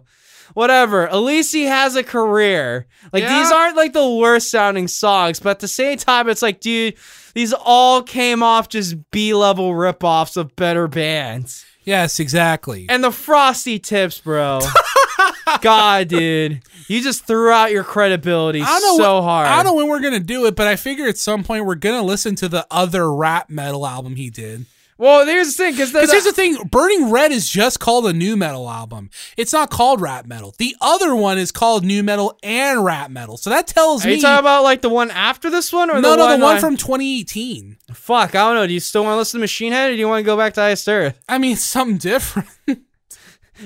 Whatever. 0.55 1.07
At 1.07 1.17
least 1.17 1.53
he 1.53 1.65
has 1.65 1.95
a 1.95 2.03
career. 2.03 2.87
Like 3.13 3.21
Yeah. 3.23 3.37
these 3.43 3.51
aren't 3.51 3.75
like 3.77 3.93
the 3.93 4.09
worst 4.09 4.49
sounding 4.49 4.87
songs, 4.87 5.39
but 5.39 5.51
at 5.51 5.59
the 5.59 5.67
same 5.67 5.97
time, 5.99 6.27
it's 6.29 6.41
like, 6.41 6.59
dude, 6.61 6.95
these 7.35 7.53
all 7.53 8.01
came 8.01 8.41
off 8.41 8.69
just 8.69 8.95
B 9.11 9.33
level 9.35 9.71
ripoffs 9.73 10.35
of 10.37 10.55
better 10.55 10.87
bands. 10.87 11.63
yes, 11.83 12.19
exactly. 12.19 12.87
And 12.89 13.03
the 13.03 13.11
frosty 13.11 13.77
tips, 13.77 14.19
bro. 14.19 14.59
God, 15.61 16.07
dude, 16.07 16.61
you 16.87 17.01
just 17.01 17.25
threw 17.27 17.49
out 17.51 17.71
your 17.71 17.83
credibility 17.83 18.61
I 18.61 18.79
know 18.79 18.97
so 18.97 19.21
wh- 19.21 19.23
hard. 19.23 19.47
I 19.47 19.57
don't 19.61 19.65
know 19.65 19.73
when 19.75 19.87
we're 19.89 19.99
gonna 20.01 20.19
do 20.19 20.45
it, 20.45 20.55
but 20.55 20.67
I 20.67 20.75
figure 20.75 21.05
at 21.07 21.17
some 21.17 21.43
point 21.43 21.65
we're 21.65 21.75
gonna 21.75 22.01
listen 22.03 22.35
to 22.37 22.49
the 22.49 22.65
other 22.71 23.11
rap 23.13 23.49
metal 23.49 23.85
album 23.85 24.15
he 24.15 24.29
did. 24.29 24.65
Well, 24.97 25.25
here's 25.25 25.47
the 25.57 25.63
thing, 25.63 25.73
because 25.73 25.91
here's 25.91 26.23
the 26.23 26.31
thing: 26.31 26.55
Burning 26.71 27.11
Red 27.11 27.33
is 27.33 27.49
just 27.49 27.81
called 27.81 28.05
a 28.05 28.13
new 28.13 28.37
metal 28.37 28.69
album. 28.69 29.09
It's 29.35 29.51
not 29.51 29.69
called 29.69 29.99
rap 29.99 30.25
metal. 30.25 30.55
The 30.57 30.73
other 30.79 31.13
one 31.13 31.37
is 31.37 31.51
called 31.51 31.83
new 31.83 32.01
metal 32.01 32.37
and 32.41 32.85
rap 32.85 33.11
metal. 33.11 33.35
So 33.35 33.49
that 33.49 33.67
tells 33.67 34.05
me. 34.05 34.11
Are 34.11 34.13
me 34.13 34.15
you 34.17 34.21
talking 34.21 34.39
about 34.39 34.63
like 34.63 34.81
the 34.81 34.89
one 34.89 35.11
after 35.11 35.49
this 35.49 35.73
one, 35.73 35.89
or 35.89 35.99
no, 35.99 36.11
the 36.11 36.15
no, 36.15 36.25
one 36.25 36.39
the 36.39 36.45
one 36.45 36.55
I- 36.57 36.59
from 36.59 36.77
2018. 36.77 37.77
Fuck, 37.93 38.35
I 38.35 38.45
don't 38.45 38.55
know. 38.55 38.65
Do 38.67 38.73
you 38.73 38.79
still 38.79 39.03
want 39.03 39.15
to 39.15 39.17
listen 39.17 39.39
to 39.39 39.43
Machine 39.43 39.73
Head, 39.73 39.89
or 39.89 39.93
do 39.93 39.99
you 39.99 40.07
want 40.07 40.19
to 40.19 40.25
go 40.25 40.37
back 40.37 40.53
to 40.53 40.61
Iced 40.61 40.87
Earth? 40.87 41.19
I 41.27 41.39
mean, 41.39 41.53
it's 41.53 41.63
something 41.63 41.97
different. 41.97 42.47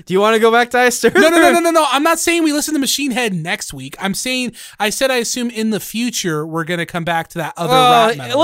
Do 0.05 0.13
you 0.13 0.19
want 0.19 0.35
to 0.35 0.39
go 0.39 0.51
back 0.51 0.69
to 0.69 0.77
Earth? 0.77 1.03
No, 1.03 1.09
no, 1.09 1.29
no, 1.29 1.51
no, 1.51 1.59
no, 1.61 1.71
no. 1.71 1.85
I'm 1.89 2.03
not 2.03 2.19
saying 2.19 2.43
we 2.43 2.53
listen 2.53 2.75
to 2.75 2.79
Machine 2.79 3.09
Head 3.09 3.33
next 3.33 3.73
week. 3.73 3.95
I'm 3.99 4.13
saying 4.13 4.53
I 4.79 4.91
said 4.91 5.09
I 5.09 5.15
assume 5.15 5.49
in 5.49 5.71
the 5.71 5.79
future 5.79 6.45
we're 6.45 6.63
gonna 6.63 6.85
come 6.85 7.03
back 7.03 7.29
to 7.29 7.39
that 7.39 7.53
other 7.57 7.73
rap 8.09 8.17
metal. 8.17 8.37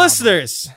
album. 0.67 0.75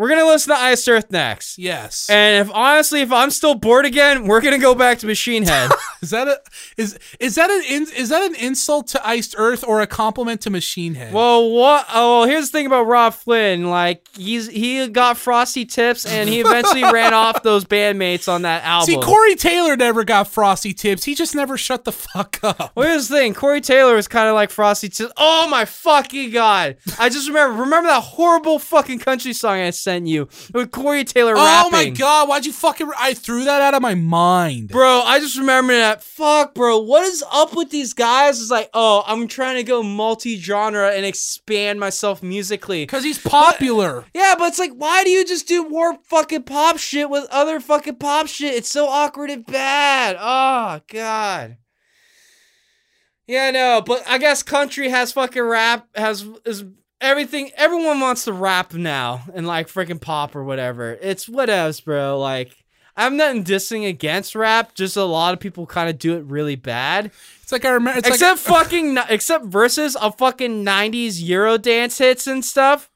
We're 0.00 0.08
gonna 0.08 0.24
listen 0.24 0.54
to 0.54 0.58
Iced 0.58 0.88
Earth 0.88 1.10
next. 1.10 1.58
Yes. 1.58 2.08
And 2.08 2.48
if 2.48 2.54
honestly, 2.54 3.02
if 3.02 3.12
I'm 3.12 3.30
still 3.30 3.54
bored 3.54 3.84
again, 3.84 4.26
we're 4.26 4.40
gonna 4.40 4.56
go 4.58 4.74
back 4.74 4.98
to 5.00 5.06
Machine 5.06 5.42
Head. 5.42 5.70
is 6.00 6.08
that 6.08 6.26
a 6.26 6.40
is 6.78 6.98
is 7.20 7.34
that 7.34 7.50
an 7.50 7.62
in, 7.68 7.82
is 7.94 8.08
that 8.08 8.22
an 8.22 8.34
insult 8.36 8.86
to 8.88 9.06
Iced 9.06 9.34
Earth 9.36 9.62
or 9.62 9.82
a 9.82 9.86
compliment 9.86 10.40
to 10.40 10.48
Machine 10.48 10.94
Head? 10.94 11.12
well, 11.12 11.50
what? 11.50 11.84
Oh, 11.92 12.24
here's 12.24 12.50
the 12.50 12.56
thing 12.56 12.64
about 12.64 12.86
Robb 12.86 13.12
Flynn. 13.12 13.68
Like 13.68 14.08
he's 14.16 14.48
he 14.48 14.88
got 14.88 15.18
frosty 15.18 15.66
tips, 15.66 16.06
and 16.06 16.30
he 16.30 16.40
eventually 16.40 16.82
ran 16.90 17.12
off 17.12 17.42
those 17.42 17.66
bandmates 17.66 18.26
on 18.26 18.40
that 18.40 18.64
album. 18.64 18.86
See, 18.86 18.98
Corey 19.02 19.34
Taylor 19.34 19.76
never 19.76 20.02
got 20.02 20.28
frosty 20.28 20.72
tips. 20.72 21.04
He 21.04 21.14
just 21.14 21.34
never 21.34 21.58
shut 21.58 21.84
the 21.84 21.92
fuck 21.92 22.40
up. 22.42 22.72
Well, 22.74 22.88
here's 22.88 23.08
the 23.08 23.16
thing. 23.16 23.34
Corey 23.34 23.60
Taylor 23.60 23.96
was 23.96 24.08
kind 24.08 24.30
of 24.30 24.34
like 24.34 24.48
Frosty 24.48 24.88
Tips. 24.88 25.12
Oh 25.18 25.46
my 25.50 25.66
fucking 25.66 26.30
god! 26.30 26.78
I 26.98 27.10
just 27.10 27.28
remember. 27.28 27.60
Remember 27.64 27.90
that 27.90 28.02
horrible 28.02 28.58
fucking 28.58 29.00
country 29.00 29.34
song 29.34 29.58
I 29.58 29.68
sent 29.90 30.06
you 30.06 30.28
with 30.54 30.70
Corey 30.70 31.02
Taylor 31.02 31.34
Oh 31.36 31.44
rapping. 31.44 31.72
my 31.72 31.88
god, 31.90 32.28
why'd 32.28 32.46
you 32.46 32.52
fucking 32.52 32.88
I 32.96 33.12
threw 33.14 33.44
that 33.44 33.60
out 33.60 33.74
of 33.74 33.82
my 33.82 33.96
mind. 33.96 34.68
Bro, 34.68 35.00
I 35.04 35.18
just 35.18 35.36
remember 35.36 35.72
that. 35.72 36.00
Fuck, 36.02 36.54
bro. 36.54 36.78
What 36.78 37.02
is 37.04 37.24
up 37.32 37.56
with 37.56 37.70
these 37.70 37.92
guys? 37.92 38.40
It's 38.40 38.50
like, 38.52 38.70
oh, 38.72 39.02
I'm 39.06 39.26
trying 39.26 39.56
to 39.56 39.64
go 39.64 39.82
multi-genre 39.82 40.92
and 40.92 41.04
expand 41.04 41.80
myself 41.80 42.22
musically. 42.22 42.86
Cuz 42.86 43.02
he's 43.02 43.18
popular. 43.18 44.04
Yeah, 44.14 44.36
but 44.38 44.48
it's 44.48 44.58
like, 44.60 44.72
why 44.74 45.02
do 45.02 45.10
you 45.10 45.24
just 45.24 45.48
do 45.48 45.68
more 45.68 45.98
fucking 46.04 46.44
pop 46.44 46.78
shit 46.78 47.10
with 47.10 47.26
other 47.30 47.58
fucking 47.58 47.96
pop 47.96 48.28
shit? 48.28 48.54
It's 48.54 48.70
so 48.70 48.86
awkward 48.88 49.30
and 49.30 49.44
bad. 49.44 50.16
Oh 50.20 50.80
god. 50.88 51.56
Yeah, 53.26 53.50
no, 53.50 53.82
but 53.84 54.02
I 54.08 54.18
guess 54.18 54.42
country 54.42 54.88
has 54.88 55.12
fucking 55.12 55.42
rap 55.42 55.86
has 55.94 56.24
is 56.44 56.64
everything. 57.00 57.50
Everyone 57.56 58.00
wants 58.00 58.24
to 58.24 58.32
rap 58.32 58.74
now 58.74 59.22
and 59.34 59.46
like 59.46 59.68
freaking 59.68 60.00
pop 60.00 60.36
or 60.36 60.44
whatever. 60.44 60.98
It's 61.00 61.28
whatevs, 61.28 61.84
bro. 61.84 62.18
Like. 62.18 62.56
I'm 62.96 63.16
nothing 63.16 63.44
dissing 63.44 63.88
against 63.88 64.34
rap, 64.34 64.74
just 64.74 64.96
a 64.96 65.04
lot 65.04 65.32
of 65.32 65.40
people 65.40 65.64
kind 65.64 65.88
of 65.88 65.98
do 65.98 66.18
it 66.18 66.24
really 66.24 66.56
bad. 66.56 67.12
It's 67.40 67.50
like 67.50 67.64
I 67.64 67.70
remember 67.70 67.98
it's 67.98 68.08
except 68.08 68.46
like, 68.46 68.64
fucking 68.64 68.98
except 69.08 69.46
verses 69.46 69.96
of 69.96 70.18
fucking 70.18 70.64
90s 70.66 71.22
Euro 71.22 71.56
dance 71.56 71.96
hits 71.96 72.26
and 72.26 72.44
stuff. 72.44 72.89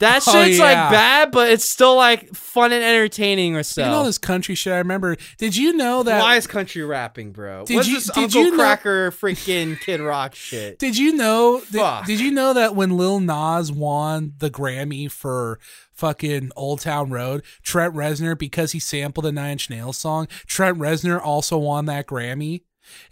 That 0.00 0.22
Oh, 0.28 0.32
shit's 0.44 0.58
yeah. 0.58 0.64
like 0.64 0.92
bad, 0.92 1.30
but 1.32 1.50
it's 1.50 1.68
still 1.68 1.96
like 1.96 2.32
fun 2.34 2.72
and 2.72 2.84
entertaining 2.84 3.56
or 3.56 3.62
so. 3.64 3.82
you 3.84 3.90
know 3.90 4.04
this 4.04 4.18
country 4.18 4.54
shit. 4.54 4.72
I 4.72 4.78
remember. 4.78 5.16
Did 5.38 5.56
you 5.56 5.72
know 5.72 6.02
that 6.04 6.20
Why 6.20 6.36
is 6.36 6.46
country 6.46 6.82
rapping, 6.84 7.32
bro? 7.32 7.64
Did 7.64 7.74
What's 7.76 7.88
you- 7.88 7.94
this 7.96 8.04
did 8.12 8.24
Uncle 8.24 8.42
you 8.44 8.50
know- 8.52 8.56
Cracker 8.58 9.10
freaking 9.10 9.80
Kid 9.80 10.00
Rock 10.00 10.34
shit? 10.36 10.78
Did 10.78 10.96
you 10.96 11.14
know? 11.16 11.62
Did, 11.72 11.82
did 12.06 12.20
you 12.20 12.30
know 12.30 12.52
that 12.54 12.76
when 12.76 12.96
Lil 12.96 13.18
Nas 13.18 13.72
won 13.72 14.34
the 14.38 14.50
Grammy 14.50 15.10
for 15.10 15.58
fucking 15.92 16.52
Old 16.54 16.80
Town 16.82 17.10
Road, 17.10 17.42
Trent 17.62 17.92
Reznor 17.94 18.38
because 18.38 18.70
he 18.72 18.78
sampled 18.78 19.26
a 19.26 19.32
Nine 19.32 19.52
Inch 19.52 19.68
Nails 19.70 19.96
song, 19.96 20.28
Trent 20.46 20.78
Reznor 20.78 21.20
also 21.20 21.58
won 21.58 21.86
that 21.86 22.06
Grammy. 22.06 22.62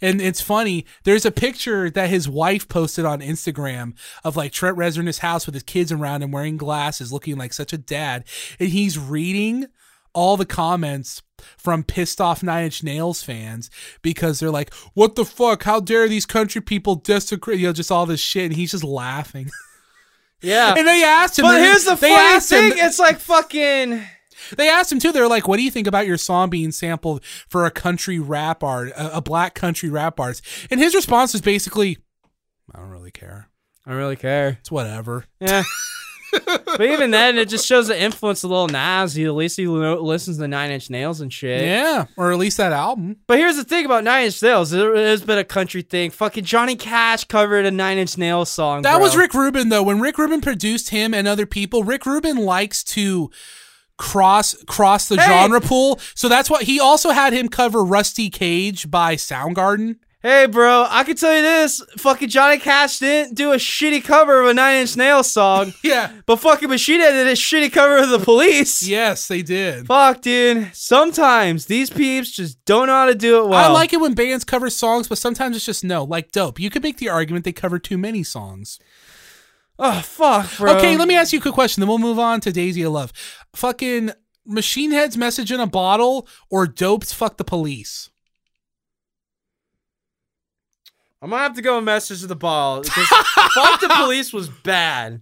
And 0.01 0.21
it's 0.21 0.41
funny. 0.41 0.85
There's 1.03 1.25
a 1.25 1.31
picture 1.31 1.89
that 1.89 2.09
his 2.09 2.29
wife 2.29 2.67
posted 2.67 3.05
on 3.05 3.19
Instagram 3.21 3.93
of 4.23 4.35
like 4.35 4.51
Trent 4.51 4.77
Reznor 4.77 4.99
in 4.99 5.07
his 5.07 5.19
house 5.19 5.45
with 5.45 5.55
his 5.55 5.63
kids 5.63 5.91
around 5.91 6.21
him 6.23 6.31
wearing 6.31 6.57
glasses, 6.57 7.11
looking 7.11 7.37
like 7.37 7.53
such 7.53 7.73
a 7.73 7.77
dad, 7.77 8.23
and 8.59 8.69
he's 8.69 8.97
reading 8.99 9.65
all 10.13 10.37
the 10.37 10.45
comments 10.45 11.21
from 11.57 11.83
pissed 11.83 12.19
off 12.19 12.41
Nine 12.41 12.65
Inch 12.65 12.81
Nails 12.81 13.21
fans 13.21 13.69
because 14.01 14.39
they're 14.39 14.49
like, 14.49 14.73
"What 14.93 15.15
the 15.15 15.25
fuck? 15.25 15.63
How 15.63 15.79
dare 15.79 16.07
these 16.09 16.25
country 16.25 16.61
people 16.61 16.95
desecrate?" 16.95 17.59
You 17.59 17.67
know, 17.67 17.73
just 17.73 17.91
all 17.91 18.05
this 18.05 18.19
shit, 18.19 18.45
and 18.45 18.55
he's 18.55 18.71
just 18.71 18.83
laughing. 18.83 19.49
Yeah. 20.41 20.73
and 20.77 20.87
they 20.87 21.03
asked 21.03 21.37
him. 21.37 21.43
but 21.45 21.61
here's 21.61 21.85
the 21.85 21.95
funny 21.95 22.13
asked 22.13 22.51
him- 22.51 22.71
thing: 22.71 22.83
it's 22.83 22.99
like 22.99 23.19
fucking. 23.19 24.03
They 24.55 24.69
asked 24.69 24.91
him 24.91 24.99
too. 24.99 25.11
They're 25.11 25.27
like, 25.27 25.47
"What 25.47 25.57
do 25.57 25.63
you 25.63 25.71
think 25.71 25.87
about 25.87 26.07
your 26.07 26.17
song 26.17 26.49
being 26.49 26.71
sampled 26.71 27.23
for 27.23 27.65
a 27.65 27.71
country 27.71 28.19
rap 28.19 28.63
art, 28.63 28.89
a, 28.89 29.17
a 29.17 29.21
black 29.21 29.53
country 29.55 29.89
rap 29.89 30.19
artist?" 30.19 30.45
And 30.69 30.79
his 30.79 30.95
response 30.95 31.33
was 31.33 31.41
basically, 31.41 31.97
"I 32.73 32.79
don't 32.79 32.89
really 32.89 33.11
care. 33.11 33.49
I 33.85 33.91
don't 33.91 33.99
really 33.99 34.15
care. 34.15 34.57
It's 34.59 34.71
whatever." 34.71 35.25
Yeah. 35.39 35.63
but 36.45 36.81
even 36.81 37.11
then, 37.11 37.37
it 37.37 37.49
just 37.49 37.65
shows 37.65 37.87
the 37.87 37.99
influence 37.99 38.43
of 38.43 38.51
Lil 38.51 38.67
Nas. 38.67 39.13
He 39.13 39.25
at 39.25 39.33
least 39.33 39.57
he 39.57 39.67
listens 39.67 40.37
to 40.37 40.47
Nine 40.47 40.71
Inch 40.71 40.89
Nails 40.89 41.21
and 41.21 41.31
shit. 41.31 41.63
Yeah, 41.63 42.05
or 42.17 42.31
at 42.31 42.37
least 42.37 42.57
that 42.57 42.73
album. 42.73 43.17
But 43.27 43.37
here's 43.37 43.55
the 43.55 43.63
thing 43.63 43.85
about 43.85 44.03
Nine 44.03 44.25
Inch 44.25 44.41
Nails. 44.41 44.73
it 44.73 44.95
has 44.95 45.23
been 45.23 45.37
a 45.37 45.43
country 45.43 45.81
thing. 45.81 46.11
Fucking 46.11 46.43
Johnny 46.43 46.75
Cash 46.75 47.25
covered 47.25 47.65
a 47.65 47.71
Nine 47.71 47.97
Inch 47.97 48.17
Nails 48.17 48.49
song. 48.49 48.81
That 48.81 48.95
bro. 48.95 49.03
was 49.03 49.15
Rick 49.15 49.33
Rubin 49.33 49.69
though. 49.69 49.83
When 49.83 49.99
Rick 49.99 50.17
Rubin 50.17 50.41
produced 50.41 50.89
him 50.89 51.13
and 51.13 51.27
other 51.27 51.45
people, 51.45 51.83
Rick 51.83 52.05
Rubin 52.05 52.37
likes 52.37 52.83
to 52.85 53.31
cross 53.97 54.55
cross 54.65 55.07
the 55.07 55.19
Hey! 55.19 55.27
genre 55.27 55.61
pool. 55.61 55.99
So 56.15 56.29
that's 56.29 56.49
what 56.49 56.63
he 56.63 56.79
also 56.79 57.09
had 57.11 57.33
him 57.33 57.49
cover 57.49 57.83
Rusty 57.83 58.29
Cage 58.29 58.89
by 58.89 59.15
Soundgarden. 59.15 59.97
Hey, 60.23 60.47
bro, 60.47 60.87
I 60.89 61.03
can 61.03 61.15
tell 61.15 61.33
you 61.33 61.43
this. 61.43 61.81
Fucking 61.99 62.27
Johnny 62.29 62.57
Cash 62.57 62.99
didn't 62.99 63.35
do 63.35 63.53
a 63.53 63.57
shitty 63.57 64.03
cover 64.03 64.41
of 64.41 64.47
a 64.47 64.53
Nine 64.53 64.77
Inch 64.81 64.97
Nails 64.97 65.31
song. 65.31 65.73
Yeah. 65.83 66.11
but 66.25 66.37
fucking 66.37 66.67
Machine 66.69 66.99
Head 66.99 67.11
did 67.11 67.27
a 67.27 67.33
shitty 67.33 67.71
cover 67.71 67.97
of 67.99 68.09
the 68.09 68.19
police. 68.19 68.85
Yes, 68.85 69.27
they 69.27 69.43
did. 69.43 69.85
Fuck, 69.85 70.21
dude. 70.21 70.71
Sometimes 70.75 71.67
these 71.67 71.91
peeps 71.91 72.31
just 72.31 72.63
don't 72.65 72.87
know 72.87 72.93
how 72.93 73.05
to 73.05 73.15
do 73.15 73.37
it 73.43 73.47
well. 73.47 73.69
I 73.69 73.71
like 73.71 73.93
it 73.93 74.01
when 74.01 74.15
bands 74.15 74.43
cover 74.43 74.69
songs, 74.71 75.07
but 75.07 75.19
sometimes 75.19 75.55
it's 75.55 75.65
just 75.65 75.83
no. 75.83 76.03
Like 76.03 76.31
Dope, 76.31 76.59
you 76.59 76.71
could 76.71 76.83
make 76.83 76.97
the 76.97 77.09
argument 77.09 77.45
they 77.45 77.53
cover 77.53 77.77
too 77.77 77.97
many 77.97 78.23
songs. 78.23 78.79
Oh, 79.79 80.01
fuck, 80.01 80.57
bro. 80.57 80.75
Okay, 80.77 80.97
let 80.97 81.07
me 81.07 81.15
ask 81.15 81.31
you 81.33 81.39
a 81.39 81.41
quick 81.41 81.53
question, 81.53 81.81
then 81.81 81.87
we'll 81.87 81.99
move 81.99 82.17
on 82.19 82.41
to 82.41 82.51
Daisy 82.51 82.81
of 82.83 82.93
Love. 82.93 83.13
Fucking 83.53 84.11
Machine 84.45 84.91
Head's 84.91 85.17
message 85.17 85.51
in 85.51 85.59
a 85.59 85.67
bottle 85.67 86.27
or 86.49 86.65
Dope's 86.65 87.13
fuck 87.13 87.37
the 87.37 87.43
police. 87.43 88.09
I'm 91.21 91.31
gonna 91.31 91.41
have 91.41 91.55
to 91.55 91.61
go 91.61 91.77
and 91.77 91.85
message 91.85 92.21
to 92.21 92.27
the 92.27 92.35
ball 92.35 92.81
because 92.81 93.07
fuck 93.07 93.79
the 93.81 93.89
police 93.95 94.31
was 94.31 94.49
bad. 94.49 95.21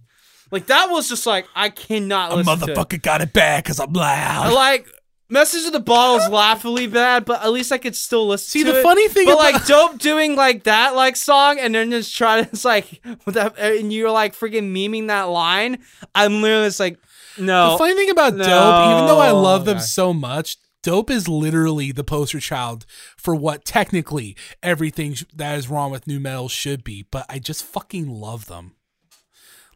Like 0.50 0.66
that 0.66 0.90
was 0.90 1.08
just 1.08 1.26
like 1.26 1.46
I 1.54 1.70
cannot 1.70 2.34
listen 2.36 2.58
to. 2.58 2.72
it. 2.72 2.76
Motherfucker 2.76 3.02
got 3.02 3.22
it 3.22 3.32
bad 3.32 3.64
because 3.64 3.80
I'm 3.80 3.96
I 3.96 4.00
loud. 4.48 4.52
like 4.52 4.86
message 5.28 5.66
of 5.66 5.72
the 5.72 5.80
bottle 5.80 6.16
is 6.16 6.28
laughably 6.28 6.86
bad, 6.86 7.24
but 7.24 7.42
at 7.42 7.52
least 7.52 7.72
I 7.72 7.78
could 7.78 7.96
still 7.96 8.26
listen. 8.28 8.48
See, 8.48 8.64
to 8.64 8.72
the 8.72 8.82
funny 8.82 9.08
thing 9.08 9.26
but 9.26 9.34
about- 9.34 9.52
like 9.54 9.66
dope 9.66 9.98
doing 9.98 10.36
like 10.36 10.64
that 10.64 10.94
like 10.94 11.16
song 11.16 11.58
and 11.58 11.74
then 11.74 11.90
just 11.90 12.14
try 12.16 12.42
to 12.42 12.48
it's 12.48 12.64
like 12.64 13.02
that 13.26 13.58
and 13.58 13.92
you're 13.92 14.10
like 14.10 14.34
freaking 14.34 14.72
memeing 14.72 15.08
that 15.08 15.24
line. 15.24 15.78
I'm 16.14 16.42
literally 16.42 16.68
just 16.68 16.80
like 16.80 16.98
no. 17.38 17.72
The 17.72 17.78
funny 17.78 17.94
thing 17.94 18.10
about 18.10 18.34
No. 18.34 18.44
Dope, 18.44 18.90
even 18.96 19.06
though 19.08 19.18
I 19.20 19.30
love 19.32 19.64
them 19.66 19.76
Okay. 19.76 19.84
so 19.84 20.14
much, 20.14 20.56
Dope 20.82 21.10
is 21.10 21.28
literally 21.28 21.90
the 21.92 22.04
poster 22.04 22.38
child 22.40 22.86
for 23.16 23.34
what 23.34 23.64
technically 23.64 24.36
everything 24.62 25.16
that 25.34 25.58
is 25.58 25.68
wrong 25.68 25.90
with 25.90 26.06
nu 26.06 26.20
metal 26.20 26.48
should 26.48 26.82
be. 26.84 27.02
But 27.10 27.26
I 27.28 27.38
just 27.40 27.64
fucking 27.64 28.08
love 28.08 28.46
them. 28.46 28.75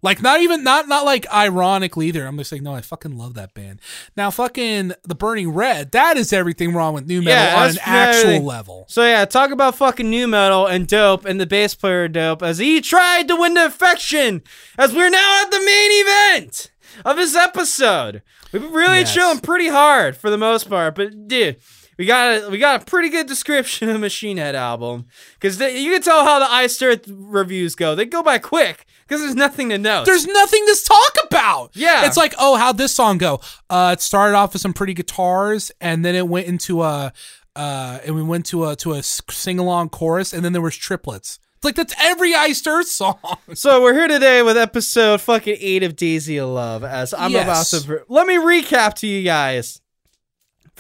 Like 0.03 0.23
not 0.23 0.41
even 0.41 0.65
not 0.65 0.89
not 0.89 1.05
like 1.05 1.31
ironically 1.33 2.07
either. 2.09 2.27
I'm 2.27 2.39
just 2.39 2.53
like 2.53 2.63
no, 2.63 2.75
I 2.75 2.81
fucking 2.81 3.19
love 3.19 3.35
that 3.35 3.53
band. 3.55 3.81
Now 4.17 4.31
fucking 4.31 4.93
the 5.05 5.15
Burning 5.15 5.51
Red, 5.51 5.93
that 5.93 6.17
is 6.17 6.33
everything 6.33 6.73
wrong 6.73 6.95
with 6.95 7.07
nu 7.07 7.21
metal 7.21 7.45
Yeah, 7.45 7.63
on 7.65 7.71
an 7.71 7.77
actual 7.83 8.43
level. 8.45 8.87
So 8.89 9.03
yeah, 9.05 9.25
talk 9.27 9.51
about 9.51 9.75
fucking 9.77 10.09
nu 10.09 10.27
metal 10.27 10.67
and 10.67 10.87
dope 10.89 11.25
and 11.27 11.41
the 11.41 11.47
bass 11.47 11.75
player 11.75 12.09
dope 12.09 12.43
as 12.43 12.59
he 12.59 12.81
tried 12.81 13.29
to 13.29 13.37
win 13.37 13.55
the 13.55 13.67
affection 13.67 14.43
as 14.79 14.95
we're 14.95 15.11
now 15.11 15.43
at 15.43 15.51
the 15.51 15.61
main 15.61 15.91
event 16.07 16.71
of 17.05 17.17
this 17.17 17.37
episode. 17.37 18.23
We've 18.53 18.63
been 18.63 18.73
really 18.73 19.01
Yes. 19.01 19.15
chilling 19.15 19.41
pretty 19.41 19.69
hard 19.69 20.17
for 20.17 20.31
the 20.31 20.39
most 20.39 20.69
part, 20.69 20.95
but 20.97 21.29
dude, 21.29 21.57
we 22.01 22.07
got 22.07 22.45
a 22.45 22.49
we 22.49 22.57
got 22.57 22.81
a 22.81 22.85
pretty 22.87 23.11
good 23.11 23.27
description 23.27 23.91
of 23.91 24.01
Machine 24.01 24.39
Head 24.39 24.55
album 24.55 25.05
because 25.39 25.61
you 25.61 25.93
can 25.93 26.01
tell 26.01 26.25
how 26.25 26.39
the 26.39 26.51
Iced 26.51 26.83
Earth 26.83 27.05
reviews 27.07 27.75
go. 27.75 27.95
They 27.95 28.07
go 28.07 28.23
by 28.23 28.39
quick 28.39 28.87
because 29.07 29.21
there's 29.21 29.35
nothing 29.35 29.69
to 29.69 29.77
know. 29.77 30.03
There's 30.07 30.27
nothing 30.27 30.65
to 30.65 30.77
talk 30.83 31.17
about. 31.27 31.73
Yeah. 31.75 32.07
It's 32.07 32.17
like, 32.17 32.33
oh, 32.39 32.57
how'd 32.57 32.79
this 32.79 32.95
song 32.95 33.19
go? 33.19 33.43
Uh, 33.69 33.91
it 33.99 34.01
started 34.01 34.35
off 34.35 34.55
with 34.55 34.63
some 34.63 34.73
pretty 34.73 34.95
guitars, 34.95 35.71
and 35.79 36.03
then 36.03 36.15
it 36.15 36.27
went 36.27 36.47
into 36.47 36.83
a, 36.83 37.13
uh, 37.55 37.99
and 38.07 38.15
we 38.15 38.23
went 38.23 38.47
to 38.47 38.65
a 38.69 38.77
to 38.77 38.93
a 38.95 39.03
sing 39.03 39.59
along 39.59 39.91
chorus, 39.91 40.33
and 40.33 40.43
then 40.43 40.55
there 40.55 40.63
was 40.63 40.77
triplets. 40.77 41.39
It's 41.57 41.65
like 41.67 41.75
that's 41.75 41.95
every 42.01 42.35
Iced 42.35 42.67
Earth 42.67 42.89
song. 42.89 43.19
So 43.53 43.83
we're 43.83 43.93
here 43.93 44.09
today 44.09 44.43
with 44.43 44.57
episode 44.57 45.21
fucking 45.21 45.59
eight 45.61 45.83
of 45.83 45.97
Daisy 45.97 46.39
of 46.39 46.49
Love. 46.49 46.83
As 46.83 47.13
I'm 47.13 47.33
Yes. 47.33 47.75
about 47.75 47.87
to, 47.99 48.05
let 48.09 48.27
me 48.27 48.37
recap 48.37 48.95
to 49.01 49.07
you 49.07 49.23
guys 49.23 49.83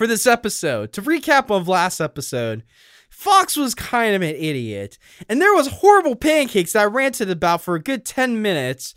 for 0.01 0.07
this 0.07 0.26
episode. 0.26 0.94
To 0.94 1.03
recap 1.03 1.55
of 1.55 1.68
last 1.68 2.01
episode, 2.01 2.62
Fox 3.11 3.55
was 3.55 3.74
kind 3.74 4.14
of 4.14 4.22
an 4.22 4.34
idiot, 4.34 4.96
and 5.28 5.42
there 5.42 5.53
was 5.53 5.66
horrible 5.66 6.16
pancakes 6.16 6.72
that 6.72 6.80
I 6.80 6.84
ranted 6.86 7.28
about 7.28 7.61
for 7.61 7.74
a 7.74 7.82
good 7.82 8.07
ten 8.07 8.40
minutes. 8.40 8.94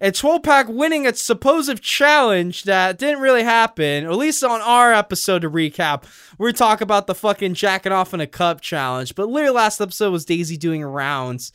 And 0.00 0.14
12 0.14 0.42
pack 0.42 0.66
winning 0.68 1.06
a 1.06 1.14
supposed 1.14 1.82
challenge 1.82 2.62
that 2.62 2.98
didn't 2.98 3.20
really 3.20 3.42
happen, 3.42 4.06
at 4.06 4.16
least 4.16 4.42
on 4.42 4.62
our 4.62 4.94
episode 4.94 5.42
to 5.42 5.50
recap. 5.50 6.04
We 6.38 6.54
talk 6.54 6.80
about 6.80 7.06
the 7.06 7.14
fucking 7.14 7.52
jacking 7.52 7.92
off 7.92 8.14
in 8.14 8.22
a 8.22 8.26
cup 8.26 8.62
challenge, 8.62 9.14
but 9.14 9.28
literally 9.28 9.54
last 9.54 9.78
episode 9.82 10.10
was 10.10 10.24
Daisy 10.24 10.56
doing 10.56 10.82
rounds 10.82 11.52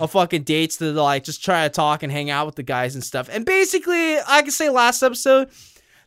of 0.00 0.12
fucking 0.12 0.44
dates 0.44 0.76
to 0.76 0.92
like 0.92 1.24
just 1.24 1.44
try 1.44 1.64
to 1.64 1.70
talk 1.70 2.04
and 2.04 2.12
hang 2.12 2.30
out 2.30 2.46
with 2.46 2.54
the 2.54 2.62
guys 2.62 2.94
and 2.94 3.02
stuff. 3.02 3.28
And 3.32 3.44
basically, 3.44 4.16
I 4.18 4.42
can 4.42 4.52
say 4.52 4.70
last 4.70 5.02
episode 5.02 5.50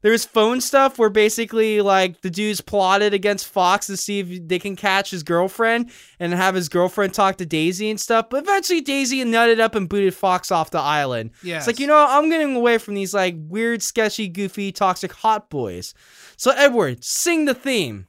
there 0.01 0.11
was 0.11 0.25
phone 0.25 0.61
stuff 0.61 0.97
where 0.97 1.09
basically 1.09 1.81
like 1.81 2.21
the 2.21 2.29
dudes 2.29 2.61
plotted 2.61 3.13
against 3.13 3.47
Fox 3.47 3.87
to 3.87 3.97
see 3.97 4.19
if 4.19 4.47
they 4.47 4.59
can 4.59 4.75
catch 4.75 5.11
his 5.11 5.23
girlfriend 5.23 5.91
and 6.19 6.33
have 6.33 6.55
his 6.55 6.69
girlfriend 6.69 7.13
talk 7.13 7.37
to 7.37 7.45
Daisy 7.45 7.89
and 7.89 7.99
stuff. 7.99 8.29
But 8.29 8.43
eventually 8.43 8.81
Daisy 8.81 9.23
nutted 9.23 9.59
up 9.59 9.75
and 9.75 9.89
booted 9.89 10.13
Fox 10.13 10.51
off 10.51 10.71
the 10.71 10.79
island. 10.79 11.31
Yes. 11.43 11.61
It's 11.61 11.67
like, 11.67 11.79
you 11.79 11.87
know. 11.87 12.07
I'm 12.07 12.29
getting 12.29 12.55
away 12.55 12.77
from 12.77 12.93
these 12.93 13.13
like 13.13 13.35
weird, 13.37 13.81
sketchy, 13.83 14.27
goofy, 14.27 14.71
toxic 14.71 15.11
hot 15.11 15.49
boys. 15.49 15.93
So 16.37 16.51
Edward, 16.51 17.03
sing 17.03 17.45
the 17.45 17.53
theme. 17.53 18.07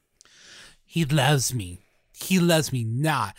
He 0.85 1.05
loves 1.05 1.53
me. 1.53 1.85
He 2.13 2.39
loves 2.39 2.71
me 2.71 2.83
not. 2.83 3.35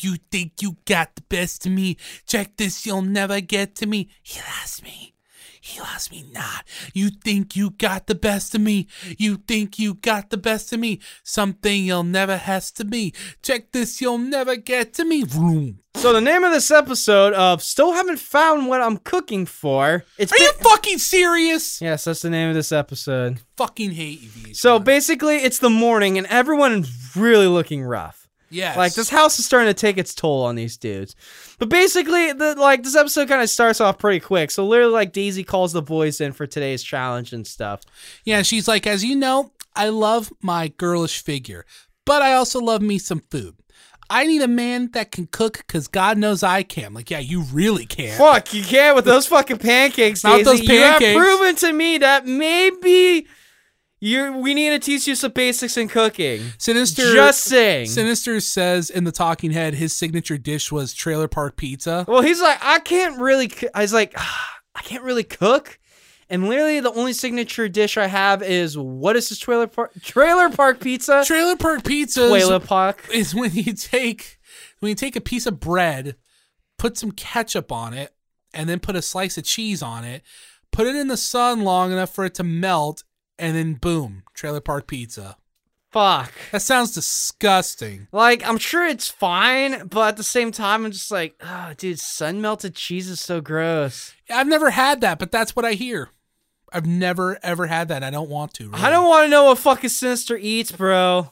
You 0.00 0.16
think 0.30 0.60
you 0.60 0.76
got 0.84 1.14
the 1.14 1.22
best 1.22 1.66
of 1.66 1.72
me? 1.72 1.96
Check 2.26 2.56
this, 2.56 2.86
you'll 2.86 3.02
never 3.02 3.40
get 3.40 3.74
to 3.76 3.86
me. 3.86 4.10
He 4.22 4.40
loves 4.40 4.82
me. 4.82 5.15
He 5.66 5.80
loves 5.80 6.12
me 6.12 6.24
not. 6.32 6.64
You 6.94 7.10
think 7.10 7.56
you 7.56 7.70
got 7.70 8.06
the 8.06 8.14
best 8.14 8.54
of 8.54 8.60
me? 8.60 8.86
You 9.18 9.36
think 9.36 9.80
you 9.80 9.94
got 9.94 10.30
the 10.30 10.36
best 10.36 10.72
of 10.72 10.78
me? 10.78 11.00
Something 11.24 11.84
you'll 11.84 12.04
never 12.04 12.36
has 12.36 12.70
to 12.72 12.84
me. 12.84 13.12
Check 13.42 13.72
this, 13.72 14.00
you'll 14.00 14.18
never 14.18 14.54
get 14.54 14.94
to 14.94 15.04
me. 15.04 15.24
Vroom. 15.24 15.80
So 15.96 16.12
the 16.12 16.20
name 16.20 16.44
of 16.44 16.52
this 16.52 16.70
episode 16.70 17.32
of 17.34 17.62
Still 17.62 17.94
Haven't 17.94 18.20
Found 18.20 18.68
What 18.68 18.80
I'm 18.80 18.98
Cooking 18.98 19.44
For. 19.44 20.04
It's 20.18 20.32
Are 20.32 20.38
you 20.38 20.52
fucking 20.52 20.98
serious? 20.98 21.82
Yes, 21.82 22.04
that's 22.04 22.22
the 22.22 22.30
name 22.30 22.48
of 22.48 22.54
this 22.54 22.70
episode. 22.70 23.40
Fucking 23.56 23.90
hate 23.90 24.20
you. 24.20 24.28
VH1. 24.28 24.56
So 24.56 24.78
basically, 24.78 25.38
it's 25.38 25.58
the 25.58 25.70
morning 25.70 26.16
and 26.16 26.28
everyone's 26.28 27.16
really 27.16 27.48
looking 27.48 27.82
rough. 27.82 28.25
Yes. 28.50 28.76
Like 28.76 28.94
this 28.94 29.08
house 29.08 29.38
is 29.38 29.46
starting 29.46 29.68
to 29.68 29.74
take 29.74 29.98
its 29.98 30.14
toll 30.14 30.44
on 30.44 30.54
these 30.54 30.76
dudes. 30.76 31.14
But 31.58 31.68
basically, 31.68 32.32
the 32.32 32.54
like 32.54 32.82
this 32.82 32.96
episode 32.96 33.28
kind 33.28 33.42
of 33.42 33.50
starts 33.50 33.80
off 33.80 33.98
pretty 33.98 34.20
quick. 34.20 34.50
So 34.50 34.66
literally, 34.66 34.92
like 34.92 35.12
Daisy 35.12 35.44
calls 35.44 35.72
the 35.72 35.82
boys 35.82 36.20
in 36.20 36.32
for 36.32 36.46
today's 36.46 36.82
challenge 36.82 37.32
and 37.32 37.46
stuff. 37.46 37.82
Yeah, 38.24 38.42
she's 38.42 38.68
like, 38.68 38.86
as 38.86 39.04
you 39.04 39.16
know, 39.16 39.52
I 39.74 39.88
love 39.88 40.32
my 40.42 40.68
girlish 40.68 41.22
figure, 41.22 41.64
but 42.04 42.22
I 42.22 42.34
also 42.34 42.60
love 42.60 42.82
me 42.82 42.98
some 42.98 43.20
food. 43.30 43.56
I 44.08 44.26
need 44.26 44.42
a 44.42 44.48
man 44.48 44.90
that 44.92 45.10
can 45.10 45.26
cook 45.26 45.58
because 45.58 45.88
God 45.88 46.16
knows 46.16 46.42
I 46.44 46.62
can. 46.62 46.94
Like, 46.94 47.10
yeah, 47.10 47.18
you 47.18 47.42
really 47.52 47.86
can. 47.86 48.16
Fuck, 48.16 48.54
you 48.54 48.62
can't 48.62 48.94
with 48.94 49.04
those 49.04 49.26
fucking 49.26 49.58
pancakes, 49.58 50.22
Not 50.22 50.38
Daisy. 50.38 50.44
those 50.44 50.60
You 50.68 50.78
have 50.80 51.00
proven 51.00 51.56
to 51.56 51.72
me 51.72 51.98
that 51.98 52.24
maybe 52.24 53.26
you 54.00 54.36
we 54.38 54.54
need 54.54 54.70
to 54.70 54.78
teach 54.78 55.06
you 55.06 55.14
some 55.14 55.32
basics 55.32 55.76
in 55.76 55.88
cooking. 55.88 56.40
Sinister, 56.58 57.12
Just 57.14 57.44
saying. 57.44 57.86
Sinister 57.86 58.40
says 58.40 58.90
in 58.90 59.04
the 59.04 59.12
talking 59.12 59.50
head 59.52 59.74
his 59.74 59.92
signature 59.92 60.38
dish 60.38 60.70
was 60.70 60.92
trailer 60.94 61.28
park 61.28 61.56
pizza. 61.56 62.04
Well, 62.08 62.22
he's 62.22 62.40
like, 62.40 62.58
I 62.62 62.78
can't 62.80 63.20
really. 63.20 63.48
coo-" 63.48 63.68
I 63.74 63.82
was 63.82 63.92
like, 63.92 64.12
"Ah, 64.16 64.58
I 64.74 64.82
can't 64.82 65.02
really 65.02 65.24
cook. 65.24 65.78
And 66.28 66.48
literally, 66.48 66.80
the 66.80 66.92
only 66.92 67.12
signature 67.12 67.68
dish 67.68 67.96
I 67.96 68.08
have 68.08 68.42
is 68.42 68.76
what 68.76 69.14
is 69.14 69.28
this 69.28 69.38
trailer 69.38 69.68
park 69.68 69.92
trailer 70.02 70.50
park 70.50 70.80
pizza? 70.80 71.22
Trailer 71.24 71.56
park 71.56 71.84
pizza 71.84 72.28
Trailer 72.28 72.58
park. 72.60 73.08
is 73.12 73.34
when 73.34 73.52
you 73.54 73.72
take 73.72 74.38
when 74.80 74.88
you 74.90 74.96
take 74.96 75.14
a 75.16 75.20
piece 75.20 75.46
of 75.46 75.60
bread, 75.60 76.16
put 76.78 76.98
some 76.98 77.12
ketchup 77.12 77.70
on 77.70 77.94
it, 77.94 78.12
and 78.52 78.68
then 78.68 78.80
put 78.80 78.96
a 78.96 79.02
slice 79.02 79.38
of 79.38 79.44
cheese 79.44 79.82
on 79.82 80.04
it, 80.04 80.22
put 80.72 80.86
it 80.88 80.96
in 80.96 81.06
the 81.06 81.16
sun 81.16 81.62
long 81.62 81.92
enough 81.92 82.12
for 82.12 82.24
it 82.24 82.34
to 82.34 82.42
melt, 82.44 83.04
and 83.38 83.56
then 83.56 83.74
boom, 83.74 84.22
trailer 84.34 84.60
park 84.60 84.86
pizza. 84.86 85.36
Fuck. 85.90 86.32
That 86.52 86.60
sounds 86.62 86.92
disgusting. 86.92 88.08
Like, 88.12 88.46
I'm 88.46 88.58
sure 88.58 88.86
it's 88.86 89.08
fine, 89.08 89.86
but 89.86 90.08
at 90.08 90.16
the 90.18 90.22
same 90.22 90.52
time, 90.52 90.84
I'm 90.84 90.92
just 90.92 91.10
like, 91.10 91.36
oh, 91.42 91.72
dude, 91.76 91.98
sun 91.98 92.42
melted 92.42 92.74
cheese 92.74 93.08
is 93.08 93.20
so 93.20 93.40
gross. 93.40 94.14
I've 94.28 94.46
never 94.46 94.70
had 94.70 95.00
that, 95.00 95.18
but 95.18 95.32
that's 95.32 95.56
what 95.56 95.64
I 95.64 95.72
hear. 95.72 96.10
I've 96.72 96.86
never 96.86 97.38
ever 97.42 97.66
had 97.66 97.88
that. 97.88 98.02
I 98.02 98.10
don't 98.10 98.28
want 98.28 98.52
to. 98.54 98.70
I 98.74 98.90
don't 98.90 99.08
want 99.08 99.24
to 99.24 99.30
know 99.30 99.44
what 99.44 99.58
fucking 99.58 99.88
Sinister 99.88 100.36
eats, 100.36 100.72
bro. 100.72 101.30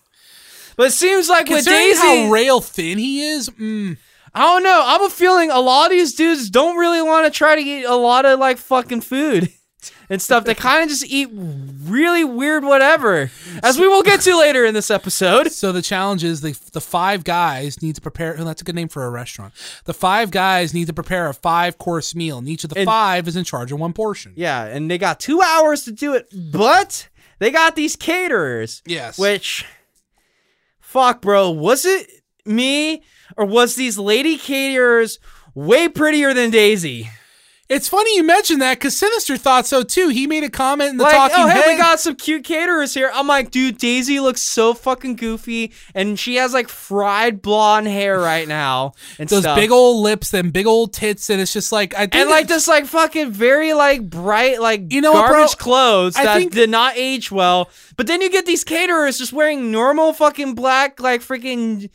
But 0.77 0.87
it 0.87 0.93
seems 0.93 1.29
like 1.29 1.49
with 1.49 1.65
Daisy, 1.65 2.01
how 2.01 2.31
rail 2.31 2.61
thin 2.61 2.99
he 2.99 3.21
is, 3.21 3.51
mm, 3.51 3.97
I 4.35 4.41
don't 4.41 4.63
know. 4.63 4.83
I'm 4.85 5.03
a 5.05 5.11
feeling 5.11 5.51
a 5.51 5.61
lot 5.61 5.87
of 5.87 5.91
these 5.91 6.15
dudes 6.15 6.51
don't 6.51 6.77
really 6.77 7.03
want 7.03 7.27
to 7.27 7.37
try 7.37 7.55
to 7.55 7.61
eat 7.61 7.85
a 7.85 7.95
lot 7.95 8.25
of 8.25 8.41
like 8.41 8.59
fucking 8.59 9.03
food 9.03 9.53
and 10.09 10.21
stuff. 10.21 10.45
They 10.45 10.55
kind 10.55 10.83
of 10.83 10.89
just 10.89 11.05
eat 11.07 11.29
really 11.33 12.25
weird 12.25 12.65
whatever, 12.65 13.31
as 13.63 13.79
we 13.79 13.89
will 13.89 14.03
get 14.03 14.21
to 14.23 14.39
later 14.39 14.65
in 14.65 14.75
this 14.75 14.91
episode. 14.91 15.51
So 15.53 15.73
the 15.73 15.83
challenge 15.83 16.25
is 16.25 16.41
the 16.41 16.59
the 16.73 16.81
five 16.81 17.25
guys 17.25 17.83
need 17.83 17.95
to 17.97 18.01
prepare. 18.01 18.37
Oh, 18.39 18.45
that's 18.45 18.63
a 18.63 18.65
good 18.65 18.75
name 18.75 18.89
for 18.89 19.05
a 19.05 19.11
restaurant. 19.11 19.55
The 19.85 19.95
five 19.95 20.31
guys 20.31 20.73
need 20.75 20.87
to 20.87 20.93
prepare 20.93 21.29
a 21.29 21.35
five 21.35 21.79
course 21.79 22.15
meal, 22.15 22.39
and 22.39 22.49
each 22.49 22.65
of 22.65 22.71
the 22.71 22.81
And- 22.81 22.87
five 22.87 23.27
is 23.29 23.37
in 23.37 23.45
charge 23.45 23.73
of 23.73 23.79
one 23.81 23.93
portion. 23.93 24.33
Yeah, 24.37 24.65
and 24.65 24.91
they 24.91 24.99
got 24.99 25.21
two 25.21 25.41
hours 25.41 25.85
to 25.85 25.93
do 25.93 26.15
it, 26.15 26.27
but 26.53 27.09
they 27.39 27.51
got 27.51 27.77
these 27.77 27.97
caterers. 27.97 28.83
Yes. 28.87 29.19
Which, 29.19 29.65
fuck, 30.81 31.21
bro, 31.21 31.51
was 31.51 31.85
it 31.85 32.09
me 32.47 33.03
or 33.37 33.45
was 33.47 33.75
these 33.75 33.99
lady 33.99 34.37
caterers 34.37 35.19
way 35.55 35.89
prettier 35.89 36.35
than 36.35 36.51
Daisy? 36.51 37.09
It's 37.67 37.89
funny 37.89 38.15
you 38.17 38.23
mentioned 38.25 38.61
that 38.61 38.79
because 38.79 38.95
Sinister 38.95 39.39
thought 39.39 39.67
so 39.67 39.83
too. 39.83 40.09
He 40.09 40.27
made 40.27 40.45
a 40.45 40.51
comment 40.51 40.91
in 40.91 40.97
the 40.99 41.05
like, 41.05 41.15
talking 41.15 41.37
oh 41.39 41.49
hey, 41.49 41.61
head. 41.63 41.67
we 41.67 41.77
got 41.79 41.99
some 41.99 42.15
cute 42.15 42.45
caterers 42.45 42.93
here. 42.93 43.11
I'm 43.13 43.27
like, 43.27 43.51
dude, 43.51 43.79
Daisy 43.79 44.21
looks 44.21 44.43
so 44.43 44.75
fucking 44.75 45.17
goofy, 45.17 45.73
and 45.95 46.19
she 46.19 46.37
has 46.37 46.53
like 46.53 46.69
fried 46.69 47.41
blonde 47.41 47.87
hair 47.87 48.19
right 48.21 48.47
now, 48.47 48.93
and 49.19 49.31
those 49.31 49.45
stuff. 49.45 49.57
big 49.57 49.71
old 49.71 50.03
lips 50.03 50.35
and 50.35 50.53
big 50.53 50.67
old 50.67 50.93
tits, 50.93 51.31
and 51.31 51.41
it's 51.41 51.55
just 51.55 51.73
like 51.73 51.95
I 51.95 52.01
think 52.01 52.17
and 52.17 52.29
like 52.31 52.49
this 52.49 52.69
like 52.69 52.85
fucking 52.85 53.31
very 53.31 53.73
like 53.73 54.03
bright 54.11 54.61
like 54.61 54.93
You 54.93 55.01
know 55.01 55.13
what, 55.13 55.31
garbage 55.31 55.57
clothes 55.57 56.17
I 56.17 56.25
that 56.25 56.39
think- 56.39 56.53
did 56.53 56.69
not 56.69 56.97
age 56.99 57.33
well. 57.33 57.71
But 57.97 58.07
then 58.09 58.21
you 58.21 58.29
get 58.31 58.45
these 58.45 58.65
caterers 58.65 59.17
just 59.17 59.33
wearing 59.33 59.71
normal 59.71 60.13
fucking 60.13 60.55
black 60.55 61.01
like 61.01 61.23
freaking 61.23 61.89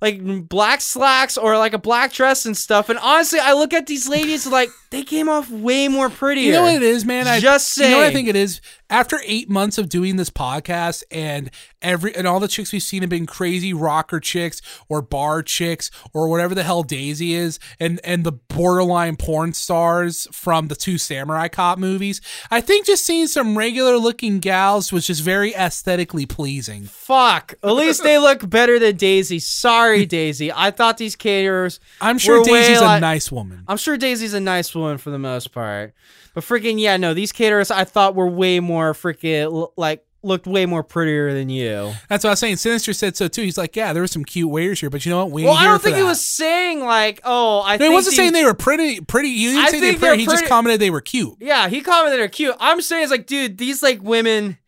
like 0.00 0.48
black 0.48 0.80
slacks 0.80 1.36
or 1.36 1.58
like 1.58 1.72
a 1.72 1.78
black 1.78 2.12
dress 2.12 2.46
and 2.46 2.56
stuff. 2.56 2.88
And 2.88 2.98
honestly, 2.98 3.40
I 3.40 3.52
look 3.52 3.72
at 3.72 3.86
these 3.86 4.08
ladies 4.08 4.46
like 4.46 4.70
they 4.90 5.02
came 5.02 5.28
off 5.28 5.50
way 5.50 5.88
more 5.88 6.08
prettier. 6.08 6.46
You 6.46 6.52
know 6.52 6.62
what 6.62 6.76
it 6.76 6.82
is, 6.82 7.04
man? 7.04 7.26
I 7.28 7.40
Just 7.40 7.76
You 7.76 7.88
know 7.90 7.98
what 7.98 8.06
I 8.06 8.12
think 8.12 8.28
it 8.28 8.36
is? 8.36 8.60
After 8.90 9.20
eight 9.26 9.50
months 9.50 9.76
of 9.76 9.90
doing 9.90 10.16
this 10.16 10.30
podcast 10.30 11.02
and 11.10 11.50
every 11.82 12.16
and 12.16 12.26
all 12.26 12.40
the 12.40 12.48
chicks 12.48 12.72
we've 12.72 12.82
seen 12.82 13.02
have 13.02 13.10
been 13.10 13.26
crazy 13.26 13.74
rocker 13.74 14.18
chicks 14.18 14.62
or 14.88 15.02
bar 15.02 15.42
chicks 15.42 15.90
or 16.14 16.26
whatever 16.28 16.54
the 16.54 16.62
hell 16.62 16.82
Daisy 16.82 17.34
is, 17.34 17.58
and 17.78 18.00
and 18.02 18.24
the 18.24 18.32
borderline 18.32 19.16
porn 19.16 19.52
stars 19.52 20.26
from 20.32 20.68
the 20.68 20.74
two 20.74 20.96
samurai 20.96 21.48
cop 21.48 21.78
movies. 21.78 22.22
I 22.50 22.62
think 22.62 22.86
just 22.86 23.04
seeing 23.04 23.26
some 23.26 23.58
regular 23.58 23.98
looking 23.98 24.38
gals 24.38 24.90
was 24.90 25.06
just 25.06 25.20
very 25.22 25.54
aesthetically 25.54 26.24
pleasing. 26.24 26.84
Fuck. 26.84 27.56
At 27.62 27.72
least 27.72 28.02
they 28.02 28.16
look 28.18 28.48
better 28.48 28.78
than 28.78 28.96
Daisy. 28.96 29.38
Sorry, 29.38 30.06
Daisy. 30.06 30.50
I 30.50 30.70
thought 30.70 30.96
these 30.96 31.14
caterers. 31.14 31.78
I'm 32.00 32.16
sure 32.16 32.42
Daisy's 32.42 32.80
like- 32.80 32.98
a 32.98 33.00
nice 33.02 33.30
woman. 33.30 33.64
I'm 33.68 33.76
sure 33.76 33.98
Daisy's 33.98 34.32
a 34.32 34.40
nice 34.40 34.74
woman 34.74 34.77
for 34.98 35.10
the 35.10 35.18
most 35.18 35.52
part. 35.52 35.94
But 36.34 36.44
freaking 36.44 36.78
yeah, 36.80 36.96
no, 36.96 37.14
these 37.14 37.32
caterers 37.32 37.70
I 37.70 37.84
thought 37.84 38.14
were 38.14 38.28
way 38.28 38.60
more 38.60 38.92
freaking 38.94 39.70
like 39.76 40.04
looked 40.22 40.46
way 40.46 40.66
more 40.66 40.82
prettier 40.82 41.32
than 41.32 41.48
you. 41.48 41.92
That's 42.08 42.24
what 42.24 42.30
I 42.30 42.32
was 42.32 42.40
saying. 42.40 42.56
Sinister 42.56 42.92
said 42.92 43.16
so 43.16 43.28
too. 43.28 43.42
He's 43.42 43.56
like, 43.58 43.76
yeah, 43.76 43.92
there 43.92 44.02
were 44.02 44.06
some 44.08 44.24
cute 44.24 44.50
waiters 44.50 44.80
here, 44.80 44.90
but 44.90 45.04
you 45.06 45.10
know 45.10 45.18
what? 45.24 45.30
We 45.32 45.44
Well, 45.44 45.54
I 45.54 45.64
don't 45.64 45.80
think 45.82 45.96
he 45.96 46.02
was 46.02 46.24
saying 46.24 46.80
like, 46.84 47.20
oh, 47.24 47.62
I 47.64 47.76
No, 47.76 47.88
he 47.88 47.94
wasn't 47.94 48.12
these- 48.12 48.16
saying 48.16 48.32
they 48.32 48.44
were 48.44 48.54
pretty. 48.54 49.00
Pretty. 49.00 49.28
He 49.36 49.46
didn't 49.46 49.64
I 49.64 49.70
say 49.70 49.80
they 49.80 49.92
were 49.92 49.98
pretty. 49.98 50.22
He 50.22 50.26
just 50.26 50.46
commented 50.46 50.80
they 50.80 50.90
were 50.90 51.00
cute. 51.00 51.34
Yeah, 51.40 51.68
he 51.68 51.80
commented 51.80 52.18
they're 52.18 52.28
cute. 52.28 52.56
I'm 52.58 52.80
saying 52.80 53.02
it's 53.04 53.12
like, 53.12 53.26
dude, 53.26 53.58
these 53.58 53.82
like 53.82 54.02
women 54.02 54.58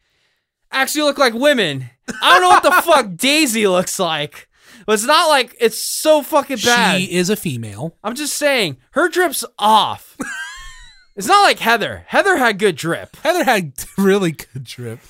actually 0.72 1.02
look 1.02 1.18
like 1.18 1.34
women. 1.34 1.90
I 2.22 2.34
don't 2.38 2.42
know 2.42 2.48
what 2.48 2.62
the 2.62 2.82
fuck 2.90 3.16
Daisy 3.16 3.66
looks 3.66 3.98
like. 3.98 4.48
But 4.86 4.94
it's 4.94 5.04
not 5.04 5.28
like 5.28 5.56
it's 5.60 5.78
so 5.78 6.22
fucking 6.22 6.58
bad. 6.64 7.00
She 7.00 7.12
is 7.12 7.30
a 7.30 7.36
female. 7.36 7.96
I'm 8.02 8.14
just 8.14 8.34
saying, 8.34 8.78
her 8.92 9.08
drip's 9.08 9.44
off. 9.58 10.16
it's 11.16 11.26
not 11.26 11.42
like 11.42 11.58
Heather. 11.58 12.04
Heather 12.06 12.36
had 12.36 12.58
good 12.58 12.76
drip. 12.76 13.16
Heather 13.16 13.44
had 13.44 13.72
really 13.98 14.32
good 14.32 14.64
drip. 14.64 15.00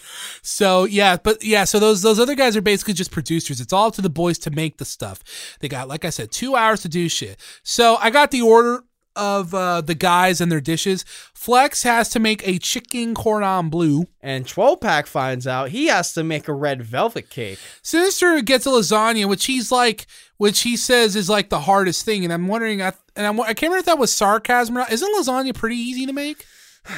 So 0.43 0.85
yeah, 0.85 1.17
but 1.17 1.45
yeah, 1.45 1.65
so 1.65 1.79
those 1.79 2.03
those 2.03 2.19
other 2.19 2.35
guys 2.35 2.57
are 2.57 2.63
basically 2.63 2.95
just 2.95 3.11
producers. 3.11 3.61
It's 3.61 3.73
all 3.73 3.89
up 3.89 3.95
to 3.95 4.03
the 4.03 4.11
boys 4.11 4.39
to 4.41 4.51
make 4.51 4.79
the 4.79 4.85
stuff. 4.85 5.23
They 5.61 5.69
got, 5.69 5.89
like 5.89 6.05
I 6.05 6.11
said, 6.11 6.31
two 6.31 6.57
hours 6.57 6.83
to 6.83 6.89
do 6.89 7.09
shit. 7.09 7.39
So 7.63 7.97
I 7.97 8.11
got 8.11 8.31
the 8.31 8.43
order 8.43 8.85
of 9.17 9.53
uh, 9.55 9.81
the 9.81 9.95
guys 9.95 10.41
and 10.41 10.51
their 10.51 10.61
dishes. 10.61 11.05
Flex 11.35 11.83
has 11.83 12.09
to 12.11 12.19
make 12.21 12.47
a 12.47 12.59
chicken 12.59 13.15
cordon 13.15 13.69
bleu. 13.69 14.07
And 14.21 14.47
12 14.47 14.81
pack 14.81 15.07
finds 15.07 15.47
out 15.47 15.71
he 15.71 15.87
has 15.87 16.13
to 16.15 16.25
make 16.25 16.49
a 16.49 16.53
red 16.53 16.83
velvet 16.83 17.31
cake. 17.31 17.59
Sinister 17.83 18.41
gets 18.43 18.67
a 18.67 18.71
lasagna, 18.71 19.27
which 19.29 19.47
he's 19.47 19.73
like, 19.73 20.07
which 20.37 20.61
he 20.63 20.77
says 20.77 21.17
is 21.17 21.29
like 21.29 21.49
the 21.49 21.61
hardest 21.61 22.05
thing. 22.05 22.25
And 22.25 22.33
I'm 22.33 22.47
wondering, 22.49 22.81
I, 22.83 22.93
and 23.17 23.27
I'm, 23.27 23.41
I 23.41 23.47
can't 23.55 23.63
remember 23.63 23.79
if 23.79 23.85
that 23.87 23.99
was 23.99 24.13
sarcasm 24.13 24.77
or 24.77 24.81
not. 24.81 24.93
Isn't 24.93 25.15
lasagna 25.17 25.55
pretty 25.55 25.77
easy 25.77 26.07
to 26.07 26.13
make? 26.13 26.45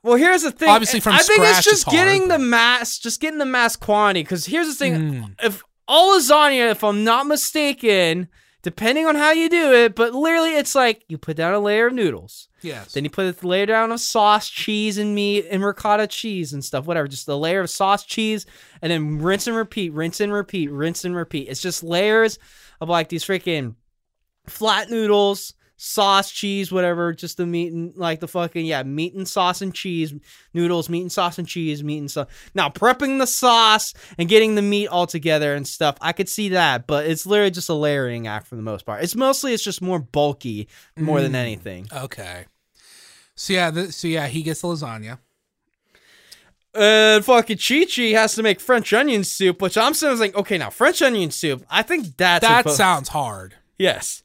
Well, 0.00 0.14
here's 0.16 0.42
the 0.42 0.52
thing. 0.52 0.68
Obviously 0.68 1.00
from 1.00 1.14
I 1.14 1.18
think 1.18 1.40
it's 1.40 1.64
just 1.64 1.86
is 1.88 1.92
getting 1.92 2.28
hard, 2.28 2.30
the 2.30 2.38
mass, 2.38 2.98
just 2.98 3.20
getting 3.20 3.40
the 3.40 3.44
mass 3.44 3.74
quantity. 3.74 4.22
Because 4.22 4.46
here's 4.46 4.68
the 4.68 4.74
thing: 4.74 4.94
Mm. 4.94 5.34
if 5.42 5.60
all 5.88 6.16
lasagna, 6.16 6.70
if 6.70 6.84
I'm 6.84 7.02
not 7.02 7.26
mistaken, 7.26 8.28
depending 8.62 9.06
on 9.06 9.14
how 9.14 9.30
you 9.30 9.48
do 9.48 9.72
it, 9.72 9.94
but 9.94 10.14
literally 10.14 10.56
it's 10.56 10.74
like 10.74 11.04
you 11.08 11.16
put 11.18 11.36
down 11.36 11.54
a 11.54 11.60
layer 11.60 11.86
of 11.86 11.92
noodles, 11.94 12.48
Yes. 12.60 12.92
then 12.92 13.04
you 13.04 13.10
put 13.10 13.42
a 13.42 13.46
layer 13.46 13.66
down 13.66 13.92
of 13.92 14.00
sauce, 14.00 14.48
cheese, 14.48 14.98
and 14.98 15.14
meat, 15.14 15.46
and 15.50 15.64
ricotta 15.64 16.06
cheese 16.06 16.52
and 16.52 16.64
stuff, 16.64 16.86
whatever. 16.86 17.06
Just 17.08 17.28
a 17.28 17.34
layer 17.36 17.60
of 17.60 17.70
sauce, 17.70 18.04
cheese, 18.04 18.46
and 18.82 18.90
then 18.90 19.18
rinse 19.18 19.46
and 19.46 19.56
repeat, 19.56 19.92
rinse 19.92 20.20
and 20.20 20.32
repeat, 20.32 20.70
rinse 20.70 21.04
and 21.04 21.14
repeat. 21.14 21.48
It's 21.48 21.62
just 21.62 21.82
layers 21.84 22.38
of 22.80 22.88
like 22.88 23.08
these 23.08 23.24
freaking 23.24 23.76
flat 24.46 24.90
noodles, 24.90 25.54
sauce, 25.80 26.30
cheese, 26.32 26.72
whatever, 26.72 27.12
just 27.14 27.36
the 27.36 27.46
meat 27.46 27.72
and 27.72 27.96
like 27.96 28.18
the 28.20 28.26
fucking 28.28 28.66
yeah, 28.66 28.82
meat 28.82 29.14
and 29.14 29.26
sauce 29.28 29.62
and 29.62 29.72
cheese, 29.72 30.12
noodles, 30.52 30.88
meat 30.88 31.02
and 31.02 31.12
sauce 31.12 31.38
and 31.38 31.46
cheese, 31.46 31.84
meat 31.84 31.98
and 31.98 32.10
sauce. 32.10 32.26
Now 32.52 32.68
prepping 32.68 33.20
the 33.20 33.26
sauce 33.28 33.94
and 34.18 34.28
getting 34.28 34.56
the 34.56 34.62
meat 34.62 34.88
all 34.88 35.06
together 35.06 35.54
and 35.54 35.66
stuff, 35.66 35.96
I 36.00 36.12
could 36.12 36.28
see 36.28 36.48
that, 36.50 36.86
but 36.88 37.06
it's 37.06 37.24
literally 37.26 37.52
just 37.52 37.68
a 37.68 37.74
layering 37.74 38.26
act 38.26 38.48
for 38.48 38.56
the 38.56 38.62
most 38.62 38.84
part. 38.86 39.04
It's 39.04 39.14
mostly 39.14 39.54
it's 39.54 39.62
just 39.62 39.80
more 39.80 40.00
bulky 40.00 40.68
more 40.96 41.20
than 41.22 41.32
Mm. 41.32 41.36
anything. 41.36 41.86
Okay. 41.96 42.46
So 43.36 43.52
yeah, 43.52 43.70
the, 43.70 43.92
so 43.92 44.08
yeah, 44.08 44.26
he 44.26 44.42
gets 44.42 44.60
the 44.62 44.68
lasagna. 44.68 45.18
And 46.74 47.24
fucking 47.24 47.58
Chi 47.58 47.86
Chi 47.86 48.02
has 48.18 48.34
to 48.34 48.42
make 48.42 48.60
French 48.60 48.92
onion 48.92 49.24
soup, 49.24 49.62
which 49.62 49.78
I'm 49.78 49.94
saying 49.94 50.14
is 50.14 50.20
like, 50.20 50.34
okay, 50.36 50.58
now 50.58 50.70
French 50.70 51.00
onion 51.02 51.30
soup. 51.30 51.64
I 51.70 51.82
think 51.82 52.16
that's 52.16 52.46
That 52.46 52.68
sounds 52.70 53.08
hard. 53.08 53.54
yes. 53.78 54.22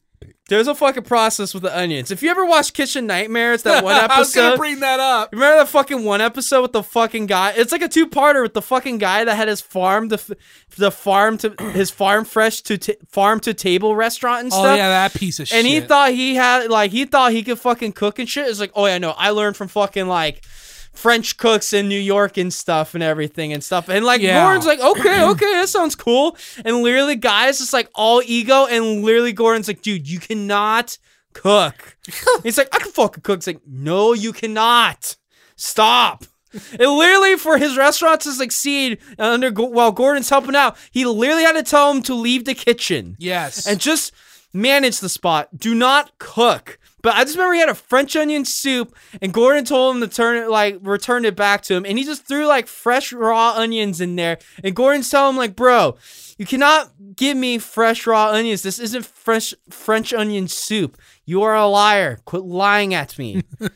There's 0.53 0.67
a 0.67 0.75
fucking 0.75 1.05
process 1.05 1.55
with 1.55 1.63
the 1.63 1.75
onions. 1.75 2.11
If 2.11 2.21
you 2.21 2.29
ever 2.29 2.45
watched 2.45 2.75
Kitchen 2.75 3.07
Nightmares, 3.07 3.63
that 3.63 3.83
one 3.83 3.95
episode. 3.95 4.11
I 4.15 4.19
was 4.19 4.35
gonna 4.35 4.55
bring 4.55 4.81
that 4.81 4.99
up. 4.99 5.31
Remember 5.31 5.57
that 5.57 5.67
fucking 5.67 6.03
one 6.03 6.21
episode 6.21 6.61
with 6.61 6.73
the 6.73 6.83
fucking 6.83 7.25
guy? 7.25 7.53
It's 7.57 7.71
like 7.71 7.81
a 7.81 7.87
two-parter 7.87 8.43
with 8.43 8.53
the 8.53 8.61
fucking 8.61 8.99
guy 8.99 9.25
that 9.25 9.33
had 9.33 9.47
his 9.47 9.61
farm 9.61 10.09
to 10.09 10.37
the 10.77 10.91
farm 10.91 11.39
to 11.39 11.55
his 11.71 11.89
farm 11.89 12.23
fresh 12.23 12.61
to 12.61 12.77
ta- 12.77 12.93
farm 13.09 13.39
to 13.39 13.55
table 13.55 13.95
restaurant 13.95 14.43
and 14.43 14.53
oh, 14.53 14.57
stuff. 14.57 14.73
Oh 14.73 14.75
yeah, 14.75 14.89
that 14.89 15.15
piece 15.15 15.39
of 15.39 15.43
and 15.43 15.49
shit. 15.49 15.57
And 15.57 15.67
he 15.67 15.79
thought 15.79 16.11
he 16.11 16.35
had 16.35 16.69
like 16.69 16.91
he 16.91 17.05
thought 17.05 17.31
he 17.31 17.41
could 17.41 17.57
fucking 17.57 17.93
cook 17.93 18.19
and 18.19 18.29
shit. 18.29 18.47
It's 18.47 18.59
like, 18.59 18.73
oh 18.75 18.85
yeah, 18.85 18.99
no, 18.99 19.15
I 19.17 19.31
learned 19.31 19.57
from 19.57 19.69
fucking 19.69 20.07
like 20.07 20.45
French 20.93 21.37
cooks 21.37 21.73
in 21.73 21.89
New 21.89 21.99
York 21.99 22.37
and 22.37 22.53
stuff 22.53 22.93
and 22.93 23.03
everything 23.03 23.51
and 23.51 23.63
stuff. 23.63 23.89
And 23.89 24.05
like 24.05 24.21
Yeah. 24.21 24.43
Gordon's 24.43 24.65
like, 24.65 24.79
okay, 24.79 25.23
okay, 25.29 25.53
that 25.53 25.69
sounds 25.69 25.95
cool. 25.95 26.37
And 26.63 26.77
literally, 26.77 27.15
guys, 27.15 27.59
just 27.59 27.73
like 27.73 27.89
all 27.95 28.21
ego. 28.25 28.65
And 28.67 29.03
literally, 29.03 29.33
Gordon's 29.33 29.67
like, 29.67 29.81
dude, 29.81 30.07
you 30.07 30.19
cannot 30.19 30.97
cook. 31.33 31.97
He's 32.43 32.57
like, 32.57 32.73
I 32.73 32.79
can 32.79 32.91
fucking 32.91 33.23
cook. 33.23 33.37
It's 33.37 33.47
like, 33.47 33.61
no, 33.67 34.13
you 34.13 34.31
cannot. 34.33 35.17
Stop. 35.55 36.25
It 36.53 36.87
literally 36.87 37.35
for 37.35 37.57
his 37.57 37.75
restaurant 37.77 38.21
to 38.21 38.31
succeed 38.31 38.99
under 39.17 39.49
while 39.51 39.91
Gordon's 39.91 40.29
helping 40.29 40.55
out, 40.55 40.77
he 40.91 41.03
literally 41.05 41.43
had 41.43 41.53
to 41.53 41.63
tell 41.63 41.91
him 41.91 42.03
to 42.03 42.13
leave 42.13 42.45
the 42.45 42.53
kitchen 42.53 43.15
yes. 43.17 43.65
and 43.65 43.79
just 43.79 44.13
manage 44.53 44.99
the 44.99 45.09
spot. 45.09 45.57
Do 45.57 45.73
not 45.73 46.11
cook. 46.19 46.77
But 47.03 47.15
I 47.15 47.25
just 47.25 47.35
remember 47.35 47.53
he 47.53 47.59
had 47.59 47.69
a 47.69 47.75
French 47.75 48.15
onion 48.15 48.45
soup, 48.45 48.95
and 49.21 49.33
Gordon 49.33 49.65
told 49.65 49.95
him 49.95 50.01
to 50.01 50.07
turn 50.07 50.41
it 50.41 50.49
like 50.49 50.79
return 50.81 51.25
it 51.25 51.35
back 51.35 51.61
to 51.63 51.75
him, 51.75 51.85
and 51.85 51.97
he 51.97 52.05
just 52.05 52.25
threw 52.25 52.47
like 52.47 52.65
fresh 52.65 53.13
raw 53.13 53.53
onions 53.55 54.01
in 54.01 54.15
there. 54.15 54.39
And 54.63 54.75
Gordon's 54.75 55.09
telling 55.09 55.31
him 55.33 55.37
like, 55.37 55.55
bro, 55.55 55.97
you 56.37 56.45
cannot 56.45 56.91
give 57.15 57.37
me 57.37 57.59
fresh 57.59 58.07
raw 58.07 58.29
onions. 58.29 58.63
This 58.63 58.79
isn't 58.79 59.05
fresh 59.05 59.53
French 59.69 60.13
onion 60.13 60.47
soup. 60.47 60.97
You 61.25 61.43
are 61.43 61.55
a 61.55 61.67
liar. 61.67 62.19
Quit 62.25 62.43
lying 62.43 62.93
at 62.93 63.19
me. 63.19 63.43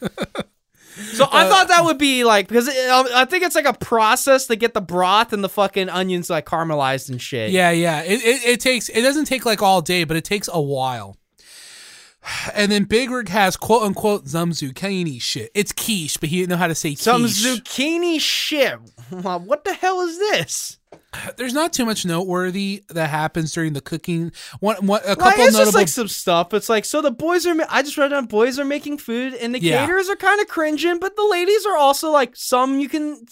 So 1.13 1.27
I 1.31 1.47
thought 1.47 1.67
that 1.67 1.85
would 1.85 1.99
be 1.99 2.23
like 2.23 2.47
because 2.47 2.67
it, 2.67 2.89
um, 2.89 3.05
I 3.13 3.25
think 3.25 3.43
it's 3.43 3.53
like 3.53 3.67
a 3.67 3.73
process 3.73 4.47
to 4.47 4.55
get 4.55 4.73
the 4.73 4.81
broth 4.81 5.31
and 5.31 5.43
the 5.43 5.49
fucking 5.49 5.89
onions 5.89 6.27
like 6.27 6.47
caramelized 6.47 7.11
and 7.11 7.21
shit. 7.21 7.51
yeah, 7.51 7.69
yeah. 7.69 8.01
It, 8.01 8.19
it 8.23 8.45
it 8.45 8.59
takes 8.59 8.89
it 8.89 9.03
doesn't 9.03 9.25
take 9.25 9.45
like 9.45 9.61
all 9.61 9.81
day, 9.83 10.05
but 10.05 10.17
it 10.17 10.25
takes 10.25 10.49
a 10.51 10.59
while. 10.59 11.15
And 12.53 12.71
then 12.71 12.85
Big 12.85 13.09
Rig 13.09 13.29
has 13.29 13.55
quote 13.57 13.83
unquote 13.83 14.27
some 14.27 14.51
zucchini 14.51 15.21
shit. 15.21 15.51
It's 15.53 15.71
quiche, 15.71 16.19
but 16.19 16.29
he 16.29 16.37
didn't 16.39 16.49
know 16.49 16.57
how 16.57 16.67
to 16.67 16.75
say 16.75 16.95
Some 16.95 17.21
quiche. 17.23 17.43
zucchini 17.45 18.19
shit. 18.19 18.79
What 19.11 19.63
the 19.63 19.73
hell 19.73 20.01
is 20.01 20.17
this? 20.17 20.77
There's 21.37 21.53
not 21.53 21.73
too 21.73 21.85
much 21.85 22.05
noteworthy 22.05 22.83
that 22.89 23.09
happens 23.09 23.53
during 23.53 23.73
the 23.73 23.81
cooking. 23.81 24.31
One, 24.59 24.85
one 24.85 25.01
a 25.05 25.09
Like, 25.09 25.17
couple 25.19 25.43
it's 25.43 25.53
notable. 25.53 25.65
just 25.65 25.75
like 25.75 25.87
some 25.87 26.07
stuff. 26.07 26.53
It's 26.53 26.69
like 26.69 26.85
so 26.85 27.01
the 27.01 27.11
boys 27.11 27.45
are. 27.45 27.55
ma- 27.55 27.65
I 27.69 27.81
just 27.81 27.97
read 27.97 28.09
down 28.09 28.25
boys 28.25 28.59
are 28.59 28.65
making 28.65 28.97
food, 28.99 29.33
and 29.33 29.53
the 29.55 29.61
Yeah. 29.61 29.79
caterers 29.85 30.09
are 30.09 30.15
kind 30.15 30.41
of 30.41 30.47
cringing, 30.47 30.99
but 30.99 31.15
the 31.15 31.25
ladies 31.25 31.65
are 31.65 31.77
also 31.77 32.11
like 32.11 32.35
some 32.35 32.79
you 32.79 32.89
can. 32.89 33.25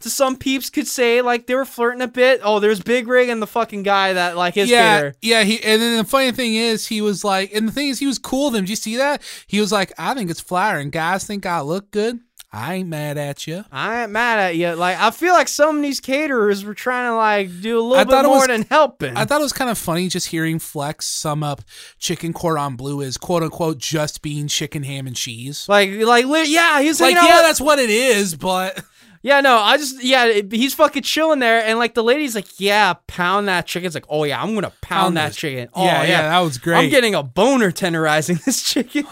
To 0.00 0.10
some 0.10 0.36
peeps 0.36 0.68
could 0.70 0.86
say 0.86 1.22
like 1.22 1.46
they 1.46 1.54
were 1.54 1.64
flirting 1.64 2.02
a 2.02 2.08
bit. 2.08 2.40
Oh, 2.44 2.60
there's 2.60 2.80
Big 2.80 3.08
Rig 3.08 3.28
and 3.28 3.40
the 3.40 3.46
fucking 3.46 3.82
guy 3.82 4.12
that 4.12 4.36
like 4.36 4.54
his 4.54 4.68
yeah, 4.70 5.12
yeah. 5.22 5.42
He 5.42 5.62
and 5.62 5.80
then 5.80 5.96
the 5.98 6.04
funny 6.04 6.32
thing 6.32 6.54
is, 6.54 6.86
he 6.86 7.00
was 7.00 7.24
like, 7.24 7.52
and 7.54 7.66
the 7.68 7.72
thing 7.72 7.88
is, 7.88 7.98
he 7.98 8.06
was 8.06 8.18
cool. 8.18 8.50
Then 8.50 8.64
did 8.64 8.70
you 8.70 8.76
see 8.76 8.96
that? 8.96 9.22
He 9.46 9.60
was 9.60 9.72
like, 9.72 9.92
I 9.98 10.14
think 10.14 10.30
it's 10.30 10.40
flattering. 10.40 10.90
Guys 10.90 11.24
think 11.26 11.46
I 11.46 11.60
look 11.62 11.90
good. 11.90 12.20
I 12.52 12.74
ain't 12.76 12.88
mad 12.88 13.18
at 13.18 13.46
you. 13.46 13.64
I 13.70 14.02
ain't 14.04 14.12
mad 14.12 14.38
at 14.38 14.56
you. 14.56 14.72
Like 14.74 14.98
I 14.98 15.10
feel 15.10 15.34
like 15.34 15.48
some 15.48 15.76
of 15.76 15.82
these 15.82 16.00
caterers 16.00 16.64
were 16.64 16.74
trying 16.74 17.10
to 17.10 17.16
like 17.16 17.60
do 17.60 17.78
a 17.78 17.82
little 17.82 17.96
I 17.98 18.04
bit 18.04 18.26
more 18.26 18.38
was- 18.38 18.46
than 18.46 18.62
helping. 18.62 19.16
I 19.16 19.24
thought 19.24 19.40
it 19.40 19.44
was 19.44 19.52
kind 19.52 19.68
of 19.70 19.76
funny 19.76 20.08
just 20.08 20.28
hearing 20.28 20.58
Flex 20.58 21.06
sum 21.06 21.42
up 21.42 21.62
chicken 21.98 22.32
cordon 22.32 22.76
bleu 22.76 23.02
as 23.02 23.16
quote 23.18 23.42
unquote 23.42 23.78
just 23.78 24.22
being 24.22 24.46
chicken 24.48 24.84
ham 24.84 25.06
and 25.06 25.16
cheese. 25.16 25.68
like 25.68 25.90
like 25.90 26.24
yeah, 26.48 26.80
he's 26.80 27.00
Like, 27.00 27.14
yeah, 27.14 27.22
with- 27.24 27.44
that's 27.46 27.60
what 27.60 27.78
it 27.78 27.90
is, 27.90 28.34
but 28.36 28.82
Yeah, 29.26 29.40
no, 29.40 29.58
I 29.58 29.76
just 29.76 30.04
yeah, 30.04 30.26
it- 30.26 30.52
he's 30.52 30.72
fucking 30.72 31.02
chilling 31.02 31.40
there, 31.40 31.60
and 31.64 31.80
like 31.80 31.94
the 31.94 32.04
lady's 32.04 32.36
like, 32.36 32.46
yeah, 32.60 32.94
pound 33.08 33.48
that 33.48 33.66
chicken. 33.66 33.86
It's 33.88 33.96
like, 33.96 34.06
oh 34.08 34.22
yeah, 34.22 34.40
I'm 34.40 34.54
gonna 34.54 34.70
pound, 34.82 35.02
Pound 35.02 35.16
that 35.16 35.28
this. 35.30 35.36
chicken. 35.36 35.68
Oh 35.74 35.84
yeah, 35.84 36.02
yeah, 36.02 36.08
yeah, 36.08 36.22
that 36.28 36.38
was 36.40 36.58
great. 36.58 36.76
I'm 36.78 36.90
getting 36.90 37.16
a 37.16 37.24
boner 37.24 37.72
tenderizing 37.72 38.42
this 38.44 38.62
chicken. 38.62 39.04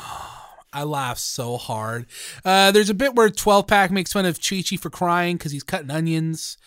I 0.73 0.85
laughed 0.85 1.19
so 1.21 1.57
hard. 1.57 2.07
Uh, 2.45 2.71
there's 2.71 2.91
a 2.91 2.95
bit 2.95 3.17
where 3.17 3.29
12 3.29 3.67
pack 3.67 3.91
makes 3.91 4.13
fun 4.13 4.25
of 4.25 4.39
Chi 4.41 4.63
Chi 4.63 4.77
for 4.77 4.89
crying 4.89 5.37
because 5.37 5.51
he's 5.51 5.65
cutting 5.65 5.91
onions. 5.91 6.59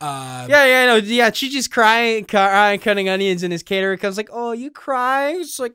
Uh, 0.00 0.46
yeah, 0.48 0.64
yeah, 0.66 0.86
no, 0.86 0.96
yeah. 0.96 1.30
Chi-Chi's 1.30 1.68
crying, 1.68 2.26
crying, 2.26 2.78
cutting 2.80 3.08
onions, 3.08 3.42
and 3.42 3.50
his 3.50 3.62
caterer 3.62 3.96
comes 3.96 4.18
like, 4.18 4.28
oh, 4.30 4.52
you 4.52 4.70
crying? 4.70 5.40
It's 5.40 5.58
like, 5.58 5.74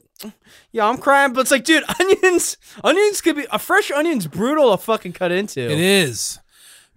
yeah, 0.71 0.87
I'm 0.87 0.97
crying, 0.97 1.33
but 1.33 1.41
it's 1.41 1.49
like, 1.51 1.63
dude, 1.63 1.83
onions, 1.99 2.55
onions 2.83 3.19
could 3.21 3.35
be 3.35 3.47
a 3.51 3.57
fresh 3.57 3.89
onion's 3.89 4.27
brutal 4.27 4.69
to 4.71 4.77
fucking 4.77 5.13
cut 5.13 5.31
into. 5.31 5.61
It 5.61 5.79
is. 5.79 6.39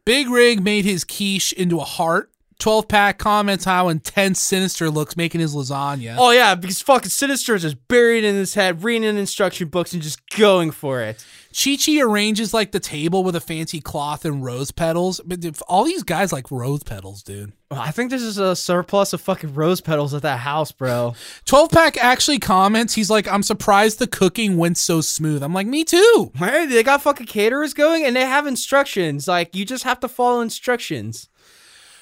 Big 0.05 0.29
Rig 0.29 0.63
made 0.63 0.85
his 0.85 1.03
quiche 1.03 1.53
into 1.55 1.81
a 1.81 1.85
heart. 1.85 2.31
12 2.59 2.89
pack 2.89 3.19
comments 3.19 3.65
how 3.65 3.89
intense 3.89 4.41
Sinister 4.41 4.89
looks 4.91 5.17
making 5.17 5.41
his 5.41 5.55
lasagna. 5.55 6.17
Oh 6.19 6.31
yeah, 6.31 6.55
because 6.55 6.81
fucking 6.83 7.11
Sinister 7.11 7.55
is 7.55 7.63
just 7.63 7.89
buried 7.89 8.23
in 8.23 8.35
his 8.35 8.55
head, 8.55 8.85
reading 8.85 9.17
instruction 9.17 9.69
books 9.69 9.93
and 9.93 10.03
just 10.03 10.21
going 10.31 10.71
for 10.71 11.01
it. 11.01 11.25
Chi 11.55 11.77
Chi 11.77 12.01
arranges 12.01 12.53
like 12.53 12.73
the 12.73 12.81
table 12.81 13.23
with 13.23 13.37
a 13.37 13.41
fancy 13.41 13.81
cloth 13.81 14.25
and 14.25 14.45
rose 14.45 14.73
petals. 14.73 15.21
But 15.25 15.45
if 15.45 15.63
all 15.69 15.85
these 15.85 16.03
guys 16.03 16.33
like 16.33 16.51
rose 16.51 16.83
petals, 16.83 17.23
dude. 17.23 17.53
I 17.71 17.93
think 17.93 18.11
there's 18.11 18.23
just 18.25 18.39
a 18.39 18.57
surplus 18.57 19.13
of 19.13 19.21
fucking 19.21 19.55
rose 19.55 19.81
petals 19.81 20.15
at 20.15 20.23
that 20.23 20.41
house, 20.41 20.73
bro. 20.73 21.15
12 21.45 21.71
pack 21.71 21.97
actually 21.97 22.41
comments, 22.41 22.95
he's 22.95 23.11
like, 23.11 23.29
I'm 23.29 23.43
surprised 23.43 23.99
the 23.99 24.07
cooking 24.07 24.57
went 24.57 24.79
so 24.79 25.01
smooth. 25.01 25.43
I'm 25.43 25.55
like, 25.55 25.67
me 25.67 25.85
too. 25.85 26.33
Right? 26.41 26.69
They 26.69 26.83
got 26.83 27.03
fucking 27.03 27.27
caterers 27.27 27.73
going 27.73 28.05
and 28.05 28.17
they 28.17 28.27
have 28.27 28.47
instructions. 28.47 29.29
Like 29.29 29.55
you 29.55 29.65
just 29.65 29.85
have 29.85 30.01
to 30.01 30.09
follow 30.09 30.41
instructions. 30.41 31.29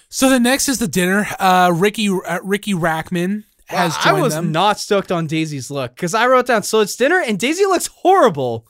So 0.08 0.28
the 0.28 0.40
next 0.40 0.68
is 0.68 0.78
the 0.78 0.88
dinner. 0.88 1.26
Uh, 1.38 1.72
Riki 1.74 2.08
uh, 2.08 2.40
Riki 2.42 2.74
Rachtman 2.74 3.44
has 3.72 3.96
I 4.04 4.12
was 4.12 4.34
them. 4.34 4.52
not 4.52 4.78
stoked 4.78 5.10
on 5.12 5.26
Daisy's 5.26 5.70
look 5.70 5.94
because 5.94 6.14
I 6.14 6.26
wrote 6.26 6.46
down 6.46 6.62
so 6.62 6.80
it's 6.80 6.96
dinner 6.96 7.20
and 7.20 7.38
Daisy 7.38 7.64
looks 7.64 7.86
horrible, 7.88 8.66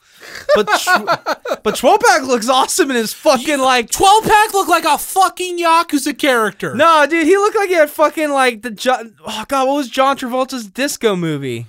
but 0.55 0.67
but 1.63 1.75
12 1.75 1.99
pack 2.01 2.23
looks 2.23 2.49
awesome 2.49 2.89
in 2.89 2.95
his 2.97 3.13
fucking 3.13 3.59
like. 3.59 3.89
12 3.91 4.23
pack 4.25 4.53
looked 4.53 4.69
like 4.69 4.85
a 4.85 4.97
fucking 4.97 5.57
Yakuza 5.59 6.17
character. 6.17 6.75
No, 6.75 7.05
dude, 7.09 7.25
he 7.27 7.35
looked 7.37 7.55
like 7.55 7.69
he 7.69 7.75
had 7.75 7.89
fucking 7.89 8.29
like 8.31 8.61
the 8.61 8.71
Jo- 8.71 9.11
oh 9.25 9.45
god, 9.47 9.67
what 9.67 9.75
was 9.75 9.89
John 9.89 10.17
Travolta's 10.17 10.67
disco 10.67 11.15
movie? 11.15 11.65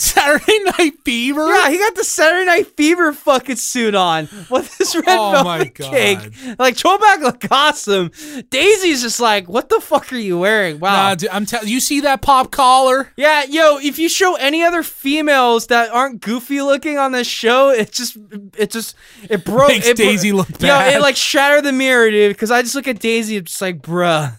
Saturday 0.00 0.58
Night 0.78 0.92
Fever. 1.04 1.46
Yeah, 1.46 1.70
he 1.70 1.78
got 1.78 1.94
the 1.94 2.04
Saturday 2.04 2.46
Night 2.46 2.66
Fever 2.76 3.12
fucking 3.12 3.56
suit 3.56 3.94
on 3.94 4.28
with 4.50 4.76
this 4.78 4.94
red 4.94 5.04
Oh 5.08 5.32
velvet 5.32 5.74
cake. 5.74 6.18
Like 6.58 6.76
throwback 6.76 7.20
look 7.20 7.44
awesome. 7.50 8.10
Daisy's 8.50 9.02
just 9.02 9.20
like, 9.20 9.48
what 9.48 9.68
the 9.68 9.80
fuck 9.80 10.12
are 10.12 10.16
you 10.16 10.38
wearing? 10.38 10.78
Wow. 10.80 10.92
Nah, 11.08 11.14
dude, 11.14 11.30
I'm 11.30 11.46
telling 11.46 11.68
you, 11.68 11.80
see 11.80 12.00
that 12.02 12.22
pop 12.22 12.50
collar? 12.50 13.12
yeah, 13.16 13.44
yo, 13.44 13.78
if 13.78 13.98
you 13.98 14.08
show 14.08 14.34
any 14.36 14.62
other 14.62 14.82
females 14.82 15.66
that 15.68 15.90
aren't 15.90 16.20
goofy 16.20 16.60
looking 16.62 16.98
on 16.98 17.12
this 17.12 17.26
show, 17.26 17.70
it 17.70 17.92
just, 17.92 18.16
it 18.56 18.70
just, 18.70 18.94
it 19.28 19.44
broke. 19.44 19.68
Makes 19.68 19.88
it 19.88 19.96
Daisy 19.96 20.32
look 20.32 20.48
Yo, 20.50 20.68
bad. 20.68 20.94
it 20.94 21.00
like 21.00 21.16
shattered 21.16 21.64
the 21.64 21.72
mirror, 21.72 22.10
dude. 22.10 22.34
Because 22.34 22.50
I 22.50 22.62
just 22.62 22.74
look 22.74 22.88
at 22.88 22.98
Daisy, 23.00 23.36
it's 23.36 23.50
just 23.52 23.62
like, 23.62 23.82
bruh, 23.82 24.36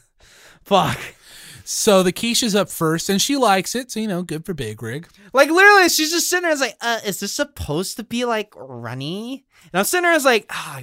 fuck. 0.64 1.00
So 1.72 2.02
the 2.02 2.12
quiche's 2.12 2.56
up 2.56 2.68
first, 2.68 3.10
and 3.10 3.22
she 3.22 3.38
likes 3.38 3.76
it. 3.76 3.92
So 3.92 4.00
you 4.00 4.08
know, 4.08 4.24
good 4.24 4.44
for 4.44 4.56
Big 4.56 4.82
Rig. 4.82 5.08
Like 5.34 5.52
literally, 5.52 5.88
she's 5.90 6.10
just 6.10 6.28
sitting 6.28 6.42
there. 6.42 6.52
It's 6.52 6.62
like, 6.62 6.76
uh, 6.82 7.00
is 7.06 7.20
this 7.20 7.32
supposed 7.32 7.98
to 7.98 8.04
be 8.04 8.26
like 8.26 8.52
runny? 8.56 9.46
And 9.72 9.78
I'm 9.80 9.86
sitting 9.86 10.02
there. 10.02 10.16
It's 10.16 10.26
like, 10.26 10.48
ah, 10.50 10.82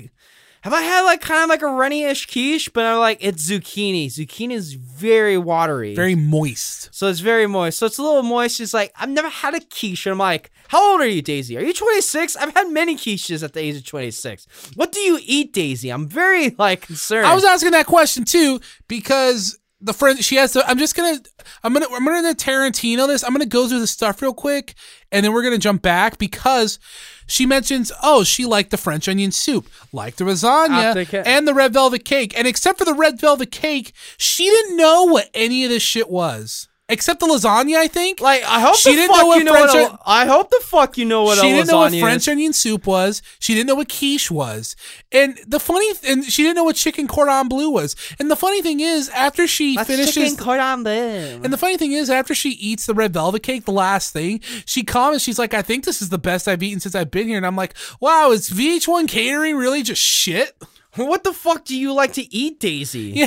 have 0.63 0.73
I 0.73 0.83
had 0.83 1.03
like 1.03 1.21
kind 1.21 1.43
of 1.43 1.49
like 1.49 1.63
a 1.63 1.67
runny-ish 1.67 2.27
quiche? 2.27 2.73
But 2.73 2.87
I'm 2.87 3.01
like, 3.01 3.19
it's 3.21 3.51
zucchini. 3.51 4.07
Zucchini 4.07 4.53
is 4.53 4.75
very 4.75 5.37
watery, 5.37 5.97
Very 5.97 6.15
moist. 6.15 6.91
so 6.95 7.09
it's 7.09 7.19
very 7.19 7.49
moist. 7.49 7.79
So 7.81 7.87
it's 7.87 7.99
a 7.99 8.03
little 8.03 8.23
moist. 8.23 8.57
She's 8.57 8.73
like, 8.73 8.93
I've 8.95 9.09
never 9.09 9.29
had 9.29 9.57
a 9.57 9.61
quiche. 9.61 10.07
And 10.07 10.13
I'm 10.13 10.19
like, 10.19 10.53
how 10.69 10.93
old 10.93 11.01
are 11.01 11.09
you, 11.09 11.21
Daisy? 11.21 11.59
Are 11.59 11.63
you 11.63 11.75
26? 11.75 12.37
I've 12.37 12.55
had 12.55 12.71
many 12.71 12.95
quiches 12.95 13.43
at 13.43 13.55
the 13.55 13.61
age 13.61 13.77
of 13.77 13.85
26. 13.87 14.47
What 14.77 14.93
do 14.93 15.01
you 15.01 15.19
eat, 15.21 15.53
Daisy? 15.53 15.91
I'm 15.91 16.07
very 16.09 16.51
like 16.51 16.83
concerned. 16.83 17.27
I 17.27 17.35
was 17.35 17.45
asking 17.45 17.73
that 17.73 17.87
question 17.87 18.25
too 18.25 18.61
because 18.87 19.59
the 19.81 19.93
friend 19.93 20.23
she 20.25 20.37
has 20.37 20.53
to. 20.53 20.67
I'm 20.69 20.79
just 20.79 20.97
gonna. 20.97 21.19
I'm 21.63 21.73
gonna. 21.73 21.87
I'm 21.93 22.05
gonna 22.05 22.35
Tarantino 22.35 23.07
this. 23.07 23.23
I'm 23.23 23.33
gonna 23.33 23.47
go 23.47 23.69
through 23.69 23.81
the 23.81 23.87
stuff 23.87 24.23
real 24.23 24.33
quick, 24.35 24.75
and 25.13 25.25
then 25.25 25.33
we're 25.33 25.43
gonna 25.43 25.59
jump 25.59 25.83
back 25.83 26.19
because 26.19 26.79
she 27.27 27.45
mentions, 27.47 27.93
oh, 28.03 28.25
she 28.25 28.47
liked 28.47 28.71
the 28.71 28.77
French 28.77 29.09
onion 29.09 29.33
soup, 29.33 29.69
liked 29.93 30.19
the 30.19 30.25
lasagna, 30.25 30.71
ca- 31.07 31.23
and 31.27 31.47
the 31.47 31.55
red 31.55 31.73
velvet 31.73 32.05
cake. 32.05 32.37
And 32.39 32.47
except 32.47 32.79
for 32.79 32.85
the 32.85 32.95
red 32.95 33.21
velvet 33.21 33.51
cake, 33.51 33.93
she 34.17 34.45
didn't 34.45 34.77
know 34.77 35.05
what 35.05 35.29
any 35.35 35.65
of 35.65 35.71
this 35.71 35.83
shit 35.83 36.09
was. 36.09 36.69
Except 36.89 37.19
the 37.19 37.27
lasagna, 37.27 37.79
I 37.79 37.89
think. 37.89 38.21
like, 38.21 38.45
I 38.45 38.61
hope 38.61 38.77
She 38.77 38.91
the 38.91 38.97
didn't 38.97 39.09
fuck 39.11 39.23
know 39.23 39.27
what 39.27 39.39
you 39.39 39.45
know 39.45 39.53
French 39.53 39.73
what. 39.73 39.93
A, 39.93 39.99
I 40.07 40.25
hope 40.25 40.51
the 40.51 40.61
fuck 40.63 40.97
you 40.97 41.05
know 41.05 41.25
what 41.25 41.37
she 41.39 41.49
didn't 41.49 41.67
know 41.67 41.79
what 41.79 41.93
French 41.93 42.23
is. 42.23 42.29
onion 42.29 42.53
soup 42.53 42.87
was. 42.87 43.23
She 43.41 43.55
didn't 43.55 43.67
know 43.67 43.75
what 43.75 43.89
quiche 43.89 44.31
was, 44.31 44.77
and 45.11 45.37
the 45.49 45.59
funny 45.59 45.91
and 46.07 46.25
she 46.25 46.45
didn't 46.45 46.55
know 46.55 46.63
what 46.63 46.77
chicken 46.77 47.09
cordon 47.09 47.49
bleu 47.49 47.71
was. 47.71 47.97
And 48.21 48.31
the 48.31 48.37
funny 48.37 48.63
thing 48.63 48.79
is, 48.79 49.09
after 49.09 49.49
she 49.49 49.75
That's 49.75 49.89
finishes, 49.89 50.15
chicken 50.15 50.37
cordon 50.37 50.85
bleu. 50.85 51.41
and 51.43 51.53
the 51.53 51.59
funny 51.59 51.77
thing 51.77 51.91
is, 51.91 52.09
after 52.09 52.37
she 52.37 52.51
eats 52.51 52.87
the 52.87 52.95
red 52.95 53.13
velvet 53.13 53.43
cake, 53.43 53.65
the 53.65 53.73
last 53.73 54.13
thing 54.13 54.41
she 54.65 54.85
comments, 54.85 55.25
she's 55.25 55.41
like, 55.41 55.55
"I 55.55 55.63
think 55.63 55.85
this 55.85 56.01
is 56.01 56.11
the 56.11 56.19
best 56.19 56.47
I've 56.47 56.63
eaten 56.63 56.79
since 56.79 56.95
I've 56.95 57.11
been 57.11 57.27
here." 57.27 57.37
And 57.37 57.47
I'm 57.47 57.57
like, 57.57 57.75
"Wow, 58.01 58.31
is 58.31 58.49
VH1 58.49 59.09
catering 59.09 59.57
really 59.57 59.83
just 59.83 60.01
shit?" 60.01 60.57
What 60.97 61.25
the 61.25 61.33
fuck 61.33 61.65
do 61.65 61.77
you 61.77 61.93
like 61.93 62.15
to 62.15 62.35
eat, 62.35 62.61
Daisy? 62.61 63.13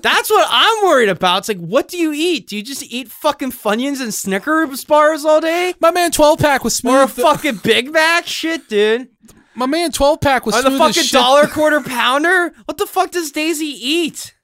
That's 0.00 0.30
what 0.30 0.46
I'm 0.50 0.84
worried 0.86 1.08
about. 1.10 1.38
It's 1.40 1.48
like, 1.48 1.58
what 1.58 1.88
do 1.88 1.98
you 1.98 2.12
eat? 2.12 2.48
Do 2.48 2.56
you 2.56 2.62
just 2.62 2.82
eat 2.84 3.08
fucking 3.10 3.52
Funyuns 3.52 4.00
and 4.00 4.12
Snickers 4.14 4.84
bars 4.84 5.24
all 5.26 5.40
day? 5.40 5.74
My 5.80 5.90
man, 5.90 6.10
twelve 6.10 6.38
pack 6.38 6.64
was 6.64 6.74
smooth. 6.74 6.94
Or 6.94 7.02
a 7.02 7.08
fucking 7.08 7.56
Big 7.62 7.92
Mac? 7.92 8.26
Shit, 8.26 8.68
dude. 8.68 9.08
my 9.54 9.66
man, 9.66 9.92
twelve 9.92 10.20
pack 10.22 10.46
was 10.46 10.54
Or 10.56 10.62
the 10.62 10.68
smooth 10.70 10.80
as 10.80 10.88
fucking 10.88 11.02
shit. 11.04 11.12
dollar 11.12 11.46
quarter 11.48 11.80
pounder? 11.82 12.54
What 12.64 12.78
the 12.78 12.86
fuck 12.86 13.10
does 13.10 13.30
Daisy 13.30 13.66
eat? 13.66 14.34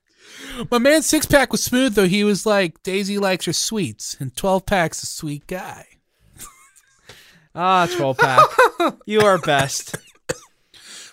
My 0.71 0.79
man, 0.79 1.01
six 1.03 1.25
pack 1.27 1.51
was 1.53 1.63
smooth 1.63 1.95
though. 1.95 2.07
He 2.07 2.23
was 2.25 2.45
like, 2.45 2.83
Daisy 2.83 3.19
likes 3.19 3.47
her 3.47 3.53
sweets, 3.55 4.15
and 4.21 4.37
twelve 4.37 4.67
pack's 4.67 5.03
a 5.03 5.07
sweet 5.07 5.47
guy. 5.47 5.87
Ah, 7.57 7.87
12 7.97 8.19
pack. 8.19 8.41
you 9.07 9.21
are 9.21 9.39
best. 9.39 9.97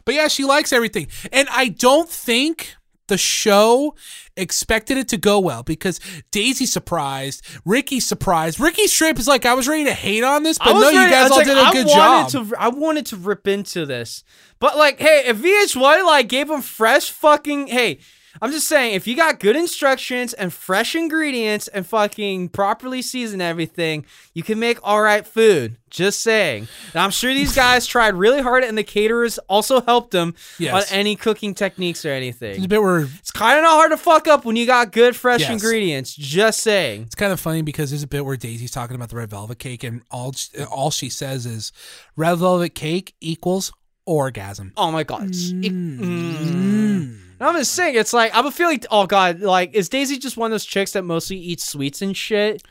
But 0.06 0.16
yeah, 0.16 0.28
she 0.28 0.44
likes 0.46 0.72
everything. 0.74 1.08
And 1.32 1.48
I 1.52 1.70
don't 1.70 2.10
think 2.10 2.76
the 3.08 3.18
show 3.18 3.94
expected 4.38 4.98
it 4.98 5.10
to 5.10 5.18
go 5.18 5.38
well 5.40 5.64
because 5.64 6.00
Daisy 6.32 6.66
surprised, 6.66 7.46
Riki 7.66 8.00
surprised. 8.00 8.58
Ricky 8.60 8.88
Strip 8.88 9.20
is 9.20 9.28
like, 9.28 9.46
I 9.46 9.54
was 9.54 9.68
ready 9.68 9.84
to 9.86 9.94
hate 9.94 10.24
on 10.24 10.44
this, 10.44 10.58
but 10.58 10.74
no, 10.74 10.90
you 10.90 10.98
ready- 11.00 11.14
I 11.14 11.22
guys 11.24 11.32
all 11.32 11.38
like, 11.38 11.46
did 11.48 11.58
a 11.58 11.62
I 11.62 11.72
good 11.74 11.88
wanted 11.88 12.32
job. 12.32 12.50
To, 12.50 12.56
I 12.58 12.70
wanted 12.70 13.06
to 13.08 13.18
rip 13.18 13.48
into 13.48 13.86
this. 13.86 14.24
But 14.60 14.78
like, 14.78 15.00
hey, 15.00 15.24
if 15.28 15.38
VH1 15.42 16.06
like 16.06 16.30
gave 16.30 16.50
him 16.50 16.62
fresh 16.62 17.10
fucking 17.10 17.68
hey, 17.68 18.00
I'm 18.40 18.52
just 18.52 18.68
saying, 18.68 18.94
if 18.94 19.08
you 19.08 19.16
got 19.16 19.40
good 19.40 19.56
instructions 19.56 20.34
and 20.34 20.54
fresh 20.54 20.96
ingredients 20.96 21.68
and 21.68 21.86
fucking 21.86 22.50
properly 22.50 23.02
season 23.02 23.42
everything, 23.42 24.06
you 24.34 24.44
can 24.44 24.60
make 24.60 24.78
all 24.84 25.02
right 25.02 25.26
food. 25.26 25.78
Just 25.90 26.22
saying. 26.22 26.68
And 26.94 27.02
I'm 27.02 27.10
sure 27.12 27.34
these 27.34 27.54
guys 27.54 27.86
tried 27.88 28.14
really 28.16 28.42
hard, 28.42 28.64
and 28.64 28.78
the 28.78 28.84
caterers 28.84 29.38
also 29.50 29.82
helped 29.82 30.12
them 30.12 30.36
Yes. 30.58 30.90
on 30.92 30.98
any 30.98 31.16
cooking 31.18 31.54
techniques 31.54 32.06
or 32.06 32.10
There's 32.10 32.42
a 32.42 32.46
anything. 32.46 32.68
bit 32.70 32.82
where 32.82 33.00
It's 33.20 33.32
kind 33.32 33.58
of 33.58 33.64
not 33.64 33.72
hard 33.74 33.92
to 33.92 33.98
fuck 33.98 34.28
up 34.28 34.46
when 34.46 34.56
you 34.56 34.66
got 34.66 34.94
good 34.94 35.16
fresh 35.16 35.42
Yes. 35.42 35.50
ingredients. 35.52 36.16
Just 36.16 36.62
saying. 36.62 37.02
it's 37.04 37.16
kind 37.16 37.34
of 37.34 37.40
funny 37.42 37.62
because 37.64 37.90
there's 37.92 38.04
a 38.04 38.08
bit 38.08 38.24
where 38.26 38.38
Daisy's 38.38 38.72
talking 38.72 38.96
about 38.96 39.10
the 39.10 39.18
red 39.18 39.30
velvet 39.30 39.60
cake, 39.60 39.84
and 39.84 40.04
all 40.12 40.34
all 40.70 40.92
she 40.92 41.10
says 41.10 41.46
is 41.46 41.74
red 42.16 42.36
velvet 42.36 42.76
cake 42.76 43.16
equals 43.20 43.74
orgasm. 44.06 44.72
Oh 44.78 44.92
my 44.92 45.04
god. 45.04 45.24
It's- 45.24 45.50
it- 45.50 45.74
mm. 45.74 47.18
I'm 47.42 47.56
just 47.56 47.74
saying, 47.74 47.96
it's 47.96 48.14
like 48.14 48.32
I'm 48.34 48.52
feeling. 48.52 48.82
Oh 48.92 49.08
god, 49.08 49.40
like 49.40 49.74
is 49.74 49.90
Daisy 49.90 50.18
just 50.18 50.38
one 50.38 50.52
of 50.52 50.54
those 50.54 50.66
chicks 50.66 50.92
that 50.94 51.04
mostly 51.04 51.38
eats 51.38 51.68
sweets 51.68 52.02
and 52.02 52.16
shit? 52.16 52.64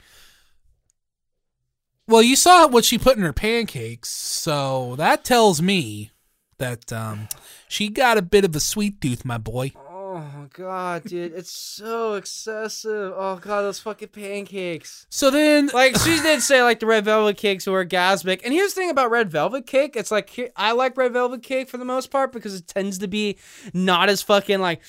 Well, 2.07 2.23
you 2.23 2.37
saw 2.37 2.67
what 2.67 2.85
she 2.85 2.99
put 2.99 3.17
in 3.17 3.23
her 3.23 3.33
pancakes, 3.33 4.09
so 4.09 4.97
that 4.97 5.25
tells 5.25 5.63
me 5.63 6.11
that 6.59 6.93
um, 6.93 7.29
she 7.69 7.89
got 7.89 8.19
a 8.19 8.23
bit 8.23 8.45
of 8.45 8.55
a 8.57 8.61
sweet 8.61 9.01
tooth, 9.01 9.25
my 9.25 9.39
boy. 9.39 9.73
Oh 10.13 10.19
my 10.19 10.47
god, 10.53 11.05
dude, 11.05 11.33
it's 11.35 11.53
so 11.53 12.15
excessive. 12.15 13.13
Oh 13.15 13.37
god, 13.37 13.63
those 13.63 13.79
fucking 13.79 14.09
pancakes. 14.09 15.07
So 15.09 15.31
then, 15.31 15.71
Like 15.73 15.97
she 15.99 16.19
did 16.23 16.43
say, 16.43 16.65
like 16.65 16.81
the 16.81 16.87
red 16.87 17.05
velvet 17.05 17.37
cakes 17.37 17.65
were 17.65 17.85
orgasmic. 17.85 18.41
And 18.45 18.53
here's 18.53 18.75
the 18.75 18.81
thing 18.81 18.91
about 18.91 19.13
red 19.13 19.31
velvet 19.31 19.69
cake: 19.69 19.95
it's 19.95 20.11
like 20.11 20.53
I 20.57 20.73
like 20.73 20.97
red 20.97 21.13
velvet 21.13 21.45
cake 21.45 21.69
for 21.69 21.77
the 21.77 21.85
most 21.85 22.11
part 22.11 22.33
because 22.33 22.57
it 22.57 22.67
tends 22.67 22.99
to 22.99 23.07
be 23.07 23.39
not 23.73 24.09
as 24.09 24.21
fucking 24.21 24.59
like. 24.61 24.83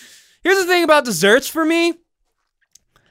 Here's 0.44 0.58
the 0.58 0.66
thing 0.66 0.84
about 0.84 1.06
desserts 1.06 1.48
for 1.48 1.66
me. 1.66 1.94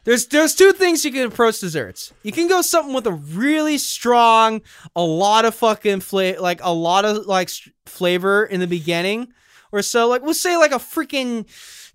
There's 0.02 0.26
there's 0.26 0.56
two 0.56 0.72
things 0.72 1.04
you 1.04 1.12
can 1.12 1.26
approach 1.28 1.60
desserts. 1.60 2.12
You 2.24 2.32
can 2.32 2.48
go 2.48 2.60
something 2.60 2.92
with 2.92 3.06
a 3.06 3.12
really 3.12 3.78
strong, 3.78 4.62
a 4.96 5.02
lot 5.02 5.44
of 5.44 5.54
fucking 5.54 6.00
flavor, 6.00 6.40
like 6.40 6.58
a 6.64 6.72
lot 6.72 7.04
of 7.04 7.26
like 7.26 7.50
flavor 7.86 8.44
in 8.44 8.58
the 8.58 8.66
beginning, 8.66 9.28
or 9.70 9.82
so. 9.82 10.08
Like 10.08 10.22
we'll 10.22 10.34
say 10.34 10.56
like 10.56 10.72
a 10.72 10.80
freaking 10.80 11.46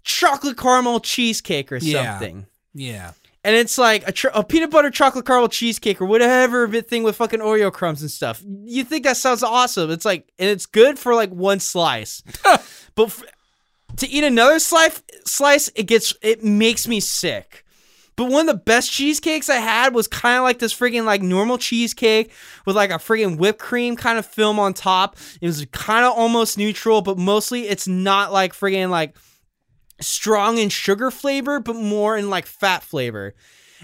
chocolate 0.05 0.57
caramel 0.57 1.01
cheesecake 1.01 1.71
or 1.71 1.77
Yeah. 1.77 2.11
something 2.19 2.45
yeah, 2.73 3.11
and 3.43 3.55
it's 3.55 3.77
like 3.77 4.07
a, 4.07 4.11
tr- 4.11 4.27
a 4.33 4.43
peanut 4.43 4.69
butter 4.71 4.89
chocolate 4.91 5.25
caramel 5.25 5.47
cheesecake 5.49 6.01
or 6.01 6.05
whatever 6.05 6.67
bit 6.67 6.87
thing 6.89 7.03
with 7.03 7.15
fucking 7.15 7.39
Oreo 7.39 7.71
crumbs 7.71 8.01
and 8.01 8.11
stuff. 8.11 8.43
You 8.45 8.83
think 8.83 9.05
that 9.05 9.15
sounds 9.17 9.43
awesome? 9.43 9.89
It's 9.91 10.03
like, 10.05 10.27
and 10.37 10.49
it's 10.49 10.65
good 10.65 10.99
for 10.99 11.15
like 11.15 11.29
one 11.31 11.59
slice, 11.61 12.21
but 12.95 13.05
f- 13.07 13.23
to 13.97 14.07
eat 14.09 14.23
another 14.25 14.59
slice, 14.59 15.01
slice 15.25 15.69
it 15.75 15.83
gets 15.83 16.13
it 16.21 16.43
makes 16.43 16.85
me 16.87 16.99
sick. 16.99 17.61
But 18.17 18.25
one 18.29 18.47
of 18.49 18.55
the 18.55 18.61
best 18.61 18.91
cheesecakes 18.91 19.49
I 19.49 19.55
had 19.55 19.93
was 19.93 20.07
kind 20.07 20.37
of 20.37 20.43
like 20.43 20.59
this 20.59 20.73
freaking 20.77 21.03
like 21.05 21.21
normal 21.21 21.57
cheesecake 21.57 22.31
with 22.65 22.75
like 22.75 22.89
a 22.89 22.93
freaking 22.95 23.37
whipped 23.37 23.59
cream 23.59 23.95
kind 23.97 24.17
of 24.17 24.25
film 24.25 24.57
on 24.59 24.73
top. 24.73 25.17
It 25.41 25.47
was 25.47 25.65
kind 25.71 26.05
of 26.05 26.13
almost 26.13 26.57
neutral, 26.57 27.01
but 27.01 27.17
mostly 27.17 27.67
it's 27.67 27.87
not 27.87 28.31
like 28.33 28.53
freaking 28.53 28.89
like 28.89 29.15
strong 30.01 30.57
in 30.57 30.69
sugar 30.69 31.11
flavor, 31.11 31.59
but 31.59 31.75
more 31.75 32.17
in 32.17 32.29
like 32.29 32.45
fat 32.45 32.83
flavor 32.83 33.33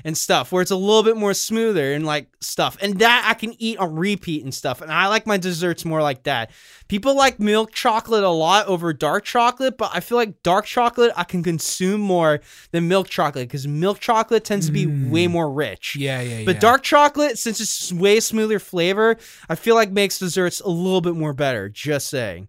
and 0.04 0.18
stuff, 0.18 0.52
where 0.52 0.62
it's 0.62 0.72
a 0.72 0.76
little 0.76 1.04
bit 1.04 1.18
more 1.18 1.34
smoother 1.34 1.94
and 1.94 2.06
like 2.06 2.28
stuff. 2.40 2.78
And 2.82 3.00
that 3.00 3.26
I 3.28 3.34
can 3.34 3.54
eat 3.60 3.78
on 3.78 3.96
repeat 3.96 4.44
and 4.44 4.54
stuff. 4.54 4.82
And 4.82 4.92
I 4.92 5.08
like 5.08 5.28
my 5.28 5.38
desserts 5.38 5.86
more 5.86 6.02
like 6.02 6.24
that. 6.24 6.52
People 6.88 7.16
like 7.16 7.40
milk 7.40 7.72
chocolate 7.72 8.24
a 8.24 8.30
lot 8.30 8.68
over 8.68 8.94
dark 8.94 9.24
chocolate, 9.24 9.78
but 9.78 9.92
I 9.94 10.00
feel 10.00 10.18
like 10.18 10.44
dark 10.44 10.66
chocolate 10.66 11.12
I 11.16 11.24
can 11.24 11.44
consume 11.44 12.02
more 12.02 12.42
than 12.72 12.88
milk 12.88 13.10
chocolate 13.10 13.48
because 13.48 13.68
milk 13.68 14.00
chocolate 14.00 14.44
tends 14.44 14.66
to 14.68 14.72
be 14.72 14.86
way 14.86 15.28
mm. 15.28 15.32
more 15.32 15.52
rich. 15.52 15.96
yeah, 15.96 16.22
yeah. 16.22 16.40
Yeah. 16.40 16.46
But 16.46 16.56
yeah. 16.56 16.62
dark 16.62 16.84
chocolate, 16.84 17.38
since 17.38 17.60
it's 17.60 17.94
way 17.94 18.20
smoother 18.20 18.60
flavor, 18.60 19.18
I 19.50 19.56
feel 19.56 19.76
like 19.76 19.92
makes 19.92 20.20
desserts 20.20 20.60
a 20.62 20.70
little 20.70 21.02
bit 21.02 21.16
more 21.16 21.34
better. 21.34 21.70
Just 21.70 22.08
saying. 22.08 22.48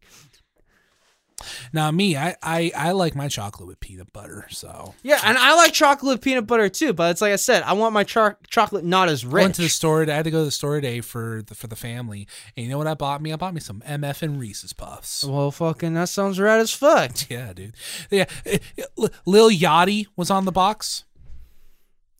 Now 1.72 1.90
me, 1.90 2.16
I, 2.16 2.36
I 2.42 2.72
I 2.76 2.92
like 2.92 3.14
my 3.14 3.28
chocolate 3.28 3.66
with 3.68 3.80
peanut 3.80 4.12
butter. 4.12 4.46
So 4.50 4.94
Yeah, 5.02 5.20
and 5.24 5.36
I 5.38 5.54
like 5.56 5.72
chocolate 5.72 6.14
with 6.14 6.20
peanut 6.22 6.46
butter 6.46 6.68
too, 6.68 6.92
but 6.92 7.10
it's 7.10 7.20
like 7.20 7.32
I 7.32 7.36
said, 7.36 7.62
I 7.64 7.72
want 7.74 7.92
my 7.94 8.04
cho- 8.04 8.34
chocolate 8.48 8.84
not 8.84 9.08
as 9.08 9.24
I 9.24 9.28
rich. 9.28 9.42
went 9.42 9.54
to 9.56 9.62
the 9.62 9.68
store. 9.68 10.02
I 10.02 10.14
had 10.14 10.24
to 10.24 10.30
go 10.30 10.40
to 10.40 10.44
the 10.44 10.50
store 10.50 10.76
today 10.76 11.00
for 11.00 11.42
the 11.46 11.54
for 11.54 11.66
the 11.66 11.76
family. 11.76 12.26
And 12.56 12.64
you 12.66 12.70
know 12.70 12.78
what 12.78 12.86
I 12.86 12.94
bought 12.94 13.22
me? 13.22 13.32
I 13.32 13.36
bought 13.36 13.54
me 13.54 13.60
some 13.60 13.82
MF 13.86 14.22
and 14.22 14.38
Reese's 14.40 14.72
Puffs. 14.72 15.24
well, 15.24 15.50
fucking, 15.50 15.94
that 15.94 16.08
sounds 16.08 16.38
rad 16.40 16.60
as 16.60 16.72
fuck. 16.72 17.12
Yeah, 17.30 17.52
dude. 17.52 17.74
Yeah, 18.10 18.26
eh, 18.44 18.58
eh, 18.76 19.06
Lil 19.24 19.48
Yachty 19.50 20.06
was 20.16 20.30
on 20.30 20.44
the 20.44 20.52
box. 20.52 21.04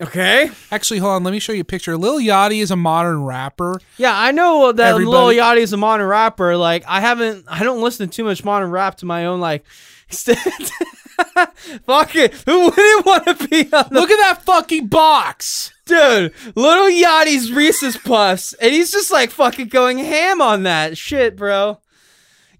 Okay. 0.03 0.51
Actually, 0.71 0.99
hold 0.99 1.13
on. 1.13 1.25
Let 1.25 1.31
me 1.33 1.39
show 1.39 1.53
you 1.53 1.61
a 1.61 1.65
picture. 1.65 1.97
Lil 1.97 2.19
Yachty 2.19 2.61
is 2.61 2.71
a 2.71 2.77
modern 2.77 3.25
rapper. 3.25 3.81
Yeah, 3.99 4.13
I 4.19 4.33
know 4.33 4.73
that 4.73 4.97
Lil 4.97 5.15
Everybody- 5.15 5.37
Yachty 5.39 5.63
is 5.63 5.73
a 5.73 5.77
modern 5.77 6.07
rapper. 6.09 6.57
Like, 6.57 6.85
I 6.89 7.01
haven't, 7.01 7.45
I 7.49 7.63
don't 7.63 7.81
listen 7.81 8.09
to 8.09 8.15
too 8.15 8.25
much 8.25 8.45
modern 8.45 8.71
rap 8.71 8.97
to 8.99 9.07
my 9.07 9.27
own 9.27 9.41
like. 9.41 9.65
extent. 10.09 10.39
Fuck 11.87 12.17
it. 12.17 12.35
Who 12.47 12.65
wouldn't 12.65 13.07
want 13.07 13.25
to 13.27 13.49
be 13.49 13.63
on 13.73 13.85
the 13.91 13.95
Look 14.01 14.11
at 14.11 14.17
that 14.21 14.43
fucking 14.45 14.89
box. 14.89 15.73
dude? 15.87 16.33
Lil 16.55 16.91
Yachty's 16.91 17.53
Reese's 17.53 17.97
Puffs, 17.97 18.53
and 18.55 18.73
he's 18.73 18.93
just 18.93 19.11
like 19.11 19.31
fucking 19.31 19.69
going 19.69 19.99
ham 19.99 20.41
on 20.43 20.65
that 20.65 20.99
shit, 20.99 21.37
bro. 21.37 21.79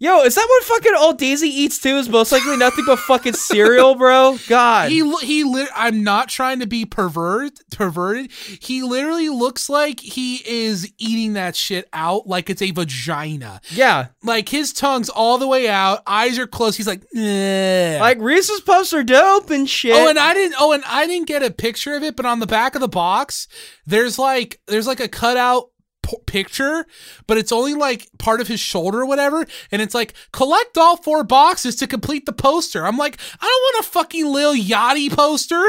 Yo, 0.03 0.23
is 0.23 0.35
that 0.35 0.47
what 0.49 0.65
fucking 0.65 0.95
old 0.99 1.17
Daisy 1.17 1.47
eats 1.47 1.79
too? 1.79 1.95
Is 1.97 2.09
most 2.09 2.33
likely 2.33 2.57
nothing 2.57 2.85
but 2.85 2.99
fucking 2.99 3.35
cereal, 3.35 3.95
bro. 4.03 4.37
God. 4.49 4.91
He 4.91 5.09
he 5.19 5.45
lit- 5.45 5.69
I'm 5.77 6.03
not 6.03 6.29
trying 6.29 6.59
to 6.59 6.67
be 6.67 6.85
pervert 6.85 7.53
perverted. 7.71 8.33
He 8.33 8.83
literally 8.83 9.29
looks 9.29 9.69
like 9.69 10.01
he 10.01 10.43
is 10.45 10.93
eating 10.99 11.35
that 11.35 11.55
shit 11.55 11.89
out 11.93 12.27
like 12.27 12.51
it's 12.51 12.61
a 12.61 12.73
vagina. 12.73 13.61
yeah. 13.71 14.09
Like 14.25 14.49
his 14.49 14.73
tongue's 14.73 15.09
all 15.09 15.39
the 15.39 15.47
way 15.47 15.69
out, 15.69 16.01
eyes 16.05 16.37
are 16.37 16.49
closed. 16.49 16.79
He's 16.79 16.89
like. 16.89 17.03
Like 17.15 18.19
Reese's 18.21 18.61
Puffs 18.63 18.93
are 18.93 19.05
dope 19.05 19.51
and 19.51 19.71
shit. 19.71 19.95
Oh, 19.95 20.09
and 20.09 20.19
I 20.19 20.35
didn't. 20.35 20.57
Oh, 20.59 20.73
and 20.73 20.83
I 20.85 21.07
didn't 21.07 21.29
get 21.29 21.45
a 21.45 21.51
picture 21.53 21.95
of 21.95 22.03
it, 22.03 22.17
but 22.17 22.27
on 22.27 22.41
the 22.41 22.47
back 22.49 22.75
of 22.75 22.81
the 22.81 22.89
box, 22.89 23.47
there's 23.87 24.19
like 24.19 24.61
there's 24.67 24.89
like 24.89 24.99
a 24.99 25.07
cutout 25.07 25.69
p- 26.03 26.19
picture, 26.27 26.87
but 27.27 27.39
it's 27.39 27.53
only 27.53 27.75
like 27.75 28.09
part 28.19 28.41
of 28.41 28.49
his 28.49 28.61
shoulder 28.61 29.01
or 29.03 29.07
whatever, 29.07 29.47
and 29.71 29.83
it's 29.83 29.95
like 29.95 30.15
collect 30.33 30.77
all 30.77 30.97
four 30.97 31.25
boxes 31.25 31.77
to 31.77 31.87
complete 31.87 32.27
the 32.27 32.33
poster. 32.33 32.87
I'm 32.87 32.99
like, 32.99 33.19
I 33.41 33.45
don't 33.47 33.77
want 33.77 33.87
a 33.87 33.89
fucking 33.91 34.27
Lil 34.27 34.55
Yachty 34.55 35.11
poster. 35.11 35.63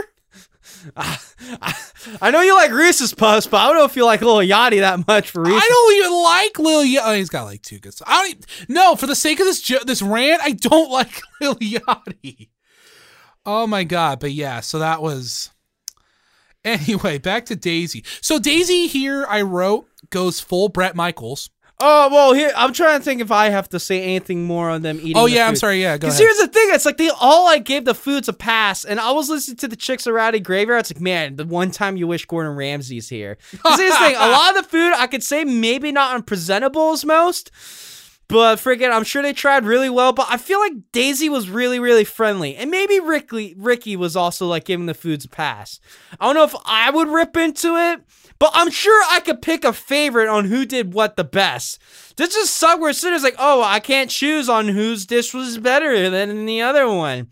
I 2.21 2.31
know 2.31 2.41
you 2.41 2.55
like 2.55 2.71
Reese's 2.71 3.13
Puffs, 3.13 3.47
but 3.47 3.57
I 3.57 3.67
don't 3.67 3.77
know 3.77 3.85
if 3.85 3.95
you 3.95 4.05
like 4.05 4.21
Lil 4.21 4.37
Yachty 4.37 4.79
that 4.79 5.07
much 5.07 5.29
for 5.29 5.41
Reese's. 5.41 5.61
I 5.63 5.67
don't 5.67 5.95
even 5.97 6.23
like 6.23 6.59
Lil 6.59 6.83
Yachty. 6.83 7.03
Oh, 7.05 7.13
he's 7.13 7.29
got 7.29 7.43
like 7.43 7.61
two 7.61 7.79
good. 7.79 7.93
I 8.05 8.21
don't. 8.21 8.29
Even, 8.31 8.75
no, 8.75 8.95
for 8.95 9.07
the 9.07 9.15
sake 9.15 9.39
of 9.39 9.45
this 9.45 9.61
jo- 9.61 9.83
this 9.85 10.01
rant, 10.01 10.41
I 10.41 10.51
don't 10.51 10.91
like 10.91 11.21
Lil 11.41 11.55
Yachty. 11.55 12.49
Oh 13.45 13.67
my 13.67 13.83
god! 13.83 14.19
But 14.19 14.31
yeah, 14.31 14.61
so 14.61 14.79
that 14.79 15.01
was. 15.01 15.49
Anyway, 16.65 17.17
back 17.17 17.45
to 17.47 17.57
Daisy. 17.57 18.05
So 18.21 18.39
Daisy 18.39 18.87
here, 18.87 19.25
I 19.27 19.41
wrote 19.41 19.85
goes 20.13 20.39
full 20.39 20.69
Bret 20.69 20.95
Michaels. 20.95 21.49
Oh 21.79 22.07
well, 22.09 22.33
here 22.33 22.51
I'm 22.55 22.71
trying 22.71 22.99
to 22.99 23.03
think 23.03 23.19
if 23.19 23.31
I 23.31 23.49
have 23.49 23.67
to 23.69 23.79
say 23.79 24.01
anything 24.03 24.45
more 24.45 24.69
on 24.69 24.83
them 24.83 24.99
eating. 25.01 25.17
Oh 25.17 25.27
the 25.27 25.33
yeah, 25.33 25.47
I'm 25.47 25.55
sorry. 25.57 25.81
Yeah, 25.81 25.97
Because 25.97 26.17
here's 26.17 26.37
the 26.37 26.47
thing, 26.47 26.69
it's 26.71 26.85
like 26.85 26.97
they 26.97 27.09
all 27.19 27.43
like 27.45 27.65
gave 27.65 27.83
the 27.83 27.95
foods 27.95 28.29
a 28.29 28.33
pass, 28.33 28.85
and 28.85 28.99
I 28.99 29.11
was 29.11 29.27
listening 29.29 29.57
to 29.57 29.67
the 29.67 29.75
Chicks 29.75 30.07
Rowdy 30.07 30.39
Graveyard. 30.39 30.81
It's 30.81 30.93
like, 30.93 31.01
man, 31.01 31.35
the 31.35 31.45
one 31.45 31.71
time 31.71 31.97
you 31.97 32.07
wish 32.07 32.25
Gordon 32.25 32.55
Ramsay's 32.55 33.09
here. 33.09 33.37
'Cause 33.61 33.79
here's 33.79 33.91
the 33.91 33.99
thing, 33.99 34.15
a 34.15 34.19
lot 34.29 34.55
of 34.55 34.63
the 34.63 34.69
food 34.69 34.93
I 34.95 35.07
could 35.07 35.23
say 35.23 35.43
maybe 35.43 35.91
not 35.91 36.15
unpresentable 36.15 36.91
as 36.93 37.03
most, 37.03 37.51
but 38.29 38.57
freaking, 38.59 38.91
I'm 38.93 39.03
sure 39.03 39.21
they 39.23 39.33
tried 39.33 39.65
really 39.65 39.89
well. 39.89 40.13
But 40.13 40.27
I 40.29 40.37
feel 40.37 40.59
like 40.59 40.73
Daisy 40.93 41.27
was 41.27 41.49
really, 41.49 41.79
really 41.79 42.05
friendly, 42.05 42.55
and 42.55 42.69
maybe 42.71 42.99
Riki, 42.99 43.55
Riki 43.57 43.95
was 43.97 44.15
also 44.15 44.45
like 44.45 44.63
giving 44.65 44.85
the 44.85 44.93
foods 44.93 45.25
a 45.25 45.29
pass. 45.29 45.79
I 46.19 46.27
don't 46.27 46.35
know 46.35 46.43
if 46.43 46.55
I 46.65 46.91
would 46.91 47.09
rip 47.09 47.35
into 47.35 47.75
it. 47.77 48.01
But 48.43 48.51
I'm 48.55 48.71
sure 48.71 49.01
I 49.09 49.21
could 49.21 49.41
pick 49.41 49.63
a 49.63 49.71
favorite 49.71 50.27
on 50.27 50.43
who 50.43 50.65
did 50.65 50.93
what 50.93 51.15
the 51.15 51.23
best. 51.23 51.79
This 52.17 52.35
just 52.35 52.53
suck 52.55 52.81
where 52.81 52.91
Sitter's 52.91 53.23
like, 53.23 53.37
oh, 53.39 53.63
I 53.63 53.79
can't 53.79 54.09
choose 54.09 54.49
on 54.49 54.67
whose 54.67 55.05
dish 55.05 55.33
was 55.33 55.57
better 55.57 56.09
than 56.09 56.45
the 56.45 56.61
other 56.61 56.85
one. 56.89 57.27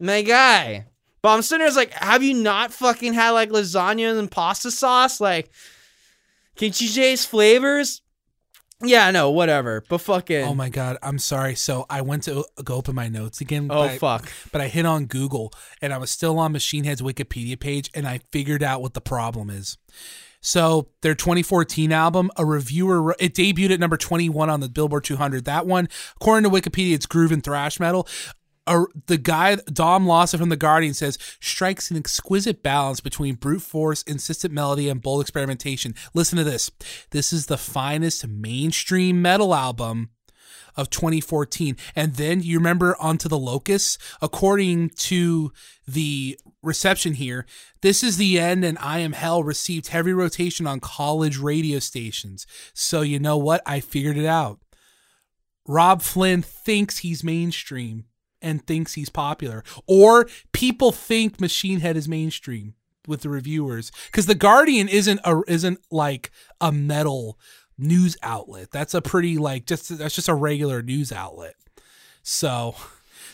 My 0.00 0.22
guy. 0.22 0.86
But 1.22 1.34
I'm 1.34 1.42
sitting 1.42 1.72
like, 1.76 1.92
have 1.92 2.24
you 2.24 2.34
not 2.34 2.72
fucking 2.72 3.14
had 3.14 3.30
like 3.30 3.50
lasagna 3.50 4.18
and 4.18 4.28
pasta 4.28 4.72
sauce? 4.72 5.20
Like, 5.20 5.52
Kimchi 6.56 6.88
taste 6.88 7.28
flavors? 7.28 8.02
Yeah, 8.82 9.12
no, 9.12 9.30
whatever. 9.30 9.84
But 9.88 9.98
fucking. 9.98 10.44
Oh 10.46 10.54
my 10.54 10.68
god, 10.68 10.98
I'm 11.00 11.20
sorry. 11.20 11.54
So 11.54 11.86
I 11.88 12.00
went 12.02 12.24
to 12.24 12.44
go 12.64 12.74
open 12.74 12.96
my 12.96 13.06
notes 13.06 13.40
again. 13.40 13.68
Oh, 13.70 13.82
but 13.82 13.90
I- 13.90 13.98
fuck. 13.98 14.32
but 14.50 14.60
I 14.60 14.66
hit 14.66 14.84
on 14.84 15.06
Google 15.06 15.52
and 15.80 15.92
I 15.92 15.98
was 15.98 16.10
still 16.10 16.40
on 16.40 16.50
Machine 16.50 16.82
Head's 16.82 17.00
Wikipedia 17.00 17.58
page 17.58 17.88
and 17.94 18.04
I 18.04 18.18
figured 18.32 18.64
out 18.64 18.82
what 18.82 18.94
the 18.94 19.00
problem 19.00 19.48
is. 19.48 19.78
So 20.46 20.90
their 21.00 21.14
2014 21.14 21.90
album, 21.90 22.30
a 22.36 22.44
reviewer, 22.44 23.16
it 23.18 23.32
debuted 23.34 23.70
at 23.70 23.80
number 23.80 23.96
21 23.96 24.50
on 24.50 24.60
the 24.60 24.68
Billboard 24.68 25.02
200. 25.04 25.46
That 25.46 25.66
one, 25.66 25.88
according 26.16 26.48
to 26.48 26.54
Wikipedia, 26.54 26.94
it's 26.94 27.06
groove 27.06 27.32
and 27.32 27.42
thrash 27.42 27.80
metal. 27.80 28.06
The 28.66 29.16
guy 29.16 29.56
Dom 29.72 30.06
Lawson 30.06 30.38
from 30.38 30.50
the 30.50 30.56
Guardian 30.56 30.92
says 30.92 31.16
strikes 31.40 31.90
an 31.90 31.96
exquisite 31.96 32.62
balance 32.62 33.00
between 33.00 33.36
brute 33.36 33.62
force, 33.62 34.02
insistent 34.02 34.52
melody, 34.52 34.90
and 34.90 35.00
bold 35.00 35.22
experimentation. 35.22 35.94
Listen 36.12 36.36
to 36.36 36.44
this. 36.44 36.70
This 37.10 37.32
is 37.32 37.46
the 37.46 37.58
finest 37.58 38.26
mainstream 38.28 39.22
metal 39.22 39.54
album 39.54 40.10
of 40.76 40.90
2014. 40.90 41.76
And 41.94 42.16
then 42.16 42.42
you 42.42 42.58
remember 42.58 42.96
Unto 43.00 43.28
the 43.28 43.38
Locusts? 43.38 43.96
According 44.20 44.90
to 44.90 45.52
the 45.86 46.38
reception 46.64 47.14
here, 47.14 47.46
This 47.80 48.02
is 48.02 48.16
the 48.16 48.38
End 48.38 48.64
and 48.64 48.78
I 48.78 48.98
Am 48.98 49.12
Hell 49.12 49.42
received 49.42 49.88
heavy 49.88 50.12
rotation 50.12 50.66
on 50.66 50.80
college 50.80 51.38
radio 51.38 51.78
stations. 51.78 52.46
So 52.72 53.02
you 53.02 53.18
know 53.18 53.36
what? 53.36 53.62
I 53.66 53.80
figured 53.80 54.16
it 54.16 54.26
out. 54.26 54.60
Robb 55.66 56.02
Flynn 56.02 56.42
thinks 56.42 56.98
he's 56.98 57.24
mainstream 57.24 58.04
and 58.42 58.66
thinks 58.66 58.94
he's 58.94 59.08
popular. 59.08 59.64
Or 59.86 60.26
people 60.52 60.92
think 60.92 61.40
Machine 61.40 61.80
Head 61.80 61.96
is 61.96 62.08
mainstream 62.08 62.74
with 63.06 63.22
the 63.22 63.30
reviewers. 63.30 63.90
Because 64.06 64.26
the 64.26 64.34
Guardian 64.34 64.88
isn't 64.88 65.20
a 65.24 65.40
isn't 65.48 65.80
like 65.90 66.30
a 66.60 66.70
metal 66.70 67.38
news 67.78 68.16
outlet. 68.22 68.70
That's 68.70 68.94
a 68.94 69.02
pretty 69.02 69.38
like 69.38 69.66
just 69.66 69.96
that's 69.98 70.14
just 70.14 70.28
a 70.28 70.34
regular 70.34 70.82
news 70.82 71.12
outlet. 71.12 71.54
So 72.22 72.74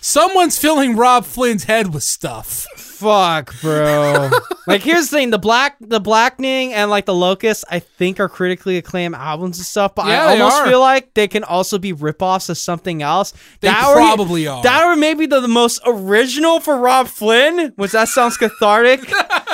someone's 0.00 0.58
filling 0.58 0.96
Robb 0.96 1.24
Flynn's 1.24 1.64
head 1.64 1.92
with 1.94 2.02
stuff. 2.02 2.66
Fuck, 2.76 3.58
bro. 3.62 4.30
like 4.66 4.82
here's 4.82 5.08
the 5.08 5.16
thing: 5.16 5.30
the 5.30 5.38
black, 5.38 5.76
the 5.80 6.00
blackening, 6.00 6.74
and 6.74 6.90
like 6.90 7.06
the 7.06 7.14
locust, 7.14 7.64
I 7.70 7.78
think 7.78 8.20
are 8.20 8.28
critically 8.28 8.76
acclaimed 8.76 9.14
albums 9.14 9.56
and 9.58 9.64
stuff. 9.66 9.94
But 9.94 10.06
Yeah, 10.08 10.26
I 10.26 10.32
almost 10.32 10.56
are. 10.58 10.66
feel 10.68 10.80
like 10.80 11.14
they 11.14 11.26
can 11.26 11.42
also 11.44 11.78
be 11.78 11.92
ripoffs 11.94 12.50
of 12.50 12.58
something 12.58 13.02
else. 13.02 13.32
They 13.60 13.68
were- 13.68 13.74
probably 13.94 14.46
are. 14.46 14.62
That 14.62 14.84
were 14.86 14.96
maybe 14.96 15.24
the, 15.26 15.40
the 15.40 15.48
most 15.48 15.80
original 15.86 16.60
for 16.60 16.76
Robb 16.76 17.06
Flynn, 17.08 17.72
which 17.76 17.92
that 17.92 18.08
sounds 18.08 18.36
cathartic. 18.36 19.00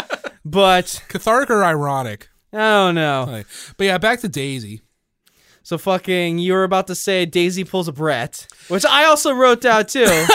but 0.44 1.02
Cathartic 1.08 1.50
or 1.50 1.64
ironic. 1.64 2.28
I 2.52 2.58
don't 2.58 2.94
know. 2.94 3.42
But 3.76 3.84
yeah, 3.84 3.98
back 3.98 4.20
to 4.20 4.28
Daisy. 4.28 4.80
So 5.66 5.78
fucking, 5.78 6.38
you 6.38 6.52
were 6.52 6.62
about 6.62 6.86
to 6.86 6.94
say 6.94 7.26
Daisy 7.26 7.64
pulls 7.64 7.88
a 7.88 7.92
Brett, 7.92 8.46
which 8.68 8.86
I 8.86 9.06
also 9.06 9.32
wrote 9.32 9.62
down 9.62 9.86
too. 9.86 10.06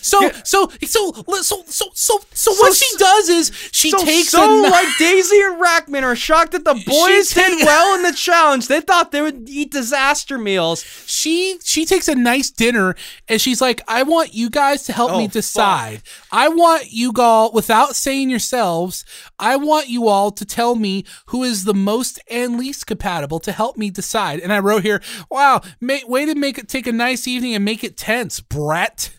So 0.00 0.30
so 0.44 0.70
so 0.84 1.12
so 1.42 1.62
so 1.66 1.90
so 1.94 2.20
so 2.32 2.52
what 2.52 2.74
she 2.74 2.86
does 2.98 3.28
is 3.28 3.50
she 3.72 3.90
so, 3.90 4.04
takes 4.04 4.28
so 4.28 4.46
like 4.62 4.86
Daisy 4.98 5.40
and 5.40 5.60
Rachtman 5.60 6.02
are 6.02 6.14
shocked 6.14 6.52
that 6.52 6.64
the 6.64 6.74
boys 6.74 7.30
She 7.30 7.34
did 7.40 7.64
well 7.66 7.96
in 7.96 8.02
the 8.02 8.12
challenge. 8.12 8.68
They 8.68 8.80
thought 8.80 9.10
they 9.10 9.22
would 9.22 9.48
eat 9.48 9.72
disaster 9.72 10.38
meals. 10.38 10.82
she 11.06 11.58
she 11.64 11.84
takes 11.86 12.06
a 12.06 12.14
nice 12.14 12.50
dinner 12.50 12.94
and 13.28 13.40
she's 13.40 13.60
like, 13.60 13.80
I 13.88 14.02
want 14.04 14.34
you 14.34 14.48
guys 14.50 14.84
to 14.84 14.92
help 14.92 15.12
Oh, 15.12 15.18
me 15.18 15.26
decide. 15.28 16.02
I 16.30 16.48
want 16.48 16.92
you 16.92 17.12
all 17.18 17.50
without 17.52 17.96
saying 17.96 18.30
yourselves, 18.30 19.04
I 19.38 19.56
want 19.56 19.88
you 19.88 20.08
all 20.08 20.30
to 20.32 20.44
tell 20.44 20.74
me 20.76 21.04
who 21.26 21.42
is 21.42 21.64
the 21.64 21.74
most 21.74 22.20
and 22.30 22.58
least 22.58 22.86
compatible 22.86 23.40
to 23.40 23.52
help 23.52 23.76
me 23.76 23.90
decide. 23.90 24.40
And 24.40 24.52
I 24.52 24.58
wrote 24.60 24.73
here, 24.80 25.02
wow, 25.30 25.60
ma- 25.80 25.98
way 26.06 26.26
to 26.26 26.34
make 26.34 26.58
it 26.58 26.68
take 26.68 26.86
a 26.86 26.92
nice 26.92 27.26
evening 27.26 27.54
and 27.54 27.64
make 27.64 27.82
it 27.84 27.96
tense, 27.96 28.40
Brett 28.40 29.10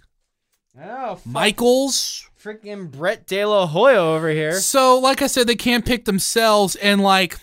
Oh, 0.82 1.20
Michaels. 1.26 2.30
freaking 2.42 2.92
Brett 2.92 3.26
De 3.28 3.46
La 3.46 3.66
Hoya 3.66 3.96
over 4.00 4.30
here. 4.30 4.60
So, 4.60 5.00
like 5.00 5.22
I 5.22 5.28
said, 5.28 5.48
they 5.48 5.56
can't 5.56 5.86
pick 5.86 6.06
themselves, 6.06 6.76
and 6.76 7.02
like 7.02 7.38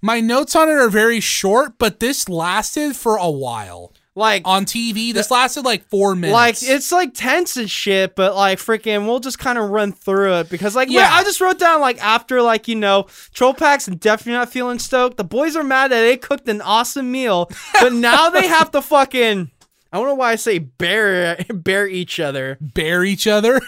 my 0.00 0.20
notes 0.20 0.56
on 0.56 0.68
it 0.68 0.72
are 0.72 0.88
very 0.88 1.20
short, 1.20 1.78
but 1.78 2.00
this 2.00 2.28
lasted 2.28 2.96
for 2.96 3.16
a 3.16 3.30
while 3.30 3.92
Like, 4.20 4.42
on 4.46 4.66
TV. 4.66 5.12
This 5.14 5.30
lasted 5.30 5.64
like 5.64 5.88
four 5.88 6.14
minutes. 6.14 6.32
like 6.34 6.56
it's 6.62 6.92
like 6.92 7.14
tense 7.14 7.56
and 7.56 7.68
shit, 7.70 8.14
but 8.14 8.36
like 8.36 8.58
freaking, 8.58 9.06
we'll 9.06 9.18
just 9.18 9.38
kind 9.38 9.58
of 9.58 9.70
run 9.70 9.92
through 9.92 10.34
it 10.40 10.50
because 10.50 10.76
like 10.76 10.90
Yeah. 10.90 11.08
I 11.10 11.24
just 11.24 11.40
wrote 11.40 11.58
down 11.58 11.80
like 11.80 12.00
after 12.04 12.42
like 12.42 12.68
you 12.68 12.76
know 12.76 13.06
troll 13.34 13.54
packs 13.54 13.88
and 13.88 13.98
definitely 13.98 14.34
not 14.34 14.50
feeling 14.52 14.78
stoked. 14.78 15.16
The 15.16 15.24
boys 15.24 15.56
are 15.56 15.64
mad 15.64 15.90
that 15.90 16.02
they 16.02 16.16
cooked 16.16 16.48
an 16.48 16.60
awesome 16.60 17.10
meal, 17.10 17.50
but 17.80 17.92
now 17.94 18.30
they 18.30 18.46
have 18.46 18.70
to 18.72 18.82
fucking. 18.82 19.50
I 19.92 19.96
don't 19.96 20.06
know 20.06 20.14
why 20.14 20.32
I 20.32 20.36
say 20.36 20.58
bear 20.58 21.36
bear 21.52 21.88
each 21.88 22.20
other. 22.20 22.58
bear 22.60 23.02
each 23.02 23.26
other. 23.26 23.60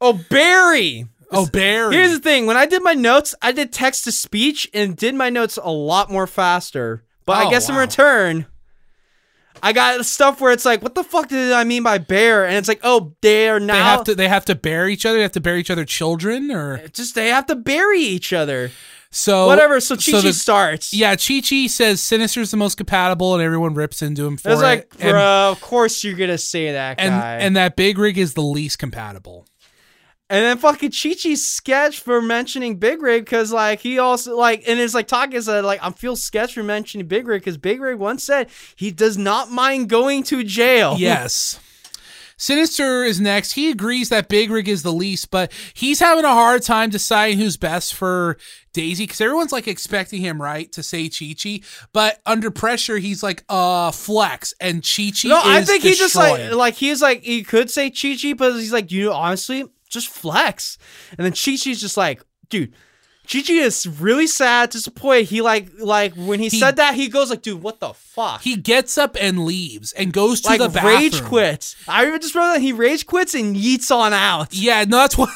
Oh, 0.00 0.20
Barry. 0.30 1.06
oh, 1.30 1.46
bear. 1.46 1.92
Here's 1.92 2.10
the 2.12 2.18
thing: 2.18 2.46
when 2.46 2.56
I 2.56 2.66
did 2.66 2.82
my 2.82 2.94
notes, 2.94 3.34
I 3.40 3.52
did 3.52 3.72
text 3.72 4.02
to 4.04 4.10
speech 4.12 4.68
and 4.74 4.96
did 4.96 5.14
my 5.14 5.30
notes 5.30 5.58
a 5.62 5.70
lot 5.70 6.10
more 6.10 6.26
faster. 6.26 7.04
But 7.24 7.36
I 7.36 7.44
Oh, 7.44 7.50
guess 7.50 7.68
in 7.68 7.76
return, 7.76 8.46
I 9.64 9.72
got 9.72 10.04
stuff 10.04 10.40
where 10.40 10.52
it's 10.52 10.64
like, 10.64 10.82
what 10.82 10.94
the 10.96 11.04
fuck 11.04 11.28
did 11.28 11.52
I 11.52 11.62
mean 11.64 11.84
by 11.84 11.98
bear? 11.98 12.44
And 12.46 12.56
it's 12.56 12.66
like, 12.68 12.80
oh, 12.82 13.14
they 13.20 13.48
are 13.48 13.60
now 13.60 13.74
They 13.74 13.80
have 13.80 14.04
to 14.04 14.14
they 14.16 14.28
have 14.28 14.44
to 14.46 14.54
bear 14.56 14.88
each 14.88 15.06
other. 15.06 15.16
They 15.18 15.22
have 15.22 15.32
to 15.32 15.40
bear 15.40 15.56
each 15.56 15.70
other 15.70 15.84
children 15.84 16.50
or 16.50 16.86
just 16.88 17.14
they 17.14 17.28
have 17.28 17.46
to 17.46 17.54
bury 17.54 18.00
each 18.00 18.32
other. 18.32 18.72
so 19.12 19.46
Whatever. 19.46 19.78
So 19.78 19.94
Chi 19.96 20.10
Chi 20.12 20.20
the- 20.22 20.32
starts. 20.32 20.92
Yeah, 20.92 21.14
Chi 21.14 21.40
Chi 21.40 21.68
says 21.68 22.00
Sinister's 22.00 22.50
the 22.50 22.56
most 22.56 22.76
compatible, 22.76 23.34
and 23.34 23.42
everyone 23.42 23.74
rips 23.74 24.02
into 24.02 24.26
him 24.26 24.36
for 24.36 24.50
It's 24.50 24.60
it. 24.60 24.64
like, 24.64 24.92
and, 24.98 25.10
bro, 25.12 25.50
of 25.52 25.60
course 25.60 26.02
you're 26.02 26.16
gonna 26.16 26.38
say 26.38 26.72
that 26.72 26.98
and 26.98 27.14
and 27.14 27.56
that 27.56 27.76
Big 27.76 27.98
Rig 27.98 28.18
is 28.18 28.34
the 28.34 28.42
least 28.42 28.78
compatible. 28.80 29.46
And 30.32 30.46
then 30.46 30.56
fucking 30.56 30.92
Chi 30.92 31.12
Chi's 31.12 31.46
sketch 31.46 32.00
for 32.00 32.22
mentioning 32.22 32.76
Big 32.76 33.02
Rig 33.02 33.26
because 33.26 33.52
like 33.52 33.80
he 33.80 33.98
also 33.98 34.34
like 34.34 34.62
and 34.66 34.80
it's 34.80 34.94
like 34.94 35.06
talking 35.06 35.42
said 35.42 35.62
like 35.62 35.80
I 35.82 35.90
feel 35.90 36.16
sketch 36.16 36.54
for 36.54 36.62
mentioning 36.62 37.06
Big 37.06 37.28
Rig 37.28 37.42
because 37.42 37.58
Big 37.58 37.82
Rig 37.82 37.98
once 37.98 38.24
said 38.24 38.48
he 38.74 38.90
does 38.90 39.18
not 39.18 39.50
mind 39.50 39.90
going 39.90 40.22
to 40.24 40.42
jail. 40.42 40.96
Yes. 41.02 41.60
Sinister 42.38 43.04
is 43.04 43.20
next. 43.20 43.52
He 43.52 43.70
agrees 43.70 44.08
that 44.08 44.28
Big 44.28 44.50
Rig 44.50 44.68
is 44.68 44.82
the 44.82 44.92
least, 44.92 45.30
but 45.30 45.52
he's 45.74 46.00
having 46.00 46.24
a 46.24 46.32
hard 46.32 46.62
time 46.62 46.90
deciding 46.90 47.38
who's 47.38 47.56
best 47.56 47.94
for 47.94 48.36
Daisy 48.72 49.04
because 49.04 49.20
everyone's 49.20 49.52
like 49.52 49.68
expecting 49.68 50.22
him, 50.22 50.42
right, 50.42 50.72
to 50.72 50.82
say 50.82 51.08
Chi 51.08 51.36
Chi. 51.40 51.60
But 51.92 52.20
under 52.26 52.50
pressure, 52.50 52.98
he's 52.98 53.22
like, 53.22 53.44
uh, 53.48 53.92
Flex. 53.92 54.54
And 54.60 54.82
Chi 54.82 55.10
Chi 55.10 55.28
No, 55.28 55.40
I 55.40 55.62
think 55.62 55.84
he 55.84 55.94
just 55.94 56.16
like 56.16 56.52
like 56.52 56.74
he's 56.74 57.02
like 57.02 57.22
he 57.22 57.44
could 57.44 57.70
say 57.70 57.90
Chi 57.90 58.16
Chi, 58.20 58.32
but 58.32 58.54
he's 58.54 58.72
like 58.72 58.90
you 58.90 59.04
know 59.04 59.12
honestly 59.12 59.64
just 59.92 60.08
flex. 60.08 60.78
And 61.16 61.24
then 61.24 61.32
Chi 61.32 61.56
Chi's 61.56 61.80
just 61.80 61.96
like 61.96 62.22
dude. 62.48 62.72
Chi 63.30 63.40
Chi 63.42 63.52
is 63.52 63.86
really 63.86 64.26
sad, 64.26 64.70
disappointed. 64.70 65.26
He 65.26 65.42
like 65.42 65.68
like 65.78 66.14
when 66.16 66.40
he, 66.40 66.48
He- 66.48 66.58
said 66.58 66.74
that 66.76 66.94
he 66.96 67.06
goes 67.08 67.30
like, 67.30 67.42
dude, 67.42 67.62
what 67.62 67.78
the 67.78 67.92
fuck? 67.94 68.40
He 68.42 68.56
gets 68.56 68.98
up 68.98 69.16
and 69.20 69.44
leaves 69.44 69.92
and 69.92 70.12
goes 70.12 70.40
to 70.40 70.48
like 70.48 70.58
the 70.60 70.68
bathroom. 70.68 70.96
rage 70.96 71.22
quits. 71.22 71.76
I 71.86 72.04
even 72.06 72.20
just 72.20 72.34
wrote 72.34 72.54
that 72.54 72.60
he 72.60 72.72
rage 72.72 73.06
quits 73.06 73.34
and 73.36 73.54
yeets 73.54 73.94
on 73.94 74.12
out. 74.12 74.52
Yeah, 74.52 74.82
no, 74.84 74.96
that's 74.98 75.16
what 75.18 75.28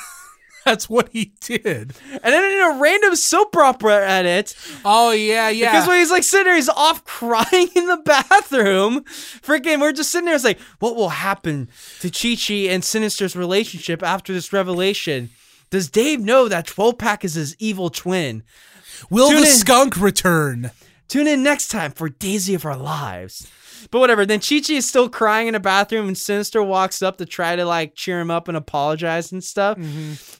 that's 0.66 0.90
what 0.90 1.08
he 1.12 1.32
did. 1.40 1.94
And 2.12 2.22
then 2.22 2.44
in 2.44 2.60
a 2.76 2.78
random 2.82 3.16
soap 3.16 3.56
opera 3.56 4.06
edit, 4.06 4.54
Oh 4.84 5.12
yeah, 5.12 5.48
yeah. 5.48 5.70
because 5.72 5.88
when 5.88 5.98
he's 5.98 6.10
like 6.10 6.22
sitting 6.24 6.44
there, 6.44 6.56
he's 6.56 6.68
off 6.68 7.04
crying 7.06 7.68
in 7.74 7.86
the 7.86 7.96
bathroom. 8.04 9.04
Freaking, 9.04 9.80
we're 9.80 9.92
just 9.92 10.10
sitting 10.10 10.26
there. 10.26 10.34
It's 10.34 10.44
like, 10.44 10.60
what 10.80 10.94
will 10.96 11.08
happen 11.08 11.68
to 12.00 12.10
Chi 12.10 12.36
Chi 12.36 12.70
and 12.70 12.84
Sinister's 12.84 13.34
relationship 13.34 14.02
after 14.02 14.34
this 14.34 14.52
revelation? 14.52 15.30
Does 15.70 15.88
Dave 15.88 16.20
know 16.20 16.48
that 16.48 16.66
12 16.66 16.98
Pack 16.98 17.24
is 17.24 17.34
his 17.34 17.56
evil 17.58 17.88
twin? 17.88 18.42
Will 19.10 19.28
Tune 19.30 19.40
the 19.40 19.46
in. 19.46 19.52
skunk 19.52 19.96
return? 20.00 20.70
Tune 21.08 21.26
in 21.28 21.42
next 21.42 21.68
time 21.68 21.92
for 21.92 22.08
Daisy 22.08 22.54
of 22.54 22.64
Our 22.64 22.76
Lives. 22.76 23.48
But 23.90 24.00
whatever. 24.00 24.26
Then 24.26 24.40
Chi 24.40 24.60
Chi 24.60 24.74
is 24.74 24.88
still 24.88 25.08
crying 25.08 25.48
in 25.48 25.54
a 25.54 25.60
bathroom, 25.60 26.08
and 26.08 26.18
Sinister 26.18 26.62
walks 26.62 27.02
up 27.02 27.18
to 27.18 27.26
try 27.26 27.56
to 27.56 27.64
like 27.64 27.94
cheer 27.94 28.20
him 28.20 28.30
up 28.30 28.48
and 28.48 28.56
apologize 28.56 29.32
and 29.32 29.42
stuff. 29.42 29.78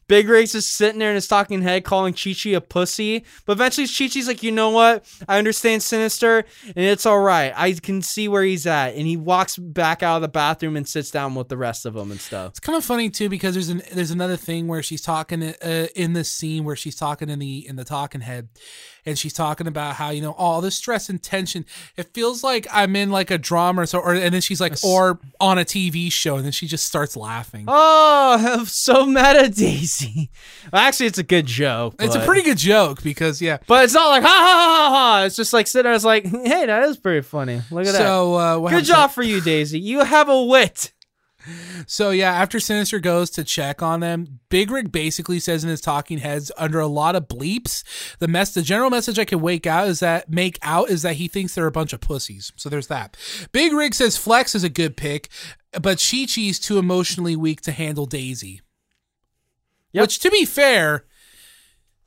Big 0.08 0.28
Rig's 0.28 0.52
just 0.52 0.72
sitting 0.72 0.98
there 0.98 1.10
in 1.10 1.16
his 1.16 1.28
talking 1.28 1.62
head, 1.62 1.84
calling 1.84 2.14
Chi 2.14 2.34
Chi 2.40 2.50
a 2.50 2.60
pussy. 2.60 3.24
But 3.44 3.52
eventually, 3.52 3.86
Chi 3.86 4.08
Chi's 4.08 4.28
like, 4.28 4.42
you 4.42 4.52
know 4.52 4.70
what? 4.70 5.04
I 5.28 5.38
understand 5.38 5.82
Sinister, 5.82 6.44
and 6.64 6.84
it's 6.84 7.06
all 7.06 7.20
right. 7.20 7.52
I 7.56 7.72
can 7.72 8.02
see 8.02 8.28
where 8.28 8.42
he's 8.42 8.66
at, 8.66 8.94
and 8.94 9.06
he 9.06 9.16
walks 9.16 9.56
back 9.56 10.02
out 10.02 10.16
of 10.16 10.22
the 10.22 10.28
bathroom 10.28 10.76
and 10.76 10.88
sits 10.88 11.10
down 11.10 11.34
with 11.34 11.48
the 11.48 11.56
rest 11.56 11.86
of 11.86 11.94
them 11.94 12.10
and 12.10 12.20
stuff. 12.20 12.50
It's 12.50 12.60
kind 12.60 12.76
of 12.76 12.84
funny 12.84 13.10
too 13.10 13.28
because 13.28 13.54
there's 13.54 13.68
an 13.68 13.82
there's 13.92 14.10
another 14.10 14.36
thing 14.36 14.68
where 14.68 14.82
she's 14.82 15.02
talking 15.02 15.42
uh, 15.42 15.86
in 15.94 16.12
this 16.12 16.30
scene 16.30 16.64
where 16.64 16.76
she's 16.76 16.96
talking 16.96 17.28
in 17.28 17.38
the 17.38 17.66
in 17.66 17.76
the 17.76 17.84
talking 17.84 18.20
head, 18.20 18.48
and 19.06 19.18
she's 19.18 19.32
talking 19.32 19.66
about 19.66 19.94
how 19.94 20.10
you 20.10 20.20
know 20.20 20.32
all 20.32 20.60
the 20.60 20.70
stress 20.70 21.08
and 21.08 21.22
tension. 21.22 21.64
It 21.96 22.12
feels 22.12 22.42
like 22.44 22.66
I'm 22.72 22.96
in 22.96 23.10
like 23.10 23.30
a 23.30 23.38
drama 23.38 23.82
or 23.82 23.86
so, 23.86 24.00
or 24.00 24.14
and 24.14 24.34
then 24.34 24.40
she's 24.40 24.60
like 24.60 24.74
or 24.84 25.18
on 25.40 25.58
a 25.58 25.64
TV 25.64 26.10
show, 26.12 26.36
and 26.36 26.44
then 26.44 26.52
she 26.52 26.66
just 26.66 26.84
starts 26.84 27.16
laughing. 27.16 27.64
Oh, 27.68 28.64
so 28.68 29.06
meta, 29.06 29.48
Daisy. 29.48 30.30
Well, 30.72 30.82
actually, 30.82 31.06
it's 31.06 31.18
a 31.18 31.22
good 31.22 31.46
joke. 31.46 31.94
it's 32.00 32.14
a 32.14 32.20
pretty 32.24 32.42
good 32.42 32.58
joke 32.58 33.02
because 33.02 33.40
yeah. 33.40 33.58
But 33.66 33.84
it's 33.84 33.94
not 33.94 34.08
like 34.08 34.22
ha 34.22 34.28
ha 34.28 34.34
ha 34.34 34.90
ha 34.90 34.90
ha. 34.90 35.24
It's 35.24 35.36
just 35.36 35.52
like 35.52 35.66
sitting 35.66 35.84
there. 35.84 35.94
It's 35.94 36.04
like, 36.04 36.24
hey, 36.26 36.66
that 36.66 36.82
is 36.84 36.96
pretty 36.96 37.22
funny. 37.22 37.62
Look 37.70 37.86
at 37.86 37.92
that. 37.92 37.98
So 37.98 38.34
uh, 38.34 38.58
Good 38.68 38.84
job 38.84 39.12
for 39.12 39.22
you, 39.22 39.40
Daisy. 39.40 39.78
You 39.78 40.04
have 40.04 40.28
a 40.28 40.42
wit. 40.42 40.92
So 41.86 42.10
yeah, 42.10 42.32
after 42.32 42.60
Sinister 42.60 42.98
goes 42.98 43.30
to 43.30 43.44
check 43.44 43.82
on 43.82 44.00
them, 44.00 44.40
Big 44.48 44.70
Rig 44.70 44.92
basically 44.92 45.38
says 45.40 45.64
in 45.64 45.70
his 45.70 45.80
talking 45.80 46.18
heads, 46.18 46.50
under 46.56 46.80
a 46.80 46.86
lot 46.86 47.16
of 47.16 47.28
bleeps, 47.28 47.82
the 48.18 48.28
mess, 48.28 48.54
the 48.54 48.62
general 48.62 48.90
message 48.90 49.18
I 49.18 49.24
can 49.24 49.40
wake 49.40 49.66
out 49.66 49.88
is 49.88 50.00
that 50.00 50.30
make 50.30 50.58
out 50.62 50.90
is 50.90 51.02
that 51.02 51.16
he 51.16 51.28
thinks 51.28 51.54
they're 51.54 51.66
a 51.66 51.72
bunch 51.72 51.92
of 51.92 52.00
pussies. 52.00 52.52
So 52.56 52.68
there's 52.68 52.88
that. 52.88 53.16
Big 53.52 53.72
Rig 53.72 53.94
says 53.94 54.16
Flex 54.16 54.54
is 54.54 54.64
a 54.64 54.68
good 54.68 54.96
pick, 54.96 55.28
but 55.72 55.98
Chi 55.98 56.26
Chi's 56.26 56.58
too 56.58 56.78
emotionally 56.78 57.36
weak 57.36 57.60
to 57.62 57.72
handle 57.72 58.06
Daisy. 58.06 58.60
Yep. 59.92 60.02
Which, 60.02 60.18
to 60.20 60.30
be 60.30 60.44
fair, 60.44 61.04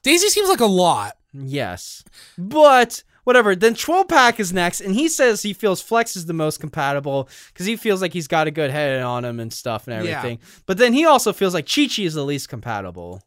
Daisy 0.03 0.29
seems 0.29 0.49
like 0.49 0.59
a 0.59 0.65
lot. 0.65 1.17
Yes, 1.33 2.03
but 2.37 3.03
whatever. 3.29 3.55
Then 3.55 3.75
Troll 3.75 4.05
Pack 4.05 4.39
is 4.39 4.51
next, 4.51 4.81
and 4.81 4.95
he 4.95 5.07
says 5.07 5.43
he 5.43 5.53
feels 5.53 5.81
Flex 5.83 6.15
is 6.15 6.25
the 6.25 6.33
most 6.33 6.59
compatible 6.59 7.29
because 7.53 7.67
he 7.67 7.75
feels 7.75 8.01
like 8.01 8.11
he's 8.11 8.27
got 8.27 8.47
a 8.47 8.51
good 8.51 8.71
head 8.71 9.03
on 9.03 9.23
him 9.23 9.39
and 9.39 9.53
stuff 9.53 9.87
and 9.87 10.03
Yeah. 10.03 10.17
everything. 10.17 10.39
But 10.65 10.79
then 10.79 10.93
he 10.93 11.05
also 11.05 11.31
feels 11.31 11.53
like 11.53 11.67
Chi 11.67 11.87
Chi 11.87 12.01
is 12.03 12.15
the 12.15 12.25
least 12.25 12.49
compatible. 12.49 13.21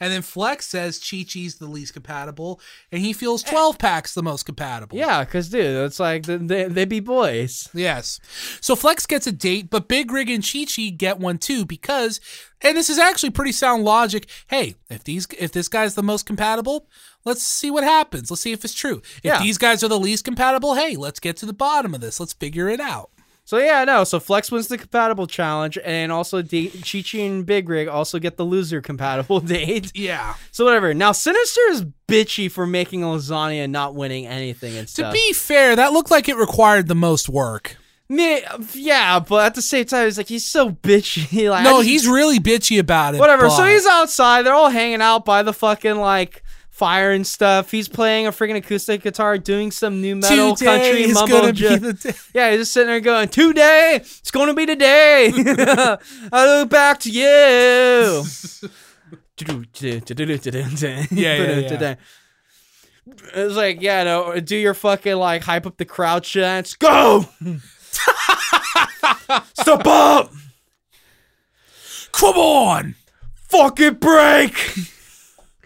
And 0.00 0.12
then 0.12 0.22
Flex 0.22 0.66
says 0.66 0.98
Chi 0.98 1.24
Chi's 1.26 1.56
the 1.56 1.66
least 1.66 1.92
compatible, 1.92 2.60
and 2.92 3.00
he 3.02 3.12
feels 3.12 3.44
eh. 3.44 3.50
12 3.50 3.78
packs 3.78 4.14
the 4.14 4.22
most 4.22 4.44
compatible. 4.44 4.96
Yeah, 4.98 5.24
because 5.24 5.48
dude, 5.48 5.64
it's 5.86 6.00
like 6.00 6.24
they, 6.24 6.36
they, 6.36 6.64
they 6.64 6.84
be 6.84 7.00
boys. 7.00 7.68
Yes. 7.74 8.20
So 8.60 8.74
Flex 8.76 9.06
gets 9.06 9.26
a 9.26 9.32
date, 9.32 9.70
but 9.70 9.88
Big 9.88 10.10
Rig 10.10 10.30
and 10.30 10.44
Chi 10.44 10.64
Chi 10.64 10.90
get 10.90 11.18
one 11.18 11.38
too 11.38 11.64
because 11.64 12.20
and 12.62 12.76
this 12.76 12.88
is 12.88 12.98
actually 12.98 13.30
pretty 13.30 13.52
sound 13.52 13.84
logic. 13.84 14.28
Hey, 14.46 14.74
if 14.88 15.04
these 15.04 15.26
if 15.38 15.52
this 15.52 15.68
guy's 15.68 15.94
the 15.94 16.02
most 16.02 16.24
compatible, 16.26 16.88
let's 17.24 17.42
see 17.42 17.70
what 17.70 17.84
happens. 17.84 18.30
Let's 18.30 18.42
see 18.42 18.52
if 18.52 18.64
it's 18.64 18.74
true. 18.74 19.02
If 19.18 19.20
Yeah. 19.24 19.38
these 19.42 19.58
guys 19.58 19.84
are 19.84 19.88
the 19.88 19.98
least 19.98 20.24
compatible, 20.24 20.74
hey, 20.74 20.96
let's 20.96 21.20
get 21.20 21.36
to 21.38 21.46
the 21.46 21.52
bottom 21.52 21.94
of 21.94 22.00
this. 22.00 22.18
Let's 22.20 22.32
figure 22.32 22.68
it 22.68 22.80
out. 22.80 23.10
So 23.46 23.58
yeah, 23.58 23.84
no. 23.84 24.04
So 24.04 24.18
Flex 24.20 24.50
wins 24.50 24.68
the 24.68 24.78
compatible 24.78 25.26
challenge, 25.26 25.76
and 25.84 26.10
also 26.10 26.40
D- 26.40 26.70
Chi 26.70 27.02
Chi 27.02 27.18
and 27.18 27.44
Big 27.44 27.68
Rig 27.68 27.88
also 27.88 28.18
get 28.18 28.36
the 28.38 28.44
loser 28.44 28.80
compatible 28.80 29.40
date. 29.54 29.92
Yeah. 29.94 30.34
So 30.50 30.64
whatever. 30.64 30.94
Now 30.94 31.12
Sinister 31.12 31.60
is 31.70 31.84
bitchy 32.08 32.50
for 32.50 32.66
making 32.66 33.00
lasagna 33.02 33.64
and 33.64 33.72
not 33.72 33.94
winning 33.94 34.26
anything 34.26 34.76
and 34.78 34.88
stuff. 34.88 35.12
To 35.12 35.18
be 35.18 35.32
fair, 35.34 35.76
that 35.76 35.92
looked 35.92 36.10
like 36.10 36.28
it 36.28 36.36
required 36.36 36.88
the 36.88 36.94
most 36.94 37.28
work. 37.28 37.76
Yeah, 38.08 39.18
but 39.18 39.46
at 39.46 39.54
the 39.54 39.62
same 39.62 39.84
time, 39.86 40.04
he's 40.06 40.18
like 40.18 40.28
he's 40.28 40.44
so 40.46 40.70
bitchy. 40.70 41.48
Like 41.50 41.64
No, 41.64 41.78
just- 41.78 41.88
he's 41.88 42.06
really 42.08 42.38
bitchy 42.38 42.78
about 42.78 43.14
it. 43.14 43.18
whatever. 43.18 43.50
So 43.50 43.64
he's 43.64 43.86
outside. 43.86 44.42
They're 44.42 44.54
all 44.54 44.70
hanging 44.70 45.02
out 45.02 45.24
by 45.24 45.42
the 45.42 45.52
fucking 45.52 45.96
like 45.96 46.42
fire 46.74 47.12
and 47.12 47.24
stuff. 47.24 47.70
He's 47.70 47.88
playing 47.88 48.26
a 48.26 48.32
freaking 48.32 48.56
acoustic 48.56 49.02
guitar, 49.02 49.38
doing 49.38 49.70
some 49.70 50.02
nu 50.02 50.16
metal 50.16 50.56
Today 50.56 50.66
country 50.66 51.02
is 51.04 51.14
mumbo. 51.14 51.40
gonna 51.40 51.52
be 51.52 51.76
the 51.76 51.92
day. 51.92 52.12
yeah, 52.34 52.50
he's 52.50 52.60
just 52.60 52.72
sitting 52.72 52.88
there 52.88 53.00
going, 53.00 53.28
"Today, 53.28 54.00
it's 54.02 54.30
going 54.30 54.48
to 54.48 54.54
be 54.54 54.66
the 54.66 54.76
day. 54.76 55.30
I 56.32 56.46
look 56.46 56.70
back 56.70 57.00
to 57.00 57.10
you." 57.10 57.22
yeah, 61.10 61.10
yeah, 61.10 61.78
yeah. 61.80 61.94
It's 63.34 63.54
like, 63.54 63.82
yeah, 63.82 64.04
no, 64.04 64.40
do 64.40 64.56
your 64.56 64.74
fucking 64.74 65.16
like 65.16 65.42
hype 65.42 65.66
up 65.66 65.76
the 65.76 65.84
crowd 65.84 66.24
chants. 66.24 66.74
Go! 66.74 67.26
Step 69.54 69.86
up! 69.86 70.32
Come 72.12 72.36
on. 72.36 72.94
Fucking 73.48 73.94
break! 73.94 74.54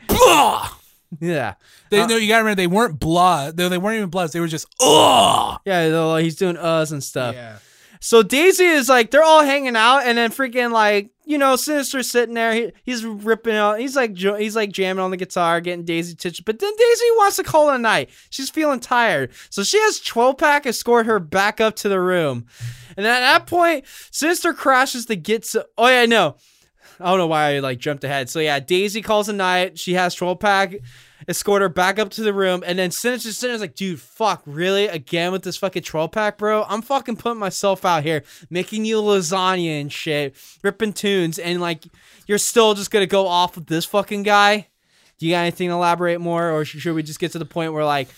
Blah. 0.09 0.78
Yeah. 1.21 1.55
They, 1.91 2.01
uh, 2.01 2.07
no, 2.07 2.17
you 2.17 2.29
gotta 2.29 2.45
remember 2.45 2.57
they 2.61 2.67
weren't 2.67 3.01
blood. 3.01 3.57
They, 3.57 3.69
they 3.69 3.79
weren't 3.79 3.97
even 3.97 4.11
bloods. 4.11 4.33
They 4.33 4.41
were 4.41 4.49
just 4.49 4.67
ugh. 4.81 5.59
Yeah, 5.65 5.87
like, 5.87 6.25
he's 6.25 6.37
doing 6.37 6.57
uhs 6.57 6.93
and 6.93 7.03
stuff. 7.03 7.35
Yeah. 7.35 7.59
So 8.01 8.23
Daisy 8.23 8.65
is 8.65 8.89
like, 8.89 9.11
they're 9.11 9.25
all 9.25 9.43
hanging 9.43 9.75
out, 9.75 10.01
and 10.05 10.17
then 10.17 10.31
freaking 10.31 10.71
like, 10.71 11.11
you 11.25 11.37
know, 11.37 11.57
Sinister's 11.57 12.09
sitting 12.09 12.35
there. 12.35 12.55
He, 12.55 12.73
he's 12.85 13.05
ripping 13.05 13.57
out. 13.57 13.81
He's 13.81 13.97
like, 13.97 14.13
jo- 14.13 14.37
he's 14.37 14.55
like 14.55 14.71
jamming 14.71 15.03
on 15.03 15.11
the 15.11 15.17
guitar, 15.17 15.61
getting 15.61 15.85
Daisy 15.85 16.15
titched. 16.15 16.45
But 16.45 16.59
then 16.59 16.71
Daisy 16.77 17.05
wants 17.17 17.37
to 17.37 17.43
call 17.43 17.71
it 17.71 17.75
a 17.75 17.79
night. 17.79 18.11
She's 18.31 18.51
feeling 18.51 18.81
tired, 18.81 19.33
so 19.51 19.63
she 19.63 19.79
has 19.81 20.01
12 20.01 20.39
pack 20.39 20.67
escort 20.67 21.07
her 21.07 21.19
back 21.19 21.61
up 21.61 21.75
to 21.77 21.89
the 21.89 22.01
room. 22.01 22.47
And 22.97 23.07
at 23.07 23.21
that 23.21 23.47
point, 23.47 23.85
Sinister 24.11 24.53
crashes 24.53 25.07
the 25.07 25.17
gets. 25.17 25.57
Oh 25.77 25.89
yeah, 25.89 26.07
no. 26.07 26.37
I 27.01 27.11
don't 27.11 27.19
know 27.19 27.27
why 27.27 27.55
I 27.55 27.59
like 27.61 27.79
jumped 27.79 28.05
ahead. 28.05 28.29
So 28.29 28.41
yeah, 28.41 28.61
Daisy 28.61 29.03
calls 29.03 29.29
a 29.29 29.33
night. 29.33 29.79
She 29.79 29.95
has 29.95 30.15
troll 30.15 30.37
pack 30.37 30.77
escort 31.27 31.61
her 31.61 31.69
back 31.69 31.99
up 31.99 32.11
to 32.11 32.23
the 32.23 32.33
room, 32.33 32.63
and 32.67 32.79
then 32.79 32.91
Sinister 32.91 33.33
Sinister's 33.33 33.61
like, 33.61 33.75
dude, 33.75 34.01
fuck, 34.01 34.43
really? 34.47 34.87
Again 34.87 35.33
with 35.33 35.43
this 35.43 35.57
fucking 35.57 35.83
troll 35.83 36.09
pack, 36.09 36.39
bro? 36.39 36.65
I'm 36.69 36.81
fucking 36.81 37.17
putting 37.17 37.39
myself 37.39 37.85
out 37.85 38.03
here, 38.03 38.25
making 38.51 38.85
you 38.85 39.03
lasagna 39.03 39.81
and 39.81 39.93
shit, 39.93 40.37
ripping 40.63 40.93
tunes, 40.95 41.39
and 41.39 41.61
like, 41.61 41.85
you're 42.27 42.39
still 42.39 42.75
just 42.75 42.91
gonna 42.91 43.07
go 43.07 43.27
off 43.27 43.57
with 43.57 43.67
this 43.67 43.85
fucking 43.85 44.23
guy? 44.23 44.69
Do 45.19 45.27
you 45.27 45.33
got 45.33 45.41
anything 45.41 45.69
to 45.69 45.75
elaborate 45.75 46.21
more, 46.21 46.51
or 46.51 46.65
should 46.65 46.95
we 46.95 47.03
just 47.03 47.21
get 47.21 47.33
to 47.33 47.39
the 47.39 47.45
point 47.45 47.73
where 47.73 47.85
like, 47.85 48.09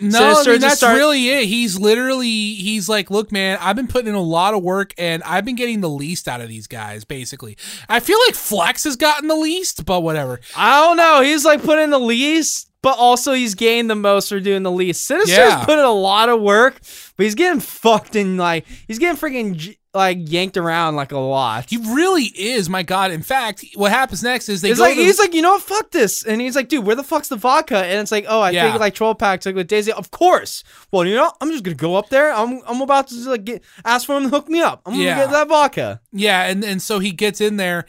No, 0.00 0.40
I 0.40 0.44
mean, 0.46 0.60
that's 0.60 0.76
start- 0.76 0.96
really 0.96 1.28
it. 1.28 1.46
He's 1.46 1.78
literally 1.78 2.28
he's 2.54 2.88
like, 2.88 3.10
look, 3.10 3.32
man, 3.32 3.58
I've 3.60 3.74
been 3.76 3.88
putting 3.88 4.08
in 4.08 4.14
a 4.14 4.20
lot 4.22 4.54
of 4.54 4.62
work 4.62 4.94
and 4.96 5.22
I've 5.24 5.44
been 5.44 5.56
getting 5.56 5.80
the 5.80 5.88
least 5.90 6.28
out 6.28 6.40
of 6.40 6.48
these 6.48 6.66
guys. 6.68 7.04
Basically, 7.04 7.56
I 7.88 7.98
feel 8.00 8.18
like 8.26 8.34
Flex 8.36 8.84
has 8.84 8.96
gotten 8.96 9.26
the 9.28 9.34
least, 9.36 9.84
but 9.84 10.02
whatever. 10.02 10.40
I 10.56 10.80
don't 10.84 10.96
know. 10.96 11.20
He's 11.22 11.44
like 11.44 11.62
putting 11.64 11.90
the 11.90 11.98
least, 11.98 12.70
but 12.82 12.96
also 12.96 13.32
he's 13.32 13.54
gained 13.56 13.90
the 13.90 13.96
most 13.96 14.28
for 14.28 14.38
doing 14.38 14.62
the 14.62 14.70
least. 14.70 15.04
Sinister's 15.04 15.36
Yeah. 15.36 15.64
put 15.64 15.78
in 15.78 15.84
a 15.84 15.90
lot 15.92 16.28
of 16.28 16.40
work, 16.40 16.74
but 17.16 17.24
he's 17.24 17.34
getting 17.34 17.60
fucked 17.60 18.14
in 18.14 18.36
like 18.36 18.66
he's 18.86 19.00
getting 19.00 19.16
freaking 19.20 19.76
like 19.98 20.18
yanked 20.30 20.56
around 20.56 20.96
like 20.96 21.12
a 21.12 21.18
lot. 21.18 21.66
He 21.68 21.76
really 21.76 22.24
is. 22.24 22.68
My 22.70 22.82
God. 22.82 23.10
In 23.10 23.22
fact, 23.22 23.64
what 23.74 23.90
happens 23.92 24.22
next 24.22 24.48
is 24.48 24.60
they 24.62 24.70
It's 24.70 24.78
go 24.78 24.86
like 24.86 24.96
to- 24.96 25.02
he's 25.02 25.18
like, 25.18 25.34
you 25.34 25.42
know 25.42 25.50
what, 25.52 25.62
fuck 25.62 25.90
this, 25.90 26.24
and 26.24 26.40
he's 26.40 26.56
like, 26.56 26.68
dude, 26.68 26.84
where 26.86 26.96
the 26.96 27.02
fuck's 27.02 27.28
the 27.28 27.36
vodka? 27.36 27.76
And 27.78 28.00
it's 28.00 28.10
like, 28.12 28.24
oh, 28.28 28.40
I 28.40 28.50
Yeah. 28.50 28.68
think 28.70 28.80
like 28.80 28.94
Troll 28.94 29.14
Pack 29.14 29.40
took 29.42 29.54
with 29.56 29.68
Daisy. 29.68 29.92
Of 29.92 30.10
course. 30.10 30.64
Well, 30.90 31.04
you 31.06 31.14
know, 31.14 31.30
I'm 31.40 31.50
just 31.50 31.64
gonna 31.64 31.74
go 31.74 31.96
up 31.96 32.08
there. 32.08 32.32
I'm 32.32 32.60
I'm 32.66 32.80
about 32.80 33.08
to 33.08 33.14
like 33.30 33.44
get 33.44 33.62
ask 33.84 34.06
for 34.06 34.16
him 34.16 34.24
to 34.24 34.28
hook 34.30 34.48
me 34.48 34.60
up. 34.60 34.80
I'm 34.86 34.94
Yeah. 34.94 35.14
gonna 35.14 35.26
get 35.26 35.30
that 35.32 35.48
vodka. 35.48 36.00
yeah, 36.12 36.46
and 36.46 36.64
and 36.64 36.80
so 36.80 36.98
he 37.00 37.10
gets 37.10 37.40
in 37.40 37.56
there, 37.58 37.84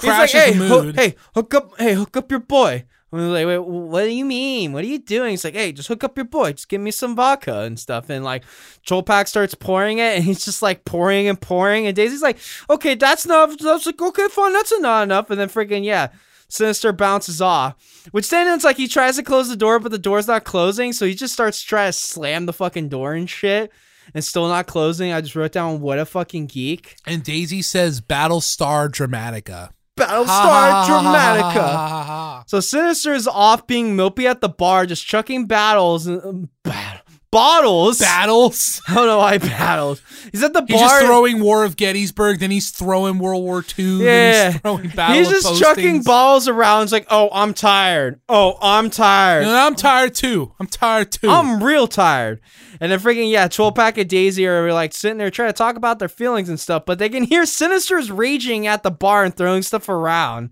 He's 0.00 0.08
like, 0.08 0.16
crashes 0.30 0.40
hey, 0.40 0.52
the 0.52 0.64
hoo- 0.66 0.82
mood. 0.84 0.96
hey, 0.96 1.14
hook 1.34 1.54
up, 1.54 1.72
hey, 1.78 1.94
hook 1.94 2.16
up 2.16 2.30
your 2.30 2.40
boy. 2.40 2.84
Like, 3.14 3.46
wait, 3.46 3.58
what 3.58 4.02
do 4.02 4.10
you 4.10 4.24
mean? 4.24 4.72
What 4.72 4.82
are 4.82 4.88
you 4.88 4.98
doing? 4.98 5.30
He's 5.30 5.44
like, 5.44 5.54
hey, 5.54 5.72
just 5.72 5.88
hook 5.88 6.02
up 6.02 6.16
your 6.16 6.24
boy. 6.24 6.52
Just 6.52 6.68
give 6.68 6.80
me 6.80 6.90
some 6.90 7.14
vodka 7.14 7.60
and 7.60 7.78
stuff. 7.78 8.10
And 8.10 8.24
like, 8.24 8.44
Troll 8.84 9.02
Pack 9.02 9.28
starts 9.28 9.54
pouring 9.54 9.98
it, 9.98 10.16
and 10.16 10.24
he's 10.24 10.44
just 10.44 10.62
like 10.62 10.84
pouring 10.84 11.28
and 11.28 11.40
pouring. 11.40 11.86
And 11.86 11.94
Daisy's 11.94 12.22
like, 12.22 12.38
okay, 12.68 12.94
that's 12.94 13.24
enough. 13.24 13.56
That's 13.58 13.86
like, 13.86 14.02
okay, 14.02 14.28
fine, 14.28 14.52
that's 14.52 14.78
not 14.80 15.04
enough. 15.04 15.30
And 15.30 15.38
then 15.38 15.48
freaking 15.48 15.84
yeah, 15.84 16.08
Sinister 16.48 16.92
bounces 16.92 17.40
off. 17.40 17.76
Which 18.10 18.28
then 18.30 18.52
it's 18.54 18.64
like 18.64 18.76
he 18.76 18.88
tries 18.88 19.16
to 19.16 19.22
close 19.22 19.48
the 19.48 19.56
door, 19.56 19.78
but 19.78 19.92
the 19.92 19.98
door's 19.98 20.26
not 20.26 20.44
closing, 20.44 20.92
so 20.92 21.06
he 21.06 21.14
just 21.14 21.34
starts 21.34 21.62
trying 21.62 21.88
to 21.88 21.92
slam 21.92 22.46
the 22.46 22.52
fucking 22.52 22.88
door 22.88 23.14
and 23.14 23.30
shit. 23.30 23.70
And 24.12 24.22
still 24.22 24.48
not 24.48 24.66
closing. 24.66 25.12
I 25.12 25.22
just 25.22 25.34
wrote 25.34 25.52
down 25.52 25.80
what 25.80 25.98
a 25.98 26.04
fucking 26.04 26.46
geek. 26.46 26.96
and 27.06 27.22
Daisy 27.22 27.62
says 27.62 28.02
Battlestar 28.02 28.90
Dramatica. 28.90 29.70
Battlestar 29.96 30.84
Dramatica. 30.86 32.42
So 32.48 32.60
Sinister 32.60 33.12
is 33.12 33.28
off 33.28 33.66
being 33.66 33.96
mopey 33.96 34.24
at 34.24 34.40
the 34.40 34.48
bar, 34.48 34.86
just 34.86 35.06
chucking 35.06 35.46
battles 35.46 36.06
and 36.06 36.22
um, 36.24 36.48
bat- 36.62 37.03
bottles. 37.34 37.98
Battles. 37.98 38.80
I 38.88 38.94
don't 38.94 39.06
know 39.06 39.18
why 39.18 39.38
battles. 39.38 40.00
He's 40.32 40.42
at 40.42 40.52
the 40.52 40.62
bar. 40.62 40.68
He's 40.68 40.80
just 40.80 41.04
throwing 41.04 41.40
War 41.40 41.64
of 41.64 41.76
Gettysburg, 41.76 42.38
then 42.40 42.50
he's 42.50 42.70
throwing 42.70 43.18
World 43.18 43.42
War 43.42 43.64
II, 43.78 43.98
then 43.98 44.00
Yeah. 44.04 44.50
he's 44.52 44.60
throwing 44.60 44.88
Battle 44.90 45.16
He's 45.16 45.26
of 45.28 45.32
just 45.34 45.60
chucking 45.60 46.02
balls 46.02 46.48
around. 46.48 46.84
It's 46.84 46.92
like, 46.92 47.06
oh, 47.10 47.28
I'm 47.32 47.52
tired. 47.54 48.20
Oh, 48.28 48.56
I'm 48.62 48.88
tired. 48.90 49.42
And 49.42 49.50
I'm 49.52 49.74
tired 49.74 50.14
too. 50.14 50.52
I'm 50.58 50.66
tired 50.66 51.12
too. 51.12 51.28
I'm 51.28 51.62
real 51.62 51.86
tired. 51.86 52.40
And 52.80 52.90
then 52.90 52.98
freaking 52.98 53.30
yeah, 53.30 53.48
Troll 53.48 53.72
Pack 53.72 53.98
and 53.98 54.08
Daisy 54.08 54.46
are 54.46 54.72
like 54.72 54.92
sitting 54.92 55.18
there 55.18 55.30
trying 55.30 55.48
to 55.50 55.52
talk 55.54 55.76
about 55.76 55.98
their 55.98 56.08
feelings 56.08 56.48
and 56.48 56.58
stuff, 56.58 56.84
but 56.86 56.98
they 56.98 57.08
can 57.08 57.24
hear 57.24 57.46
Sinister's 57.46 58.10
raging 58.10 58.66
at 58.66 58.82
the 58.82 58.90
bar 58.90 59.24
and 59.24 59.36
throwing 59.36 59.62
stuff 59.62 59.88
around. 59.88 60.50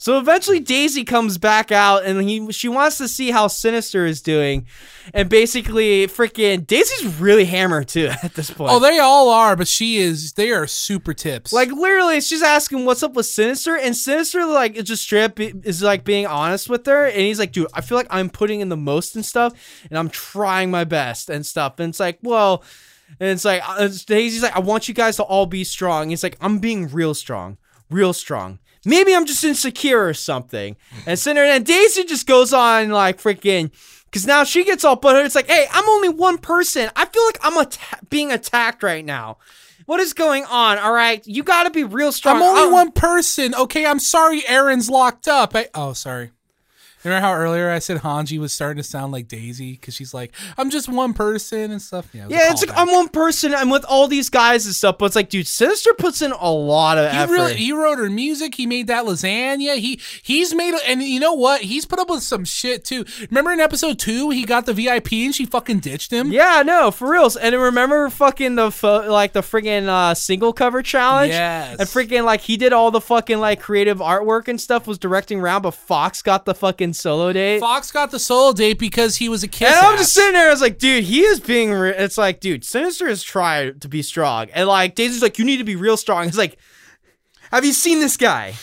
So 0.00 0.16
eventually 0.20 0.60
Daisy 0.60 1.02
comes 1.02 1.38
back 1.38 1.72
out 1.72 2.04
and 2.04 2.22
he 2.22 2.52
she 2.52 2.68
wants 2.68 2.98
to 2.98 3.08
see 3.08 3.32
how 3.32 3.48
Sinister 3.48 4.06
is 4.06 4.22
doing. 4.22 4.66
And 5.12 5.28
basically 5.28 6.06
freaking 6.06 6.64
Daisy's 6.64 7.18
really 7.18 7.44
hammered 7.44 7.88
too 7.88 8.10
at 8.22 8.34
this 8.34 8.48
point. 8.48 8.70
oh, 8.70 8.78
they 8.78 9.00
all 9.00 9.28
are, 9.28 9.56
but 9.56 9.66
she 9.66 9.96
is. 9.96 10.34
They 10.34 10.52
are 10.52 10.68
super 10.68 11.12
tips. 11.12 11.52
like 11.52 11.72
literally, 11.72 12.20
she's 12.20 12.42
asking 12.42 12.84
what's 12.84 13.02
up 13.02 13.14
with 13.14 13.26
Sinister, 13.26 13.76
and 13.76 13.96
Sinister 13.96 14.46
like 14.46 14.76
is 14.76 14.84
just 14.84 15.02
straight 15.02 15.24
up 15.24 15.40
is 15.40 15.82
like 15.82 16.04
being 16.04 16.26
honest 16.26 16.70
with 16.70 16.86
her, 16.86 17.06
and 17.06 17.20
he's 17.20 17.40
like, 17.40 17.50
dude, 17.50 17.66
I 17.74 17.80
feel 17.80 17.98
like 17.98 18.06
I'm 18.08 18.30
putting 18.30 18.60
in 18.60 18.68
the 18.68 18.76
most 18.76 19.16
and 19.16 19.26
stuff, 19.26 19.52
and 19.90 19.98
I'm 19.98 20.10
trying 20.10 20.70
my 20.70 20.84
best 20.84 21.28
and 21.28 21.44
stuff, 21.44 21.80
and 21.80 21.88
it's 21.90 22.00
like, 22.00 22.20
well, 22.22 22.62
and 23.18 23.30
it's 23.30 23.44
like 23.44 23.68
uh, 23.68 23.88
Daisy's 24.06 24.44
like, 24.44 24.54
I 24.54 24.60
want 24.60 24.86
you 24.86 24.94
guys 24.94 25.16
to 25.16 25.24
all 25.24 25.46
be 25.46 25.64
strong. 25.64 26.10
He's 26.10 26.22
like, 26.22 26.36
I'm 26.40 26.60
being 26.60 26.86
real 26.86 27.14
strong, 27.14 27.58
real 27.90 28.12
strong. 28.12 28.60
Maybe 28.88 29.14
I'm 29.14 29.26
just 29.26 29.44
insecure 29.44 30.06
or 30.06 30.14
something. 30.14 30.76
And 31.06 31.18
Cinder 31.18 31.44
and 31.44 31.64
Daisy 31.64 32.04
just 32.04 32.26
goes 32.26 32.52
on 32.52 32.90
like 32.90 33.18
freaking. 33.20 33.70
Because 34.06 34.26
now 34.26 34.42
she 34.44 34.64
gets 34.64 34.84
all 34.84 34.96
but 34.96 35.22
It's 35.24 35.34
like, 35.34 35.48
hey, 35.48 35.66
I'm 35.70 35.86
only 35.88 36.08
one 36.08 36.38
person. 36.38 36.90
I 36.96 37.04
feel 37.04 37.24
like 37.26 37.38
I'm 37.42 37.58
atta- 37.58 38.06
being 38.08 38.32
attacked 38.32 38.82
right 38.82 39.04
now. 39.04 39.36
What 39.84 40.00
is 40.00 40.12
going 40.14 40.44
on? 40.46 40.78
All 40.78 40.92
right, 40.92 41.26
you 41.26 41.42
got 41.42 41.64
to 41.64 41.70
be 41.70 41.84
real 41.84 42.12
strong. 42.12 42.36
I'm 42.36 42.42
only 42.42 42.62
I'm- 42.62 42.72
one 42.72 42.92
person. 42.92 43.54
Okay, 43.54 43.84
I'm 43.86 43.98
sorry. 43.98 44.40
Eren's 44.42 44.88
locked 44.90 45.28
up. 45.28 45.54
I, 45.54 45.68
oh, 45.74 45.92
sorry. 45.92 46.30
Remember 47.04 47.26
how 47.26 47.32
earlier 47.34 47.70
I 47.70 47.78
said 47.78 47.98
Hanji 48.02 48.38
was 48.38 48.52
starting 48.52 48.82
to 48.82 48.88
sound 48.88 49.12
like 49.12 49.28
Daisy 49.28 49.72
because 49.72 49.94
she's 49.94 50.12
like, 50.12 50.32
I'm 50.56 50.70
just 50.70 50.88
one 50.88 51.14
person 51.14 51.70
and 51.70 51.80
stuff. 51.80 52.08
Yeah, 52.12 52.24
it 52.26 52.30
Yeah, 52.30 52.50
it's 52.52 52.66
like. 52.66 52.76
I'm 52.76 52.90
one 52.90 53.08
person. 53.08 53.54
I'm 53.54 53.70
with 53.70 53.84
all 53.84 54.08
these 54.08 54.28
guys 54.30 54.66
and 54.66 54.74
stuff. 54.74 54.98
But 54.98 55.06
it's 55.06 55.16
like, 55.16 55.28
dude, 55.30 55.46
Sinister 55.46 55.94
puts 55.94 56.22
in 56.22 56.32
a 56.32 56.50
lot 56.50 56.98
of 56.98 57.10
He, 57.10 57.16
effort. 57.18 57.32
really, 57.32 57.54
he 57.54 57.72
wrote 57.72 57.98
her 57.98 58.10
music. 58.10 58.54
He 58.56 58.66
made 58.66 58.88
that 58.88 59.04
lasagna. 59.04 59.76
He 59.78 60.00
he's 60.22 60.54
made 60.54 60.74
and 60.86 61.02
you 61.02 61.20
know 61.20 61.34
what? 61.34 61.60
He's 61.62 61.84
put 61.84 61.98
up 61.98 62.10
with 62.10 62.22
some 62.22 62.44
shit 62.44 62.84
too. 62.84 63.04
Remember 63.30 63.52
in 63.52 63.60
episode 63.60 63.98
two, 63.98 64.30
he 64.30 64.44
got 64.44 64.66
the 64.66 64.72
VIP 64.74 65.12
and 65.12 65.34
she 65.34 65.44
fucking 65.46 65.80
ditched 65.80 66.10
him. 66.12 66.32
yeah, 66.32 66.62
no, 66.64 66.90
for 66.90 67.10
reals. 67.12 67.36
And 67.36 67.54
remember 67.54 68.10
fucking 68.10 68.56
the 68.56 68.70
pho- 68.70 69.10
like 69.10 69.32
the 69.32 69.40
friggin' 69.40 69.86
uh, 69.88 70.14
single 70.14 70.52
cover 70.52 70.82
challenge. 70.82 71.30
Yes. 71.30 71.78
And 71.78 71.88
freaking 71.88 72.24
like 72.24 72.40
he 72.40 72.56
did 72.56 72.72
all 72.72 72.90
the 72.90 73.00
fucking 73.00 73.38
like 73.38 73.60
creative 73.60 73.98
artwork 73.98 74.48
and 74.48 74.60
stuff. 74.60 74.86
Was 74.86 74.98
directing 74.98 75.40
around, 75.40 75.62
but 75.62 75.72
Fox 75.74 76.22
got 76.22 76.44
the 76.44 76.54
fucking 76.54 76.87
solo 76.92 77.32
date. 77.32 77.60
Fox 77.60 77.90
got 77.90 78.10
the 78.10 78.18
solo 78.18 78.52
date 78.52 78.78
because 78.78 79.16
he 79.16 79.28
was 79.28 79.42
a 79.42 79.48
kid. 79.48 79.68
And 79.68 79.74
I'm 79.76 79.94
ass. 79.94 80.00
just 80.00 80.14
sitting 80.14 80.32
there. 80.32 80.48
I 80.48 80.50
was 80.50 80.60
like, 80.60 80.78
dude, 80.78 81.04
he 81.04 81.20
is 81.20 81.40
being. 81.40 81.72
Re- 81.72 81.94
it's 81.96 82.18
like, 82.18 82.40
dude, 82.40 82.64
Sinister 82.64 83.08
has 83.08 83.22
tried 83.22 83.80
to 83.82 83.88
be 83.88 84.02
strong, 84.02 84.48
and 84.54 84.68
like 84.68 84.94
Daisy's 84.94 85.22
like, 85.22 85.38
you 85.38 85.44
need 85.44 85.58
to 85.58 85.64
be 85.64 85.76
real 85.76 85.96
strong. 85.96 86.26
It's 86.28 86.38
like, 86.38 86.58
have 87.52 87.64
you 87.64 87.72
seen 87.72 88.00
this 88.00 88.16
guy? 88.16 88.54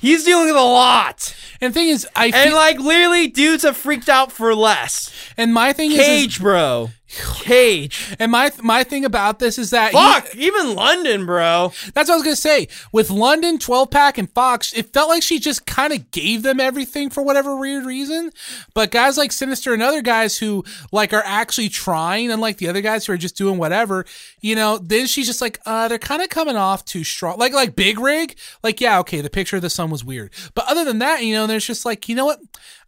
He's 0.00 0.22
dealing 0.24 0.46
with 0.46 0.54
a 0.54 0.60
lot, 0.60 1.34
And 1.60 1.74
the 1.74 1.78
thing 1.80 1.88
is, 1.88 2.06
I 2.14 2.26
and 2.26 2.34
feel, 2.50 2.54
like 2.54 2.78
literally, 2.78 3.26
dudes 3.26 3.64
have 3.64 3.76
freaked 3.76 4.08
out 4.08 4.30
for 4.30 4.54
less. 4.54 5.12
and 5.36 5.52
my 5.52 5.72
thing 5.72 5.90
is, 5.90 5.98
is, 5.98 6.06
Cage, 6.06 6.40
bro. 6.40 6.90
Cage. 7.08 8.14
and 8.18 8.30
my 8.30 8.50
my 8.62 8.84
thing 8.84 9.04
about 9.04 9.38
this 9.38 9.58
is 9.58 9.70
that 9.70 9.92
he- 9.92 9.96
Fuck. 9.98 10.34
Even 10.34 10.74
London, 10.74 11.24
bro. 11.26 11.72
That's 11.94 12.08
what 12.08 12.14
I 12.14 12.16
was 12.16 12.22
gonna 12.24 12.36
say. 12.36 12.68
With 12.92 13.10
London, 13.10 13.58
12 13.58 13.90
pack, 13.90 14.18
and 14.18 14.30
Fox, 14.30 14.72
it 14.74 14.92
felt 14.92 15.08
like 15.08 15.22
she 15.22 15.38
just 15.38 15.64
kind 15.66 15.92
of 15.92 16.10
gave 16.10 16.42
them 16.42 16.60
everything 16.60 17.08
for 17.10 17.22
whatever 17.22 17.56
weird 17.56 17.86
reason. 17.86 18.30
But 18.74 18.90
guys 18.90 19.16
like 19.16 19.32
Sinister 19.32 19.72
and 19.72 19.82
other 19.82 20.02
guys 20.02 20.38
who 20.38 20.64
like 20.92 21.12
are 21.12 21.22
actually 21.24 21.70
trying, 21.70 22.30
unlike 22.30 22.58
the 22.58 22.68
other 22.68 22.80
guys 22.82 23.06
who 23.06 23.12
are 23.14 23.18
just 23.18 23.36
doing 23.36 23.58
whatever, 23.58 24.04
you 24.40 24.54
know, 24.54 24.78
then 24.78 25.06
she's 25.06 25.26
just 25.26 25.40
like, 25.40 25.58
uh, 25.66 25.88
they're 25.88 25.98
kind 25.98 26.22
of 26.22 26.28
coming 26.28 26.56
off 26.56 26.84
too 26.84 27.04
strong. 27.04 27.38
Like 27.38 27.52
like 27.52 27.74
Big 27.74 27.98
Rig, 27.98 28.36
like 28.62 28.80
yeah, 28.80 28.98
okay, 29.00 29.20
the 29.22 29.30
picture 29.30 29.56
of 29.56 29.62
the 29.62 29.70
sun 29.70 29.90
was 29.90 30.04
weird, 30.04 30.32
but 30.54 30.66
other 30.68 30.84
than 30.84 30.98
that, 30.98 31.24
you 31.24 31.34
know, 31.34 31.46
there's 31.46 31.66
just 31.66 31.84
like, 31.86 32.08
you 32.08 32.14
know 32.14 32.26
what? 32.26 32.40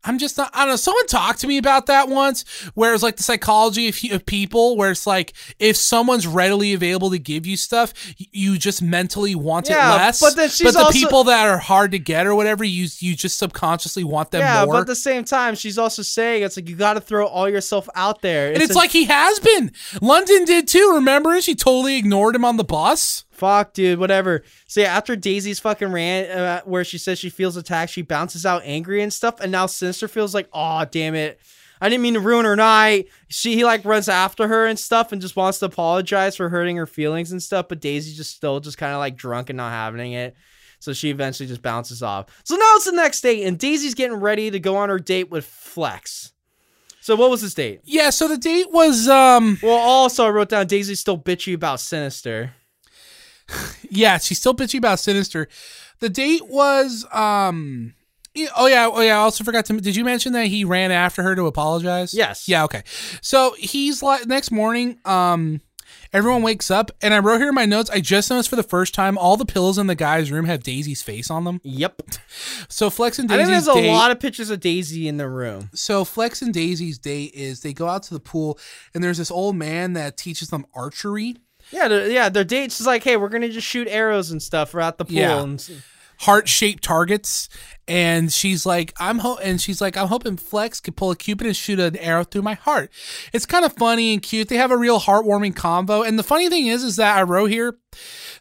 I'm 0.03 0.19
just 0.19 0.39
not. 0.39 0.51
I 0.55 0.61
don't 0.61 0.69
know. 0.71 0.77
Someone 0.77 1.07
talked 1.07 1.41
to 1.41 1.47
me 1.47 1.59
about 1.59 1.87
that 1.87 2.09
once, 2.09 2.43
where 2.75 2.95
it's 2.95 3.03
like 3.03 3.17
the 3.17 3.23
psychology 3.23 3.89
of, 3.89 3.99
of 4.13 4.25
people, 4.25 4.77
where 4.79 4.91
it's 4.91 5.07
like 5.07 5.35
if 5.59 5.77
someone's 5.77 6.27
readily 6.27 6.73
available 6.73 7.11
to 7.11 7.19
give 7.19 7.47
you 7.47 7.57
stuff, 7.59 7.93
you 8.17 8.57
just 8.57 8.81
mentally 8.81 9.35
want 9.35 9.69
Yeah, 9.69 9.95
it 9.95 9.99
less. 9.99 10.21
but 10.21 10.37
then 10.37 10.49
she's 10.49 10.63
but 10.69 10.73
the 10.73 10.85
also- 10.87 10.99
people 10.99 11.25
that 11.25 11.47
are 11.47 11.59
hard 11.59 11.91
to 11.93 11.99
get 11.99 12.27
or 12.27 12.35
whatever, 12.35 12.65
you 12.65 12.89
you 13.01 13.15
just 13.15 13.37
subconsciously 13.37 14.03
want 14.05 14.31
them 14.31 14.41
yeah, 14.41 14.65
more. 14.65 14.75
but 14.75 14.81
at 14.81 14.87
the 14.87 14.95
same 14.97 15.23
time, 15.25 15.55
she's 15.55 15.77
also 15.77 16.01
saying 16.03 16.43
it's 16.45 16.57
like 16.57 16.69
you 16.69 16.77
got 16.77 16.95
to 16.95 17.01
throw 17.03 17.27
all 17.27 17.49
yourself 17.49 17.87
out 17.95 18.23
there. 18.23 18.53
and 18.55 18.63
it's 18.63 18.75
a- 18.75 18.79
like 18.79 18.91
he 18.93 19.05
has 19.05 19.39
been. 19.39 19.71
London 20.01 20.47
did 20.47 20.67
too. 20.67 20.93
Remember, 20.95 21.39
she 21.43 21.55
totally 21.55 21.97
ignored 21.97 22.35
him 22.35 22.45
on 22.47 22.57
the 22.57 22.65
bus. 22.65 23.25
Fuck, 23.41 23.73
dude, 23.73 23.99
whatever. 23.99 24.45
So 24.69 24.83
yeah, 24.83 24.95
after 24.95 25.17
Daisy's 25.17 25.59
fucking 25.59 25.91
rant, 25.91 26.31
uh, 26.31 26.63
where 26.67 26.85
she 26.85 26.99
says 26.99 27.19
she 27.19 27.31
feels 27.31 27.57
attacked, 27.57 27.91
she 27.91 28.03
bounces 28.03 28.45
out 28.45 28.61
angry 28.67 29.03
and 29.03 29.11
stuff, 29.11 29.41
and 29.41 29.51
now 29.51 29.65
Sinister 29.65 30.09
feels 30.09 30.35
like, 30.35 30.47
oh 30.53 30.85
damn 30.85 31.15
it, 31.15 31.41
I 31.81 31.89
didn't 31.89 32.03
mean 32.03 32.15
to 32.15 32.21
ruin 32.21 32.45
her 32.45 32.55
night. 32.55 33.09
She 33.29 33.55
he 33.55 33.65
like 33.65 33.83
runs 33.87 34.11
after 34.11 34.47
her 34.47 34.67
and 34.67 34.79
stuff, 34.79 35.11
and 35.11 35.23
just 35.23 35.37
wants 35.37 35.59
to 35.61 35.67
apologize 35.67 36.37
for 36.37 36.51
hurting 36.51 36.77
her 36.77 36.87
feelings 36.87 37.33
and 37.33 37.43
stuff, 37.43 37.69
but 37.69 37.81
Daisy 37.81 38.15
just 38.15 38.37
still 38.37 38.61
just 38.61 38.77
kind 38.77 38.93
of 38.93 38.99
like 38.99 39.17
drunk 39.17 39.49
and 39.49 39.57
not 39.57 39.73
having 39.73 40.13
it. 40.13 40.37
So 40.79 40.93
she 40.93 41.09
eventually 41.09 41.47
just 41.47 41.63
bounces 41.63 42.03
off. 42.03 42.27
So 42.45 42.57
now 42.57 42.73
it's 42.75 42.85
the 42.85 42.93
next 42.93 43.23
day, 43.23 43.45
and 43.45 43.59
Daisy's 43.59 43.95
getting 43.95 44.19
ready 44.19 44.51
to 44.51 44.61
go 44.61 44.77
on 44.77 44.91
her 44.91 44.99
date 44.99 45.31
with 45.31 45.47
Flex. 45.47 46.33
So 47.03 47.17
what 47.17 47.31
was 47.31 47.41
this 47.41 47.55
date? 47.55 47.81
Yeah. 47.85 48.11
So 48.11 48.29
the 48.29 48.37
date 48.37 48.71
was 48.71 49.09
um. 49.09 49.59
Well, 49.63 49.79
also 49.79 50.27
I 50.27 50.29
wrote 50.29 50.51
down 50.51 50.67
Daisy's 50.67 51.01
still 51.01 51.19
bitchy 51.19 51.55
about 51.55 51.81
Sinister. 51.81 52.53
Yeah, 53.93 54.19
she's 54.19 54.39
still 54.39 54.55
bitchy 54.55 54.79
about 54.79 55.01
Sinister. 55.01 55.49
The 55.99 56.09
date 56.09 56.47
was 56.47 57.05
um 57.13 57.95
oh 58.57 58.67
yeah, 58.67 58.89
oh 58.93 59.01
yeah. 59.01 59.15
I 59.19 59.23
also 59.23 59.43
forgot 59.43 59.65
to. 59.67 59.81
Did 59.81 59.97
you 59.97 60.05
mention 60.05 60.33
that 60.35 60.47
he 60.47 60.65
ran 60.65 60.93
after 60.93 61.23
her 61.25 61.35
to 61.35 61.47
apologize? 61.47 62.15
Yes. 62.15 62.49
Yeah. 62.49 62.65
Okay. 62.65 62.83
So 63.21 63.55
he's 63.59 64.03
like 64.03 64.27
next 64.27 64.51
morning. 64.51 64.99
Um, 65.05 65.61
Everyone 66.13 66.43
wakes 66.43 66.73
up, 66.73 66.91
and 67.03 67.15
I 67.15 67.21
wrote 67.21 67.39
here 67.39 67.51
in 67.51 67.55
my 67.55 67.67
notes. 67.67 67.89
I 67.89 68.01
just 68.01 68.31
noticed 68.31 68.49
for 68.49 68.57
the 68.57 68.65
first 68.65 68.95
time 68.95 69.17
all 69.17 69.37
the 69.37 69.45
pillows 69.45 69.79
in 69.79 69.87
the 69.87 69.95
guy's 69.95 70.33
room 70.33 70.45
have 70.47 70.63
Daisy's 70.63 71.03
face 71.03 71.31
on 71.31 71.45
them. 71.45 71.61
Yep. 71.63 72.03
So 72.69 72.91
Flex 72.91 73.21
and 73.21 73.31
I 73.31 73.37
think 73.37 73.49
there's 73.49 73.69
a 73.69 73.75
date. 73.75 73.93
lot 73.93 74.11
of 74.11 74.19
pictures 74.19 74.51
of 74.51 74.59
Daisy 74.59 75.07
in 75.07 75.19
the 75.19 75.29
room. 75.29 75.71
so 75.73 76.05
Flex 76.05 76.43
and 76.43 76.53
Daisy's 76.53 76.99
date 76.99 77.33
is 77.35 77.61
they 77.61 77.73
go 77.73 77.87
out 77.89 78.03
to 78.05 78.15
the 78.15 78.21
pool, 78.21 78.59
and 78.93 79.05
there's 79.05 79.19
this 79.19 79.31
old 79.31 79.55
man 79.55 79.93
that 79.93 80.17
teaches 80.17 80.49
them 80.49 80.67
archery. 80.75 81.37
Yeah, 81.71 82.07
yeah. 82.07 82.29
Their 82.29 82.45
date's 82.45 82.79
just 82.79 82.87
like, 82.87 83.05
hey, 83.05 83.17
we're 83.17 83.29
gonna 83.29 83.49
just 83.49 83.67
shoot 83.67 83.89
arrows 83.89 84.31
and 84.31 84.43
stuff 84.43 84.75
at 84.75 84.99
the 84.99 85.05
pool. 85.05 85.15
Yeah. 85.15 85.43
And, 85.43 85.83
heart 86.21 86.49
shaped 86.49 86.85
targets. 86.85 87.49
And 87.89 88.33
she's 88.33 88.65
like, 88.65 88.93
I'm 89.01 89.19
ho- 89.19 89.39
and 89.43 89.61
she's 89.61 89.81
like, 89.81 89.97
I'm 89.97 90.07
hoping 90.09 90.37
Flex 90.37 90.81
could 90.81 90.95
pull 90.97 91.11
a 91.11 91.17
Cupid 91.17 91.47
and 91.47 91.57
shoot 91.57 91.81
an 91.81 91.97
arrow 91.97 92.25
through 92.25 92.43
my 92.43 92.55
heart. 92.55 92.91
It's 93.33 93.47
kind 93.47 93.65
of 93.65 93.73
funny 93.73 94.13
and 94.13 94.23
cute. 94.23 94.49
They 94.49 94.57
have 94.57 94.71
a 94.71 94.77
real 94.77 95.01
heartwarming 95.01 95.55
convo. 95.55 96.07
And 96.07 96.19
the 96.19 96.23
funny 96.23 96.49
thing 96.49 96.67
is, 96.67 96.85
is 96.85 96.97
that 96.97 97.17
I 97.17 97.23
wrote 97.23 97.51
here, 97.51 97.79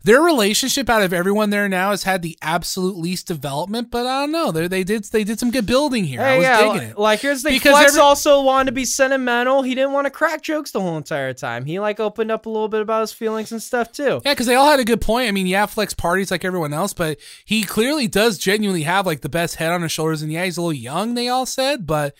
their 0.04 0.22
relationship 0.22 0.90
out 0.90 1.02
of 1.02 1.12
everyone 1.14 1.50
there 1.50 1.68
now 1.68 1.92
has 1.92 2.04
had 2.04 2.22
the 2.22 2.38
absolute 2.42 2.96
least 2.98 3.28
development. 3.28 3.92
But 3.92 4.06
I 4.06 4.22
don't 4.22 4.32
know, 4.32 4.52
they 4.52 4.68
they 4.68 4.84
did 4.84 5.04
they 5.06 5.24
did 5.24 5.40
some 5.40 5.52
good 5.52 5.66
building 5.66 6.04
here. 6.06 6.22
I 6.22 6.24
Hey, 6.32 6.38
was 6.38 6.44
yeah, 6.44 6.58
digging 6.62 6.80
li- 6.80 6.86
it. 6.86 6.98
like 6.98 7.20
here's 7.20 7.44
the. 7.44 7.50
Because 7.50 7.72
Flex 7.74 7.92
every- 7.92 8.02
also 8.02 8.42
wanted 8.42 8.66
to 8.68 8.72
be 8.74 8.86
sentimental. 8.86 9.62
He 9.64 9.76
didn't 9.76 9.92
want 9.94 10.06
to 10.06 10.12
crack 10.12 10.42
jokes 10.42 10.72
the 10.72 10.82
whole 10.82 10.98
entire 10.98 11.34
time. 11.34 11.66
He 11.66 11.80
like 11.80 12.00
opened 12.00 12.32
up 12.32 12.46
a 12.46 12.50
little 12.50 12.70
bit 12.70 12.82
about 12.82 13.02
his 13.02 13.12
feelings 13.12 13.52
and 13.52 13.62
stuff 13.62 13.92
too. 13.92 14.22
Yeah, 14.24 14.34
because 14.34 14.48
they 14.48 14.56
all 14.56 14.70
had 14.70 14.80
a 14.80 14.86
good 14.86 15.02
point. 15.02 15.28
I 15.28 15.32
mean, 15.32 15.48
yeah, 15.48 15.66
Flex 15.66 15.94
parties 15.94 16.32
like 16.32 16.46
everyone 16.46 16.74
else, 16.74 16.94
but 16.94 17.18
he 17.46 17.64
clearly 17.64 18.08
does 18.08 18.38
genuinely 18.38 18.84
have 18.84 19.06
like 19.06 19.22
the 19.22 19.30
best 19.30 19.56
head 19.56 19.72
on 19.72 19.82
his 19.82 19.92
shoulders. 19.92 20.22
And 20.22 20.32
yeah, 20.32 20.46
he's 20.46 20.58
a 20.58 20.62
little 20.62 20.74
young, 20.74 21.14
they 21.16 21.28
all 21.28 21.46
said, 21.46 21.86
but 21.86 22.14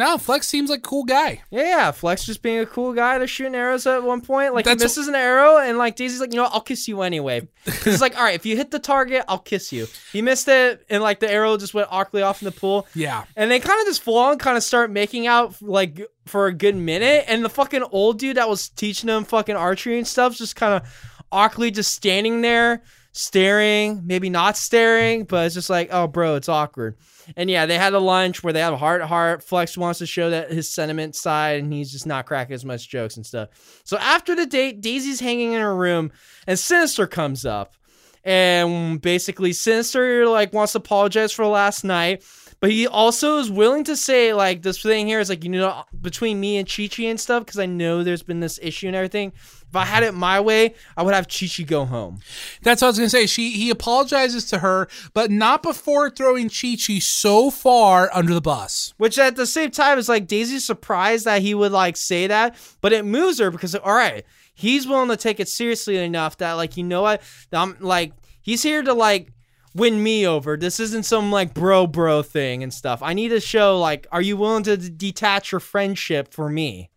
no, 0.00 0.18
Flex 0.18 0.48
seems 0.48 0.70
like 0.70 0.80
a 0.80 0.82
cool 0.82 1.04
guy. 1.04 1.42
Yeah, 1.50 1.62
yeah. 1.62 1.90
Flex 1.92 2.24
just 2.24 2.42
being 2.42 2.58
a 2.58 2.66
cool 2.66 2.92
guy. 2.92 3.18
They're 3.18 3.26
shooting 3.28 3.54
arrows 3.54 3.86
at 3.86 4.02
one 4.02 4.20
point. 4.22 4.54
Like 4.54 4.64
That's- 4.64 4.80
he 4.80 4.84
misses 4.84 5.08
an 5.08 5.14
arrow, 5.14 5.58
and 5.58 5.78
like 5.78 5.94
Daisy's 5.96 6.20
like, 6.20 6.32
you 6.32 6.36
know, 6.36 6.44
what? 6.44 6.54
I'll 6.54 6.60
kiss 6.60 6.88
you 6.88 7.02
anyway. 7.02 7.46
He's 7.84 8.00
like, 8.00 8.16
all 8.16 8.24
right, 8.24 8.34
if 8.34 8.44
you 8.46 8.56
hit 8.56 8.70
the 8.70 8.78
target, 8.78 9.24
I'll 9.28 9.38
kiss 9.38 9.72
you. 9.72 9.86
He 10.12 10.22
missed 10.22 10.48
it, 10.48 10.84
and 10.90 11.02
like 11.02 11.20
the 11.20 11.30
arrow 11.30 11.56
just 11.56 11.74
went 11.74 11.88
awkwardly 11.90 12.22
off 12.22 12.40
in 12.42 12.46
the 12.46 12.52
pool. 12.52 12.86
Yeah. 12.94 13.24
And 13.36 13.50
they 13.50 13.60
kind 13.60 13.80
of 13.80 13.86
just 13.86 14.02
full 14.02 14.18
on 14.18 14.38
kind 14.38 14.56
of 14.56 14.62
start 14.62 14.90
making 14.90 15.26
out 15.26 15.60
like 15.62 16.00
for 16.26 16.46
a 16.46 16.52
good 16.52 16.74
minute. 16.76 17.26
And 17.28 17.44
the 17.44 17.50
fucking 17.50 17.82
old 17.92 18.18
dude 18.18 18.36
that 18.38 18.48
was 18.48 18.68
teaching 18.70 19.08
them 19.08 19.24
fucking 19.24 19.56
archery 19.56 19.98
and 19.98 20.06
stuff 20.06 20.34
just 20.36 20.56
kind 20.56 20.74
of 20.74 20.88
awkwardly 21.30 21.70
just 21.70 21.92
standing 21.92 22.40
there, 22.40 22.82
staring, 23.12 24.02
maybe 24.04 24.30
not 24.30 24.56
staring, 24.56 25.24
but 25.24 25.46
it's 25.46 25.54
just 25.54 25.70
like, 25.70 25.88
oh, 25.90 26.06
bro, 26.06 26.36
it's 26.36 26.48
awkward. 26.48 26.96
And 27.36 27.50
yeah, 27.50 27.66
they 27.66 27.78
had 27.78 27.92
a 27.92 27.98
lunch 27.98 28.42
where 28.42 28.52
they 28.52 28.60
have 28.60 28.72
a 28.72 28.78
heart 28.78 29.02
heart. 29.02 29.42
Flex 29.42 29.76
wants 29.76 29.98
to 29.98 30.06
show 30.06 30.30
that 30.30 30.50
his 30.50 30.72
sentiment 30.72 31.16
side, 31.16 31.60
and 31.62 31.72
he's 31.72 31.92
just 31.92 32.06
not 32.06 32.26
cracking 32.26 32.54
as 32.54 32.64
much 32.64 32.88
jokes 32.88 33.16
and 33.16 33.26
stuff. 33.26 33.48
So 33.84 33.96
after 33.98 34.34
the 34.34 34.46
date, 34.46 34.80
Daisy's 34.80 35.20
hanging 35.20 35.52
in 35.52 35.60
her 35.60 35.74
room, 35.74 36.12
and 36.46 36.58
Sinister 36.58 37.06
comes 37.06 37.44
up 37.44 37.76
and 38.22 39.00
basically 39.00 39.52
Sinister 39.52 40.26
like 40.26 40.52
wants 40.52 40.72
to 40.72 40.78
apologize 40.78 41.32
for 41.32 41.46
last 41.46 41.84
night, 41.84 42.22
but 42.60 42.70
he 42.70 42.86
also 42.86 43.38
is 43.38 43.50
willing 43.50 43.84
to 43.84 43.96
say 43.96 44.34
like 44.34 44.62
this 44.62 44.82
thing 44.82 45.06
here 45.06 45.18
is 45.18 45.30
like 45.30 45.42
you 45.42 45.50
know 45.50 45.84
between 46.00 46.38
me 46.38 46.58
and 46.58 46.68
Chi 46.68 46.88
Chi 46.88 47.04
and 47.04 47.18
stuff 47.18 47.44
because 47.44 47.58
I 47.58 47.66
know 47.66 48.04
there's 48.04 48.22
been 48.22 48.40
this 48.40 48.58
issue 48.62 48.86
and 48.86 48.94
everything. 48.94 49.32
If 49.68 49.76
I 49.76 49.84
had 49.84 50.02
it 50.02 50.14
my 50.14 50.40
way, 50.40 50.74
I 50.96 51.02
would 51.02 51.14
have 51.14 51.28
Chi 51.28 51.46
Chi 51.46 51.62
go 51.62 51.84
home. 51.84 52.20
That's 52.62 52.82
what 52.82 52.88
I 52.88 52.90
was 52.90 52.98
gonna 52.98 53.08
say. 53.08 53.26
She 53.26 53.52
he 53.52 53.70
apologizes 53.70 54.44
to 54.50 54.58
her, 54.58 54.88
but 55.14 55.30
not 55.30 55.62
before 55.62 56.10
throwing 56.10 56.50
Chi 56.50 56.76
Chi 56.76 56.98
so 56.98 57.50
far 57.50 58.10
under 58.12 58.34
the 58.34 58.40
bus. 58.40 58.92
Which 58.98 59.18
at 59.18 59.36
the 59.36 59.46
same 59.46 59.70
time 59.70 59.98
is 59.98 60.08
like 60.08 60.26
Daisy's 60.26 60.64
surprised 60.64 61.24
that 61.24 61.42
he 61.42 61.54
would 61.54 61.72
like 61.72 61.96
say 61.96 62.26
that, 62.26 62.56
but 62.82 62.92
it 62.92 63.04
moves 63.04 63.38
her 63.40 63.50
because 63.50 63.74
all 63.74 63.94
right, 63.94 64.24
he's 64.54 64.86
willing 64.86 65.08
to 65.08 65.16
take 65.16 65.40
it 65.40 65.48
seriously 65.48 65.96
enough 65.96 66.36
that 66.38 66.52
like 66.52 66.76
you 66.76 66.84
know 66.84 67.02
what, 67.02 67.22
I'm 67.52 67.76
like 67.80 68.12
he's 68.42 68.62
here 68.62 68.82
to 68.82 68.92
like 68.92 69.32
win 69.74 70.02
me 70.02 70.26
over. 70.26 70.56
This 70.56 70.80
isn't 70.80 71.04
some 71.04 71.30
like 71.30 71.54
bro 71.54 71.86
bro 71.86 72.22
thing 72.22 72.62
and 72.62 72.72
stuff. 72.72 73.02
I 73.02 73.14
need 73.14 73.28
to 73.28 73.40
show 73.40 73.78
like, 73.78 74.06
are 74.12 74.22
you 74.22 74.36
willing 74.36 74.64
to 74.64 74.76
d- 74.76 74.90
detach 74.90 75.52
your 75.52 75.60
friendship 75.60 76.32
for 76.32 76.48
me? 76.48 76.90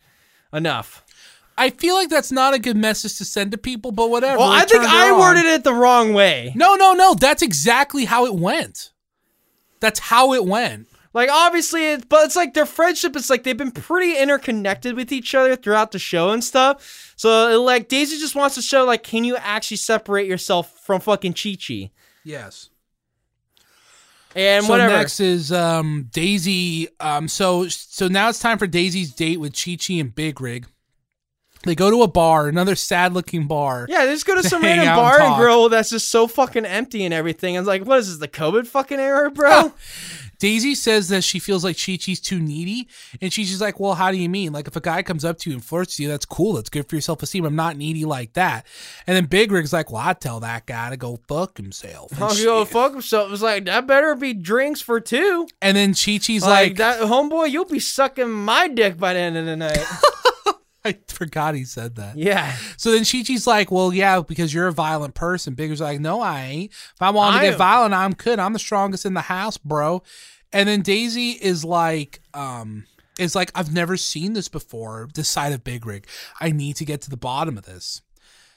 Enough. 0.51 1.03
I 1.57 1.69
feel 1.69 1.95
like 1.95 2.09
that's 2.09 2.31
not 2.31 2.53
a 2.53 2.59
good 2.59 2.77
message 2.77 3.17
to 3.17 3.25
send 3.25 3.51
to 3.51 3.57
people, 3.57 3.91
but 3.91 4.09
whatever. 4.09 4.39
Well, 4.39 4.51
I 4.51 4.65
think 4.65 4.83
I 4.83 5.11
on. 5.11 5.19
worded 5.19 5.45
it 5.45 5.63
the 5.63 5.73
wrong 5.73 6.13
way. 6.13 6.51
No, 6.55 6.75
no, 6.75 6.93
no. 6.93 7.13
That's 7.13 7.43
exactly 7.43 8.05
how 8.05 8.25
it 8.25 8.33
went. 8.33 8.91
That's 9.79 9.99
how 9.99 10.33
it 10.33 10.45
went. 10.45 10.87
Like 11.13 11.29
obviously, 11.29 11.91
it, 11.91 12.09
but 12.09 12.25
it's 12.25 12.35
like 12.35 12.55
their 12.55 12.65
friendship. 12.65 13.15
It's 13.15 13.29
like 13.29 13.43
they've 13.43 13.55
been 13.57 13.71
pretty 13.71 14.17
interconnected 14.17 14.95
with 14.95 15.11
each 15.11 15.35
other 15.35 15.55
throughout 15.55 15.91
the 15.91 15.99
show 15.99 16.31
and 16.31 16.43
stuff. 16.43 17.13
So 17.15 17.61
like 17.61 17.87
Daisy 17.87 18.17
just 18.17 18.35
wants 18.35 18.55
to 18.55 18.63
show 18.63 18.83
like, 18.83 19.03
can 19.03 19.23
you 19.23 19.35
actually 19.35 19.77
separate 19.77 20.27
yourself 20.27 20.79
from 20.83 21.01
fucking 21.01 21.33
Chi 21.33 21.55
Chi? 21.55 21.91
Yes. 22.23 22.69
And 24.35 24.65
so 24.65 24.71
whatever. 24.71 24.93
next 24.93 25.19
is 25.19 25.51
um, 25.51 26.09
Daisy. 26.11 26.87
Um, 26.99 27.27
so 27.27 27.67
so 27.67 28.07
now 28.07 28.29
it's 28.29 28.39
time 28.39 28.57
for 28.57 28.67
Daisy's 28.67 29.13
date 29.13 29.39
with 29.39 29.53
Chi 29.53 29.75
Chi 29.75 29.95
and 29.95 30.13
Big 30.13 30.41
Rig. 30.41 30.67
They 31.63 31.75
go 31.75 31.89
to 31.89 32.01
a 32.01 32.09
bar, 32.09 32.49
another 32.49 32.75
sad-looking 32.75 33.47
bar. 33.47 33.85
yeah, 33.87 34.05
they 34.05 34.11
just 34.11 34.25
go 34.25 34.35
to 34.35 34.43
some 34.43 34.61
random 34.61 34.85
out 34.85 34.97
and 34.97 34.97
bar 34.97 35.21
and 35.21 35.35
grill 35.37 35.69
that's 35.69 35.91
just 35.91 36.11
so 36.11 36.27
fucking 36.27 36.65
empty 36.65 37.05
and 37.05 37.13
everything. 37.13 37.55
I 37.55 37.59
was 37.59 37.67
like, 37.67 37.85
what 37.85 37.99
is 37.99 38.09
this, 38.09 38.17
the 38.17 38.27
COVID 38.27 38.67
fucking 38.67 38.99
era, 38.99 39.31
bro? 39.31 39.71
Daisy 40.43 40.75
says 40.75 41.07
that 41.07 41.23
she 41.23 41.39
feels 41.39 41.63
like 41.63 41.77
Chi 41.77 41.95
Chi's 41.95 42.19
too 42.19 42.37
needy, 42.37 42.89
and 43.21 43.31
Chi 43.33 43.43
Chi's 43.43 43.61
like, 43.61 43.79
"Well, 43.79 43.93
how 43.93 44.11
do 44.11 44.17
you 44.17 44.27
mean? 44.27 44.51
Like, 44.51 44.67
if 44.67 44.75
a 44.75 44.81
guy 44.81 45.01
comes 45.01 45.23
up 45.23 45.37
to 45.39 45.49
you 45.49 45.55
and 45.55 45.63
flirts 45.63 45.93
with 45.93 46.01
you, 46.01 46.09
that's 46.09 46.25
cool. 46.25 46.51
That's 46.51 46.69
good 46.69 46.85
for 46.89 46.95
your 46.95 47.01
self 47.01 47.23
esteem. 47.23 47.45
I'm 47.45 47.55
not 47.55 47.77
needy 47.77 48.03
like 48.03 48.33
that." 48.33 48.67
And 49.07 49.15
then 49.15 49.27
Big 49.27 49.53
Rig's 49.53 49.71
like, 49.71 49.89
"Well, 49.89 50.01
I 50.05 50.11
tell 50.11 50.41
that 50.41 50.65
guy 50.65 50.89
to 50.89 50.97
go 50.97 51.17
fuck 51.29 51.55
himself." 51.55 52.21
I'll 52.21 52.35
go 52.43 52.65
fuck 52.65 52.91
himself. 52.91 53.29
It 53.29 53.31
was 53.31 53.41
like, 53.41 53.63
that 53.65 53.87
better 53.87 54.15
be 54.15 54.33
drinks 54.33 54.81
for 54.81 54.99
two. 54.99 55.47
and 55.61 55.77
then 55.77 55.93
Chi 55.93 56.17
Chi's 56.17 56.41
Like, 56.41 56.71
like, 56.71 56.75
that, 56.75 56.99
homeboy, 56.99 57.49
you'll 57.49 57.63
be 57.63 57.79
sucking 57.79 58.29
my 58.29 58.67
dick 58.67 58.97
by 58.97 59.13
the 59.13 59.19
end 59.21 59.37
of 59.37 59.45
the 59.45 59.55
night. 59.55 59.79
"I 60.85 60.97
forgot 61.07 61.55
he 61.55 61.65
said 61.65 61.95
that." 61.95 62.17
yeah. 62.17 62.55
So 62.77 62.91
then 62.91 63.05
Chi 63.05 63.23
Chi's 63.23 63.47
like, 63.47 63.71
"Well, 63.71 63.93
yeah, 63.93 64.21
because 64.21 64.53
you're 64.53 64.67
a 64.67 64.73
violent 64.73 65.15
person." 65.15 65.53
Big 65.53 65.69
Rig's 65.69 65.81
like, 65.81 65.99
"No, 65.99 66.21
I 66.21 66.41
ain't. 66.41 66.71
If 66.71 67.01
I 67.01 67.09
wanted 67.09 67.37
to 67.37 67.45
get 67.45 67.53
am- 67.53 67.57
violent, 67.57 67.93
I'm 67.93 68.13
good. 68.13 68.39
I'm 68.39 68.53
the 68.53 68.59
strongest 68.59 69.05
in 69.05 69.13
the 69.13 69.21
house, 69.21 69.57
bro." 69.57 70.03
And 70.51 70.69
then 70.69 70.81
Daisy 70.81 71.31
is 71.31 71.65
like, 71.65 72.21
um, 72.35 72.85
is 73.19 73.35
like, 73.35 73.51
I've 73.55 73.73
never 73.73 73.97
seen 73.97 74.33
this 74.33 74.47
before. 74.47 75.09
This 75.13 75.27
side 75.27 75.51
of 75.51 75.63
Big 75.63 75.85
Rig. 75.85 76.07
I 76.39 76.51
need 76.51 76.75
to 76.77 76.85
get 76.85 77.01
to 77.01 77.09
the 77.09 77.17
bottom 77.17 77.57
of 77.57 77.65
this. 77.65 78.01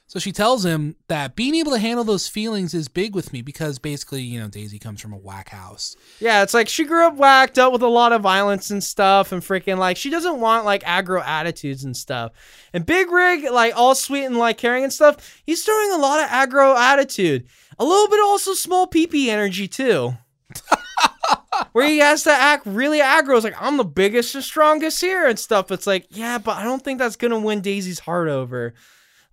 So 0.09 0.21
she 0.21 0.31
tells 0.31 0.65
him 0.65 0.95
that 1.09 1.35
being 1.35 1.57
able 1.57 1.73
to 1.73 1.81
handle 1.81 2.05
those 2.05 2.29
feelings 2.29 2.75
is 2.75 2.87
big 2.87 3.13
with 3.13 3.33
me 3.33 3.43
because 3.43 3.81
basically, 3.81 4.23
you 4.23 4.39
know, 4.39 4.47
Daisy 4.47 4.79
comes 4.79 5.01
from 5.01 5.13
a 5.13 5.17
whack 5.17 5.49
house. 5.49 5.97
Yeah, 6.21 6.45
it's 6.45 6.55
like 6.55 6.69
she 6.69 6.85
grew 6.85 7.05
up 7.05 7.17
whacked 7.17 7.59
up 7.59 7.73
with 7.73 7.83
a 7.83 7.89
lot 7.89 8.13
of 8.13 8.23
violence 8.23 8.71
and 8.71 8.83
stuff, 8.83 9.33
and 9.33 9.43
freaking 9.43 9.79
like 9.79 9.97
she 9.97 10.09
doesn't 10.09 10.39
want 10.39 10.65
like 10.65 10.85
aggro 10.85 11.21
attitudes 11.25 11.83
and 11.83 11.97
stuff. 11.97 12.33
And 12.73 12.87
Big 12.87 13.11
Rig, 13.11 13.51
like 13.51 13.77
all 13.77 13.97
sweet 13.97 14.25
and 14.27 14.39
like 14.39 14.59
caring 14.59 14.85
and 14.85 14.93
stuff, 14.93 15.43
he's 15.45 15.65
throwing 15.65 15.91
a 15.91 15.99
lot 15.99 16.23
of 16.23 16.29
aggro 16.29 16.77
attitude, 16.77 17.49
a 17.77 17.85
little 17.85 18.09
bit 18.09 18.21
also 18.21 18.55
small 18.55 18.87
PP 18.87 19.27
energy 19.27 19.67
too. 19.67 20.15
Where 21.73 21.89
he 21.89 21.99
has 21.99 22.23
to 22.25 22.31
act 22.31 22.65
really 22.65 23.01
aggro. 23.01 23.35
It's 23.35 23.45
like 23.45 23.61
I'm 23.61 23.77
the 23.77 23.85
biggest 23.85 24.37
and 24.37 24.45
strongest 24.45 25.01
here 25.01 25.27
and 25.27 25.37
stuff. 25.39 25.73
It's 25.73 25.87
like 25.87 26.07
yeah, 26.11 26.39
but 26.39 26.59
I 26.59 26.63
don't 26.63 26.83
think 26.83 27.01
that's 27.01 27.17
gonna 27.17 27.41
win 27.41 27.61
Daisy's 27.61 27.99
heart 27.99 28.29
over. 28.29 28.75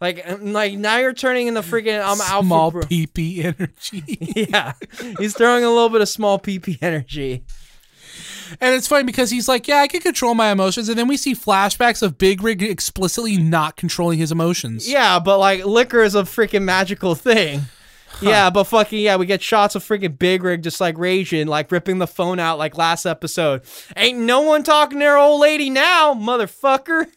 Like, 0.03 0.29
um, 0.29 0.51
like 0.51 0.73
now 0.73 0.97
you're 0.97 1.13
turning 1.13 1.47
into 1.47 1.61
freaking 1.61 1.97
I'm 1.97 2.19
out 2.19 2.43
Small 2.43 2.71
for 2.71 2.81
PP 2.81 3.45
energy. 3.45 4.03
yeah, 4.51 4.73
he's 5.17 5.33
throwing 5.33 5.63
a 5.63 5.69
little 5.69 5.87
bit 5.87 6.01
of 6.01 6.09
small 6.09 6.37
PP 6.37 6.77
energy. 6.81 7.45
And 8.59 8.75
it's 8.75 8.85
funny 8.85 9.05
because 9.05 9.31
he's 9.31 9.47
like, 9.47 9.65
yeah, 9.65 9.77
I 9.77 9.87
can 9.87 10.01
control 10.01 10.35
my 10.35 10.51
emotions. 10.51 10.89
And 10.89 10.99
then 10.99 11.07
we 11.07 11.15
see 11.15 11.33
flashbacks 11.33 12.03
of 12.03 12.17
Big 12.17 12.43
Rig 12.43 12.61
explicitly 12.61 13.37
not 13.37 13.77
controlling 13.77 14.19
his 14.19 14.29
emotions. 14.29 14.91
Yeah, 14.91 15.19
but 15.19 15.39
like 15.39 15.63
liquor 15.63 16.01
is 16.01 16.15
a 16.15 16.23
freaking 16.23 16.63
magical 16.63 17.15
thing. 17.15 17.61
Yeah, 18.21 18.49
but 18.49 18.65
fucking 18.65 18.99
yeah, 18.99 19.15
we 19.15 19.25
get 19.25 19.41
shots 19.41 19.73
of 19.73 19.85
freaking 19.85 20.19
Big 20.19 20.43
Rig 20.43 20.63
just 20.63 20.81
like 20.81 20.97
raging, 20.97 21.47
like 21.47 21.71
ripping 21.71 21.99
the 21.99 22.07
phone 22.07 22.39
out 22.39 22.57
like 22.57 22.77
last 22.77 23.05
episode. 23.05 23.61
Ain't 23.95 24.19
no 24.19 24.41
one 24.41 24.63
talking 24.63 24.99
to 24.99 25.03
their 25.05 25.17
old 25.17 25.39
lady 25.39 25.69
now, 25.69 26.13
motherfucker. 26.13 27.07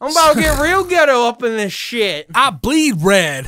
I'm 0.00 0.10
about 0.10 0.34
to 0.34 0.40
get 0.40 0.60
real 0.62 0.84
ghetto 0.84 1.26
up 1.26 1.42
in 1.42 1.56
this 1.56 1.72
shit. 1.72 2.26
I 2.34 2.50
bleed 2.50 2.94
red. 3.00 3.46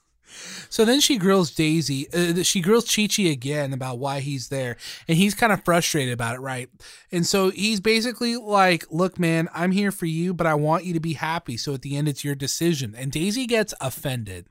so 0.70 0.84
then 0.84 1.00
she 1.00 1.18
grills 1.18 1.50
Daisy. 1.50 2.08
Uh, 2.12 2.42
she 2.42 2.60
grills 2.60 2.92
Chi 2.92 3.06
Chi 3.06 3.24
again 3.24 3.72
about 3.72 3.98
why 3.98 4.20
he's 4.20 4.48
there. 4.48 4.76
And 5.06 5.18
he's 5.18 5.34
kind 5.34 5.52
of 5.52 5.64
frustrated 5.64 6.14
about 6.14 6.36
it, 6.36 6.40
right? 6.40 6.68
And 7.12 7.26
so 7.26 7.50
he's 7.50 7.80
basically 7.80 8.36
like, 8.36 8.84
look, 8.90 9.18
man, 9.18 9.48
I'm 9.54 9.72
here 9.72 9.92
for 9.92 10.06
you, 10.06 10.32
but 10.32 10.46
I 10.46 10.54
want 10.54 10.84
you 10.84 10.94
to 10.94 11.00
be 11.00 11.14
happy. 11.14 11.56
So 11.56 11.74
at 11.74 11.82
the 11.82 11.96
end, 11.96 12.08
it's 12.08 12.24
your 12.24 12.34
decision. 12.34 12.94
And 12.96 13.12
Daisy 13.12 13.46
gets 13.46 13.74
offended. 13.80 14.46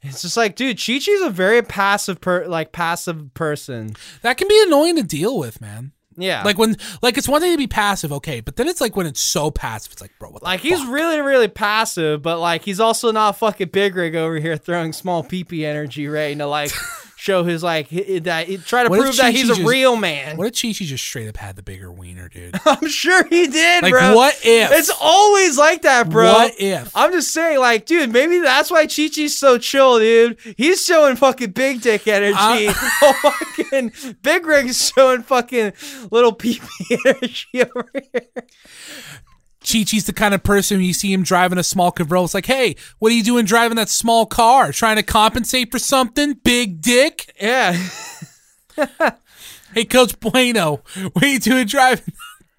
It's 0.00 0.22
just 0.22 0.36
like, 0.36 0.54
dude, 0.54 0.76
Chi 0.76 1.00
Chi's 1.00 1.22
a 1.22 1.30
very 1.30 1.60
passive 1.60 2.20
per 2.20 2.46
like 2.46 2.70
passive 2.70 3.34
person. 3.34 3.96
That 4.22 4.36
can 4.36 4.46
be 4.46 4.62
annoying 4.64 4.94
to 4.96 5.02
deal 5.02 5.36
with, 5.36 5.60
man. 5.60 5.92
Yeah. 6.20 6.42
Like 6.42 6.58
when, 6.58 6.76
like 7.02 7.16
it's 7.16 7.28
one 7.28 7.40
thing 7.40 7.52
to 7.52 7.58
be 7.58 7.66
passive, 7.66 8.12
okay, 8.12 8.40
but 8.40 8.56
then 8.56 8.68
it's 8.68 8.80
like 8.80 8.96
when 8.96 9.06
it's 9.06 9.20
so 9.20 9.50
passive, 9.50 9.92
it's 9.92 10.02
like, 10.02 10.12
bro, 10.18 10.30
what 10.30 10.40
the 10.42 10.44
Like 10.46 10.60
he's 10.60 10.80
fuck? 10.80 10.92
really, 10.92 11.20
really 11.20 11.48
passive, 11.48 12.22
but 12.22 12.38
like 12.40 12.62
he's 12.64 12.80
also 12.80 13.12
not 13.12 13.38
fucking 13.38 13.68
big 13.68 13.94
rig 13.96 14.14
over 14.16 14.36
here 14.38 14.56
throwing 14.56 14.92
small 14.92 15.22
peepee 15.22 15.64
energy 15.64 16.08
right 16.08 16.36
to 16.36 16.46
like 16.46 16.72
show 17.18 17.42
his 17.42 17.64
like 17.64 17.88
that 17.90 18.46
try 18.64 18.84
to 18.84 18.88
What 18.88 19.00
if 19.00 19.04
prove 19.06 19.16
that 19.16 19.22
Chi-Chi 19.22 19.32
he's 19.32 19.50
a 19.50 19.54
just- 19.56 19.68
real 19.68 19.96
man. 19.96 20.36
What 20.36 20.46
if 20.46 20.54
Chi 20.62 20.68
Chi 20.68 20.84
just 20.84 21.04
straight 21.04 21.28
up 21.28 21.36
had 21.36 21.56
the 21.56 21.62
bigger 21.64 21.90
wiener, 21.90 22.28
dude? 22.28 22.54
I'm 22.64 22.88
sure 22.88 23.24
he 23.26 23.48
did, 23.48 23.82
Like, 23.82 23.92
bro. 23.92 24.14
what 24.14 24.38
if? 24.44 24.70
It's 24.70 24.90
always 25.00 25.58
like 25.58 25.82
that, 25.82 26.08
bro. 26.08 26.32
What 26.32 26.54
if? 26.60 26.96
I'm 26.96 27.10
just 27.12 27.34
saying, 27.34 27.58
like, 27.58 27.86
dude, 27.86 28.12
maybe 28.12 28.38
that's 28.38 28.70
why 28.70 28.86
Chi 28.86 29.08
Chi's 29.08 29.36
so 29.36 29.58
chill, 29.58 29.98
dude. 29.98 30.38
He's 30.56 30.84
showing 30.84 31.16
fucking 31.16 31.50
big 31.50 31.80
dick 31.80 32.06
energy. 32.06 32.36
I- 32.38 32.98
oh, 33.02 33.32
fucking 33.56 33.92
Big 34.22 34.46
Rig's 34.46 34.92
showing 34.94 35.22
fucking 35.22 35.72
little 36.12 36.32
pee 36.32 36.60
pee 36.88 36.98
energy 37.06 37.48
over 37.62 37.90
here. 37.94 38.44
Chi 39.70 39.84
Chi's 39.84 40.06
the 40.06 40.12
kind 40.12 40.34
of 40.34 40.42
person 40.42 40.80
you 40.80 40.94
see 40.94 41.12
him 41.12 41.22
driving 41.22 41.58
a 41.58 41.62
small 41.62 41.90
convertible. 41.90 42.24
It's 42.24 42.34
like, 42.34 42.46
hey, 42.46 42.76
what 42.98 43.12
are 43.12 43.14
you 43.14 43.22
doing 43.22 43.44
driving 43.44 43.76
that 43.76 43.88
small 43.88 44.24
car? 44.24 44.72
Trying 44.72 44.96
to 44.96 45.02
compensate 45.02 45.70
for 45.70 45.78
something? 45.78 46.34
Big 46.34 46.80
dick? 46.80 47.34
Yeah. 47.40 47.76
Hey, 49.74 49.84
Coach 49.84 50.18
Bueno, 50.18 50.80
what 51.12 51.22
are 51.22 51.28
you 51.28 51.38
doing 51.38 51.66
driving 51.66 52.14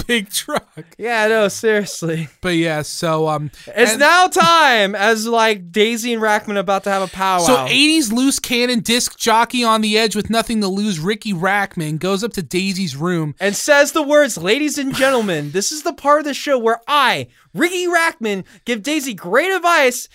big 0.08 0.30
truck? 0.30 0.66
Yeah, 0.98 1.28
no, 1.28 1.48
seriously. 1.48 2.28
But 2.42 2.56
yeah, 2.56 2.82
so 2.82 3.28
um, 3.28 3.52
It's 3.68 3.92
and- 3.92 4.00
now 4.00 4.28
time 4.28 4.96
as 4.96 5.28
like 5.28 5.72
Daisy 5.72 6.14
and 6.14 6.22
Rachtman 6.22 6.58
about 6.58 6.84
to 6.86 6.90
have 6.90 7.02
a 7.02 7.08
powwow. 7.08 7.40
So 7.46 7.56
80s 7.56 8.12
loose 8.12 8.40
cannon 8.40 8.80
disc 8.80 9.18
jockey 9.18 9.64
on 9.64 9.82
the 9.82 9.98
edge 9.98 10.16
with 10.16 10.30
nothing 10.30 10.62
to 10.62 10.68
lose. 10.68 11.00
Riki 11.00 11.34
Rachtman 11.34 12.00
goes 12.00 12.24
up 12.24 12.34
to 12.34 12.42
Daisy's 12.42 12.96
room. 12.96 13.36
and 13.40 13.56
says 13.56 13.92
the 13.92 14.04
words, 14.04 14.38
ladies 14.38 14.78
and 14.78 14.94
gentlemen, 14.96 15.52
this 15.52 15.72
is 15.72 15.84
the 15.84 15.94
part 15.94 16.20
of 16.20 16.26
the 16.26 16.34
show 16.34 16.58
where 16.58 16.82
I, 16.88 17.28
Riki 17.54 17.88
Rachtman, 17.88 18.46
give 18.66 18.84
Daisy 18.84 19.14
great 19.14 19.52
advice, 19.52 20.08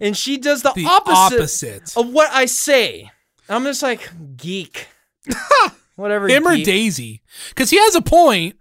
and 0.00 0.16
she 0.16 0.38
does 0.38 0.62
the, 0.62 0.72
The 0.74 0.86
opposite, 0.86 1.36
opposite. 1.38 1.96
of 1.96 2.08
what 2.12 2.30
I 2.32 2.46
say. 2.46 3.10
I'm 3.48 3.64
just 3.64 3.82
like, 3.82 4.08
geek. 4.36 4.86
Whatever. 5.96 6.26
Him 6.28 6.46
or. 6.48 6.56
Daisy? 6.56 7.22
Because 7.50 7.70
he 7.70 7.78
has 7.78 7.94
a 7.94 8.00
point. 8.02 8.56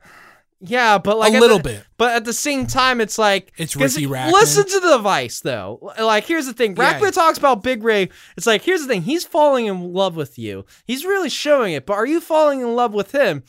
Yeah, 0.63 0.99
but 0.99 1.17
like 1.17 1.33
A 1.33 1.39
little 1.39 1.57
the- 1.57 1.63
bit. 1.63 1.85
But 1.97 2.13
at 2.15 2.23
the 2.25 2.33
same 2.33 2.67
time, 2.67 3.01
it's 3.01 3.17
like 3.17 3.51
it's 3.57 3.75
Riki 3.75 4.05
Rachtman. 4.05 4.31
Listen 4.31 4.63
to 4.67 4.79
the 4.79 4.95
advice 4.95 5.39
though. 5.39 5.91
Like, 5.99 6.25
here's 6.25 6.45
the 6.45 6.53
thing. 6.53 6.75
Yeah. 6.77 6.99
Talks 7.11 7.39
about 7.39 7.63
Big 7.63 7.83
Rig. 7.83 8.11
It's 8.37 8.45
like, 8.45 8.61
here's 8.61 8.81
the 8.81 8.87
thing. 8.87 9.01
He's 9.01 9.25
falling 9.25 9.65
in 9.65 9.91
love 9.93 10.15
with 10.15 10.37
you. 10.37 10.65
He's 10.85 11.03
really 11.03 11.29
showing 11.29 11.73
it. 11.73 11.85
But 11.87 11.93
are 11.93 12.05
you 12.05 12.21
falling 12.21 12.61
in 12.61 12.75
love 12.75 12.93
with 12.93 13.11
him? 13.11 13.43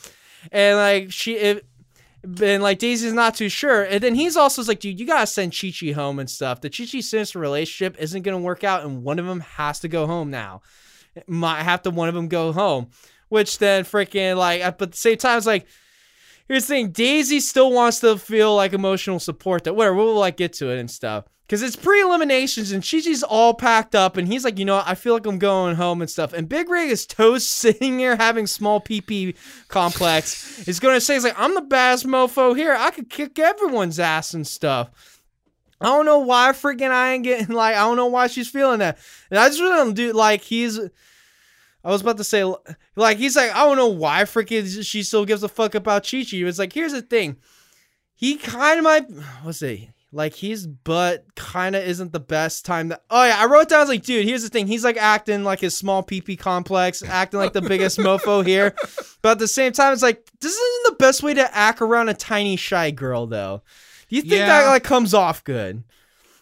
And 0.51 0.79
like 0.79 1.13
she, 1.13 1.35
it, 1.37 1.67
and 2.25 2.63
like 2.63 2.79
Daisy's 2.79 3.13
not 3.13 3.35
too 3.35 3.49
sure. 3.51 3.83
And 3.83 4.03
then 4.03 4.15
he's 4.15 4.37
also 4.37 4.63
like, 4.63 4.81
dude, 4.81 4.99
you 4.99 5.07
gotta 5.07 5.27
send 5.27 5.55
Chi 5.59 5.71
Chi 5.79 5.93
home 5.93 6.19
and 6.19 6.31
stuff. 6.31 6.63
The 6.63 6.71
Chi 6.71 6.87
Chi 6.91 7.01
Sinister 7.01 7.39
relationship 7.39 8.01
isn't 8.01 8.23
gonna 8.23 8.39
work 8.39 8.65
out, 8.65 8.85
and 8.85 9.03
one 9.03 9.19
of 9.19 9.27
them 9.27 9.41
has 9.41 9.81
to 9.81 9.89
go 9.89 10.07
home 10.07 10.31
now. 10.31 10.63
Might 11.27 11.63
have 11.63 11.83
to 11.83 11.91
one 11.91 12.09
of 12.09 12.15
them 12.15 12.29
go 12.29 12.53
home. 12.53 12.89
Which 13.29 13.59
then 13.59 13.85
freaking 13.85 14.37
like, 14.37 14.63
but 14.79 14.83
at 14.83 14.93
the 14.93 14.97
same 14.97 15.19
time, 15.19 15.37
it's 15.37 15.47
like. 15.47 15.67
Here's 16.53 16.67
the 16.67 16.75
thing, 16.75 16.91
Daisy 16.91 17.41
still 17.41 17.73
wants 17.73 18.01
to 18.01 18.19
feel 18.19 18.55
like 18.55 18.75
emotional 18.75 19.19
support. 19.19 19.65
That 19.65 19.75
whatever, 19.75 19.97
we'll 19.97 20.17
like 20.17 20.37
get 20.37 20.53
to 20.55 20.69
it 20.69 20.79
and 20.79 20.91
stuff. 20.91 21.25
Cause 21.49 21.63
it's 21.63 21.77
pre-eliminations 21.77 22.73
and 22.73 22.83
Chi-Chi's 22.83 23.23
all 23.23 23.55
packed 23.55 23.95
up 23.95 24.19
and 24.19 24.29
he's 24.29 24.45
like, 24.45 24.59
you 24.59 24.67
know, 24.67 24.77
what, 24.77 24.87
I 24.87 24.95
feel 24.95 25.15
like 25.15 25.25
I'm 25.25 25.39
going 25.39 25.77
home 25.77 26.03
and 26.03 26.11
stuff. 26.11 26.35
And 26.35 26.47
Big 26.51 26.69
Rig 26.69 26.91
is 26.91 27.07
toast 27.07 27.49
sitting 27.55 27.99
here 27.99 28.17
having 28.17 28.47
small 28.47 28.83
PP 28.83 29.35
complex. 29.69 30.69
is 30.69 30.79
gonna 30.79 31.01
say, 31.01 31.15
he's 31.15 31.25
like, 31.25 31.39
I'm 31.39 31.55
the 31.55 31.63
baddest 31.63 32.07
mofo 32.07 32.55
here. 32.55 32.77
I 32.79 32.91
could 32.91 33.09
kick 33.09 33.39
everyone's 33.39 33.99
ass 33.99 34.35
and 34.35 34.47
stuff. 34.47 35.23
I 35.81 35.87
don't 35.87 36.05
know 36.05 36.19
why 36.19 36.53
freaking 36.53 36.91
I 36.91 37.15
ain't 37.15 37.25
getting 37.25 37.49
like 37.57 37.77
I 37.77 37.81
don't 37.81 37.97
know 37.97 38.09
why 38.09 38.27
she's 38.27 38.51
feeling 38.51 38.81
that. 38.81 38.99
And 39.31 39.41
I 39.41 39.49
just 39.49 39.59
really 39.59 39.77
don't 39.77 39.95
do 39.95 40.13
like 40.13 40.43
he's 40.43 40.79
I 41.85 41.91
was 41.91 42.01
about 42.03 42.17
to 42.19 42.25
say 42.25 42.45
like 42.97 43.19
he's 43.19 43.37
like 43.37 43.51
I 43.55 43.65
don't 43.65 43.77
know 43.77 43.89
why 43.89 44.23
freaking 44.23 44.85
she 44.85 45.03
still 45.03 45.25
gives 45.25 45.43
a 45.43 45.49
fuck 45.49 45.75
about 45.75 46.05
Chi 46.09 46.23
Chi. 46.25 46.37
It's 46.39 46.59
like 46.59 46.73
here's 46.73 46.93
the 46.93 47.03
thing. 47.03 47.37
He 48.15 48.37
kind 48.37 48.79
of 48.79 48.85
might 48.85 49.11
what's 49.43 49.63
it 49.63 49.89
like 50.15 50.35
his 50.35 50.67
butt 50.67 51.25
kind 51.37 51.75
of 51.75 51.83
isn't 51.83 52.13
the 52.13 52.21
best 52.21 52.67
time 52.67 52.89
that 52.89 53.03
oh 53.09 53.25
yeah 53.25 53.37
I 53.39 53.47
wrote 53.47 53.71
down 53.71 53.79
I 53.79 53.83
was 53.83 53.89
like 53.89 54.03
dude 54.03 54.27
here's 54.27 54.43
the 54.43 54.49
thing. 54.51 54.67
He's 54.67 54.85
like 54.85 54.97
acting 54.99 55.43
like 55.43 55.61
his 55.61 55.77
small 55.77 56.03
PP 56.03 56.39
complex 56.39 57.03
acting 57.03 57.41
like 57.41 57.55
the 57.55 57.63
biggest 57.63 57.99
mofo 57.99 58.47
here. 58.47 58.75
But 59.23 59.31
at 59.33 59.39
the 59.39 59.49
same 59.49 59.73
time 59.73 59.93
it's 59.93 60.03
like 60.03 60.25
this 60.41 60.53
isn't 60.53 60.85
the 60.93 60.97
best 60.99 61.23
way 61.23 61.35
to 61.35 61.57
act 61.57 61.81
around 61.81 62.11
a 62.11 62.15
tiny 62.15 62.57
shy 62.57 62.91
girl 62.91 63.27
though. 63.27 63.63
Do 64.09 64.17
you 64.17 64.23
think 64.23 64.35
Yeah. 64.35 64.47
that 64.47 64.69
like 64.69 64.85
comes 64.85 65.15
off 65.15 65.43
good? 65.45 65.83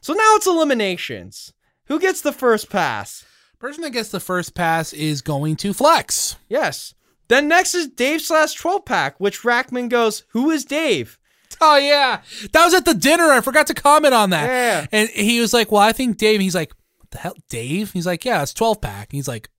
So 0.01 0.15
now 0.15 0.35
it's 0.35 0.47
eliminations. 0.47 1.53
Who 1.87 1.99
gets 2.01 2.21
the 2.23 2.33
first 2.33 2.71
pass 2.71 3.25
Person 3.61 3.83
that 3.83 3.91
gets 3.91 4.09
the 4.09 4.21
first 4.21 4.55
pass 4.55 4.95
is 4.95 5.21
going 5.21 5.55
to 5.57 5.75
Flex. 5.75 6.37
Yes. 6.49 6.95
Then 7.29 7.47
next 7.47 7.75
is 7.75 7.89
Dave 7.89 8.23
slash 8.23 8.55
12 8.55 8.87
pack, 8.87 9.21
which 9.21 9.43
Rachtman 9.43 9.91
goes, 9.91 10.25
Who 10.31 10.51
is 10.51 10.65
Dave? 10.65 11.19
Oh 11.61 11.77
yeah, 11.77 12.23
that 12.53 12.65
was 12.65 12.73
at 12.73 12.87
the 12.87 12.95
dinner. 12.95 13.25
I 13.25 13.43
forgot 13.43 13.67
to 13.67 13.75
comment 13.75 14.15
on 14.15 14.31
that. 14.31 14.47
Yeah. 14.47 14.87
And 14.93 15.11
he 15.11 15.41
was 15.41 15.53
like, 15.53 15.71
"Well, 15.71 15.83
I 15.83 15.93
think 15.93 16.17
Dave." 16.17 16.41
He's 16.41 16.55
like, 16.55 16.73
"What 16.97 17.11
the 17.11 17.19
hell, 17.19 17.35
Dave?" 17.51 17.93
He's 17.93 18.07
like, 18.07 18.25
"Yeah, 18.25 18.41
it's 18.41 18.55
twelve 18.55 18.81
pack." 18.81 19.09
He's 19.11 19.29
like, 19.29 19.51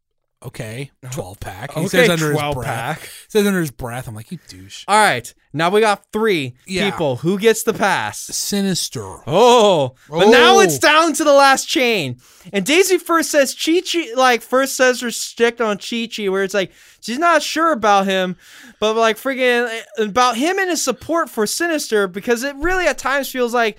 "Okay, 0.44 0.92
uh-huh. 1.04 1.14
twelve 1.14 1.40
pack." 1.40 1.74
He 1.74 1.88
says 1.88 2.10
under 2.10 2.30
his 2.32 2.38
12 2.40 2.56
breath. 2.56 2.66
pack. 3.00 3.10
Says 3.28 3.46
under 3.48 3.60
his 3.60 3.72
breath. 3.72 4.08
I'm 4.08 4.16
like, 4.16 4.32
"You 4.32 4.40
douche." 4.48 4.84
All 4.88 4.98
right. 4.98 5.34
Now 5.54 5.70
we 5.70 5.82
got 5.82 6.06
three 6.14 6.56
Yeah. 6.66 6.90
people. 6.90 7.18
Who 7.18 7.38
gets 7.38 7.64
the 7.64 7.74
pass? 7.74 8.20
Sinister. 8.22 9.18
Oh, 9.28 9.96
but 10.10 10.30
now 10.30 10.56
Oh. 10.56 10.60
it's 10.62 10.78
down 10.80 11.12
to 11.14 11.24
the 11.24 11.34
last 11.34 11.66
chain. 11.66 12.18
And 12.54 12.66
Daisy 12.66 12.98
first 12.98 13.30
says 13.32 13.54
Chi 13.54 13.82
Chi, 13.82 14.14
like, 14.16 14.42
first 14.42 14.76
says 14.78 15.02
her 15.02 15.12
stick 15.12 15.60
on 15.60 15.78
Chi 15.78 16.08
Chi, 16.16 16.30
where 16.30 16.44
it's 16.44 16.54
like, 16.54 16.72
she's 17.02 17.20
not 17.20 17.44
sure 17.44 17.72
about 17.74 18.06
him, 18.06 18.38
but 18.80 18.96
like, 18.96 19.18
freaking 19.18 19.68
eh, 19.70 20.04
about 20.04 20.38
him 20.38 20.58
and 20.58 20.70
his 20.70 20.82
support 20.82 21.30
for 21.30 21.46
Sinister, 21.46 22.08
because 22.08 22.44
it 22.44 22.56
really 22.56 22.88
at 22.88 22.98
times 22.98 23.30
feels 23.30 23.54
like 23.54 23.78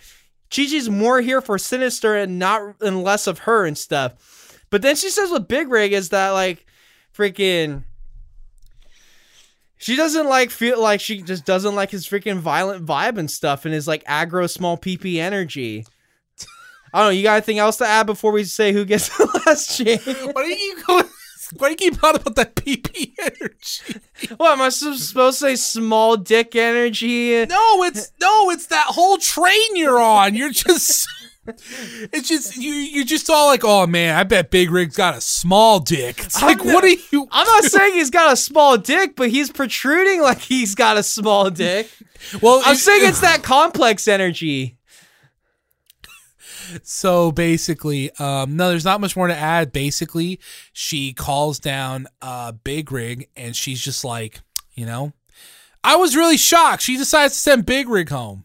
Chi 0.54 0.66
Chi's 0.66 0.90
more 0.90 1.22
here 1.22 1.40
for 1.40 1.56
Sinister 1.58 2.14
and 2.14 2.38
not, 2.38 2.74
and 2.82 3.02
less 3.02 3.26
of 3.26 3.40
her 3.40 3.64
and 3.64 3.78
stuff. 3.78 4.12
But 4.72 4.80
then 4.80 4.96
she 4.96 5.10
says 5.10 5.30
with 5.30 5.48
Big 5.48 5.68
Rig 5.68 5.92
is 5.92 6.08
that, 6.08 6.30
like, 6.30 6.66
freaking. 7.14 7.84
She 9.76 9.96
doesn't 9.96 10.26
like 10.26 10.50
feel 10.50 10.80
like 10.80 11.00
she 11.00 11.20
just 11.20 11.44
doesn't 11.44 11.74
like 11.74 11.90
his 11.90 12.06
freaking 12.06 12.38
violent 12.38 12.86
vibe 12.86 13.18
and 13.18 13.30
stuff 13.30 13.64
and 13.64 13.74
his 13.74 13.86
like 13.86 14.04
aggro 14.04 14.48
small 14.48 14.78
PP 14.78 15.16
energy. 15.16 15.84
I 16.94 17.00
don't 17.00 17.06
know. 17.08 17.10
You 17.10 17.24
got 17.24 17.34
anything 17.34 17.58
else 17.58 17.78
to 17.78 17.86
add 17.86 18.06
before 18.06 18.32
we 18.32 18.44
say 18.44 18.72
who 18.72 18.84
gets 18.84 19.14
the 19.16 19.42
last 19.46 19.76
chain? 19.76 19.98
Why 20.32 20.42
do 20.44 20.48
you 20.48 20.76
keep 20.76 20.86
going? 20.86 21.04
Why 21.56 21.66
do 21.66 21.84
you 21.84 21.90
keep 21.90 22.04
on 22.04 22.16
about 22.16 22.36
that 22.36 22.54
PP 22.54 23.12
energy? 23.18 24.00
what 24.36 24.52
am 24.52 24.62
I 24.62 24.68
supposed 24.70 25.14
to 25.14 25.32
say? 25.32 25.56
Small 25.56 26.16
dick 26.16 26.56
energy. 26.56 27.44
No, 27.44 27.82
it's 27.82 28.12
no, 28.20 28.50
it's 28.50 28.66
that 28.66 28.86
whole 28.86 29.18
train 29.18 29.76
you're 29.76 30.00
on. 30.00 30.34
You're 30.34 30.50
just. 30.50 31.08
It's 32.12 32.28
just 32.28 32.56
you. 32.56 32.72
You're 32.72 33.04
just 33.04 33.28
all 33.28 33.46
like, 33.48 33.62
"Oh 33.64 33.86
man, 33.86 34.14
I 34.16 34.22
bet 34.22 34.50
Big 34.50 34.70
Rig's 34.70 34.96
got 34.96 35.16
a 35.16 35.20
small 35.20 35.80
dick." 35.80 36.20
It's 36.20 36.40
I'm 36.40 36.46
like, 36.48 36.58
not- 36.58 36.66
what 36.74 36.84
are 36.84 36.88
you? 36.88 37.26
I'm 37.32 37.46
not 37.46 37.64
saying 37.64 37.94
he's 37.94 38.10
got 38.10 38.32
a 38.32 38.36
small 38.36 38.76
dick, 38.78 39.16
but 39.16 39.30
he's 39.30 39.50
protruding 39.50 40.20
like 40.22 40.38
he's 40.38 40.74
got 40.76 40.96
a 40.98 41.02
small 41.02 41.50
dick. 41.50 41.90
Well, 42.40 42.62
I'm 42.64 42.74
it- 42.74 42.78
saying 42.78 43.08
it's 43.08 43.20
that 43.22 43.42
complex 43.42 44.06
energy. 44.06 44.76
So 46.84 47.32
basically, 47.32 48.10
um, 48.18 48.56
no, 48.56 48.68
there's 48.70 48.84
not 48.84 49.00
much 49.00 49.16
more 49.16 49.26
to 49.26 49.36
add. 49.36 49.72
Basically, 49.72 50.38
she 50.72 51.12
calls 51.12 51.58
down 51.58 52.06
uh, 52.22 52.52
Big 52.52 52.90
Rig, 52.92 53.28
and 53.36 53.54
she's 53.56 53.80
just 53.82 54.04
like, 54.04 54.40
you 54.74 54.86
know, 54.86 55.12
I 55.84 55.96
was 55.96 56.16
really 56.16 56.36
shocked. 56.36 56.82
She 56.82 56.96
decides 56.96 57.34
to 57.34 57.40
send 57.40 57.66
Big 57.66 57.88
Rig 57.88 58.08
home. 58.10 58.44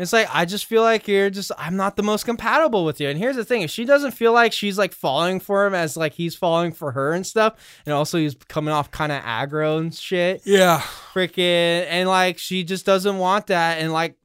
It's 0.00 0.14
like 0.14 0.28
I 0.32 0.46
just 0.46 0.64
feel 0.64 0.82
like 0.82 1.06
you're 1.06 1.28
just 1.28 1.52
I'm 1.58 1.76
not 1.76 1.96
the 1.96 2.02
most 2.02 2.24
compatible 2.24 2.86
with 2.86 3.00
you. 3.00 3.08
And 3.08 3.18
here's 3.18 3.36
the 3.36 3.44
thing: 3.44 3.60
if 3.60 3.70
she 3.70 3.84
doesn't 3.84 4.12
feel 4.12 4.32
like 4.32 4.52
she's 4.52 4.78
like 4.78 4.92
falling 4.92 5.40
for 5.40 5.66
him 5.66 5.74
as 5.74 5.96
like 5.96 6.14
he's 6.14 6.34
falling 6.34 6.72
for 6.72 6.92
her 6.92 7.12
and 7.12 7.26
stuff, 7.26 7.54
and 7.84 7.92
also 7.92 8.16
he's 8.16 8.34
coming 8.48 8.72
off 8.72 8.90
kind 8.90 9.12
of 9.12 9.22
aggro 9.22 9.78
and 9.78 9.94
shit, 9.94 10.40
Yeah, 10.44 10.80
freaking, 11.12 11.86
and 11.88 12.08
like 12.08 12.38
she 12.38 12.64
just 12.64 12.86
doesn't 12.86 13.18
want 13.18 13.48
that, 13.48 13.78
and 13.78 13.92
like 13.92 14.16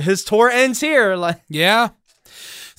his 0.00 0.24
tour 0.24 0.50
ends 0.50 0.80
here. 0.80 1.14
Like 1.14 1.40
yeah. 1.48 1.90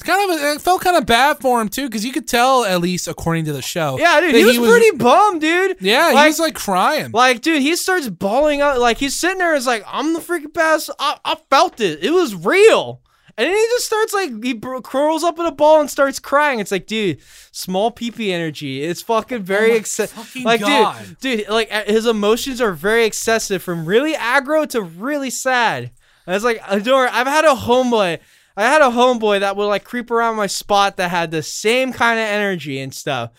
It's 0.04 0.10
kind 0.10 0.32
of 0.32 0.56
it 0.58 0.62
felt 0.62 0.82
kind 0.82 0.98
of 0.98 1.06
bad 1.06 1.40
for 1.40 1.62
him 1.62 1.70
too, 1.70 1.88
because 1.88 2.04
you 2.04 2.12
could 2.12 2.28
tell 2.28 2.66
at 2.66 2.82
least 2.82 3.08
according 3.08 3.46
to 3.46 3.54
the 3.54 3.62
show. 3.62 3.98
yeah, 3.98 4.20
dude, 4.20 4.36
that 4.36 4.38
he 4.38 4.44
was, 4.44 4.58
pretty 4.58 4.98
bummed, 4.98 5.40
dude. 5.40 5.78
Yeah, 5.80 6.10
he 6.10 6.28
was 6.28 6.40
like 6.40 6.56
crying. 6.56 7.12
Like, 7.12 7.40
dude, 7.42 7.62
he 7.62 7.76
starts 7.78 8.10
bawling 8.10 8.60
out. 8.60 8.80
Like, 8.80 8.98
he's 8.98 9.18
sitting 9.18 9.38
there. 9.38 9.56
Is 9.56 9.66
like, 9.66 9.86
I'm 9.88 10.14
the 10.14 10.20
freaking 10.20 10.52
best. 10.52 10.90
I, 11.00 11.18
I 11.24 11.36
felt 11.50 11.80
it. 11.80 12.04
It 12.04 12.12
was 12.12 12.36
real. 12.36 13.02
And 13.38 13.48
then 13.48 13.56
he 13.56 13.64
just 13.72 13.86
starts 13.86 14.14
like 14.14 14.44
he 14.44 14.60
curls 14.84 15.24
up 15.24 15.40
in 15.40 15.46
a 15.46 15.52
ball 15.52 15.80
and 15.80 15.90
starts 15.90 16.20
crying. 16.20 16.60
It's 16.60 16.72
like, 16.72 16.86
dude, 16.86 17.20
small 17.52 17.90
peepee 17.90 18.32
energy. 18.32 18.84
It's 18.84 19.02
fucking 19.02 19.40
oh 19.40 19.42
very 19.44 19.72
Oh 19.72 19.76
excessive. 19.76 20.44
Like, 20.44 20.60
God. 20.60 21.18
dude, 21.22 21.40
dude, 21.40 21.50
like 21.50 21.72
his 21.72 22.06
emotions 22.06 22.60
are 22.62 22.74
very 22.74 23.06
excessive, 23.06 23.64
from 23.64 23.86
really 23.86 24.14
aggro 24.14 24.68
to 24.70 24.82
really 24.82 25.30
sad. 25.30 25.92
And 26.28 26.36
it's 26.36 26.46
like, 26.46 26.62
adore. 26.68 27.08
I've 27.08 27.28
had 27.28 27.46
a 27.46 27.56
homeboy. 27.56 28.20
I 28.56 28.64
had 28.64 28.82
a 28.82 28.86
homeboy 28.86 29.40
that 29.40 29.56
would 29.56 29.66
like 29.66 29.84
creep 29.84 30.12
around 30.12 30.36
my 30.36 30.48
spot 30.48 30.98
that 30.98 31.10
had 31.10 31.32
the 31.32 31.44
same 31.44 31.92
kind 31.94 32.20
of 32.20 32.26
energy 32.26 32.80
and 32.80 32.94
stuff, 32.94 33.32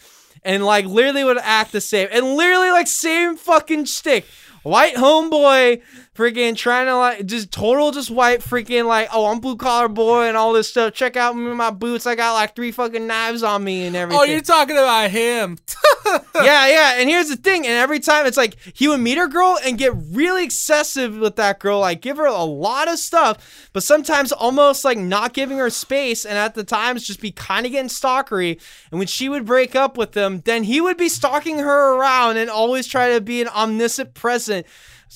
and 0.45 0.65
like 0.65 0.87
literally 0.87 1.25
would 1.25 1.39
act 1.39 1.73
the 1.73 1.81
same, 1.81 2.09
and 2.11 2.35
literally 2.35 2.71
like 2.71 2.87
same 2.89 3.37
fucking 3.37 3.87
stick. 3.87 4.27
White 4.63 4.95
homeboy, 4.95 5.83
freaking 6.15 6.57
trying 6.57 6.87
to 6.87 6.97
like 6.97 7.27
just 7.27 7.51
total 7.51 7.91
just 7.91 8.11
white 8.11 8.41
freaking 8.41 8.87
like 8.87 9.09
oh 9.13 9.27
I'm 9.27 9.41
blue 9.41 9.57
collar 9.57 9.89
boy 9.89 10.25
and 10.29 10.37
all 10.37 10.53
this 10.53 10.69
stuff. 10.69 10.95
Check 10.95 11.17
out 11.17 11.37
me 11.37 11.53
my 11.55 11.71
boots. 11.71 12.07
I 12.07 12.15
got 12.15 12.35
like 12.35 12.55
three 12.55 12.71
fucking 12.71 13.07
knives 13.07 13.43
on 13.43 13.65
me 13.65 13.87
and 13.87 13.97
oh, 13.97 14.01
everything 14.01 14.21
Oh, 14.21 14.25
you're 14.25 14.41
talking 14.41 14.77
about 14.77 15.11
him. 15.11 15.59
yeah, 16.35 16.69
yeah. 16.69 16.95
And 16.97 17.09
here's 17.09 17.29
the 17.29 17.37
thing. 17.37 17.67
And 17.67 17.75
every 17.75 17.99
time 17.99 18.27
it's 18.27 18.37
like 18.37 18.57
he 18.75 18.87
would 18.87 19.01
meet 19.01 19.19
her 19.19 19.27
girl 19.27 19.59
and 19.65 19.77
get 19.77 19.93
really 20.13 20.45
excessive 20.45 21.17
with 21.17 21.37
that 21.37 21.59
girl, 21.59 21.81
like 21.81 22.01
give 22.01 22.17
her 22.17 22.27
a 22.27 22.45
lot 22.45 22.89
of 22.89 22.99
stuff, 22.99 23.69
but 23.73 23.83
sometimes 23.83 24.31
almost 24.31 24.85
like 24.85 24.99
not 24.99 25.33
giving 25.33 25.59
her 25.59 25.71
space. 25.71 26.25
And 26.25 26.39
at 26.39 26.55
the 26.55 26.65
times 26.65 27.07
just 27.07 27.21
be 27.21 27.33
kind 27.33 27.67
of 27.67 27.73
getting 27.73 27.89
stalkery. 27.89 28.61
And 28.91 28.99
when 28.99 29.09
she 29.09 29.29
would 29.29 29.45
break 29.45 29.75
up 29.75 29.97
with 29.97 30.17
him, 30.17 30.43
then 30.45 30.65
he 30.65 30.81
would 30.81 30.97
be 30.97 31.09
stalking 31.09 31.59
her 31.59 31.97
around 31.97 32.37
and 32.37 32.49
always 32.49 32.87
try 32.87 33.13
to 33.15 33.21
be 33.21 33.43
an 33.43 33.49
omniscient 33.49 34.15
presence 34.15 34.67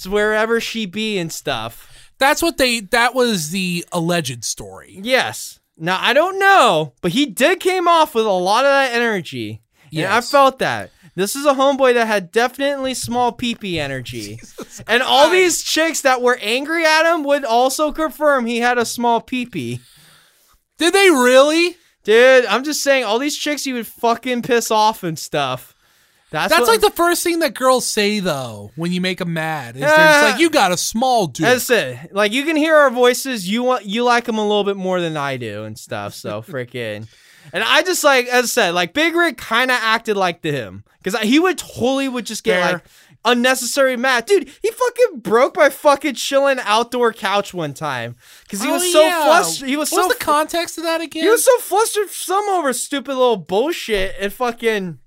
wherever 0.07 0.61
she 0.61 0.87
be 0.87 1.19
and 1.19 1.33
stuff. 1.33 2.13
That's 2.19 2.43
what 2.43 2.57
they. 2.59 2.81
That 2.81 3.15
was 3.15 3.51
the 3.51 3.85
alleged 3.93 4.45
story. 4.45 4.99
Yes. 5.03 5.61
Now 5.77 5.99
I 6.01 6.13
don't 6.13 6.39
know, 6.39 6.95
but 7.01 7.13
he 7.13 7.27
did 7.27 7.61
came 7.61 7.87
off 7.87 8.15
with 8.15 8.27
a 8.27 8.31
lot 8.31 8.65
of 8.65 8.71
that 8.71 8.93
energy. 8.93 9.63
Yeah, 9.91 10.15
I 10.15 10.21
felt 10.21 10.59
that. 10.59 10.91
This 11.15 11.35
is 11.35 11.47
a 11.47 11.55
homeboy 11.55 11.95
that 11.95 12.07
had 12.07 12.31
definitely 12.31 12.95
small 12.95 13.33
peepee 13.33 13.79
energy. 13.79 14.39
and 14.87 15.03
all 15.03 15.31
these 15.31 15.63
chicks 15.63 16.03
that 16.03 16.23
were 16.23 16.39
angry 16.41 16.85
at 16.85 17.13
him 17.13 17.25
would 17.25 17.45
also 17.45 17.91
confirm 17.91 18.47
he 18.47 18.59
had 18.59 18.79
a 18.79 18.85
small 18.85 19.21
peepee. 19.21 19.81
Did 20.79 20.95
they 20.95 21.11
really? 21.11 21.77
Dude, 22.05 22.47
I'm 22.47 22.63
just 22.63 22.83
saying, 22.83 23.05
all 23.05 23.19
these 23.19 23.37
chicks 23.37 23.65
he 23.65 23.73
would 23.73 23.87
fucking 23.87 24.43
piss 24.43 24.71
off 24.71 25.03
and 25.03 25.19
stuff. 25.19 25.75
That's, 26.31 26.55
That's 26.55 26.69
like 26.69 26.81
the 26.83 26.91
first 26.91 27.23
thing 27.25 27.39
that 27.39 27.55
girls 27.55 27.87
say 27.87 28.21
though 28.21 28.71
when 28.77 28.93
you 28.93 29.01
make 29.01 29.19
them 29.19 29.33
mad. 29.33 29.77
Is 29.77 29.81
they're 29.81 29.89
just 29.97 30.23
like, 30.33 30.41
"You 30.41 30.51
got 30.51 30.73
a 30.73 30.77
small 30.77 31.27
dude." 31.27 31.47
That's 31.47 31.71
it. 31.71 32.13
Like 32.13 32.33
you 32.33 32.45
can 32.45 32.55
hear 32.57 32.75
our 32.77 32.91
voices. 32.91 33.49
You 33.49 33.63
want 33.63 33.87
you 33.87 34.05
like 34.05 34.25
them 34.25 34.37
a 34.37 34.43
little 34.47 34.65
bit 34.65 34.77
more 34.77 35.01
than 35.01 35.17
I 35.17 35.39
do 35.39 35.65
and 35.65 35.79
stuff. 35.79 36.13
So 36.15 36.43
freaking. 36.47 37.09
And 37.53 37.65
I 37.65 37.83
just 37.83 38.05
like 38.05 38.27
as 38.27 38.45
I 38.45 38.49
said, 38.49 38.75
like 38.75 38.93
Big 38.93 39.15
Rig 39.15 39.39
kind 39.39 39.71
of 39.71 39.79
acted 39.81 40.19
like 40.19 40.43
to 40.43 40.53
him 40.53 40.85
because 41.03 41.19
he 41.21 41.39
would 41.41 41.57
totally 41.57 42.09
would 42.09 42.27
just 42.27 42.45
get 42.45 42.63
Fair. 42.63 42.73
like 42.75 42.85
unnecessary 43.25 43.97
mad. 43.97 44.27
Dude, 44.27 44.51
he 44.63 44.71
fucking 44.71 45.21
broke 45.21 45.57
my 45.57 45.71
fucking 45.71 46.15
chilling 46.15 46.59
outdoor 46.61 47.13
couch 47.15 47.55
one 47.55 47.73
time 47.73 48.17
because 48.43 48.63
he 48.63 48.69
Oh, 48.69 48.75
was 48.75 48.93
so 48.93 49.01
yeah. 49.03 49.25
flustered. 49.25 49.69
He 49.69 49.77
was 49.79 49.91
What's 49.91 50.09
so 50.09 50.13
the 50.13 50.23
context 50.23 50.77
of 50.77 50.85
that 50.85 51.01
again? 51.01 51.23
he 51.23 51.29
was 51.31 51.45
so 51.45 51.57
flustered 51.59 52.11
some 52.11 52.47
over 52.51 52.73
stupid 52.75 53.15
little 53.15 53.39
bullshit 53.39 54.15
and 54.21 54.31
fucking. 54.31 54.99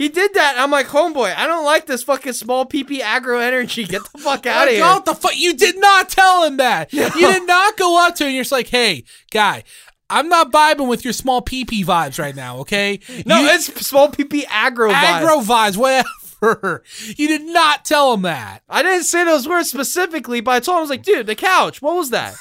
He 0.00 0.08
did 0.08 0.32
that. 0.32 0.54
I'm 0.56 0.70
like, 0.70 0.86
homeboy, 0.86 1.36
I 1.36 1.46
don't 1.46 1.64
like 1.66 1.84
this 1.84 2.02
fucking 2.02 2.32
small 2.32 2.64
PP 2.64 3.00
aggro 3.00 3.42
energy. 3.42 3.84
Get 3.84 4.02
the 4.12 4.18
fuck 4.18 4.46
out 4.46 4.66
of 4.68 4.72
here. 4.74 4.82
What 4.82 5.04
the 5.04 5.14
fuck? 5.14 5.36
You 5.38 5.52
did 5.54 5.78
not 5.78 6.08
tell 6.08 6.44
him 6.44 6.56
that. 6.56 6.90
You 6.92 7.10
did 7.10 7.46
not 7.46 7.76
go 7.76 8.04
up 8.06 8.14
to 8.16 8.24
him 8.24 8.28
and 8.28 8.34
you're 8.36 8.44
just 8.44 8.52
like, 8.52 8.68
hey, 8.68 9.04
guy, 9.30 9.62
I'm 10.08 10.28
not 10.30 10.50
vibing 10.50 10.88
with 10.88 11.04
your 11.04 11.12
small 11.12 11.42
PP 11.42 11.84
vibes 11.84 12.18
right 12.18 12.34
now, 12.34 12.58
okay? 12.60 12.98
No, 13.26 13.40
You- 13.42 13.48
it's 13.50 13.66
small 13.86 14.08
PP 14.10 14.44
aggro 14.46 14.90
vibe. 14.90 15.20
aggro 15.20 15.44
vibes, 15.44 15.76
whatever. 15.76 16.82
You 17.18 17.28
did 17.28 17.42
not 17.42 17.84
tell 17.84 18.14
him 18.14 18.22
that. 18.22 18.62
I 18.70 18.82
didn't 18.82 19.04
say 19.04 19.24
those 19.24 19.46
words 19.46 19.68
specifically, 19.68 20.40
but 20.40 20.52
I 20.52 20.60
told 20.60 20.76
him 20.76 20.78
I 20.78 20.80
was 20.80 20.90
like, 20.90 21.02
dude, 21.02 21.26
the 21.26 21.34
couch. 21.34 21.82
What 21.82 21.94
was 21.96 22.08
that? 22.10 22.34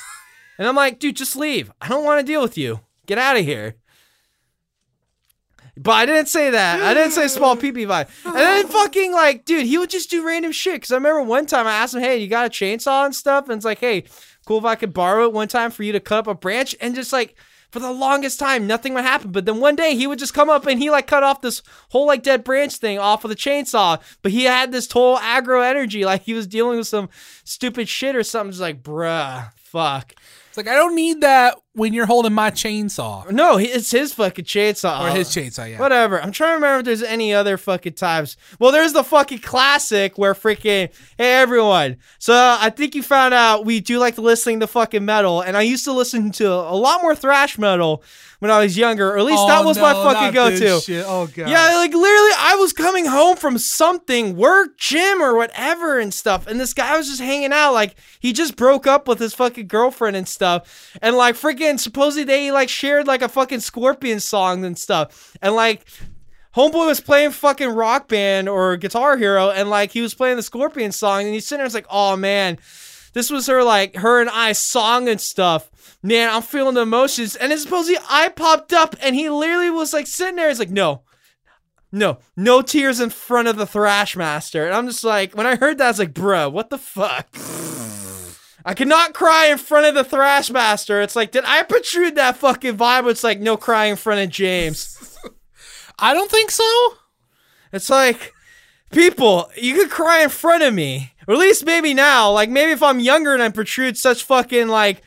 and 0.58 0.66
I'm 0.68 0.76
like, 0.76 1.00
dude, 1.00 1.18
just 1.18 1.36
leave. 1.36 1.72
I 1.82 1.90
don't 1.90 2.06
want 2.06 2.20
to 2.20 2.26
deal 2.26 2.42
with 2.42 2.58
you. 2.58 2.80
Get 3.06 3.18
out 3.18 3.36
of 3.38 3.44
here. 3.44 3.76
But 5.82 5.92
I 5.94 6.06
didn't 6.06 6.28
say 6.28 6.50
that. 6.50 6.82
I 6.82 6.94
didn't 6.94 7.14
say 7.14 7.30
small 7.30 7.56
PP 7.58 7.88
vibe. 7.88 8.10
And 8.26 8.36
then 8.36 8.68
fucking 8.68 9.14
like, 9.14 9.46
dude, 9.46 9.66
he 9.66 9.78
would 9.78 9.90
just 9.90 10.10
do 10.10 10.28
random 10.28 10.52
shit. 10.52 10.76
Because 10.76 10.92
I 10.92 10.96
remember 10.96 11.24
one 11.24 11.46
time 11.46 11.68
I 11.68 11.72
asked 11.72 11.96
him, 11.96 12.02
hey, 12.02 12.18
you 12.18 12.28
got 12.28 12.48
a 12.48 12.50
chainsaw 12.50 13.06
and 13.06 13.16
stuff? 13.16 13.46
And 13.46 13.56
it's 13.56 13.66
like, 13.66 13.80
hey, 13.80 14.04
cool 14.46 14.58
if 14.58 14.66
I 14.66 14.76
could 14.76 14.94
borrow 14.94 15.24
it 15.24 15.32
one 15.32 15.48
time 15.48 15.72
for 15.72 15.84
you 15.84 15.94
to 15.94 16.02
cut 16.02 16.20
up 16.20 16.28
a 16.28 16.36
branch. 16.36 16.76
And 16.82 16.96
just 16.96 17.14
like, 17.14 17.34
for 17.72 17.80
the 17.80 17.94
longest 17.94 18.40
time, 18.40 18.68
nothing 18.68 18.94
would 18.94 19.06
happen. 19.06 19.32
But 19.32 19.46
then 19.46 19.62
one 19.62 19.78
day 19.78 19.96
he 19.96 20.06
would 20.06 20.20
just 20.20 20.34
come 20.34 20.50
up 20.50 20.66
and 20.66 20.82
he 20.82 20.90
like 20.90 21.08
cut 21.08 21.24
off 21.24 21.40
this 21.40 21.62
whole 21.92 22.08
like 22.08 22.24
dead 22.24 22.44
branch 22.44 22.76
thing 22.76 23.00
off 23.00 23.24
of 23.24 23.30
the 23.30 23.36
chainsaw. 23.36 24.02
But 24.22 24.34
he 24.34 24.44
had 24.44 24.74
this 24.74 24.86
total 24.86 25.18
aggro 25.18 25.64
energy, 25.64 26.04
like 26.04 26.24
he 26.24 26.34
was 26.34 26.46
dealing 26.46 26.78
with 26.78 26.88
some 26.88 27.10
stupid 27.46 27.88
shit 27.88 28.18
or 28.18 28.24
something. 28.24 28.52
Just 28.52 28.62
like, 28.62 28.84
bruh, 28.84 29.50
fuck. 29.56 30.14
It's 30.50 30.58
like, 30.58 30.68
I 30.68 30.74
don't 30.74 30.96
need 30.96 31.22
that 31.22 31.58
when 31.80 31.94
you're 31.94 32.06
holding 32.06 32.34
my 32.34 32.52
chainsaw. 32.52 33.32
No, 33.32 33.58
it's 33.58 33.90
his 33.90 34.14
fucking 34.14 34.46
chainsaw. 34.46 35.02
Or 35.02 35.16
his 35.16 35.30
chainsaw, 35.30 35.70
yeah. 35.70 35.80
Whatever. 35.80 36.22
I'm 36.22 36.32
trying 36.32 36.52
to 36.52 36.56
remember 36.56 36.80
if 36.80 36.86
there's 36.86 37.04
any 37.04 37.34
other 37.34 37.58
fucking 37.58 37.94
times. 37.94 38.38
Well, 38.60 38.72
there's 38.72 38.94
the 38.94 39.04
fucking 39.04 39.40
classic 39.40 40.18
where 40.18 40.34
freaking, 40.34 40.90
hey 41.18 41.34
everyone. 41.36 41.98
So 42.20 42.34
I 42.36 42.70
think 42.70 42.96
you 42.96 43.02
found 43.02 43.34
out 43.34 43.66
we 43.66 43.80
do 43.80 43.98
like 43.98 44.18
listening 44.18 44.60
to 44.60 44.68
fucking 44.68 45.06
metal, 45.06 45.42
and 45.42 45.56
I 45.56 45.62
used 45.62 45.86
to 45.86 45.94
listen 45.94 46.32
to 46.34 46.52
a 46.52 46.76
lot 46.76 47.02
more 47.02 47.16
thrash 47.16 47.58
metal 47.58 48.04
when 48.40 48.50
I 48.52 48.60
was 48.60 48.78
younger, 48.78 49.10
or 49.14 49.18
at 49.18 49.26
least 49.26 49.46
that 49.48 49.64
Oh, 49.64 49.68
was 49.68 49.78
my 49.78 49.94
fucking 49.94 50.34
go 50.34 50.50
to. 50.56 51.04
Oh, 51.06 51.28
God. 51.28 51.50
Yeah, 51.50 51.76
like 51.76 51.94
literally, 51.94 52.32
I 52.38 52.56
was 52.58 52.74
coming 52.74 53.06
home 53.06 53.36
from 53.36 53.58
something, 53.58 54.36
work, 54.36 54.78
gym, 54.78 55.22
or 55.22 55.36
whatever 55.36 56.00
and 56.00 56.14
stuff. 56.14 56.48
And 56.48 56.60
this 56.60 56.74
guy 56.74 56.98
was 56.98 57.08
just 57.08 57.22
hanging 57.22 57.52
out. 57.52 57.74
Like, 57.74 57.96
he 58.20 58.32
just 58.34 58.56
broke 58.56 58.88
up 58.88 59.08
with 59.08 59.20
his 59.20 59.34
fucking 59.34 59.68
girlfriend 59.68 60.16
and 60.16 60.28
stuff. 60.28 60.98
And 61.02 61.18
like, 61.18 61.36
freaking, 61.36 61.80
supposedly 61.80 62.24
they 62.24 62.52
like 62.52 62.70
shared 62.70 63.08
like 63.08 63.22
a 63.22 63.30
fucking 63.30 63.60
Scorpion 63.60 64.20
song 64.20 64.64
and 64.64 64.78
stuff. 64.78 65.36
And 65.42 65.54
like, 65.54 65.86
Homeboy 66.56 66.88
was 66.88 67.02
playing 67.02 67.32
fucking 67.32 67.70
rock 67.70 68.08
band 68.08 68.50
or 68.50 68.78
guitar 68.78 69.18
hero. 69.18 69.50
And 69.50 69.70
like, 69.70 69.92
he 69.92 70.02
was 70.02 70.14
playing 70.14 70.38
the 70.38 70.44
Scorpion 70.44 70.92
song. 70.92 71.26
And 71.26 71.34
he's 71.34 71.46
sitting 71.46 71.60
there, 71.60 71.66
it's 71.66 71.76
like, 71.76 71.88
oh 71.90 72.16
man. 72.16 72.58
This 73.12 73.32
was 73.32 73.48
her 73.48 73.64
like 73.64 73.96
her 73.96 74.22
and 74.22 74.30
I 74.30 74.52
song 74.52 75.10
and 75.10 75.20
stuff. 75.20 75.70
Man, 76.02 76.30
I'm 76.30 76.42
feeling 76.42 76.76
the 76.76 76.82
emotions. 76.82 77.36
And 77.36 77.52
then 77.52 77.60
supposedly 77.60 78.00
I 78.10 78.30
popped 78.30 78.72
up 78.72 78.96
and 79.02 79.16
he 79.16 79.30
literally 79.30 79.70
was 79.70 79.94
like 79.94 80.08
sitting 80.08 80.36
there. 80.36 80.48
He's 80.48 80.60
like, 80.60 80.70
no, 80.70 81.02
no, 81.92 82.20
no 82.38 82.62
tears 82.62 83.00
in 83.00 83.10
front 83.10 83.48
of 83.48 83.58
the 83.58 83.66
Thrash 83.66 84.16
Master. 84.16 84.66
And 84.66 84.76
I'm 84.76 84.88
just 84.88 85.04
like, 85.04 85.36
when 85.36 85.48
I 85.48 85.56
heard 85.56 85.78
that, 85.78 85.86
I 85.86 85.90
was 85.90 86.00
like, 86.00 86.14
bro, 86.14 86.50
what 86.50 86.70
the 86.70 86.78
fuck? 86.78 87.28
I 88.66 88.74
cannot 88.74 89.14
cry 89.14 89.48
in 89.48 89.58
front 89.58 89.88
of 89.88 89.96
the 89.96 90.04
Thrash 90.04 90.52
Master. 90.52 91.02
It's 91.02 91.16
like, 91.16 91.32
did 91.32 91.44
I 91.46 91.64
protrude 91.64 92.16
that 92.16 92.38
fucking 92.38 92.78
vibe? 92.78 93.10
It's 93.10 93.24
like, 93.24 93.40
no 93.40 93.58
crying 93.58 93.92
in 93.92 93.98
front 93.98 94.22
of 94.22 94.30
James. 94.30 95.18
I 96.00 96.14
don't 96.14 96.30
think 96.30 96.52
so. 96.52 96.94
It's 97.74 97.90
like, 97.90 98.34
people, 98.92 99.50
you 99.58 99.76
could 99.76 99.90
cry 99.90 100.24
in 100.24 100.30
front 100.30 100.64
of 100.64 100.74
me. 100.74 101.14
Or 101.28 101.36
at 101.36 101.40
least 101.40 101.66
maybe 101.66 101.94
now. 101.94 102.32
Like, 102.32 102.50
maybe 102.50 102.72
if 102.72 102.84
I'm 102.84 103.00
younger 103.00 103.34
and 103.34 103.42
I 103.42 103.50
protrude 103.50 103.98
such 103.98 104.24
fucking, 104.24 104.68
like, 104.68 105.02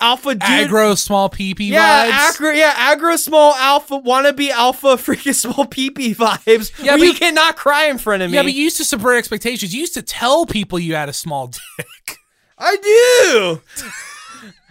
alpha 0.00 0.34
dude. 0.34 0.42
Aggro 0.42 0.96
small 0.98 1.28
PP 1.30 1.68
Yeah, 1.70 2.10
vibes. 2.10 2.36
aggro, 2.36 2.56
yeah, 2.56 2.94
aggro 2.94 3.16
small 3.18 3.54
alpha, 3.54 4.00
wannabe 4.00 4.50
alpha, 4.50 4.86
freaking 4.96 5.34
small 5.34 5.66
PP 5.66 6.14
vibes. 6.16 6.72
Yeah, 6.82 6.96
but- 6.96 7.04
you 7.06 7.14
cannot 7.14 7.56
cry 7.56 7.86
in 7.86 7.98
front 7.98 8.22
of 8.22 8.30
me. 8.30 8.36
yeah, 8.36 8.42
but 8.42 8.52
you 8.52 8.62
used 8.62 8.76
to 8.78 8.84
subvert 8.84 9.16
expectations. 9.16 9.74
You 9.74 9.80
used 9.80 9.94
to 9.94 10.02
tell 10.02 10.46
people 10.46 10.78
you 10.78 10.94
had 10.94 11.08
a 11.08 11.12
small 11.12 11.48
dick. 11.48 12.18
I 12.58 12.76
do. 12.76 13.62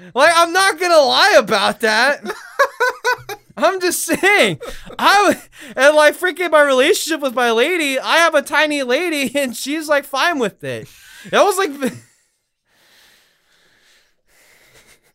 like, 0.14 0.32
I'm 0.36 0.54
not 0.54 0.80
gonna 0.80 0.98
lie 1.00 1.36
about 1.38 1.82
that. 1.82 2.24
I'm 3.58 3.80
just 3.80 4.04
saying, 4.04 4.60
I 4.98 5.40
and 5.76 5.96
like 5.96 6.16
freaking 6.18 6.50
my 6.50 6.62
relationship 6.64 7.22
with 7.22 7.36
my 7.36 7.52
lady. 7.52 8.00
I 8.00 8.18
have 8.18 8.34
a 8.34 8.42
tiny 8.42 8.82
lady, 8.84 9.38
and 9.38 9.56
she's 9.56 9.88
like 9.88 10.06
fine 10.06 10.40
with 10.40 10.64
it. 10.64 10.88
That 11.30 11.44
was 11.44 11.58
like. 11.58 11.94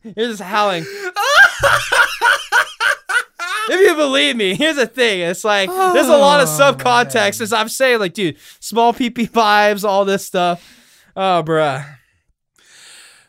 You're 0.03 0.29
just 0.29 0.41
howling. 0.41 0.85
if 3.69 3.79
you 3.87 3.95
believe 3.95 4.35
me, 4.35 4.55
here's 4.55 4.77
the 4.77 4.87
thing. 4.87 5.19
It's 5.21 5.43
like 5.43 5.69
there's 5.69 6.07
a 6.07 6.17
lot 6.17 6.39
of 6.41 6.47
Oh, 6.49 6.51
subcontext. 6.73 7.41
As 7.41 7.53
I'm 7.53 7.69
saying, 7.69 7.99
like, 7.99 8.13
dude, 8.13 8.37
small 8.59 8.93
PP 8.93 9.29
vibes, 9.29 9.83
all 9.83 10.05
this 10.05 10.25
stuff. 10.25 10.65
Oh, 11.15 11.43
bruh. 11.45 11.85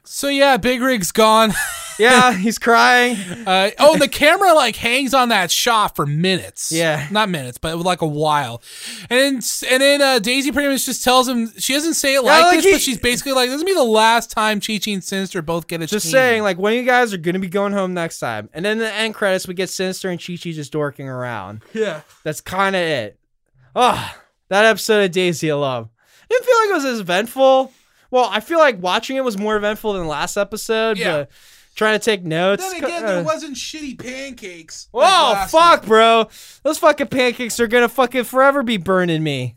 So 0.05 0.29
yeah, 0.29 0.57
Big 0.57 0.81
Rig's 0.81 1.13
gone. 1.13 1.53
Yeah, 2.01 2.33
he's 2.37 2.59
crying. 2.59 3.17
Uh, 3.47 3.71
oh, 3.79 3.97
the 3.99 4.09
camera 4.09 4.53
like 4.55 4.75
hangs 4.77 5.15
on 5.15 5.29
that 5.29 5.51
shot 5.51 5.95
for 5.97 6.07
minutes. 6.07 6.73
Yeah. 6.73 7.07
not 7.11 7.29
minutes, 7.29 7.59
but 7.59 7.77
like 7.79 8.01
a 8.03 8.07
while. 8.07 8.63
And 9.09 9.19
then 9.19 9.35
and 9.71 9.83
then 9.83 10.03
uh, 10.03 10.19
Daisy 10.19 10.51
pretty 10.53 10.69
much 10.69 10.87
just 10.87 11.05
tells 11.05 11.29
him 11.29 11.53
she 11.59 11.75
doesn't 11.75 11.95
say 11.95 12.15
it 12.17 12.23
like, 12.25 12.43
like 12.43 12.57
this, 12.57 12.65
he- 12.65 12.73
but 12.73 12.81
she's 12.81 12.99
basically 12.99 13.33
like, 13.33 13.49
"This 13.49 13.57
is 13.57 13.63
gonna 13.63 13.75
be 13.75 13.79
the 13.79 13.85
last 13.85 14.31
time 14.31 14.61
Chi 14.61 14.79
Chi 14.79 14.93
and 14.93 15.05
Sinister 15.05 15.43
both 15.43 15.67
get 15.69 15.83
a 15.83 15.87
Just 15.87 16.07
team." 16.07 16.13
saying, 16.13 16.43
like, 16.43 16.59
when 16.59 16.75
you 16.75 16.83
guys 16.85 17.13
are 17.15 17.19
gonna 17.19 17.39
be 17.39 17.49
going 17.49 17.73
home 17.73 17.95
next 17.95 18.19
time. 18.19 18.49
And 18.53 18.65
then 18.65 18.79
the 18.79 18.93
end 18.93 19.15
credits, 19.15 19.47
we 19.47 19.55
get 19.55 19.69
Sinister 19.71 20.09
and 20.09 20.19
Chi 20.19 20.35
Chi 20.43 20.53
just 20.53 20.73
dorking 20.73 21.09
around. 21.09 21.63
yeah. 21.73 22.01
That's 22.25 22.41
kind 22.41 22.75
of 22.75 22.83
it. 22.83 23.19
Oh, 23.77 24.15
that 24.49 24.65
episode 24.65 25.05
of 25.05 25.11
Daisy 25.13 25.49
of 25.51 25.61
Love. 25.61 25.89
Didn't 26.29 26.45
feel 26.45 26.57
like 26.63 26.71
it 26.71 26.75
was 26.75 26.85
as 26.85 27.01
eventful. 27.01 27.73
Well, 28.11 28.29
I 28.31 28.41
feel 28.41 28.59
like 28.59 28.83
watching 28.83 29.17
it 29.17 29.25
was 29.25 29.39
more 29.39 29.57
eventful 29.57 29.93
than 29.93 30.03
the 30.03 30.09
last 30.09 30.37
episode, 30.37 30.99
Yeah. 30.99 31.13
but 31.13 31.31
trying 31.81 31.99
to 31.99 32.05
take 32.05 32.23
notes. 32.23 32.63
Then 32.63 32.85
again, 32.85 33.07
there 33.07 33.23
wasn't 33.25 33.57
shitty 33.57 33.99
pancakes. 33.99 34.89
Like 34.93 35.11
last 35.11 35.51
fuck, 35.51 35.81
week. 35.81 35.89
bro. 35.89 36.29
Those 36.63 36.77
fucking 36.77 37.07
pancakes 37.07 37.59
are 37.59 37.67
gonna 37.67 37.89
fucking 37.89 38.25
forever 38.25 38.63
be 38.63 38.77
burning 38.77 39.23
me. 39.23 39.57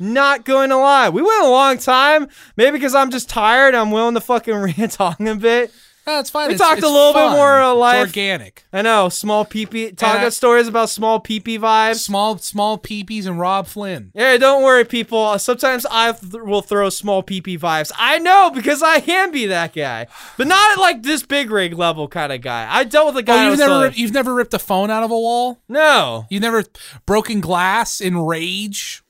Not 0.00 0.46
going 0.46 0.70
to 0.70 0.76
lie. 0.76 1.10
We 1.10 1.20
went 1.20 1.44
a 1.44 1.48
long 1.48 1.76
time. 1.76 2.28
Maybe 2.56 2.78
because 2.78 2.94
I'm 2.94 3.10
just 3.10 3.28
tired. 3.28 3.74
I'm 3.74 3.90
willing 3.90 4.14
to 4.14 4.20
fucking 4.20 4.54
rant 4.78 4.98
on 4.98 5.16
a 5.26 5.34
bit. 5.34 5.70
No, 6.08 6.18
it's 6.20 6.30
fine. 6.30 6.48
We 6.48 6.54
It's- 6.54 6.66
talked 6.66 6.78
it's 6.78 6.86
a 6.86 6.90
little 6.90 7.12
bit 7.12 7.18
fun. 7.20 7.32
more, 7.36 7.60
uh, 7.62 7.72
It's 7.72 7.78
life. 7.78 8.06
organic. 8.08 8.64
I 8.72 8.80
know, 8.82 9.08
small 9.10 9.44
peepee. 9.44 9.94
Talk 9.96 10.16
I- 10.20 10.28
stories 10.30 10.66
about 10.66 10.88
small 10.88 11.20
peepee 11.20 11.58
vibes. 11.58 11.96
Small, 12.00 12.38
small 12.38 12.78
peepees 12.78 13.26
and 13.26 13.38
Robb 13.38 13.66
Flynn. 13.66 14.10
Yeah, 14.14 14.38
don't 14.38 14.62
worry, 14.62 14.84
people. 14.86 15.38
Sometimes 15.38 15.84
I 15.90 16.12
th- 16.12 16.32
will 16.42 16.62
throw 16.62 16.88
small 16.88 17.22
peepee 17.22 17.58
vibes. 17.58 17.92
I 17.98 18.18
know 18.18 18.50
because 18.54 18.82
I 18.82 19.00
can 19.00 19.30
be 19.30 19.46
that 19.46 19.74
guy, 19.74 20.06
but 20.38 20.46
not 20.46 20.72
at 20.72 20.78
like 20.78 21.02
this 21.02 21.22
big 21.22 21.50
rig 21.50 21.74
level 21.76 22.08
kind 22.08 22.32
of 22.32 22.40
guy. 22.40 22.66
I 22.70 22.84
dealt 22.84 23.08
with 23.08 23.16
a 23.18 23.22
guy. 23.22 23.44
Oh, 23.44 23.50
you've 23.50 23.58
never, 23.58 23.80
ripped, 23.82 23.96
you've 23.98 24.14
never 24.14 24.34
ripped 24.34 24.54
a 24.54 24.58
phone 24.58 24.90
out 24.90 25.02
of 25.02 25.10
a 25.10 25.18
wall. 25.18 25.58
no. 25.68 26.24
You've 26.30 26.42
never 26.42 26.64
broken 27.06 27.40
glass 27.40 28.00
in 28.00 28.18
rage, 28.18 29.02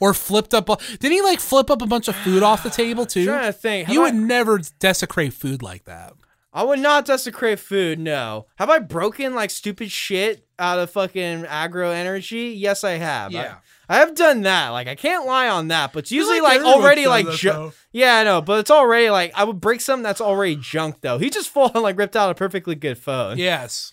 or 0.00 0.14
flipped 0.14 0.54
up. 0.54 0.66
Didn't 0.90 1.12
he 1.12 1.22
like 1.22 1.40
flip 1.40 1.70
up 1.70 1.82
a 1.82 1.86
bunch 1.86 2.08
of 2.08 2.16
food 2.16 2.42
off 2.42 2.62
the 2.62 2.70
table 2.70 3.06
too? 3.06 3.24
trying 3.26 3.46
to 3.46 3.52
think. 3.52 3.86
Have 3.86 3.94
You 3.94 4.02
I- 4.02 4.04
would 4.06 4.14
never 4.14 4.60
desecrate 4.78 5.32
food 5.32 5.62
like 5.62 5.84
that. 5.84 6.12
I 6.52 6.62
would 6.62 6.78
not 6.78 7.04
desecrate 7.04 7.58
food. 7.60 7.98
No. 7.98 8.46
Have 8.56 8.70
I 8.70 8.78
broken 8.78 9.34
like 9.34 9.50
stupid 9.50 9.90
shit 9.90 10.46
out 10.58 10.78
of 10.78 10.90
fucking 10.90 11.44
aggro 11.44 11.94
energy? 11.94 12.54
Yes, 12.56 12.82
I 12.82 12.92
have. 12.92 13.30
I- 13.34 13.38
Yeah. 13.38 13.54
I, 13.88 13.98
have 13.98 14.14
done 14.16 14.42
that. 14.42 14.70
Like 14.70 14.88
I 14.88 14.94
can't 14.96 15.26
lie 15.26 15.48
on 15.48 15.68
that. 15.68 15.92
But 15.92 16.00
it's 16.00 16.12
usually 16.12 16.40
like 16.40 16.62
like, 16.62 16.74
already 16.74 17.06
like 17.06 17.30
ju- 17.30 17.72
yeah, 17.92 18.16
I 18.16 18.24
know. 18.24 18.40
But 18.40 18.60
it's 18.60 18.70
already 18.70 19.10
like 19.10 19.32
I 19.36 19.44
would 19.44 19.60
break 19.60 19.80
something 19.80 20.02
that's 20.02 20.20
already 20.20 20.56
junk 20.56 21.02
though. 21.02 21.18
He 21.18 21.28
just 21.30 21.50
full 21.52 21.70
on 21.74 21.82
like 21.82 21.96
ripped 21.98 22.16
out 22.16 22.30
a 22.30 22.34
perfectly 22.34 22.74
good 22.74 22.98
phone. 22.98 23.36
Yes. 23.38 23.92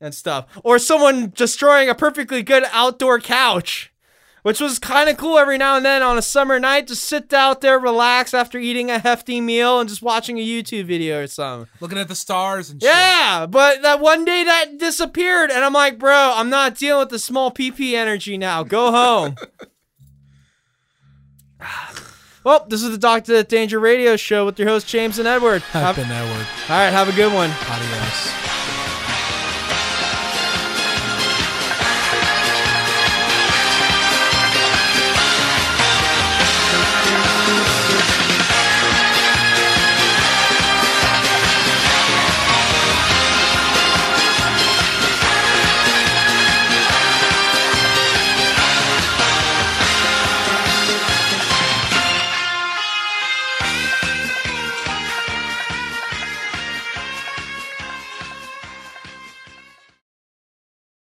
and 0.00 0.14
stuff. 0.14 0.46
Or 0.64 0.78
someone 0.78 1.32
destroying 1.34 1.88
a 1.88 1.94
perfectly 1.94 2.42
good 2.42 2.64
outdoor 2.72 3.20
couch, 3.20 3.92
which 4.42 4.60
was 4.60 4.78
kind 4.78 5.08
of 5.08 5.16
cool 5.16 5.38
every 5.38 5.58
now 5.58 5.76
and 5.76 5.84
then 5.84 6.02
on 6.02 6.16
a 6.18 6.22
summer 6.22 6.58
night. 6.60 6.86
Just 6.86 7.04
sit 7.04 7.32
out 7.32 7.60
there, 7.60 7.78
relax 7.78 8.32
after 8.34 8.58
eating 8.58 8.90
a 8.90 8.98
hefty 8.98 9.40
meal 9.40 9.80
and 9.80 9.88
just 9.88 10.02
watching 10.02 10.38
a 10.38 10.46
YouTube 10.46 10.84
video 10.86 11.22
or 11.22 11.26
something. 11.26 11.68
Looking 11.80 11.98
at 11.98 12.08
the 12.08 12.14
stars 12.14 12.70
and 12.70 12.80
shit. 12.82 12.90
Yeah, 12.90 13.46
but 13.46 13.82
that 13.82 14.00
one 14.00 14.24
day 14.24 14.44
that 14.44 14.78
disappeared, 14.78 15.50
and 15.50 15.64
I'm 15.64 15.72
like, 15.72 15.98
bro, 15.98 16.32
I'm 16.34 16.50
not 16.50 16.76
dealing 16.76 17.00
with 17.00 17.10
the 17.10 17.18
small 17.18 17.50
PP 17.50 17.92
energy 17.94 18.36
now. 18.38 18.62
Go 18.62 18.90
home. 18.90 19.36
well, 22.44 22.66
this 22.68 22.82
is 22.82 22.90
the 22.90 22.98
Doctor 22.98 23.34
Death 23.34 23.48
Danger 23.48 23.78
Radio 23.78 24.16
Show 24.16 24.46
with 24.46 24.58
your 24.58 24.68
host 24.68 24.86
James 24.88 25.18
and 25.18 25.28
Edward. 25.28 25.62
I've 25.74 25.82
Have- 25.82 25.96
been 25.96 26.10
Edward. 26.10 26.46
all 26.68 26.76
right, 26.78 26.90
have 26.90 27.08
a 27.08 27.12
good 27.12 27.32
one. 27.32 27.50
Adios. 27.50 28.49